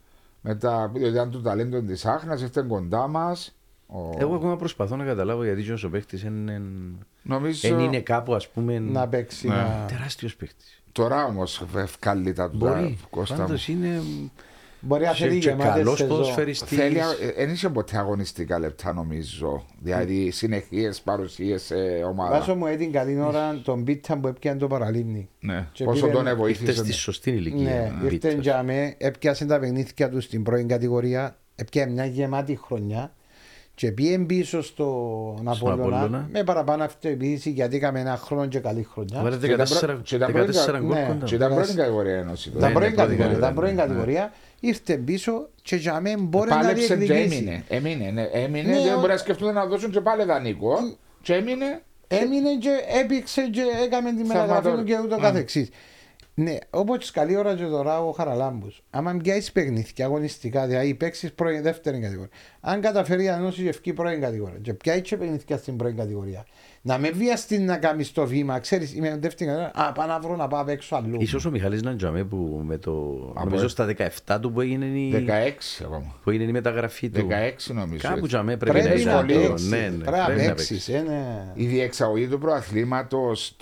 Μετά, 0.41 0.91
διότι 0.95 1.13
ήταν 1.13 1.31
το 1.31 1.41
ταλέντο 1.41 1.81
της 1.81 2.07
Άχνας, 2.07 2.43
ήρθε 2.43 2.65
κοντά 2.69 3.07
μα. 3.89 4.11
Εγώ 4.19 4.35
ακόμα 4.35 4.57
προσπαθώ 4.57 4.97
να 4.97 5.05
καταλάβω 5.05 5.45
γιατί 5.45 5.85
ο 5.87 5.91
παίχτης 5.91 6.23
είναι, 6.23 6.63
Νομίζω... 7.23 7.69
εν 7.75 7.79
είναι 7.79 8.01
κάπου 8.01 8.35
ας 8.35 8.49
πούμε. 8.49 8.79
Να 8.79 9.09
παίξει. 9.09 9.49
Ναι. 9.49 9.55
Να... 9.55 9.85
Τεράστιος 9.89 10.37
παίχτης. 10.37 10.83
Τώρα 10.93 11.25
όμως 11.25 11.65
βγάλει 12.01 12.33
τα 12.33 12.51
του 12.51 12.57
Μπορεί. 12.57 12.99
Κώστα 13.11 13.37
Πάντως 13.37 13.69
μου. 13.69 13.75
είναι. 13.75 14.01
Μπορεί 14.81 15.05
να 15.05 15.13
θέλει 15.13 15.39
και 15.39 15.49
γεμάτες 15.49 15.73
καλός 15.75 15.99
σεζόν. 15.99 16.17
ποδοσφαιριστής. 16.17 16.79
Θέλει, 16.79 16.99
δεν 17.37 17.51
είχε 17.51 17.69
ποτέ 17.69 17.97
αγωνιστικά 17.99 18.59
λεπτά 18.59 18.93
νομίζω. 18.93 19.65
Δηλαδή 19.81 20.31
συνεχίες 20.31 21.01
παρουσίες 21.01 21.63
σε 21.63 21.75
ομάδα. 22.11 22.39
Βάσο 22.39 22.55
μου 22.55 22.77
την 22.77 22.93
καλή 22.93 23.21
ώρα 23.21 23.61
τον 23.65 23.85
πίτα 23.85 24.19
που 24.19 24.29
έπιανε 24.29 24.59
το 24.59 24.67
παραλίμνη. 24.67 25.29
Ναι. 25.41 25.67
Και 25.73 25.85
Πόσο 25.85 26.01
πήρε- 26.01 26.13
τον 26.17 26.27
Ήρθες 26.27 26.39
βοήθησε. 26.39 26.73
στη 26.73 26.93
σωστή 26.93 27.31
ηλικία. 27.31 27.65
Ναι, 27.65 27.93
ήρθε 28.05 28.09
Βίτσας. 28.09 28.35
για 28.35 28.63
με, 28.63 28.95
έπιασε 28.99 29.45
τα 29.47 29.59
παιχνίδια 29.59 30.09
του 30.11 30.21
στην 30.21 30.43
πρώην 30.43 30.69
κατηγορία, 30.69 31.37
έπιασε 31.55 31.91
μια 31.91 32.07
γεμάτη 32.07 32.59
χρονιά 32.65 33.13
και 33.77 33.93
πήγε 33.93 34.19
πίσω 34.19 34.63
στον 34.63 35.43
Απόλλωνα 35.45 35.83
Απόλλωνα. 35.97 36.29
με 36.33 36.45
παραπάνω 36.45 36.85
αυτοεπίθεση 36.85 37.51
γιατί 37.51 37.77
έκαμε 37.77 38.01
ένα 38.01 38.17
χρόνο 38.17 38.47
και 38.47 38.59
καλή 38.59 38.87
χρονιά. 38.93 39.23
Βάλε 39.23 39.37
Και 39.37 39.47
ήταν 39.47 39.67
14 39.67 39.81
πρω- 39.81 40.01
και 40.03 40.15
ήταν 40.17 40.33
πρώτη 40.33 40.53
14 40.53 40.73
κα- 40.73 40.79
γκολ 40.79 40.89
ναι. 40.97 41.05
κοντά. 41.09 41.25
Και 41.27 41.35
ήταν 41.35 41.55
πρώτη 41.55 41.75
κατηγορία 41.75 42.17
ένωση. 42.17 42.51
Τα 42.51 42.67
Ναι, 42.67 42.73
πρώην 42.73 42.91
ναι, 42.91 42.95
πρώτη 42.95 42.97
κατηγορία, 42.97 43.25
κατηγορία, 43.27 43.49
τα 43.49 43.55
πρώην 43.61 43.75
ναι. 43.75 43.83
κατηγορία 43.83 44.33
ήρθε 44.61 44.97
πίσω 44.97 45.49
και 45.63 45.77
για 45.77 46.01
μένα 46.01 46.23
μπορεί 46.23 46.51
να 46.51 46.57
Πάλεψε 46.57 46.87
και 46.87 46.95
διεκδικήσει. 46.95 47.37
έμεινε. 47.37 47.65
Έμεινε, 47.69 48.11
ναι, 48.11 48.23
έμεινε. 48.33 48.69
Ναι, 48.73 48.81
δεν 48.83 48.95
ο- 48.95 48.99
μπορεί 49.01 49.13
να 49.13 49.19
σκεφτούν 49.19 49.53
να 49.53 49.67
δώσουν 49.67 49.91
και 49.91 50.01
πάλι 50.01 50.25
δανεικό. 50.25 50.75
Και 51.23 51.35
έμεινε. 51.35 51.83
Έμεινε 52.09 52.57
και 52.61 52.71
έπηξε 53.05 53.43
και 53.43 53.63
έκαμε 53.85 54.11
τη 54.13 54.23
μεταγραφή 54.23 54.53
Θαυματό- 54.63 54.79
του 54.79 54.85
και 54.85 54.99
ούτω 55.05 55.15
Α. 55.15 55.19
καθεξής. 55.19 55.69
Ναι, 56.39 56.57
όπως 56.71 57.11
καλή 57.11 57.37
ώρα 57.37 57.55
και 57.55 57.65
τώρα 57.65 58.01
ο 58.01 58.13
Χαραλάμπους. 58.13 58.83
Άμα 58.91 59.17
πιάσει 59.17 59.53
παιχνίδια 59.53 60.05
αγωνιστικά, 60.05 60.67
δηλαδή 60.67 60.95
παίξει 60.95 61.35
πρώην 61.35 61.63
δεύτερη 61.63 62.01
κατηγορία. 62.01 62.31
Αν 62.61 62.81
καταφέρει 62.81 63.25
να 63.25 63.35
ενώσει 63.35 63.63
και 63.63 63.69
ευκεί 63.69 63.93
πρώην 63.93 64.21
κατηγορία, 64.21 64.59
και 64.59 64.75
πιάσει 64.75 65.01
και 65.01 65.17
παιχνίδια 65.17 65.57
στην 65.57 65.77
πρώην 65.77 65.97
κατηγορία, 65.97 66.47
να 66.87 66.99
με 66.99 67.11
βιαστεί 67.11 67.59
να 67.59 67.77
κάνεις 67.77 68.13
το 68.13 68.27
βήμα, 68.27 68.59
ξέρεις, 68.59 68.95
είμαι 68.95 69.09
δεύτερη 69.21 69.51
κατηγορία, 69.51 69.71
α, 69.75 69.93
πάω 69.93 70.07
να 70.07 70.19
βρω 70.21 70.37
να 70.37 70.49
πάω 70.49 70.61
απ' 70.61 70.69
έξω 70.69 70.97
αλλού. 70.97 71.17
Ίσως 71.21 71.45
ο 71.45 71.51
Μιχάλης 71.51 71.83
Ναντζαμέ 71.83 72.25
που 72.25 72.63
με 72.65 72.79
το... 72.79 72.93
Από- 73.35 73.45
Νομίζω 73.45 73.69
στα 73.69 73.95
17 74.27 74.39
του 74.41 74.53
που 74.53 74.61
έγινε 74.61 74.85
η, 74.85 75.27
16 75.29 75.85
ακόμα. 75.85 76.15
που 76.25 76.31
έγινε 76.31 76.45
η 76.49 76.53
μεταγραφή 76.53 77.09
του. 77.11 77.27
16 77.71 77.75
νομίζω. 77.75 78.09
Κάπου 78.09 78.27
τζαμέ 78.27 78.57
πρέπει, 78.57 78.79
Πρέπει 78.81 79.05
να 79.05 79.13
να 79.13 79.19
ήταν. 79.25 79.27
το- 79.43 79.49
παίξεις. 79.49 79.69
Ναι, 79.71 79.77
ναι, 79.77 80.05
Πρέπει 80.05 80.17
να 80.19 80.25
πρέπει 80.25 80.41
να 80.43 80.49
παίξεις. 80.49 80.69
παίξεις. 80.69 80.95
ε, 80.95 81.01
ναι. 81.09 81.53
Η 81.55 81.67
διεξαγωγή 81.67 82.27
του 82.29 82.39
προαθλήματος 82.39 83.57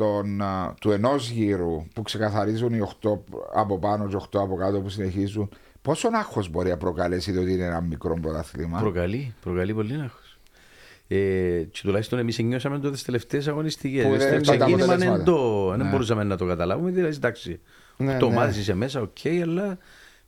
του 0.81 0.91
ενός 0.91 1.29
γύρου 1.31 1.87
που 1.95 2.03
ξεκαθαρίζουν 2.03 2.73
οι 2.75 2.81
8 2.81 3.19
από 3.55 3.79
πάνω 3.79 4.07
και 4.09 4.17
8 4.17 4.41
από 4.41 4.55
κάτω 4.57 4.81
που 4.81 4.89
συνεχίζουν, 4.89 5.49
πόσο 5.83 6.09
άγχος 6.13 6.49
μπορεί 6.51 6.69
να 6.71 6.77
προκαλέσει 6.77 7.33
το 7.35 7.41
ότι 7.41 7.53
είναι 7.53 7.65
ένα 7.65 7.81
μικρό 7.81 8.19
πρωταθλήμα. 8.23 8.79
Προκαλεί, 8.81 9.35
προκαλεί 9.41 9.75
πολύ 9.75 9.93
άγχος. 9.95 10.34
Ε, 11.09 11.17
και 11.71 11.81
τουλάχιστον 11.83 12.19
εμείς 12.19 12.39
νιώσαμε 12.39 12.79
το 12.79 12.91
τις 12.91 13.03
τελευταίες 13.03 13.49
αγωνιστικές. 13.49 14.05
Που 14.05 14.15
Στο 14.15 14.19
δεν 14.19 14.29
ήταν 14.29 14.43
τα 14.45 14.53
ξεκίνημα 14.65 14.77
δεν, 14.77 15.09
αποτελέσματα. 15.09 15.23
το, 15.25 15.69
δεν 15.71 15.79
Ναι. 15.79 15.91
μπορούσαμε 15.91 16.25
να 16.25 16.37
το 16.37 16.47
καταλάβουμε. 16.47 16.91
Δηλαδή, 16.91 17.15
εντάξει, 17.17 17.61
Ναι, 17.97 18.19
το 18.19 18.29
ναι. 18.29 18.35
ομάδες 18.35 18.57
είσαι 18.57 18.75
μέσα, 18.75 19.01
οκ, 19.01 19.17
αλλά 19.43 19.79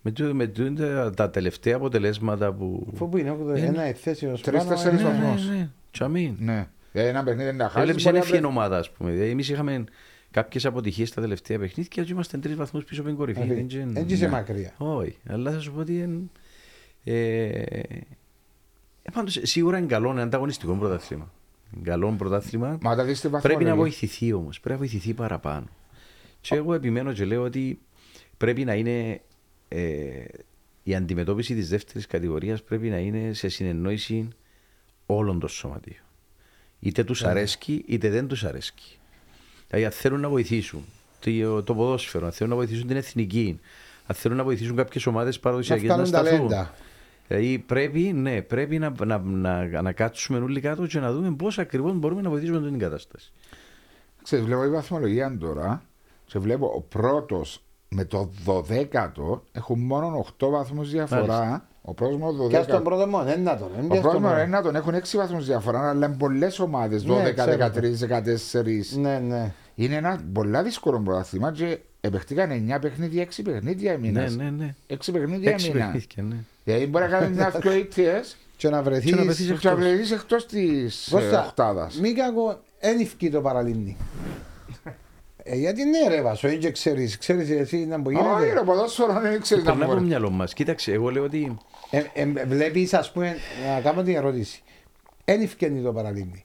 με, 0.01 0.11
το, 0.11 0.35
με 0.35 0.47
το, 0.47 0.73
τα, 0.73 1.11
τα 1.11 1.31
τελευταία 1.31 1.77
αποτελέσματα 1.77 2.53
που... 2.53 2.87
Αφού 2.95 3.09
που 3.09 3.17
είναι 3.17 3.31
όκδο- 3.31 3.55
ένα 3.55 3.83
εθέσιο 3.83 4.39
Τρεις-τέσσερις 4.43 5.03
πάνω, 5.03 5.17
ε, 5.17 5.21
βαθμούς. 5.21 5.49
ναι, 5.49 5.55
ναι, 5.57 5.69
τσαμί. 5.91 6.37
Ναι. 6.39 6.67
Δηλαδή 6.93 7.11
ένα 7.11 7.23
παιχνίδι 7.25 7.53
να 7.53 7.65
χάσεις. 7.65 7.81
Έβλεψε 7.81 8.09
είναι 8.09 8.19
ευκαιρία 8.19 8.47
ομάδα, 8.49 8.79
ας 8.79 8.91
πούμε. 8.91 9.11
Δηλαδή, 9.11 9.31
εμείς 9.31 9.49
είχαμε 9.49 9.85
κάποιες 10.31 10.67
αποτυχίες 10.67 11.09
στα 11.09 11.21
τελευταία 11.21 11.59
παιχνίδια 11.59 12.03
και 12.05 12.13
είμαστε 12.13 12.39
τρεις 12.39 12.55
βαθμούς 12.55 12.85
πίσω 12.85 13.01
από 13.01 13.09
την 13.11 13.19
κορυφή. 13.19 13.41
ε, 13.41 13.45
Δεν 13.45 13.57
Δεν 13.57 13.67
τζεν- 13.69 14.11
είσαι 14.11 14.25
Ναι. 14.25 14.31
μακριά. 14.31 14.73
Όχι, 14.77 15.17
αλλά 15.29 15.51
θα 15.51 15.59
σου 15.59 15.73
πω 15.73 15.81
ότι 15.81 16.01
εν, 16.01 16.31
ε, 17.05 17.49
ε, 17.49 17.83
πάντως, 19.13 19.39
σίγουρα 19.43 19.79
είναι 19.79 19.87
καλό, 19.87 20.11
είναι 20.11 20.23
ανταγωνιστικό 20.23 20.73
πρωτάθλημα. 20.75 21.33
Είναι 21.75 21.85
Καλό 21.91 22.15
πρωτάθλημα. 22.19 22.79
Μα 22.81 22.97
τα 22.97 23.05
δεις 23.05 23.19
στη 23.19 23.29
Πρέπει 23.29 23.43
να 23.45 23.49
βαθμολογία. 23.51 23.75
βοηθηθεί 23.77 24.33
όμως. 24.33 24.61
Πρέπει 24.61 24.81
να 24.81 24.87
βοηθηθεί 24.87 25.15
παραπάνω. 25.15 25.67
Και 26.41 26.55
εγώ 26.55 26.75
επιμένω 26.75 27.13
και 27.13 27.25
λέω 27.25 27.43
ότι 27.43 27.79
πρέπει 28.37 28.65
να 28.65 28.75
είναι 28.75 29.21
ε, 29.69 30.25
η 30.83 30.95
αντιμετώπιση 30.95 31.55
της 31.55 31.69
δεύτερης 31.69 32.07
κατηγορίας 32.07 32.63
πρέπει 32.63 32.89
να 32.89 32.99
είναι 32.99 33.33
σε 33.33 33.49
συνεννόηση 33.49 34.29
όλων 35.07 35.39
των 35.41 35.49
σωματείων. 35.49 36.01
Είτε 36.81 37.05
τους 37.05 37.23
Ναι. 37.23 37.29
αρέσκει 37.29 37.85
είτε 37.87 38.09
δεν 38.09 38.27
τους 38.27 38.45
αρέσκει. 38.45 38.99
Δηλαδή, 39.69 39.85
αν 39.87 39.93
θέλουν 39.93 40.21
να 40.21 40.29
βοηθήσουν 40.29 40.85
το, 41.21 41.63
το 41.63 41.75
ποδόσφαιρο, 41.75 42.27
αν 42.27 42.33
θέλουν 42.33 42.51
να 42.53 42.57
βοηθήσουν 42.59 42.87
την 42.87 42.97
εθνική, 42.97 43.61
αν 44.07 44.17
θέλουν 44.17 44.37
να 44.37 44.45
βοηθήσουν 44.45 44.77
κάποιες 44.77 45.07
ομάδες 45.07 45.41
παραδοσιακές 45.41 45.89
Να 45.89 45.97
να, 45.97 46.03
βγάλουν 46.05 46.27
σταθούν. 46.29 46.49
ταλέντα. 46.49 46.75
Δηλαδή 47.29 47.59
πρέπει, 47.59 48.01
ναι, 48.01 48.43
πρέπει 48.43 48.79
να, 48.79 48.93
να, 49.05 49.19
να, 49.19 49.83
να 49.83 49.93
κάτσουμε 49.93 50.39
όλοι 50.39 50.61
κάτω 50.61 50.87
και 50.87 50.99
να 50.99 51.13
δούμε 51.13 51.31
πώς 51.35 51.59
ακριβώς 51.59 51.95
μπορούμε 51.95 52.23
να 52.23 52.31
βοηθήσουμε 52.31 52.69
την 52.69 52.79
κατάσταση. 52.79 53.33
Ξέρεις, 54.23 54.45
βλέπω 54.45 54.65
η 54.65 54.69
βαθμολογία 54.71 55.37
τώρα 55.41 55.83
και 56.25 56.39
βλέπω 56.39 56.67
ο 56.67 56.81
πρώτος 56.81 57.61
με 57.89 58.05
το 58.05 58.31
12ο 58.47 59.41
έχουν 59.53 59.79
μόνο 59.81 60.27
8 60.41 60.49
βαθμούς 60.51 60.91
διαφορά. 60.91 61.21
Μάλιστα. 61.21 61.69
Ο 61.83 61.95
πρώτος 61.95 62.17
με 62.19 62.33
το 62.39 62.49
Κι 62.49 62.57
ας 62.57 62.67
τον 62.67 62.81
12ο. 62.81 62.85
πρώτο 62.85 63.07
μόνο, 63.07 63.31
ένα 63.31 63.57
τον. 63.59 63.69
Ο 63.89 64.01
πρώτος 64.01 64.21
με 64.21 64.29
το 64.29 64.35
ένα 64.35 64.63
τον 64.63 64.77
έχουν 64.77 64.95
6 64.95 65.17
βαθμούς 65.17 65.47
διαφορά, 65.47 65.89
αλλά 65.89 66.07
είναι 66.07 66.17
πολλές 66.19 66.59
ομάδες. 66.59 67.05
12, 67.05 67.23
Ναι, 67.23 67.33
ξέρω. 67.33 67.51
13, 67.51 67.97
14. 67.97 68.99
Ναι, 69.01 69.19
ναι. 69.19 69.53
Είναι 69.79 69.95
ένα 69.95 70.21
πολύ 70.33 70.63
δύσκολο 70.63 71.01
πρωτάθλημα 71.01 71.53
και 71.53 71.79
επεχτήκαν 72.01 72.69
9 72.75 72.79
παιχνίδια, 72.81 73.27
6 73.37 73.41
παιχνίδια 73.45 73.93
έμεινα. 73.93 74.21
Ναι, 74.31 74.45
ναι, 74.45 74.51
ναι. 74.51 74.75
6 74.89 74.97
παιχνίδια 75.13 75.51
Έξι 75.51 75.67
έμεινα. 75.69 75.85
παιχνίδια, 75.85 76.23
ναι. 76.23 76.37
Δηλαδή 76.65 76.87
μπορεί 76.87 77.05
να 77.05 77.11
κάνεις 77.11 77.37
μια 77.37 77.51
δυο 77.61 77.73
ήττες 77.73 78.37
Και 78.57 78.69
να 78.69 78.83
βρεθείς... 78.83 79.11
Και 79.11 79.17
να 79.17 79.23
βρεθείς 79.23 79.59
και 79.59 79.69
να 79.69 79.75
βρεθείς 79.77 80.11
εκτός 80.11 80.47
της 80.47 81.07
ε, 81.07 81.11
Κώστα, 81.11 81.47
οκτάδας. 81.47 81.99
Μη 82.01 82.13
κακό, 82.13 82.61
δεν 82.81 83.01
ευκεί 83.01 83.31
το 83.31 83.41
παραλίμνη. 83.41 83.97
ε, 85.43 85.57
γιατί 85.57 85.85
ναι 85.85 86.09
ρε 86.09 86.23
Βάσο, 86.23 86.49
δεν 86.49 86.73
ξέρεις, 86.73 87.19
ξέρεις 87.19 87.51
εσύ 87.51 87.77
να 87.87 87.99
μπορεί 87.99 88.17
Όχι 88.17 88.25
ρε 88.41 88.47
γίνεται. 88.47 88.65
ποδόσφαιρο 88.65 89.21
δεν 89.21 89.41
ξέρεις 89.41 89.65
να 89.65 89.71
Περνά 89.71 89.85
από 89.85 89.93
το 89.95 89.99
μπορεί. 89.99 90.09
μυαλό 90.11 90.31
μας. 90.31 90.53
Κοίταξε, 90.53 90.93
εγώ 90.93 91.11
λέω 91.11 91.23
ότι 91.25 91.57
Ε, 91.91 92.03
ε, 92.15 92.27
βλέπεις 92.47 92.95
ας 92.95 93.13
πούμε, 93.13 93.37
να 93.75 93.81
κάνω 93.81 94.03
την 94.03 94.17
ερώτηση. 94.17 94.63
Δεν 95.25 95.41
ευκαινεί 95.41 95.83
το 95.83 95.93
παραλίμνη. 95.93 96.45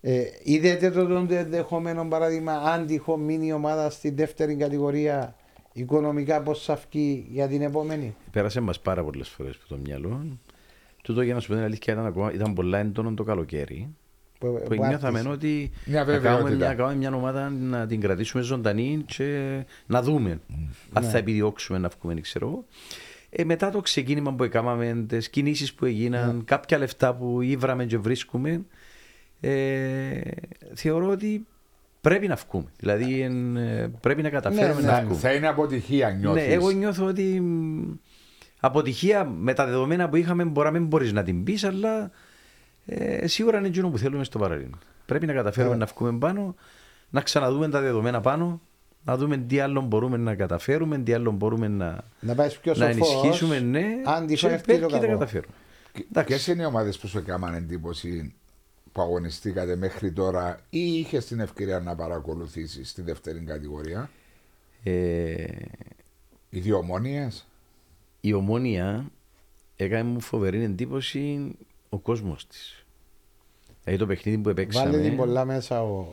Ε, 0.00 0.22
είδατε 0.42 0.90
το 0.90 1.06
τον 1.06 1.30
ενδεχόμενο 1.30 2.08
παράδειγμα 2.08 2.52
αν 2.52 2.86
τυχόν 2.86 3.20
μείνει 3.20 3.46
η 3.46 3.52
ομάδα 3.52 3.90
στη 3.90 4.10
δεύτερη 4.10 4.56
κατηγορία 4.56 5.34
οικονομικά 5.72 6.42
πώς 6.42 6.64
θα 6.64 6.80
βγει 6.90 7.26
για 7.30 7.48
την 7.48 7.62
επόμενη; 7.62 8.14
πέρασε 8.30 8.60
μας 8.60 8.80
πάρα 8.80 9.04
πολλές 9.04 9.28
φορές 9.28 9.54
από 9.60 9.68
το 9.68 9.80
μυαλό. 9.84 10.26
Τούτο 11.02 11.22
για 11.22 11.34
να 11.34 11.40
σου 11.40 11.48
πω 11.48 11.54
την 11.54 11.62
αλήθεια 11.62 11.92
ήταν, 11.92 12.06
ακόμα, 12.06 12.32
ήταν 12.32 12.54
πολλά 12.54 12.78
έντονο 12.78 13.14
το 13.14 13.22
καλοκαίρι. 13.22 13.88
Που, 14.38 14.62
Που 14.64 14.74
νιώθαμε 14.74 15.20
ότι 15.28 15.70
Μια 15.84 16.04
να 16.04 16.04
κάνουμε 16.04 16.20
βεβαιότητα. 16.20 16.56
μια, 16.56 16.74
κάνουμε 16.74 16.96
μια 16.96 17.14
ομάδα 17.14 17.50
να 17.50 17.86
την 17.86 18.00
κρατήσουμε 18.00 18.42
ζωντανή 18.42 19.02
και 19.06 19.60
να 19.86 20.02
δούμε 20.02 20.40
αν 20.92 21.02
θα 21.02 21.18
επιδιώξουμε 21.18 21.78
να 21.78 21.88
βγούμε, 21.88 22.14
δεν 22.14 22.22
ξέρω 22.22 22.46
εγώ. 22.46 22.64
Ε, 23.30 23.44
μετά 23.44 23.70
το 23.70 23.80
ξεκίνημα 23.80 24.32
που 24.34 24.44
έκαναμε, 24.44 25.04
τις 25.08 25.28
κινήσεις 25.30 25.74
που 25.74 25.84
έγιναν, 25.84 26.42
κάποια 26.44 26.78
λεφτά 26.78 27.14
που 27.14 27.40
ήβραμε 27.40 27.84
και 27.84 27.98
βρίσκουμε, 27.98 28.64
ε, 29.40 30.20
θεωρώ 30.74 31.08
ότι 31.08 31.46
πρέπει 32.00 32.26
να 32.26 32.38
βγούμε. 32.48 32.66
Δηλαδή 32.78 33.20
εν, 33.20 33.56
ε, 33.56 33.90
πρέπει 34.00 34.22
να 34.22 34.30
καταφέρουμε 34.30 34.80
Ναι, 34.80 34.86
να 34.86 34.92
Θα- 34.92 35.00
βγούμε. 35.00 35.18
Θα 35.20 35.32
είναι 35.32 35.48
αποτυχία 35.48 36.08
Ναι, 36.08 36.16
νιώθεις. 36.16 36.46
εγώ 36.54 36.70
νιώθω 36.70 37.06
ότι 37.06 37.40
μ, 37.40 37.82
αποτυχία 38.60 39.24
με 39.24 39.52
τα 39.54 39.64
δεδομένα 39.66 40.08
που 40.08 40.16
είχαμε 40.16 40.44
μπορεί 40.44 40.66
να 40.72 40.78
μην 40.78 40.86
μπορείς 40.88 41.12
να 41.12 41.22
την 41.22 41.44
πεις, 41.44 41.64
αλλά 41.64 42.10
ε, 42.86 43.26
σίγουρα 43.26 43.58
είναι 43.58 43.66
εκείνο 43.66 43.88
που 43.90 43.98
θέλουμε 43.98 44.24
στο 44.24 44.38
παραλίμνη. 44.38 44.74
Πρέπει 45.06 45.26
να 45.26 45.32
καταφέρουμε 45.32 45.74
Ναι. 45.74 45.84
να 45.84 45.90
βγούμε 45.96 46.18
πάνω, 46.18 46.54
να 47.10 47.20
ξαναδούμε 47.20 47.68
τα 47.68 47.80
δεδομένα 47.80 48.20
πάνω, 48.20 48.60
να 49.04 49.16
δούμε 49.16 49.36
τι 49.36 49.60
άλλο 49.60 49.80
μπορούμε 49.80 50.16
να 50.16 50.34
καταφέρουμε, 50.34 50.98
τι 50.98 51.12
άλλο 51.12 51.30
μπορούμε 51.30 51.68
να, 51.68 52.04
Να 52.20 52.34
πάει 52.34 52.48
πιο 52.62 52.74
να 52.76 52.92
σοφός, 52.92 53.14
ενισχύσουμε, 53.14 53.60
ναι, 53.60 53.84
αν 54.04 54.26
και 54.26 54.34
τυχόν 54.34 54.50
ευκεί 54.50 54.64
πρέπει 54.66 54.80
το 54.80 54.86
και 54.86 54.92
τα 54.92 54.98
κακό. 55.00 55.12
καταφέρουμε. 55.12 55.52
Και- 55.92 56.04
Εντάξει. 56.10 56.34
Ποιες 56.34 56.46
είναι 56.46 56.62
οι 56.62 56.66
ομάδες 56.66 56.98
που 56.98 57.06
σου 57.06 57.18
έκαναν 57.18 57.54
εντύπωση 57.54 58.34
που 58.98 59.04
αγωνιστήκατε 59.04 59.76
μέχρι 59.76 60.12
τώρα 60.12 60.60
ή 60.70 60.98
είχες 60.98 61.24
την 61.26 61.40
ευκαιρία 61.40 61.80
να 61.80 61.94
παρακολουθήσεις 61.96 62.90
στη 62.90 63.02
δεύτερη 63.02 63.40
κατηγορία; 63.40 64.10
Ε, 64.82 65.44
Οι 66.50 66.60
δύο 66.60 66.76
ομόνιες; 66.76 67.46
η 68.20 68.32
ομόνια 68.32 69.10
έκανε 69.76 70.10
μου 70.10 70.20
φοβερή 70.20 70.62
εντύπωση 70.62 71.52
ο 71.88 71.98
κόσμος 71.98 72.46
της. 72.46 72.84
Δηλαδή 73.84 74.00
το 74.02 74.06
παιχνίδι 74.06 74.38
που 74.38 74.48
επέξαμε... 74.48 74.90
Βάλε 74.90 75.02
την 75.02 75.16
πολλά 75.16 75.44
μέσα 75.44 75.82
ο, 75.82 76.06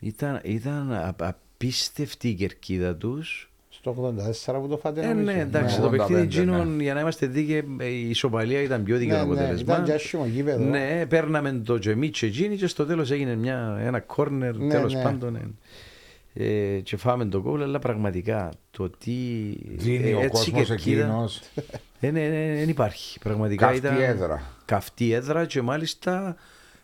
Ήταν, 0.00 0.40
ήταν 0.44 0.92
α- 0.92 1.14
απίστευτη 1.18 2.28
η 2.28 2.34
κερκίδα 2.34 2.96
τους. 2.96 3.49
Στο 3.80 4.14
84 4.46 4.58
που 4.60 4.68
το 4.68 4.76
φάτε 4.76 5.00
Ε, 5.02 5.06
νομίζω. 5.06 5.24
ναι, 5.32 5.40
εντάξει, 5.40 5.76
Ναι, 5.76 5.84
το 5.84 5.90
παιχνίδι 5.90 6.20
85, 6.22 6.24
εκείνο, 6.24 6.66
για 6.80 6.94
να 6.94 7.00
είμαστε 7.00 7.26
δίκαιοι, 7.26 7.76
ε, 7.80 7.86
η 7.86 8.08
ισοπαλία 8.10 8.60
ήταν 8.62 8.82
πιο 8.82 8.96
δίκαιο 8.96 9.16
Ναι, 9.16 9.22
ναι, 9.24 9.30
αποτέλεσμα. 9.30 9.72
ήταν 9.72 9.84
και 9.84 9.92
άσχημο 9.92 10.26
γήπεδο. 10.26 10.64
Ναι, 10.64 11.06
παίρναμε 11.08 11.52
το 11.64 11.78
τζεμί 11.78 12.08
και 12.08 12.26
εκείνη 12.26 12.56
και 12.56 12.66
στο 12.66 12.86
τέλος 12.86 13.10
έγινε 13.10 13.34
μια, 13.36 13.78
ένα 13.84 14.00
κόρνερ, 14.00 14.56
Ναι, 14.56 14.74
τέλος 14.74 14.94
ναι. 14.94 15.02
πάντων. 15.02 15.36
ε. 15.36 16.44
ε, 16.44 16.80
και 16.80 16.96
φάμε 16.96 17.24
τον 17.24 17.42
κόλλο, 17.42 17.64
αλλά 17.64 17.78
πραγματικά 17.78 18.50
το 18.70 18.90
τι. 18.90 19.10
Δίνει 19.76 20.10
ε, 20.10 20.14
ο 20.14 20.20
έτσι 20.20 20.50
κόσμος 20.50 20.66
κερκίδα, 20.68 21.02
εκείνος. 21.04 21.40
Ε, 22.00 22.10
ναι, 22.10 22.20
ναι, 22.20 22.54
δεν 22.58 22.68
υπάρχει. 22.68 23.18
Πραγματικά 23.18 23.66
Καυτή 23.66 23.78
ήταν. 23.86 24.00
έδρα. 24.00 24.42
Καυτή 24.64 25.12
έδρα 25.12 25.44
και 25.46 25.62
μάλιστα. 25.62 26.36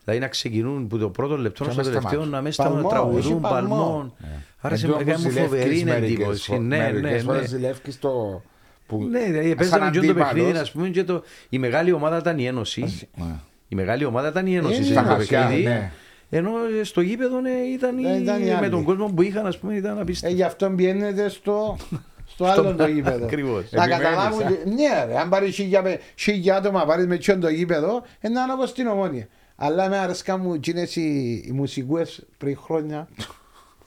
Δηλαδή 0.09 0.25
να 0.25 0.31
ξεκινούν 0.31 0.87
που 0.87 0.99
το 0.99 1.09
πρώτο 1.11 1.37
λεπτό 1.39 1.65
Και 1.65 1.71
στο 1.71 1.79
να 1.83 1.87
τελευταίο 1.89 2.09
σταμάτουν. 2.11 2.33
να 2.35 2.41
μέσα 2.43 2.63
Παλμό, 2.63 2.79
στα 2.81 2.89
τραγουδούν 2.89 3.19
έχει 3.19 3.35
παλμό. 3.41 3.75
παλμών. 3.77 4.15
Άρα 4.61 4.77
σε 4.77 4.87
Εν 4.87 4.93
τω 4.93 4.99
έκανε 5.01 5.17
μου 5.19 5.25
όμως 5.29 5.41
φοβερή 5.43 5.63
ζηλεύκεις 5.63 5.85
μερικές 5.85 6.15
εντύπωση. 6.15 6.51
φο- 6.51 6.59
Ναι, 6.61 6.77
ναι, 6.77 6.83
μερικές 6.93 7.11
ναι. 7.13 7.33
φορές 7.33 7.49
ζηλεύκεις 7.49 7.95
στο... 7.95 8.43
που- 8.87 9.07
Ναι, 9.11 9.21
δηλαδή 9.25 9.47
σαν 9.49 9.57
παίζαμε 9.57 9.91
και 9.91 9.99
το 9.99 10.05
αντίπαλος. 10.05 10.33
παιχνίδι, 10.33 10.59
ας 10.59 10.71
πούμε, 10.73 10.89
και 10.89 11.05
το... 11.05 11.23
η 11.49 11.59
μεγάλη 11.59 11.93
ομάδα 11.93 12.19
ήταν 12.19 12.39
η 12.39 12.47
Ένωση. 12.47 13.09
Ναι. 13.17 13.25
Η 13.69 13.75
μεγάλη 13.75 14.05
ομάδα 14.05 14.29
ήταν 14.29 14.47
η 14.47 14.55
Ένωση 14.57 14.75
Είναι 14.77 14.85
σε 14.85 14.91
στα 14.91 15.01
αυτό 15.01 15.13
το 15.13 15.17
χαρτιά, 15.19 15.41
παιχνίδι. 15.41 15.63
ναι. 15.63 15.91
Ενώ 16.31 16.51
στο 16.83 17.01
γήπεδο 17.01 17.41
ναι, 17.41 17.51
ήταν, 17.51 17.95
Ναι, 17.95 18.09
η... 18.09 18.23
ήταν 18.23 18.43
οι 18.43 18.45
με 18.45 18.55
άλλοι. 18.55 18.69
τον 18.71 18.85
κόσμο 18.85 19.07
που 19.07 19.23
είχαν, 19.23 19.47
ας 19.47 19.59
πούμε, 19.59 19.75
ήταν 19.75 19.99
Ε, 19.99 20.01
απίστευτο. 20.01 20.37
γι' 20.37 20.43
αυτό 20.43 20.71
πιένετε 20.71 21.29
στο, 21.29 21.77
στο 22.33 22.45
άλλο 22.45 22.75
το 22.75 22.87
γήπεδο. 22.87 23.25
Ακριβώς. 23.25 23.65
Να 23.73 23.83
Επιμένεις, 23.83 24.05
καταλάβουν, 24.09 24.43
α. 24.47 24.49
ναι 24.51 25.05
ρε, 25.13 25.19
αν 25.19 25.29
πάρεις 25.29 25.55
χίλια, 25.55 25.83
με- 25.83 26.01
χίλια 26.17 26.57
άτομα, 26.57 26.85
πάρεις 26.85 27.07
με 27.07 27.17
τσιόν 27.17 27.41
το 27.41 27.49
γήπεδο, 27.49 28.03
ε, 28.21 28.29
να 28.29 28.43
είναι 28.43 28.53
όπως 28.53 28.69
στην 28.69 28.87
ομόνια. 28.87 29.27
Αλλά 29.57 29.89
με 29.89 29.99
αρέσκαν 29.99 30.41
μου 30.41 30.55
εκείνες 30.55 30.97
οι, 30.97 31.33
οι 31.47 31.53
μουσικούες 31.53 32.27
πριν 32.39 32.57
χρόνια. 32.57 33.09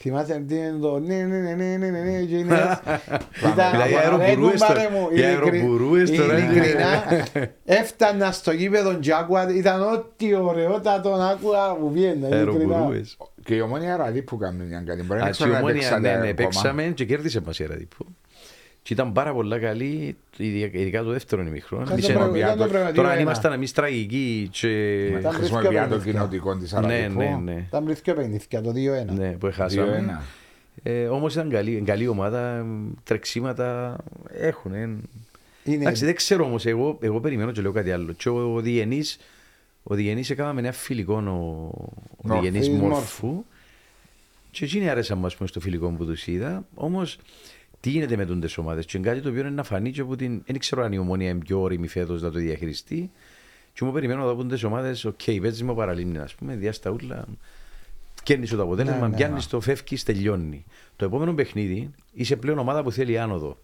Θυμάσαι 0.01 0.43
τι 0.47 0.55
είναι 0.55 0.77
το 0.81 0.99
ναι 0.99 1.15
ναι 1.15 1.37
ναι 1.39 1.53
ναι 1.53 1.75
ναι 1.77 1.89
ναι 1.89 1.99
ναι 2.01 2.17
εκείνες. 2.17 2.57
Ήταν 3.53 3.71
Δηλαδή, 3.71 3.91
οι 3.91 3.95
ρε, 3.95 3.99
αεροπουρούες 3.99 4.51
κουμπάρε 4.61 4.73
τώρα- 4.79 4.89
μου, 4.91 5.07
οι 5.11 5.15
ειλικρι- 5.19 5.53
αεροπουρούες 5.53 6.11
τώρα 6.11 6.37
είναι- 6.39 6.51
Ειλικρινά, 6.53 7.03
έφτανα 7.81 8.31
στο 8.31 8.51
γήπεδο 8.51 8.99
Τζάκουα, 8.99 9.53
ήταν 9.55 9.81
ό,τι 9.81 10.35
ωραιότατο 10.35 11.15
να 11.15 11.27
άκουγα 11.27 11.73
που 11.75 11.91
βγαίνει. 11.91 12.27
ειλικρινά. 12.27 12.35
Αεροπουρούες. 12.37 13.17
Και 13.43 13.55
η 13.55 13.59
ομόνια 13.61 13.97
ραδί 13.97 14.21
που 14.21 14.37
κάνουν 14.37 14.67
μια 14.67 14.83
καλή. 14.85 15.01
Μπορεί 15.03 15.19
να 15.19 15.25
Α, 15.25 15.29
ξέρω 15.29 15.49
η 15.49 15.53
να 15.53 15.57
ομόνια, 15.59 15.75
παίξατε 15.79 15.99
ναι, 16.01 16.07
ναι, 16.09 16.15
ακόμα. 16.17 16.33
παίξαμε 16.33 16.83
και 16.83 17.05
κέρδισε 17.05 17.41
μας 17.45 17.59
η 17.59 17.65
Ραδίππο. 17.65 18.05
Και 18.89 18.95
ήταν 18.95 19.11
πάρα 19.11 19.33
πολλά 19.33 19.59
καλή, 19.59 20.15
ειδικά 20.37 20.77
ειδικά 20.79 21.03
το 21.03 21.09
δεύτερο 21.11 21.41
ημιχρόνο. 21.41 21.83
Ήταν 21.83 21.93
Εμείς 21.93 22.05
το 22.05 22.11
εν- 22.11 22.17
προ- 22.17 22.35
ήταν 22.35 22.57
το 22.57 22.65
προεδρείο 22.65 22.93
Τώρα 22.93 23.07
αν 23.07 23.13
ένας. 23.13 23.23
ήμασταν 23.25 23.53
εμείς 23.53 23.71
τραγικοί 23.71 24.47
και... 24.51 25.05
Ήταν 25.05 25.31
Χρησιμοποιεί 25.33 25.67
βρίσκεται 25.67 25.87
το 25.89 25.95
παιχνίδια. 25.95 26.11
κοινοτικό 26.21 26.57
της 26.57 26.71
Ναι, 26.71 26.77
Αραδίπου. 26.79 27.19
ναι, 27.19 27.39
ναι. 27.43 27.63
Ήταν 27.67 27.83
πριν 27.83 27.97
δύο 28.03 28.13
παιχνίδια, 28.13 28.61
το 28.61 28.69
2-1. 29.11 29.15
Ναι, 29.17 29.31
που 29.31 29.47
έχασαμε. 29.47 30.19
2-1. 30.19 30.23
Ε, 30.83 31.05
όμως 31.07 31.33
ήταν 31.33 31.49
καλή, 31.49 31.81
καλή 31.85 32.07
ομάδα, 32.07 32.65
τρεξίματα 33.03 33.97
έχουν. 34.27 34.73
ε. 34.73 34.79
Είναι- 35.63 35.81
Εντάξει, 35.81 36.05
δεν 36.05 36.15
ξέρω 36.15 36.45
όμως, 36.45 36.65
εγώ, 36.65 36.97
εγώ 37.01 37.19
περιμένω 37.19 37.51
και 37.51 37.61
λέω 37.61 37.71
κάτι 37.71 37.91
άλλο. 37.91 38.11
Και 38.13 38.29
ο 38.29 38.59
Διγενής, 38.61 39.17
ο 39.83 39.95
Διγενής 39.95 40.29
έκαναμε 40.29 40.59
ένα 40.61 40.71
φιλικό 40.71 41.13
ο, 41.13 41.19
ο 41.19 42.27
Μόρφου. 42.27 42.41
Διγενής 42.41 42.67
Της 42.69 42.77
Μόρφου. 42.77 43.43
Και 44.51 44.65
εκείνοι 44.65 44.89
άρεσαν 44.89 45.17
μας 45.17 45.35
πούμε, 45.35 45.47
στο 45.47 45.59
φιλικό 45.59 45.87
που 45.89 46.05
τους 46.05 46.27
είδα. 46.27 46.63
Όμως, 46.75 47.17
τι 47.79 47.89
γίνεται 47.89 48.15
με 48.17 48.25
τούντες 48.25 48.57
ομάδες; 48.57 48.85
Και 48.85 48.97
είναι 48.97 49.07
κάτι 49.07 49.21
το 49.21 49.29
οποίο 49.29 49.41
είναι 49.41 49.49
να 49.49 49.63
φανεί 49.63 49.91
και 49.91 50.01
από 50.01 50.15
την... 50.15 50.41
Δεν 50.45 50.59
ξέρω 50.59 50.83
αν 50.83 50.91
η 50.93 50.97
Ομόνοια 50.97 51.29
είναι 51.29 51.39
πιο 51.39 51.61
ώριμη 51.61 51.87
φέτος 51.87 52.21
να 52.21 52.31
το 52.31 52.39
διαχειριστεί. 52.39 53.11
Και 53.73 53.85
μου 53.85 53.91
περιμένω 53.91 54.19
να 54.19 54.25
δω 54.25 54.35
τούντες 54.35 54.63
ομάδες, 54.63 55.05
οκ, 55.05 55.19
παίζεις 55.41 55.63
με 55.63 55.73
παραλίμνη, 55.73 56.17
ας 56.17 56.35
πούμε, 56.35 56.55
διάς 56.55 56.78
τα 56.78 56.89
ούλα. 56.89 57.25
Κέρνεις 58.23 58.49
το 58.49 58.61
αποτέλεσμα, 58.61 58.99
Ναι, 58.99 59.07
ναι. 59.07 59.15
πιάνεις 59.15 59.47
το, 59.47 59.59
φεύγεις, 59.59 60.03
τελειώνει. 60.03 60.65
Το 60.95 61.05
επόμενο 61.05 61.33
παιχνίδι 61.33 61.89
είσαι 62.13 62.35
πλέον 62.35 62.57
ομάδα 62.59 62.83
που 62.83 62.91
θέλει 62.91 63.19
άνοδο. 63.19 63.57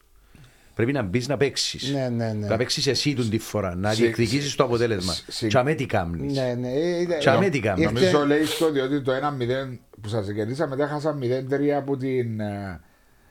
Πρέπει 0.75 0.91
να 0.91 1.01
μπεις 1.01 1.27
να 1.27 1.37
παίξεις. 1.37 1.91
Ναι, 1.91 2.09
ναι, 2.09 2.33
ναι. 2.33 2.47
Να 2.47 2.57
παίξεις 2.57 2.87
εσύ 2.87 3.13
τον 3.13 3.29
τη 3.29 3.37
φορά, 3.37 3.75
να 3.75 3.89
Συ- 3.91 4.01
διεκδικήσεις 4.03 4.55
το 4.55 4.63
αποτέλεσμα. 4.63 5.13
συ- 5.13 5.31
συ- 5.31 5.47
Τζιαμέ 5.47 5.73
τι 5.73 5.85
κάνει. 5.85 6.31
Ναι, 6.31 6.53
ναι. 6.59 6.71
ε, 6.71 7.01
ήταν- 7.01 7.19
Τσαμέ 7.19 7.49
τι 7.49 7.59
κάνει. 7.59 7.81
Ήρθε- 7.81 7.93
Νομίζω 8.13 8.25
λέει 8.25 8.45
στο 8.45 8.71
διότι 8.71 9.01
το 9.01 9.11
1-0 9.11 9.79
που 10.01 10.07
σας 10.09 10.31
κερδίσαμε 10.35 10.75
μετά 10.75 10.87
χάσαμε 10.87 11.45
0-3 11.49 11.69
από 11.69 11.97
την... 11.97 12.39
ε, 12.39 12.79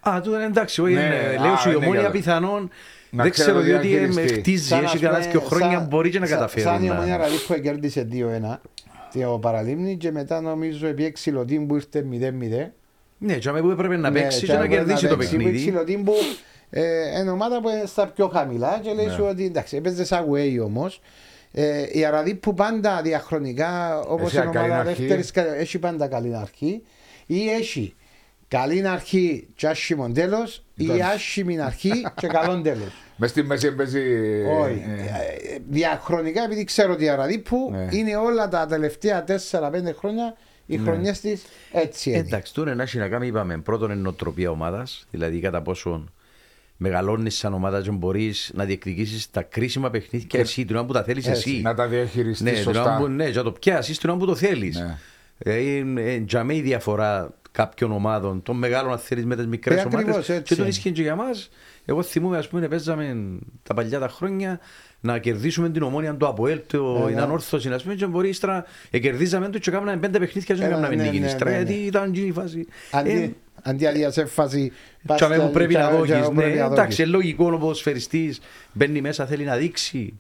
Α, 0.08 0.20
τούτο 0.20 0.36
είναι 0.36 0.44
εντάξει. 0.44 0.80
όχι, 0.82 0.92
Ναι, 0.94 1.00
είναι- 1.00 1.36
α, 1.38 1.46
Λέω 1.46 1.56
σου 1.56 1.68
η 1.68 1.72
είναι 1.76 1.84
ομόνια 1.84 2.00
καλά. 2.00 2.10
πιθανόν. 2.12 2.70
Να 3.10 3.22
Δεν 3.22 3.32
ξέρω 3.32 3.50
ξέρω 3.50 3.64
διότι 3.64 3.86
διαχειριστεί. 3.88 4.22
με 4.22 4.26
χτίζει. 4.40 4.64
σαν, 4.66 4.78
Έχει 4.78 4.86
ας 4.86 4.92
πούμε, 4.96 5.08
κανένα 5.08 5.30
δύο 5.30 5.40
χρόνια 5.40 5.78
σαν- 5.78 5.86
μπορεί 5.86 6.10
και 6.10 6.18
να 6.18 6.26
σαν- 6.26 6.36
καταφέρει. 6.36 6.62
Σαν 6.64 6.82
η 6.82 6.86
να- 6.86 6.94
ομόνια 6.94 7.16
Ραδί 7.16 7.36
που 7.46 7.60
κέρδισε 7.60 8.02
2-1 8.04 8.60
το 9.22 9.38
παραλίμνη 9.38 9.96
και 9.96 10.10
μετά 10.10 10.40
νομίζω 10.40 10.86
επί 10.86 11.04
εξηλωτήν 11.04 11.66
που 11.66 11.74
ήρθε 11.74 12.02
0-0. 12.02 12.72
Ναι, 13.18 13.36
τσαμέ 13.36 13.60
που 13.60 13.70
έπρεπε 13.70 13.96
να 13.96 14.10
Ναι, 14.10 14.20
παίξει 14.20 14.40
και 14.40 14.46
τώρα 14.46 14.58
να 14.60 14.66
πρέπει 14.68 14.84
κερδίσει 14.84 15.06
το 15.08 15.16
παίξει. 15.16 15.32
Που 15.36 15.42
παιχνίδι. 15.42 15.56
εξηλωτήν 15.64 16.04
που 16.04 16.12
ε, 16.70 17.20
είναι 17.20 17.30
ομάδα 17.30 17.60
που 17.60 17.68
είναι 17.68 17.82
στα 17.86 18.06
πιο 18.06 18.28
χαμηλά 18.28 18.80
και 18.82 18.92
λέει 18.92 19.06
Ναι. 19.06 19.12
σου 19.12 19.24
ότι 19.30 19.44
εντάξει 19.44 19.76
έπαιζε 19.76 20.04
away 20.10 20.64
όμως. 20.64 21.00
Ε, 21.52 21.84
η 21.92 22.04
Αραδί 22.04 22.34
που 22.34 22.54
πάντα 22.54 23.00
διαχρονικά 23.02 24.00
όπως 24.00 24.26
Έχει 24.34 24.42
είναι 24.42 24.50
καλή 24.52 24.70
ομάδα 24.70 24.88
αρχή. 24.90 25.00
δεύτερης 25.02 25.30
κα- 25.30 25.54
έχει 25.54 25.78
πάντα 25.78 26.06
καλή 26.06 26.36
αρχή 26.36 26.82
ή 27.26 27.50
έχει 27.50 27.94
καλή 28.58 28.88
αρχή 28.88 29.48
και 29.54 29.66
άσχημο 29.66 30.10
τέλος 30.10 30.62
ή 30.74 30.84
Εντάξει. 30.84 31.02
άσχημη 31.02 31.60
αρχή 31.60 31.90
και 32.14 32.26
καλό 32.26 32.60
τέλος. 32.60 32.88
Μες 33.16 33.30
στη 33.30 33.42
μέση 33.42 33.72
παίζει... 33.72 34.00
Όχι. 34.60 34.84
ε, 34.96 35.54
Ε, 35.54 35.58
Διαχρονικά, 35.68 36.42
επειδή 36.44 36.64
ξέρω 36.64 36.92
ότι 36.92 37.04
η 37.04 37.08
Αραδίππου 37.08 37.68
Ναι. 37.72 37.88
είναι 37.90 38.16
όλα 38.16 38.48
τα 38.48 38.66
τελευταία 38.66 39.24
4-5 39.28 39.32
χρόνια 39.98 40.36
οι 40.66 40.78
χρονιές 40.78 41.20
της 41.20 41.42
έτσι 41.72 42.10
είναι. 42.10 42.18
Εντάξει, 42.18 42.54
τώρα 42.54 42.74
να 42.74 42.82
έχει 42.82 42.98
να 42.98 43.08
κάνει, 43.08 43.26
είπαμε, 43.26 43.58
πρώτον 43.58 43.90
είναι 43.90 44.00
νοοτροπία 44.00 44.50
ομάδας, 44.50 45.06
δηλαδή 45.10 45.38
κατά 45.40 45.62
πόσο 45.62 46.04
μεγαλώνεις 46.76 47.36
σαν 47.36 47.54
ομάδα 47.54 47.82
και 47.82 47.90
μπορείς 47.90 48.50
να 48.54 48.64
διεκδικήσεις 48.64 49.30
τα 49.30 49.42
κρίσιμα 49.42 49.90
παιχνίδια 49.90 50.26
και 50.28 50.38
εσύ, 50.38 50.64
την 50.64 50.76
ώρα 50.76 50.84
που 50.84 50.92
τα 50.92 51.02
θέλεις 51.02 51.26
Έτσι, 51.26 51.50
εσύ. 51.50 51.60
Να 51.62 51.74
τα 51.74 51.86
διαχειριστείς 51.86 52.40
Ναι, 52.40 52.50
την 52.50 52.66
ώρα 52.68 52.74
σωστά. 52.82 52.96
που, 52.98 53.06
ναι, 53.08 53.28
για 53.28 53.42
το 53.42 53.52
πιάσει 53.52 53.98
την 53.98 54.10
ώρα 54.10 54.18
που 54.18 54.26
το 54.26 54.34
θέλεις. 54.34 54.76
Ναι. 54.78 54.98
Ε, 55.38 55.56
είναι 55.60 56.22
τζαμέ 56.26 56.54
η 56.54 56.60
διαφορά 56.60 57.34
κάποιων 57.56 57.92
ομάδων, 57.92 58.42
των 58.42 58.56
μεγάλων 58.56 58.92
αν 58.92 58.98
θέλεις 58.98 59.24
με 59.24 59.36
τις 59.36 59.46
μικρές 59.46 59.76
Ε, 59.78 59.80
ομάδες. 59.80 59.98
ακριβώς, 60.00 60.28
έτσι 60.28 60.42
Και 60.42 60.54
τον 60.54 60.58
είναι. 60.64 60.68
ισχύει 60.68 60.92
και 60.92 61.02
για 61.02 61.14
μας. 61.14 61.50
Εγώ 61.84 62.02
θυμούμαι, 62.02 62.38
ας 62.38 62.48
πούμε, 62.48 62.68
παίζαμε 62.68 63.16
τα 63.62 63.74
παλιά 63.74 63.98
τα 63.98 64.08
χρόνια 64.08 64.60
να 65.00 65.18
κερδίσουμε 65.18 65.70
την 65.70 65.82
ομόνια 65.82 66.14
του 66.14 66.26
Αποέλ, 66.26 66.60
το 66.66 67.04
Ε, 67.08 67.10
η 67.10 67.14
ναι. 67.14 67.20
ανόρθωση, 67.20 67.68
ας 67.68 67.82
πούμε, 67.82 67.94
και 67.94 68.06
μπορεί 68.06 68.28
ύστερα 68.28 68.64
ε, 68.90 68.98
κερδίζαμε 68.98 69.48
το 69.48 69.58
και 69.58 69.70
κάναμε 69.70 69.96
πέντε 69.96 70.18
παιχνίδια 70.18 70.54
και 70.54 70.62
Ε, 70.62 70.66
δεν 70.66 70.74
κάναμε 70.74 70.94
ναι, 70.94 71.02
νίκη. 71.02 71.18
ναι, 71.18 71.26
ύστερα, 71.26 71.50
ναι, 71.50 71.56
ναι. 71.56 71.62
Γιατί 71.62 71.80
ήταν 71.86 72.08
εκείνη 72.10 72.26
η 72.26 72.32
φάση. 72.32 72.66
Ε, 72.92 72.98
Αντί, 72.98 73.36
αντί 73.62 73.86
αλλιώς 73.86 74.12
σε 74.12 74.24
φάση 74.24 74.72
πας 75.06 75.16
Τσαμέ 75.16 75.36
που 75.38 75.46
και- 75.46 75.52
πρέπει 75.52 75.74
να 75.74 75.88
και- 75.90 75.96
δώσεις. 75.96 76.14
και 76.14 76.20
πρέπει 76.34 76.58
να 76.58 76.68
δώσεις. 76.68 76.78
Εντάξει, 76.78 77.02
είναι 77.02 77.10
λογικό 77.10 77.52
ο 77.52 77.58
ποδοσφαιριστή 77.58 78.34
μπαίνει 78.72 79.00
μέσα, 79.00 79.26
θέλει 79.26 79.44
να 79.44 79.56
δείξει. 79.56 80.18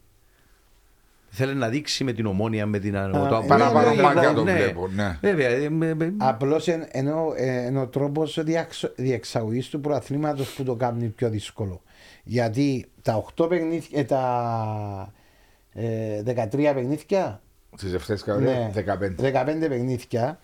Θέλει 1.36 1.54
να 1.54 1.68
δείξει 1.68 2.04
με 2.04 2.12
την 2.12 2.26
ομόνια, 2.26 2.66
με 2.66 2.78
την 2.78 2.92
το 2.92 2.98
είναι 3.36 3.46
Παραπάνω 3.46 3.86
λογικό, 3.86 4.02
μάτια 4.02 4.32
το 4.32 4.42
ναι. 4.44 4.52
βλέπω, 4.54 4.88
ναι. 4.88 5.18
Βέβαια. 5.20 5.48
ε, 5.48 5.68
με- 5.68 5.94
με- 5.94 6.14
Απλώς 6.16 6.68
εν- 6.68 6.86
ενώ, 6.90 7.32
ε, 7.36 7.64
ενώ 7.64 7.80
ο 7.80 7.86
τρόπος 7.86 8.42
διαξ- 8.44 8.92
διεξαγωγής 8.96 9.68
του 9.68 9.80
προαθλήματος 9.80 10.48
που 10.54 10.62
το 10.62 10.74
κάνει 10.74 11.06
πιο 11.08 11.28
δύσκολο. 11.30 11.82
Γιατί 12.24 12.86
τα 13.02 13.14
8 13.16 13.48
παιχνίδια, 13.48 13.98
ε, 14.00 14.04
τα 14.04 15.12
ε, 15.72 16.22
13 16.22 16.74
παιχνίδια, 16.74 17.40
Στις 17.76 17.92
ευθές 17.92 18.26
ναι, 18.26 18.32
κατηγορίες 18.34 18.72
15. 18.74 19.20
15 19.20 19.68
παιχνίδια, 19.68 20.38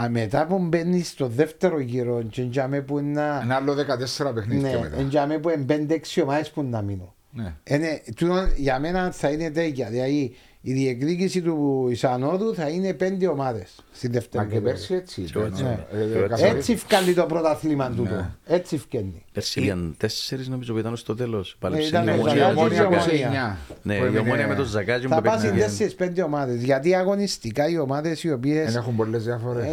α, 0.00 0.08
μετά 0.08 0.46
που 0.46 0.58
μπαίνει 0.58 1.02
στο 1.02 1.26
δεύτερο 1.28 1.80
γύρο, 1.80 2.22
και 2.22 2.40
εντιαμε 2.42 2.80
που 2.80 2.98
είναι 2.98 3.20
να- 3.20 3.40
Ένα 3.42 3.54
άλλο 3.54 3.74
14 3.74 4.32
παιχνίδια 4.34 4.70
ναι, 4.70 4.78
μετά. 4.78 4.96
εντιαμε 5.00 5.38
που 5.38 5.48
είναι 5.50 5.64
5-6 5.64 6.20
ομάδες 6.22 6.50
που 6.50 6.62
να 6.62 6.82
μείνουν. 6.82 7.10
Ναι. 7.36 7.54
Είναι, 7.64 8.02
τούτο 8.16 8.34
για 8.56 8.78
μένα 8.78 9.10
θα 9.12 9.30
είναι 9.30 9.50
τέτοια. 9.50 9.88
Δηλαδή 9.88 10.34
η 10.60 10.72
διεκδίκηση 10.72 11.42
του 11.42 11.88
Ισανόδου 11.90 12.54
θα 12.54 12.68
είναι 12.68 12.92
πέντε 12.94 13.26
ομάδες 13.28 13.74
στη 13.92 14.06
Μα 14.06 14.12
δεύτερη 14.12 14.44
και 14.44 14.50
περίοδο. 14.50 14.70
πέρσι 14.70 14.94
έτσι 14.94 15.20
Και 15.22 15.38
ήταν. 15.38 15.44
έτσι, 15.46 15.62
ε, 15.64 15.66
ναι. 15.96 16.02
ε, 16.02 16.06
Και 16.22 16.28
καθαρι- 16.28 16.56
Έτσι 16.56 16.74
βγάλει 16.74 17.14
το 17.14 17.24
πρωταθλήμα 17.26 17.90
τούτο. 17.90 18.14
Ναι. 18.14 18.30
Έτσι 18.46 18.76
βγαίνει. 18.88 19.24
Πέρσι 19.32 19.60
ήταν 19.60 19.94
τέσσερις 19.98 20.48
νομίζω 20.48 20.72
που 20.72 20.78
ήταν 20.78 20.96
στο 20.96 21.14
τέλος. 21.14 21.56
Πάλεψε 21.60 21.88
ήταν 21.88 22.06
η 22.06 22.10
ο 22.10 22.12
Και 22.12 22.18
η 22.18 22.22
ομόνια. 22.22 22.34
Ζακάτζης, 22.36 22.80
ομόνια 22.80 22.82
η 22.82 22.86
ομόνια. 22.86 23.58
29. 23.72 23.76
Ναι, 23.82 23.94
που 23.96 24.02
η 24.02 24.06
έμεινε- 24.06 24.20
ομόνια 24.26 24.46
με 24.48 24.54
τον 24.54 24.64
Ζακάτζη 24.64 25.06
Θα 25.06 25.16
που 25.16 25.22
πάσει 25.22 25.44
παίχνει. 25.46 25.60
τέσσερις 25.60 25.94
πέντε 25.94 26.22
ομάδες. 26.22 26.62
Γιατί 26.62 26.94
αγωνιστικά 26.94 27.68
οι 27.68 27.78
ομάδες 27.78 28.22
οι 28.24 28.32
οποίες. 28.32 28.66
Δεν 28.72 28.76
έχουν 28.76 28.96
πολλές 28.96 29.24
διαφορές. 29.24 29.64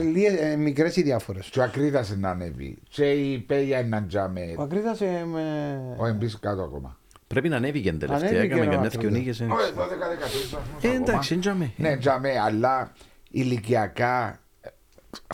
Ε, 0.51 0.55
μικρές 0.55 0.95
οι 0.95 1.01
διάφορες. 1.01 1.47
Και 1.49 1.59
ο 1.59 1.63
Ακρίδας 1.63 2.09
είναι 2.09 2.19
να 2.19 2.29
ανέβει. 2.29 2.77
Και 2.89 3.05
η 3.11 3.37
Πέγια 3.39 3.79
είναι 3.79 3.87
να 3.89 4.03
τζάμε. 4.05 4.41
Ο 4.57 4.61
Ακρίδας. 4.61 4.99
Ο 5.97 6.07
Εμπής 6.07 6.39
κάτω 6.39 6.61
ακόμα. 6.61 6.97
Πρέπει 7.33 7.49
να 7.49 7.55
ανέβηκε 7.55 7.93
τελευταία. 7.93 8.29
Ανέβηκε 8.29 8.45
Έκαμε 8.45 8.61
ο 8.61 8.63
καμιά 8.63 8.79
Μακρύδας. 8.79 9.01
δυο 9.09 9.19
νίκες. 9.19 9.39
ε. 9.39 9.43
Όχι, 9.43 9.71
12-13 9.75 10.21
βαθμούς 10.21 10.53
Ε, 10.81 10.87
ακόμα. 10.87 10.93
εντάξει, 10.93 11.37
τζαμέ. 11.37 11.71
Ναι, 11.77 11.97
τζάμε, 11.97 12.29
αλλά 12.45 12.91
ηλικιακά 13.29 14.37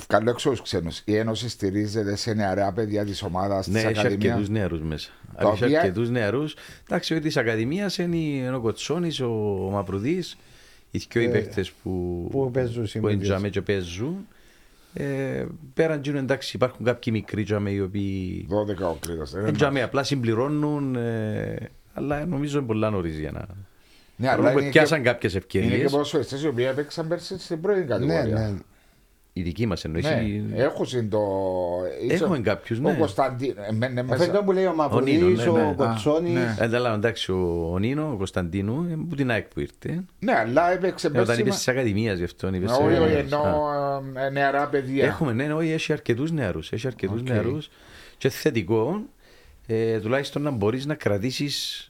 Βγάλω 0.09 0.29
έξω 0.29 0.49
τους 0.49 0.61
ξένους. 0.61 1.01
Η 1.05 1.15
Ένωση 1.15 1.49
στηρίζεται 1.49 2.15
σε 2.15 2.33
νεαρά 2.33 2.71
παιδιά 2.71 3.05
της 3.05 3.23
ομάδας 3.23 3.67
Ναι, 3.67 3.73
της 3.73 3.83
έχει 3.89 3.99
Ακαδημίας. 3.99 4.31
αρκετούς 4.31 4.49
νεαρούς 4.49 4.81
μέσα. 4.81 5.09
Τα 5.37 5.49
Έχει 5.53 5.63
οποία- 5.63 5.79
αρκετούς 5.79 6.09
νεαρούς. 6.09 6.55
Εντάξει, 6.89 7.15
ο 7.15 7.19
της 7.19 7.37
Ακαδημίας 7.37 7.97
είναι 7.97 8.15
είναι 8.17 8.55
ο 8.55 8.59
Κοτσόνης, 8.59 9.19
ο 9.19 9.29
Μαπρουδής, 9.71 10.37
οι 10.91 11.01
δυο 11.11 11.21
οι 11.21 11.25
Ε, 11.25 11.29
παίκτες 11.29 11.71
που, 11.71 12.27
που 12.31 12.51
παίζουν 12.51 12.73
που 12.73 12.79
είναι 12.79 12.87
συμπαιδείες. 12.87 13.27
τζαμέ 13.27 13.49
και 13.49 13.61
παίζουν. 13.61 14.27
Ε, 14.93 15.45
πέραν 15.73 16.01
τζίνου, 16.01 16.17
εντάξει, 16.17 16.55
υπάρχουν 16.55 16.85
κάποιοι 16.85 17.13
μικροί 17.15 17.43
τζαμέ 17.43 17.71
οι 17.71 17.79
οποίοι 17.79 18.47
12 18.49 18.85
ο 18.89 18.97
Κρήτος. 18.99 19.33
ε, 19.33 19.51
τζαμέ 19.51 19.81
απλά 19.81 20.03
συμπληρώνουν, 20.03 20.95
ε, 20.95 21.55
αλλά 21.99 22.25
νομίζω 22.25 22.57
είναι 22.57 22.67
πολλά 22.67 22.89
νωρίς 22.89 23.19
για 23.19 23.31
να... 23.31 23.45
Ναι, 24.15 24.27
Παρόλο 24.27 24.45
αλλά 24.47 24.55
που 24.55 24.61
είναι 24.61 24.69
πιάσαν 24.71 24.97
και- 25.01 25.09
κάποιες 25.09 25.33
Είναι 25.33 25.43
και 25.47 25.57
ευκαιρίες. 25.59 25.91
ποδοσφαιριστές 25.91 26.43
οι 26.43 26.47
οποίοι 26.47 26.65
έπαιξαν 26.69 27.07
πέρσι 27.07 27.39
στην 27.39 27.61
πρώτη 27.61 27.79
Ναι, 27.79 27.85
κατηγορία. 27.85 28.23
ναι. 28.49 28.53
η 29.33 29.41
δική 29.41 29.65
μας 29.65 29.83
εννοείς. 29.85 30.05
Ναι, 30.05 30.23
έχουν 30.55 30.85
συντο... 30.85 31.21
Έχουμε 32.09 32.39
κάποιους, 32.39 32.79
ναι. 32.79 32.91
Ο 32.91 32.95
Κωνσταντίνο. 32.97 33.53
Εμένε 33.69 33.99
Αυτό 33.99 34.15
μέσα. 34.17 34.43
που 34.43 34.51
λέει 34.51 34.65
ο 34.65 34.69
Νίνο, 34.69 34.81
Μαυρουδής, 34.83 35.45
ναι, 35.45 35.51
ναι. 35.51 35.67
ο 35.69 35.73
Κοτσόνης. 35.77 36.33
ναι. 36.33 36.55
Εντάλλα, 36.59 36.93
εντάξει, 36.93 37.31
ο, 37.31 37.69
ο 37.73 37.79
Νίνο, 37.79 38.11
ο 38.11 38.15
Κωνσταντίνου, 38.17 38.87
ε, 38.91 38.95
που 39.09 39.15
την 39.15 39.31
ΑΕΚ 39.31 39.47
που 39.47 39.59
ήρθε. 39.59 40.03
Ναι, 40.19 40.33
αλλά 40.35 40.71
έπαιξε 40.71 41.07
Ε, 41.07 41.09
όταν 41.09 41.25
πέρσι. 41.25 41.41
είπες 41.41 41.51
μα- 41.51 41.57
της 41.57 41.67
Ακαδημίας 41.67 42.17
γι' 42.17 42.23
αυτό. 42.23 42.47
είπες, 42.53 42.71
Όχι, 42.71 42.93
ε, 42.95 42.99
όχι, 42.99 43.13
α. 43.15 43.17
εννοώ 43.17 43.43
ε, 44.25 44.29
νεαρά 44.29 44.67
παιδιά. 44.67 45.05
Έχουμε, 45.05 45.33
ναι, 45.33 45.53
όχι, 45.53 45.71
έχει 45.71 45.93
αρκετούς 45.93 46.31
νεαρούς. 46.31 46.71
Έχει 46.71 46.87
αρκετούς 46.87 47.21
Οκ. 47.21 47.27
νεαρούς. 47.29 47.69
Και 48.17 48.29
θετικό, 48.29 49.01
ε, 49.67 49.99
τουλάχιστον 49.99 50.41
να 50.41 50.51
μπορείς 50.51 50.85
να 50.85 50.95
κρατήσεις 50.95 51.88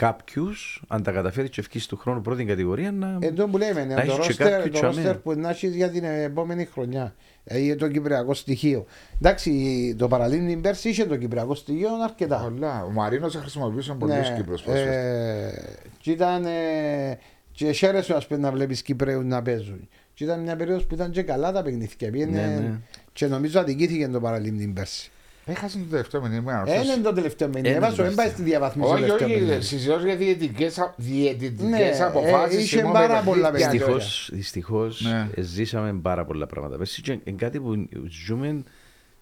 κάποιους, 0.00 0.82
αν 0.88 1.02
τα 1.02 1.12
καταφέρει 1.12 1.48
και 1.48 1.60
έβκει 1.60 1.80
του 1.86 1.96
χρόνου 1.96 2.20
πρώτη 2.20 2.44
κατηγορία, 2.44 2.92
να. 2.92 3.18
Εδώ 3.20 3.46
που 3.46 3.58
λέμε, 3.58 3.84
Να 3.84 3.94
το 3.94 4.00
έχεις 4.00 4.12
και 4.12 4.18
ρόστερ, 4.44 4.50
κάποιους 4.50 4.64
το 4.64 4.70
τσαμέ. 4.88 4.94
ρόστερ 4.94 5.16
που 5.16 5.32
να 5.32 5.48
έχεις 5.50 5.74
για 5.74 5.90
την 5.90 6.04
επόμενη 6.04 6.64
χρονιά. 6.64 7.14
Ε, 7.44 7.58
για 7.58 7.76
το 7.76 7.88
κυπριακό 7.88 8.34
στοιχείο. 8.34 8.86
Εντάξει, 9.16 9.50
το 9.98 10.08
παραλίμνη 10.08 10.56
πέρσι 10.56 10.88
είχε 10.88 11.04
το 11.04 11.16
κυπριακό 11.16 11.54
στοιχείο 11.54 11.88
αρκετά. 12.04 12.36
Πολλά. 12.52 12.84
Ο 12.84 12.90
Μαρίνος 12.90 13.34
χρησιμοποιούσε 13.34 13.92
πολλούς 13.92 14.16
Ναι, 14.16 14.36
Κύπρους 14.36 14.62
πρόσφατα. 14.62 14.88
ε, 14.92 15.62
και 16.00 16.10
ήταν. 16.10 16.44
Ε, 16.44 17.18
και 17.52 17.72
χαίρεσαι 17.72 18.14
ας 18.14 18.26
πούμε, 18.26 18.40
να 18.40 18.50
βλέπεις 18.52 18.82
Κυπρέους 18.82 19.24
να 19.24 19.42
παίζουν. 19.42 19.88
Και 20.14 20.24
ήταν 20.24 20.40
μια 20.40 20.56
περίοδος 20.56 20.86
που 20.86 20.94
ήταν 20.94 21.10
και 21.10 21.22
καλά 21.22 21.52
τα 21.52 21.62
παιχνίδια. 21.62 22.10
Πήγαινε, 22.10 22.40
Ναι, 22.46 22.46
ναι. 22.54 22.78
Και 23.12 23.26
νομίζω 23.26 23.60
αδικήθηκε 23.60 24.08
το 24.08 24.20
παραλίμνη 24.20 24.66
πέρσι. 24.66 25.10
Έχασε 25.48 25.78
το 25.78 25.84
τελευταίο 25.90 26.20
μήνυμα. 26.22 26.62
Ε, 26.66 26.74
είναι 26.80 26.96
το 27.02 27.12
τελευταίο 27.12 27.48
μήνυμα. 27.48 27.68
Είναι 27.68 27.78
το 27.78 27.84
Έβασο, 27.86 28.02
δεν 28.02 28.14
πάει 28.14 28.28
στη 28.28 28.42
διαβαθμίση. 28.42 28.90
Όχι, 28.92 29.00
το 29.00 29.06
τελευταίο 29.06 29.28
όχι, 29.28 29.40
μήνυμα. 29.44 29.60
συζητώ 29.60 29.98
για 29.98 30.16
διαιτητικές, 30.16 30.76
Ναι, 30.76 30.84
διαιτητικές 30.96 32.00
ε, 32.00 32.04
αποφάσεις. 32.04 32.64
είχε 32.64 32.78
θυμώ 32.78 32.92
πάρα 32.92 33.14
με 33.14 33.22
πολλά 33.24 33.50
παιχνίδια. 33.50 33.68
παιχνίδια. 33.80 33.94
Δυστυχώ 33.96 34.34
δυστυχώς, 34.36 35.00
Ναι. 35.00 35.28
ε, 35.34 35.40
ζήσαμε 35.42 35.92
πάρα 36.02 36.24
πολλά 36.24 36.46
πράγματα. 36.46 36.76
Πέρσι 36.76 37.02
και 37.02 37.12
είναι 37.24 37.36
κάτι 37.36 37.60
που 37.60 37.88
ζούμε 38.26 38.62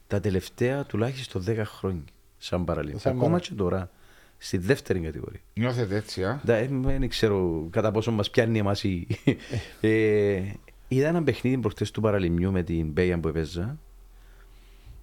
τα 0.07 0.21
τελευταία 0.21 0.85
τουλάχιστον 0.85 1.45
10 1.49 1.63
χρόνια 1.65 2.03
σαν 2.39 2.65
παραλίμνη. 2.65 3.01
Σαν 3.01 3.13
Ακόμα 3.13 3.31
παρα- 3.31 3.43
και 3.43 3.53
τώρα, 3.57 3.91
στη 4.39 4.57
δεύτερη 4.59 4.99
κατηγορία. 5.01 5.41
Νιώθετε 5.55 5.97
έτσι, 5.97 6.25
α; 6.25 6.41
Da, 6.47 6.51
ε, 6.51 6.69
Δεν 6.71 7.09
ξέρω 7.09 7.67
κατά 7.71 7.91
πόσο 7.91 8.11
μας 8.11 8.31
πιάνει 8.31 8.59
εμάς 8.59 8.85
η. 8.85 9.07
ε, 9.81 10.41
είδα 10.89 11.09
ένα 11.09 11.23
παιχνίδι 11.23 11.59
προχτές 11.59 11.91
του 11.91 12.01
παραλιμιού 12.01 12.53
με 12.53 12.63
την 12.63 12.87
Μπέια 12.91 13.19
που 13.19 13.29
έπαιζα. 13.29 13.79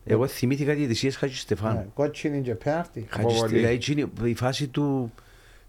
Εγώ 0.05 0.27
θυμήθηκα 0.27 0.73
διαιτησίες 0.73 1.15
Χατζη 1.15 1.33
Ναι, 1.33 1.39
Στεφάνου. 1.39 1.91
Κότσινη 1.93 2.41
και 2.41 2.55
πέναρτη. 2.55 3.05
Χατζη 3.09 3.25
Αποβολή. 3.25 3.37
Στε- 3.47 3.57
δηλαδή, 3.57 3.73
εκείνη 3.73 4.11
η 4.23 4.35
φάση 4.35 4.67
του. 4.67 5.13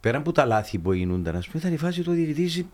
Πέρα 0.00 0.18
από 0.18 0.32
τα 0.32 0.44
λάθη 0.44 0.78
που 0.78 0.92
γίνονταν, 0.92 1.36
ας 1.36 1.46
πούμε, 1.46 1.59
ήταν 1.62 1.72
η 1.74 1.76
φάση 1.78 2.02
του 2.02 2.12
διαιτητής. 2.12 2.64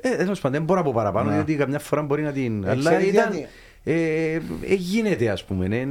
Ε, 0.00 0.16
τέλο 0.16 0.32
πάντων, 0.34 0.50
δεν 0.52 0.62
μπορώ 0.62 0.78
να 0.80 0.84
πω 0.86 0.92
παραπάνω, 0.92 1.28
Ναι. 1.28 1.34
γιατί 1.34 1.54
καμιά 1.56 1.78
φορά 1.78 2.02
μπορεί 2.02 2.22
να 2.22 2.32
την. 2.32 2.64
Ε, 2.64 2.70
αλλά 2.70 2.90
ξέρεις 2.90 3.08
ήταν. 3.12 3.32
γιατί; 3.32 3.48
Ε, 3.84 4.32
ε, 4.62 4.74
γίνεται, 4.74 5.30
ας 5.30 5.44
πούμε. 5.44 5.66
ε, 5.76 5.88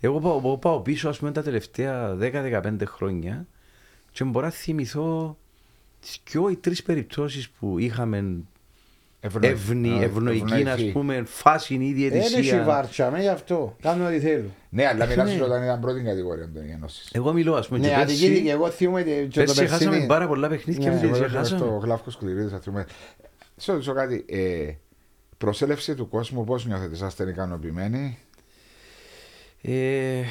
εγώ 0.00 0.20
πάω, 0.20 0.58
πάω 0.58 0.80
πίσω, 0.80 1.08
ας 1.08 1.18
πούμε, 1.18 1.32
τα 1.32 1.42
τελευταία 1.42 2.14
10-15 2.14 2.84
χρόνια 2.86 3.46
και 4.12 4.24
μπορώ 4.24 4.44
να 4.46 4.52
θυμηθώ 4.52 5.36
τις 6.00 6.20
δυο 6.30 6.48
ή 6.50 6.56
τρεις 6.56 6.82
περιπτώσεις 6.82 7.48
που 7.50 7.78
είχαμε 7.78 8.34
Ευνοη- 9.22 9.50
ευνη, 9.52 9.98
α, 9.98 10.02
ευνοϊκή, 10.02 10.52
α 10.52 10.56
ευνοϊκή. 10.56 10.92
πούμε, 10.92 11.22
φάση 11.26 11.74
η 11.74 11.78
Δεν 11.78 11.86
έχει 11.86 12.28
διαιτησία. 12.28 12.62
βάρτσα, 12.64 13.10
με 13.10 13.20
γι' 13.20 13.28
αυτό. 13.28 13.76
Κάνουν 13.82 14.06
ό,τι 14.06 14.20
θέλουν. 14.20 14.52
Ναι, 14.68 14.86
αλλά 14.86 15.06
μιλάς 15.06 15.34
Ναι. 15.36 15.42
όταν 15.42 15.62
ήταν 15.62 15.80
πρώτη 15.80 16.00
κατηγορία 16.00 16.50
των 16.54 16.62
Ένωσης. 16.70 17.10
Εγώ 17.12 17.32
μιλώ, 17.32 17.54
ας 17.54 17.66
πούμε, 17.68 17.78
Ναι, 17.80 17.88
και 17.88 17.94
αδικήθηκε. 17.94 18.28
πέρσι, 18.32 18.48
Εγώ 18.48 18.70
θυμούμαι 18.70 19.02
και 19.02 19.26
το 19.30 19.30
πέρσι 19.34 19.60
χάσαμε 19.66 19.84
περσίνι. 19.84 20.06
πάρα 20.06 20.26
πολλά 20.26 20.48
παιχνίδια 20.48 20.82
Ναι, 20.84 20.88
με 20.88 20.92
Εγώ 20.94 21.00
διαιτησία. 21.02 21.26
έκανα 21.26 21.38
Χάσαμε. 21.40 21.60
στο 21.60 21.76
Γλάφκο 21.76 22.10
Σκληρίδης, 22.10 22.50
θα 22.50 22.60
θυμάμαι. 22.60 22.86
Σε 23.56 23.72
ρωτήσω 23.72 23.92
κάτι. 23.92 24.24
ε, 24.28 24.72
Προσέλευση 25.38 25.94
του 25.94 26.08
κόσμου, 26.08 26.44
πώς 26.44 26.66
νιώθετε, 26.66 26.94
είσαστε 26.94 27.28
ικανοποιημένοι; 27.30 28.18
Ε, 29.62 30.22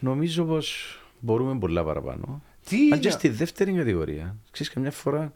νομίζω 0.00 0.44
πως 0.44 0.98
μπορούμε 1.20 1.58
πολλά 1.58 1.84
παραπάνω. 1.84 2.42
Τι 2.68 2.76
Αν 2.76 2.88
και 2.90 2.94
είναι- 3.08 3.10
στη 3.10 3.28
δεύτερη 3.28 3.72
κατηγορία, 3.72 4.36
ξέρεις 4.50 4.72
καμιά 4.72 4.90
φορά 4.90 5.32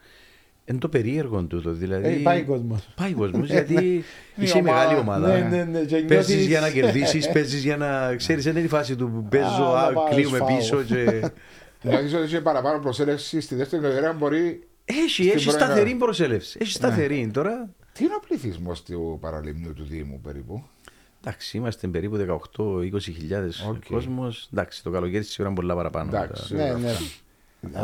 είναι 0.65 0.78
το 0.78 0.89
περίεργο 0.89 1.43
τούτο. 1.43 1.73
Δηλαδή, 1.73 2.07
Ε, 2.09 2.11
πάει 2.23 2.43
κόσμος. 2.43 2.89
Πάει 2.97 3.12
κόσμος, 3.12 3.49
γιατί 3.51 4.05
είσαι 4.36 4.59
ομάδα, 4.59 4.78
μεγάλη 4.78 4.99
ομάδα. 5.01 5.28
Ναι, 5.39 5.57
ναι, 5.57 5.65
ναι, 5.65 5.85
και 5.85 5.97
Παίζεις 5.97 6.09
νιώθεις- 6.28 6.47
για 6.47 6.61
να 6.61 6.70
κερδίσεις, 6.70 7.28
παίζεις 7.28 7.62
για 7.65 7.77
να... 7.77 8.15
Ξέρεις, 8.16 8.45
δεν 8.45 8.57
είναι 8.57 8.65
η 8.65 8.69
φάση 8.69 8.97
του 8.97 9.11
που 9.11 9.24
παίζω, 9.28 9.65
Α, 9.65 9.82
α, 9.82 9.86
να 9.86 9.93
πάω, 9.93 10.09
κλείουμε 10.09 10.36
σφάω. 10.36 10.57
πίσω 10.57 10.82
και... 10.82 11.31
Νιώθεις 11.82 12.15
ότι 12.15 12.24
είχε 12.24 12.41
παραπάνω 12.41 12.78
προσέλευση 12.78 13.41
στη 13.41 13.55
δεύτερη 13.55 13.82
κατηγορία 13.82 14.12
μπορεί. 14.12 14.66
Έχει, 14.85 15.09
Στην 15.09 15.24
έχει 15.24 15.45
πρώτη 15.45 15.62
σταθερή 15.62 15.89
ώρα. 15.91 15.99
προσέλευση. 15.99 16.59
Έχει 16.61 16.70
σταθερή 16.70 17.31
τώρα. 17.32 17.69
Τι 17.93 18.05
είναι 18.05 18.15
ο 18.15 18.20
πληθυσμός 18.28 18.82
του 18.82 19.19
παραλίμνιου 19.20 19.73
του 19.74 19.85
Δήμου 19.85 20.20
περίπου; 20.23 20.62
Εντάξει, 21.20 21.57
είμαστε 21.57 21.86
περίπου 21.86 22.16
18-20 22.57 23.01
χιλιάδες 23.01 23.66
Οκ. 23.69 23.85
κόσμος. 23.89 24.49
Εντάξει, 24.53 24.82
το 24.82 24.91
καλοκαίρι 24.91 25.24
σίγουρα 25.24 25.49
είναι 25.49 25.61
πολλά 25.61 25.74
παραπάνω. 25.74 26.11
Εντάξει. 26.16 26.55
Ναι, 26.55 26.73
ναι. 26.73 26.93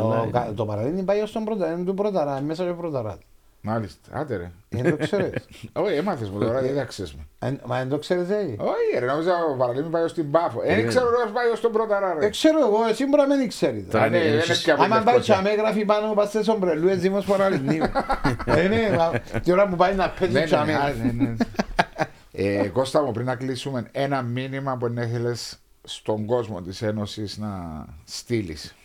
Ο- 0.01 0.29
κα- 0.31 0.51
Το 0.55 0.65
παραλίμνη 0.65 1.03
πάει 1.03 1.21
ως 1.21 1.31
τον 1.31 1.43
Πρωταρά, 1.43 1.71
είναι 1.71 1.83
του 1.83 1.93
Πρωταρά, 1.93 2.41
μέσα 2.41 2.63
στο 2.63 2.73
Πρωταρά. 2.73 3.17
Μάλιστα, 3.63 4.09
άντε 4.11 4.35
ρε. 4.35 4.51
Δεν 4.69 4.89
το 4.97 4.97
ξέρεις. 5.03 5.45
Όχι, 5.73 5.93
έμαθες 5.95 6.29
μου 6.29 6.39
τώρα, 6.39 6.61
δεν 6.61 6.75
τα 6.75 6.83
ξέρεις. 6.83 7.15
Ε, 7.39 7.51
Μα 7.65 7.77
δεν 7.77 7.89
το 7.89 7.97
ξέρεις 7.97 8.29
έτσι. 8.29 8.55
Όχι, 8.59 8.99
ρε, 8.99 9.05
νόμιζα 9.05 9.31
ο 9.53 9.57
παραλίμνη 9.57 9.89
πάει 9.89 10.03
ως 10.03 10.13
την 10.13 10.31
Πάφο. 10.31 10.61
Δεν 10.65 10.87
ξέρω 10.87 11.05
πώς 11.23 11.31
πάει 11.33 11.47
ως 11.49 11.59
τον 11.61 11.71
Πρωταρά, 11.71 12.07
Δεν 12.09 12.19
ρε. 12.19 12.29
ξέρω 12.29 12.59
εγώ, 12.59 12.85
εσύ 12.89 13.05
μπορεί 13.05 13.27
να 13.27 13.35
μην 13.35 13.47
ξέρεις. 13.47 13.87
Τώρα 13.89 14.03
Α, 14.03 14.09
ναι, 14.09 14.17
είναι- 14.17 14.29
δεν 14.29 14.37
έχεις- 14.37 14.49
έχει 14.49 14.63
και 14.63 14.71
Άμα 14.71 14.87
πάει 14.87 14.99
απολύτως 14.99 15.25
και 15.25 15.33
αμέ 15.33 15.53
γράφει 15.53 15.85
πάνω 15.85 16.13
πας 16.13 16.27
στις 16.27 16.47
ομπρελούες 16.47 16.97
Δήμος 16.99 17.25
Παραλιμνίου. 17.25 17.83
Ε, 18.45 18.67
ναι, 18.67 18.95
μα 18.97 19.11
τη 19.39 19.51
ώρα 19.51 19.67
που 19.67 19.75
πάει 19.75 19.95
να 19.95 20.09
παίζει 20.09 20.33
Ναι, 20.33 20.43
και 20.45 20.55
ναι, 20.55 20.63
ναι, 20.63 20.73
αμέ. 20.75 21.11
ναι, 21.13 21.23
ναι. 21.23 21.33
Ε, 22.31 22.67
Κώστα 22.67 23.03
μου, 23.03 23.11
πριν 23.11 23.25
να 23.25 23.35
κλείσουμε, 23.35 23.87
ένα 23.91 24.21
μήνυμα 24.21 24.77
που 24.77 24.93
ήθελε 24.97 25.31
στον 25.83 26.25
κόσμο 26.25 26.61
της 26.61 26.81
Ένωσης 26.81 27.37
να 27.37 27.85
στείλεις. 28.05 28.75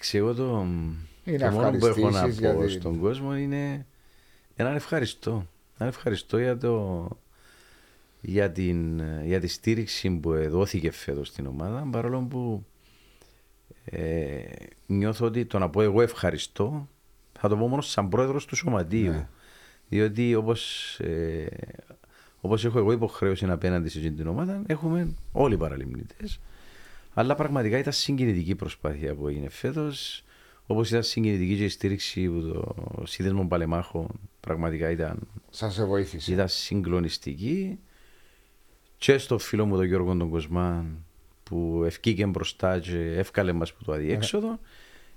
Εντάξει, 0.00 0.16
εγώ 0.16 0.34
το, 0.34 0.66
Είναι 1.24 1.38
το 1.38 1.50
μόνο 1.50 1.70
που 1.70 1.86
έχω 1.86 2.00
να 2.00 2.06
ευχαριστήσεις 2.08 2.40
πω 2.40 2.58
για 2.58 2.66
την- 2.66 2.80
στον 2.80 2.98
κόσμο 2.98 3.36
είναι 3.36 3.86
έναν 4.56 4.74
ευχαριστώ. 4.74 5.46
Έναν 5.78 5.88
ευχαριστώ 5.92 6.38
για, 6.38 6.56
το, 6.58 7.08
για, 8.20 8.50
την, 8.50 9.00
για 9.24 9.40
τη 9.40 9.46
στήριξη 9.46 10.10
που 10.10 10.32
δόθηκε 10.48 10.90
φέτος 10.90 11.28
στην 11.28 11.46
ομάδα, 11.46 11.88
παρόλο 11.90 12.20
που 12.20 12.64
ε, 13.84 14.42
νιώθω 14.86 15.26
ότι 15.26 15.44
το 15.46 15.58
να 15.58 15.68
πω 15.70 15.82
εγώ 15.82 16.00
ευχαριστώ 16.02 16.88
θα 17.38 17.48
το 17.48 17.56
πω 17.56 17.68
μόνο 17.68 17.82
σαν 17.82 18.08
πρόεδρος 18.08 18.44
του 18.44 18.56
σωματείου. 18.56 19.10
Ναι. 19.12 19.28
Διότι 19.88 20.34
όπως, 20.34 20.94
ε, 21.00 21.46
όπως 22.40 22.64
έχω 22.64 22.78
εγώ 22.78 22.92
υποχρέωση 22.92 23.44
απέναντι 23.44 23.88
σε 23.88 23.98
αυτή 23.98 24.10
την 24.10 24.26
ομάδα, 24.26 24.62
έχουμε 24.66 25.14
όλοι 25.32 25.54
οι 25.54 25.58
παραλυμνητές. 25.58 26.40
Αλλά 27.18 27.34
πραγματικά 27.34 27.78
ήταν 27.78 27.92
συγκινητική 27.92 28.54
προσπάθεια 28.54 29.14
που 29.14 29.28
έγινε 29.28 29.48
φέτος. 29.48 30.24
Όπως 30.66 30.88
ήταν 30.90 31.02
συγκινητική 31.02 31.56
και 31.56 31.64
η 31.64 31.68
στήριξη 31.68 32.28
που 32.28 32.40
το 32.42 33.06
σύνδεσμο 33.06 33.46
Παλεμάχων 33.48 34.08
πραγματικά 34.40 34.90
ήταν, 34.90 35.18
Σα 35.50 35.68
βοήθησε. 35.86 36.32
ήταν 36.32 36.48
συγκλονιστική. 36.48 37.78
Και 38.98 39.18
στο 39.18 39.38
φίλο 39.38 39.66
μου 39.66 39.76
τον 39.76 39.84
Γιώργο 39.84 40.16
τον 40.16 40.30
Κοσμάν 40.30 41.04
που 41.42 41.82
ευκήκε 41.86 42.26
μπροστά 42.26 42.78
και 42.78 42.98
εύκαλε 42.98 43.52
μας 43.52 43.70
από 43.70 43.84
το 43.84 43.92
αδιέξοδο 43.92 44.58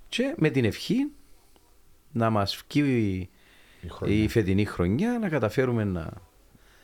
και 0.10 0.34
με 0.38 0.49
την 0.49 0.65
ευχή 0.65 1.11
να 2.11 2.30
μας 2.30 2.64
βγει 2.69 2.82
Η 2.82 3.30
η, 3.82 3.88
χρονιά. 3.90 4.23
η 4.23 4.28
φετινή 4.28 4.65
χρονιά 4.65 5.18
να 5.19 5.30
καταφέρουμε 5.30 5.84
να 5.84 6.02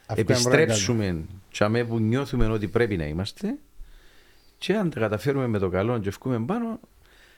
Αυτό 0.06 0.22
επιστρέψουμε 0.22 1.26
τσαμέ 1.52 1.84
που 1.86 2.00
νιώθουμε 2.00 2.48
ότι 2.48 2.68
πρέπει 2.68 2.98
να 2.98 3.06
είμαστε 3.06 3.58
και 4.58 4.76
αν 4.76 4.90
τα 4.90 5.00
καταφέρουμε 5.00 5.48
με 5.48 5.60
το 5.60 5.70
καλό 5.70 6.00
και 6.00 6.08
ευκούμε 6.08 6.40
πάνω 6.46 6.80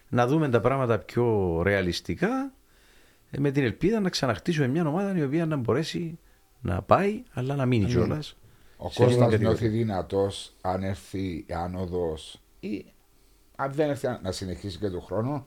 να 0.10 0.28
δούμε 0.28 0.50
τα 0.50 0.60
πράγματα 0.60 1.00
πιο 1.00 1.60
ρεαλιστικά 1.64 2.54
ε, 3.32 3.40
με 3.40 3.52
την 3.52 3.64
ελπίδα 3.64 4.00
να 4.00 4.10
ξαναχτίσουμε 4.10 4.68
μια 4.68 4.88
ομάδα 4.88 5.18
η 5.18 5.24
οποία 5.24 5.46
να 5.46 5.56
μπορέσει 5.56 6.20
να 6.62 6.82
πάει 6.82 7.24
αλλά 7.34 7.56
να 7.56 7.66
μείνει 7.66 7.86
κιόλας. 7.86 8.38
Ο 8.78 8.90
σε 8.90 9.04
αυτήν 9.04 9.06
την 9.06 9.06
Κώστας 9.06 9.32
κατηγορία. 9.32 9.48
νιώθει 9.48 9.68
δυνατός 9.68 10.56
αν 10.62 10.84
έρθει 10.84 11.20
η 11.48 11.54
άνοδο 11.54 12.18
ή 12.60 12.86
αν 13.56 13.72
δεν 13.72 13.90
έρθει 13.90 14.08
να 14.22 14.32
συνεχίσει 14.32 14.78
και 14.78 14.90
του 14.90 15.02
χρόνου. 15.02 15.46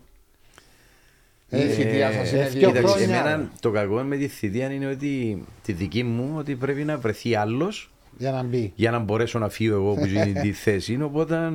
Η 1.48 1.56
Ε, 1.60 1.68
θητεία 1.68 2.12
σας 2.12 2.32
είναι 2.32 2.42
ε, 2.42 2.48
δύο 2.48 2.58
δύο 2.60 2.68
Κοίταξε, 2.68 2.96
χρόνια. 2.96 3.20
εμένα 3.20 3.50
το 3.60 3.70
κακό 3.70 4.02
με 4.02 4.16
τη 4.16 4.28
θητεία 4.28 4.72
είναι 4.72 4.86
ότι 4.86 5.44
τη 5.62 5.72
δική 5.72 6.02
μου 6.02 6.34
ότι 6.38 6.56
πρέπει 6.56 6.84
να 6.84 6.98
βρεθεί 6.98 7.34
άλλος 7.34 7.92
Για 8.18 8.30
να 8.30 8.42
μπει. 8.42 8.72
για 8.74 8.90
να 8.90 8.98
μπορέσω 8.98 9.38
να 9.38 9.48
φύγω 9.48 9.74
εγώ 9.74 9.94
που 9.94 10.06
γίνει 10.06 10.32
τη 10.32 10.52
θέση. 10.64 11.02
Οπότε 11.02 11.52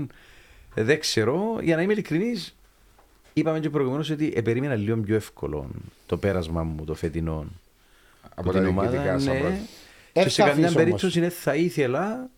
ε, 0.75 0.83
δεν 0.83 0.99
ξέρω, 0.99 1.59
για 1.61 1.75
να 1.75 1.81
είμαι 1.81 1.93
ειλικρινής, 1.93 2.55
είπαμε 3.33 3.59
και 3.59 3.69
προηγουμένως 3.69 4.09
ότι 4.09 4.33
ε, 4.35 4.41
περίμενα 4.41 4.75
λίγο 4.75 4.97
πιο 4.97 5.15
εύκολο 5.15 5.69
το 6.05 6.17
πέρασμα 6.17 6.63
μου 6.63 6.85
το 6.85 6.93
φετινό 6.93 7.45
από 8.35 8.51
τα 8.51 8.61
διοικητικά 8.61 9.19
σαν 9.19 9.33
ναι. 9.33 9.39
πρώτο. 9.39 9.55
Και 10.13 10.19
Ε, 10.19 10.29
σε 10.29 10.41
θα 10.41 10.49
καμιά 10.49 10.65
αφήσω 10.65 10.79
περίπτωση 10.79 11.19
ναι, 11.19 11.29
θα 11.29 11.55
ήθελα 11.55 12.29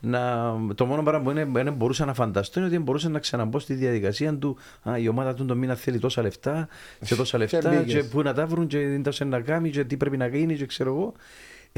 να, 0.00 0.54
το 0.74 0.86
μόνο 0.86 1.02
πράγμα 1.02 1.24
που 1.24 1.30
είναι, 1.30 1.48
δεν 1.52 1.72
μπορούσα 1.72 2.04
να 2.04 2.14
φανταστώ 2.14 2.60
είναι 2.60 2.68
ότι 2.68 2.78
μπορούσα 2.78 3.08
να 3.08 3.18
ξαναμπω 3.18 3.58
στη 3.58 3.74
διαδικασία 3.74 4.34
του 4.34 4.56
α, 4.82 4.98
η 4.98 5.08
ομάδα 5.08 5.34
του 5.34 5.44
τον 5.44 5.58
μήνα 5.58 5.74
θέλει 5.74 5.98
τόσα 5.98 6.22
λεφτά 6.22 6.68
και 7.06 7.14
τόσα 7.14 7.38
λεφτά 7.38 7.70
μπήκες. 7.70 7.92
και 7.92 8.02
πού 8.02 8.22
να 8.22 8.34
τα 8.34 8.46
βρουν 8.46 8.66
και 8.66 9.00
τι 9.16 9.24
να 9.24 9.40
κάνει 9.40 9.70
και 9.70 9.84
τι 9.84 9.96
πρέπει 9.96 10.16
να 10.16 10.26
γίνει 10.26 10.56
και 10.56 10.66
ξέρω 10.66 10.90
εγώ 10.90 11.12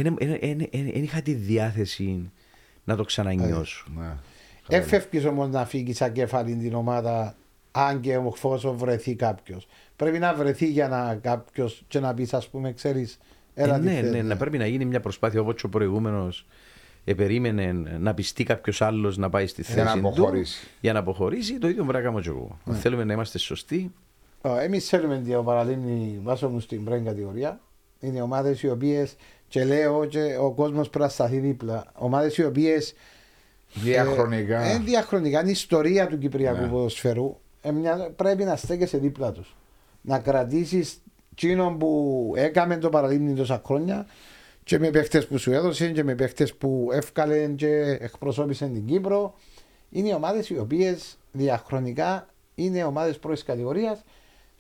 δεν 0.03 0.17
είχα 0.95 1.23
τη 1.23 1.33
διάθεση 1.33 2.31
να 2.85 2.97
το 2.97 3.05
ξανανιώσω. 3.05 3.87
Ναι. 3.99 4.17
Έφευκε 4.69 5.27
όμως 5.27 5.49
να 5.49 5.65
φύγεις 5.65 5.97
σαν 5.97 6.13
κεφαλή 6.13 6.57
την 6.57 6.75
ομάδα, 6.75 7.37
αν 7.71 8.01
και 8.01 8.13
εφόσον 8.13 8.77
βρεθεί 8.77 9.15
κάποιος. 9.15 9.69
Πρέπει 9.97 10.19
να 10.19 10.35
βρεθεί 10.35 10.67
για 10.67 10.89
να 10.89 11.15
κάποιος 11.15 11.85
και 11.89 12.01
να 12.01 12.15
πεις, 12.15 12.35
ας 12.35 12.49
πούμε, 12.49 12.73
ξέρεις. 12.73 13.19
Ε, 13.55 13.77
ναι, 13.77 14.01
ναι, 14.01 14.23
να 14.23 14.37
πρέπει 14.37 14.59
να 14.59 14.67
γίνει 14.67 14.85
μια 14.85 15.01
προσπάθεια 15.01 15.41
όπως 15.41 15.65
ο 15.65 15.69
προηγούμενος 15.69 16.47
περίμενε 17.17 17.73
να 17.99 18.15
πιστεί 18.15 18.45
κάποιος 18.45 18.83
άλλος 18.83 19.17
να 19.17 19.31
πάει 19.31 19.47
στη 19.47 19.63
θέση 19.63 19.75
Για 19.75 19.85
να 19.85 19.93
του 19.93 19.99
αποχωρήσει. 19.99 20.67
για 20.81 20.93
να 20.93 20.99
αποχωρήσει. 20.99 21.59
Το 21.59 21.69
ίδιο 21.69 21.83
πρέπει 21.83 21.99
να 21.99 22.05
κάνω 22.05 22.21
και 22.21 22.29
εγώ. 22.29 22.59
Ναι. 22.65 22.75
Αν 22.75 22.81
θέλουμε 22.81 23.05
να 23.05 23.13
είμαστε 23.13 23.39
σωστοί, 23.39 23.93
Εμείς 24.63 24.89
θέλουμε 24.89 25.19
την 25.19 25.45
παραλίμνη 25.45 26.21
βάσο 26.23 26.49
μου 26.49 26.61
στην 26.61 26.85
πρώην 26.85 27.05
κατηγορία. 27.05 27.61
Είναι 28.01 28.23
ομάδες 28.23 28.63
οι 28.63 28.69
οποίες 28.69 29.17
και 29.57 29.65
λέω 29.65 30.05
και 30.05 30.37
ο 30.41 30.53
κόσμος 30.53 30.89
πρέπει 30.89 31.05
να 31.05 31.11
σταθεί 31.11 31.39
δίπλα. 31.39 31.85
Ομάδες 31.95 32.37
οι 32.37 32.45
οποίες 32.45 32.95
Διαχρονικά. 33.75 34.61
Ε, 34.61 34.79
διαχρονικά 34.79 35.41
είναι 35.41 35.49
η 35.49 35.53
ιστορία 35.53 36.07
του 36.07 36.19
Κυπριακού 36.19 36.61
Ναι. 36.63 36.69
ποδοσφαίρου. 36.69 37.37
Ε, 37.61 37.71
μια- 37.73 38.13
πρέπει 38.17 38.45
να 38.45 38.57
στέκεσαι 38.57 38.99
δίπλα 38.99 39.33
τους. 39.33 39.57
Να 40.01 40.19
κρατήσεις 40.19 40.99
εκείνον 41.33 41.79
που 41.79 42.33
έκαμε 42.37 42.77
το 42.77 42.89
παραλίμνη 42.89 43.35
τόσα 43.35 43.63
χρόνια 43.67 44.07
και 44.65 44.79
με 44.79 44.91
παίχτες 44.91 45.27
που 45.27 45.39
σου 45.39 45.53
έδωσε 45.53 45.91
και 45.91 46.05
με 46.05 46.15
παίχτες 46.15 46.55
που 46.55 46.89
εύκαλε 46.93 47.47
και 47.47 47.99
εκπροσώπησε 48.01 48.67
την 48.67 48.85
Κύπρο. 48.87 49.35
Είναι 49.91 50.15
ομάδες 50.15 50.49
οι 50.51 50.59
οποίες 50.59 51.19
διαχρονικά 51.33 52.29
είναι 52.55 52.85
ομάδες 52.85 53.19
πρώτης 53.19 53.43
κατηγορίας 53.43 54.05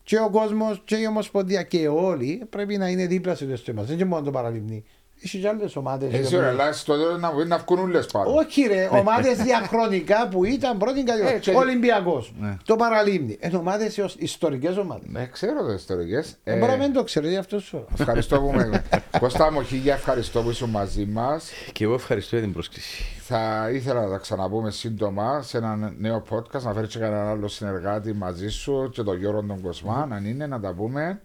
και 0.06 0.20
ο 0.20 0.30
κόσμος 0.30 0.82
και 0.84 0.96
η 0.96 1.06
Ομοσπονδία 1.06 1.62
και 1.62 1.88
όλοι 1.88 2.46
πρέπει 2.50 2.76
να 2.76 2.88
είναι 2.88 3.06
δίπλα 3.06 3.34
σε 3.34 3.52
αυτό. 3.52 3.72
Δεν 3.72 3.94
είναι 3.94 4.04
μόνο 4.04 4.24
το 4.24 4.30
παραλίμνη. 4.30 4.84
Έχει 5.22 5.38
και 5.38 5.48
άλλες 5.48 5.76
ομάδες. 5.76 6.12
Εσύ 6.12 6.36
ρε, 6.36 6.50
λάς 6.50 6.84
τότε 6.84 7.18
να 7.18 7.30
βγουν 7.30 7.48
να 7.48 7.58
βγουν 7.58 7.78
ούλες 7.78 8.06
πάνω. 8.06 8.30
Όχι 8.34 8.62
ρε, 8.62 8.88
ομάδες 8.92 9.36
διαχρονικά 9.36 10.28
που 10.28 10.44
ήταν 10.44 10.78
πρώτη 10.78 11.02
κατηγορία. 11.02 11.36
Ε, 11.36 11.38
και- 11.38 11.54
Ολυμπιακός. 11.54 12.32
Ναι. 12.40 12.56
Το 12.64 12.76
παραλίμνη. 12.76 13.38
Είναι 13.40 13.56
ομάδες 13.56 13.96
ιστορικές 14.18 14.76
ομάδες. 14.76 15.08
Ναι, 15.10 15.26
ξέρω 15.26 15.64
τις 15.66 15.74
ιστορικές. 15.74 16.36
Δεν 16.44 16.54
Ε, 16.56 16.58
μπορεί 16.58 16.70
να 16.70 16.76
μην 16.78 16.92
το 16.92 17.02
ξέρει 17.04 17.28
γι' 17.28 17.36
αυτό 17.36 17.60
σου. 17.60 17.86
Ευχαριστώ 17.98 18.40
που 18.40 18.52
με... 18.52 18.82
Κώστα 19.18 19.52
μου, 19.52 19.62
χίλια 19.62 19.94
ευχαριστώ 19.94 20.42
που 20.42 20.50
ήσουν 20.50 20.70
μαζί 20.70 21.04
μας. 21.06 21.50
και 21.72 21.84
εγώ 21.84 21.94
ευχαριστώ 21.94 22.36
για 22.36 22.44
την 22.44 22.52
πρόσκληση. 22.54 23.04
Θα 23.28 23.70
ήθελα 23.72 24.00
να 24.04 24.10
τα 24.10 24.16
ξαναπούμε 24.18 24.70
σύντομα 24.70 25.42
σε 25.42 25.56
ένα 25.56 25.92
νέο 25.98 26.22
podcast, 26.30 26.62
να 26.62 26.72
φέρεις 26.72 26.88
και 26.92 26.98
κανέναν 26.98 27.26
άλλο 27.26 27.48
συνεργάτη 27.48 28.12
μαζί 28.12 28.48
σου 28.48 28.90
και 28.92 29.02
τον 29.02 29.18
Γιώργο 29.18 29.42
τον 29.42 29.60
Κοσμάν, 29.62 30.12
αν 30.12 30.24
είναι, 30.24 30.46
να 30.46 30.60
τα 30.60 30.72
πούμε. 30.74 31.20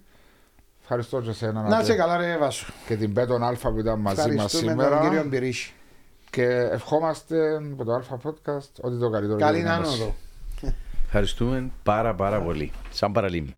Ευχαριστώ 0.94 1.22
και 1.22 1.30
εσένα 1.30 1.62
Να 1.62 1.84
σε 1.84 1.96
καλά 1.96 2.18
ρε 2.18 2.38
Βάσο. 2.38 2.66
και 2.88 2.96
την 2.96 3.14
Πέτον 3.14 3.44
Αλφα 3.44 3.72
που 3.72 3.80
ήταν 3.80 4.00
μαζί 4.00 4.18
μας 4.22 4.54
Ευχαριστούμε 4.54 4.74
τον 4.74 4.84
κύριο 4.92 5.02
σήμερα 5.08 5.24
Μπυρίση. 5.24 5.74
και 6.30 6.46
ευχόμαστε 6.72 7.56
από 7.74 7.84
το 7.84 7.94
Αλφα 7.94 8.18
Podcast 8.24 8.70
ότι 8.82 9.00
το 9.00 9.10
καλύτερο 9.10 9.38
Καλή 9.40 9.58
για 9.60 9.66
την 9.66 9.72
άνοδο. 9.76 9.94
Ένωση. 9.94 10.14
Ευχαριστούμε 11.06 11.72
πάρα 11.84 12.16
πάρα 12.16 12.42
πολύ. 12.42 12.72
Σαν 12.92 13.12
παραλίμνη. 13.12 13.56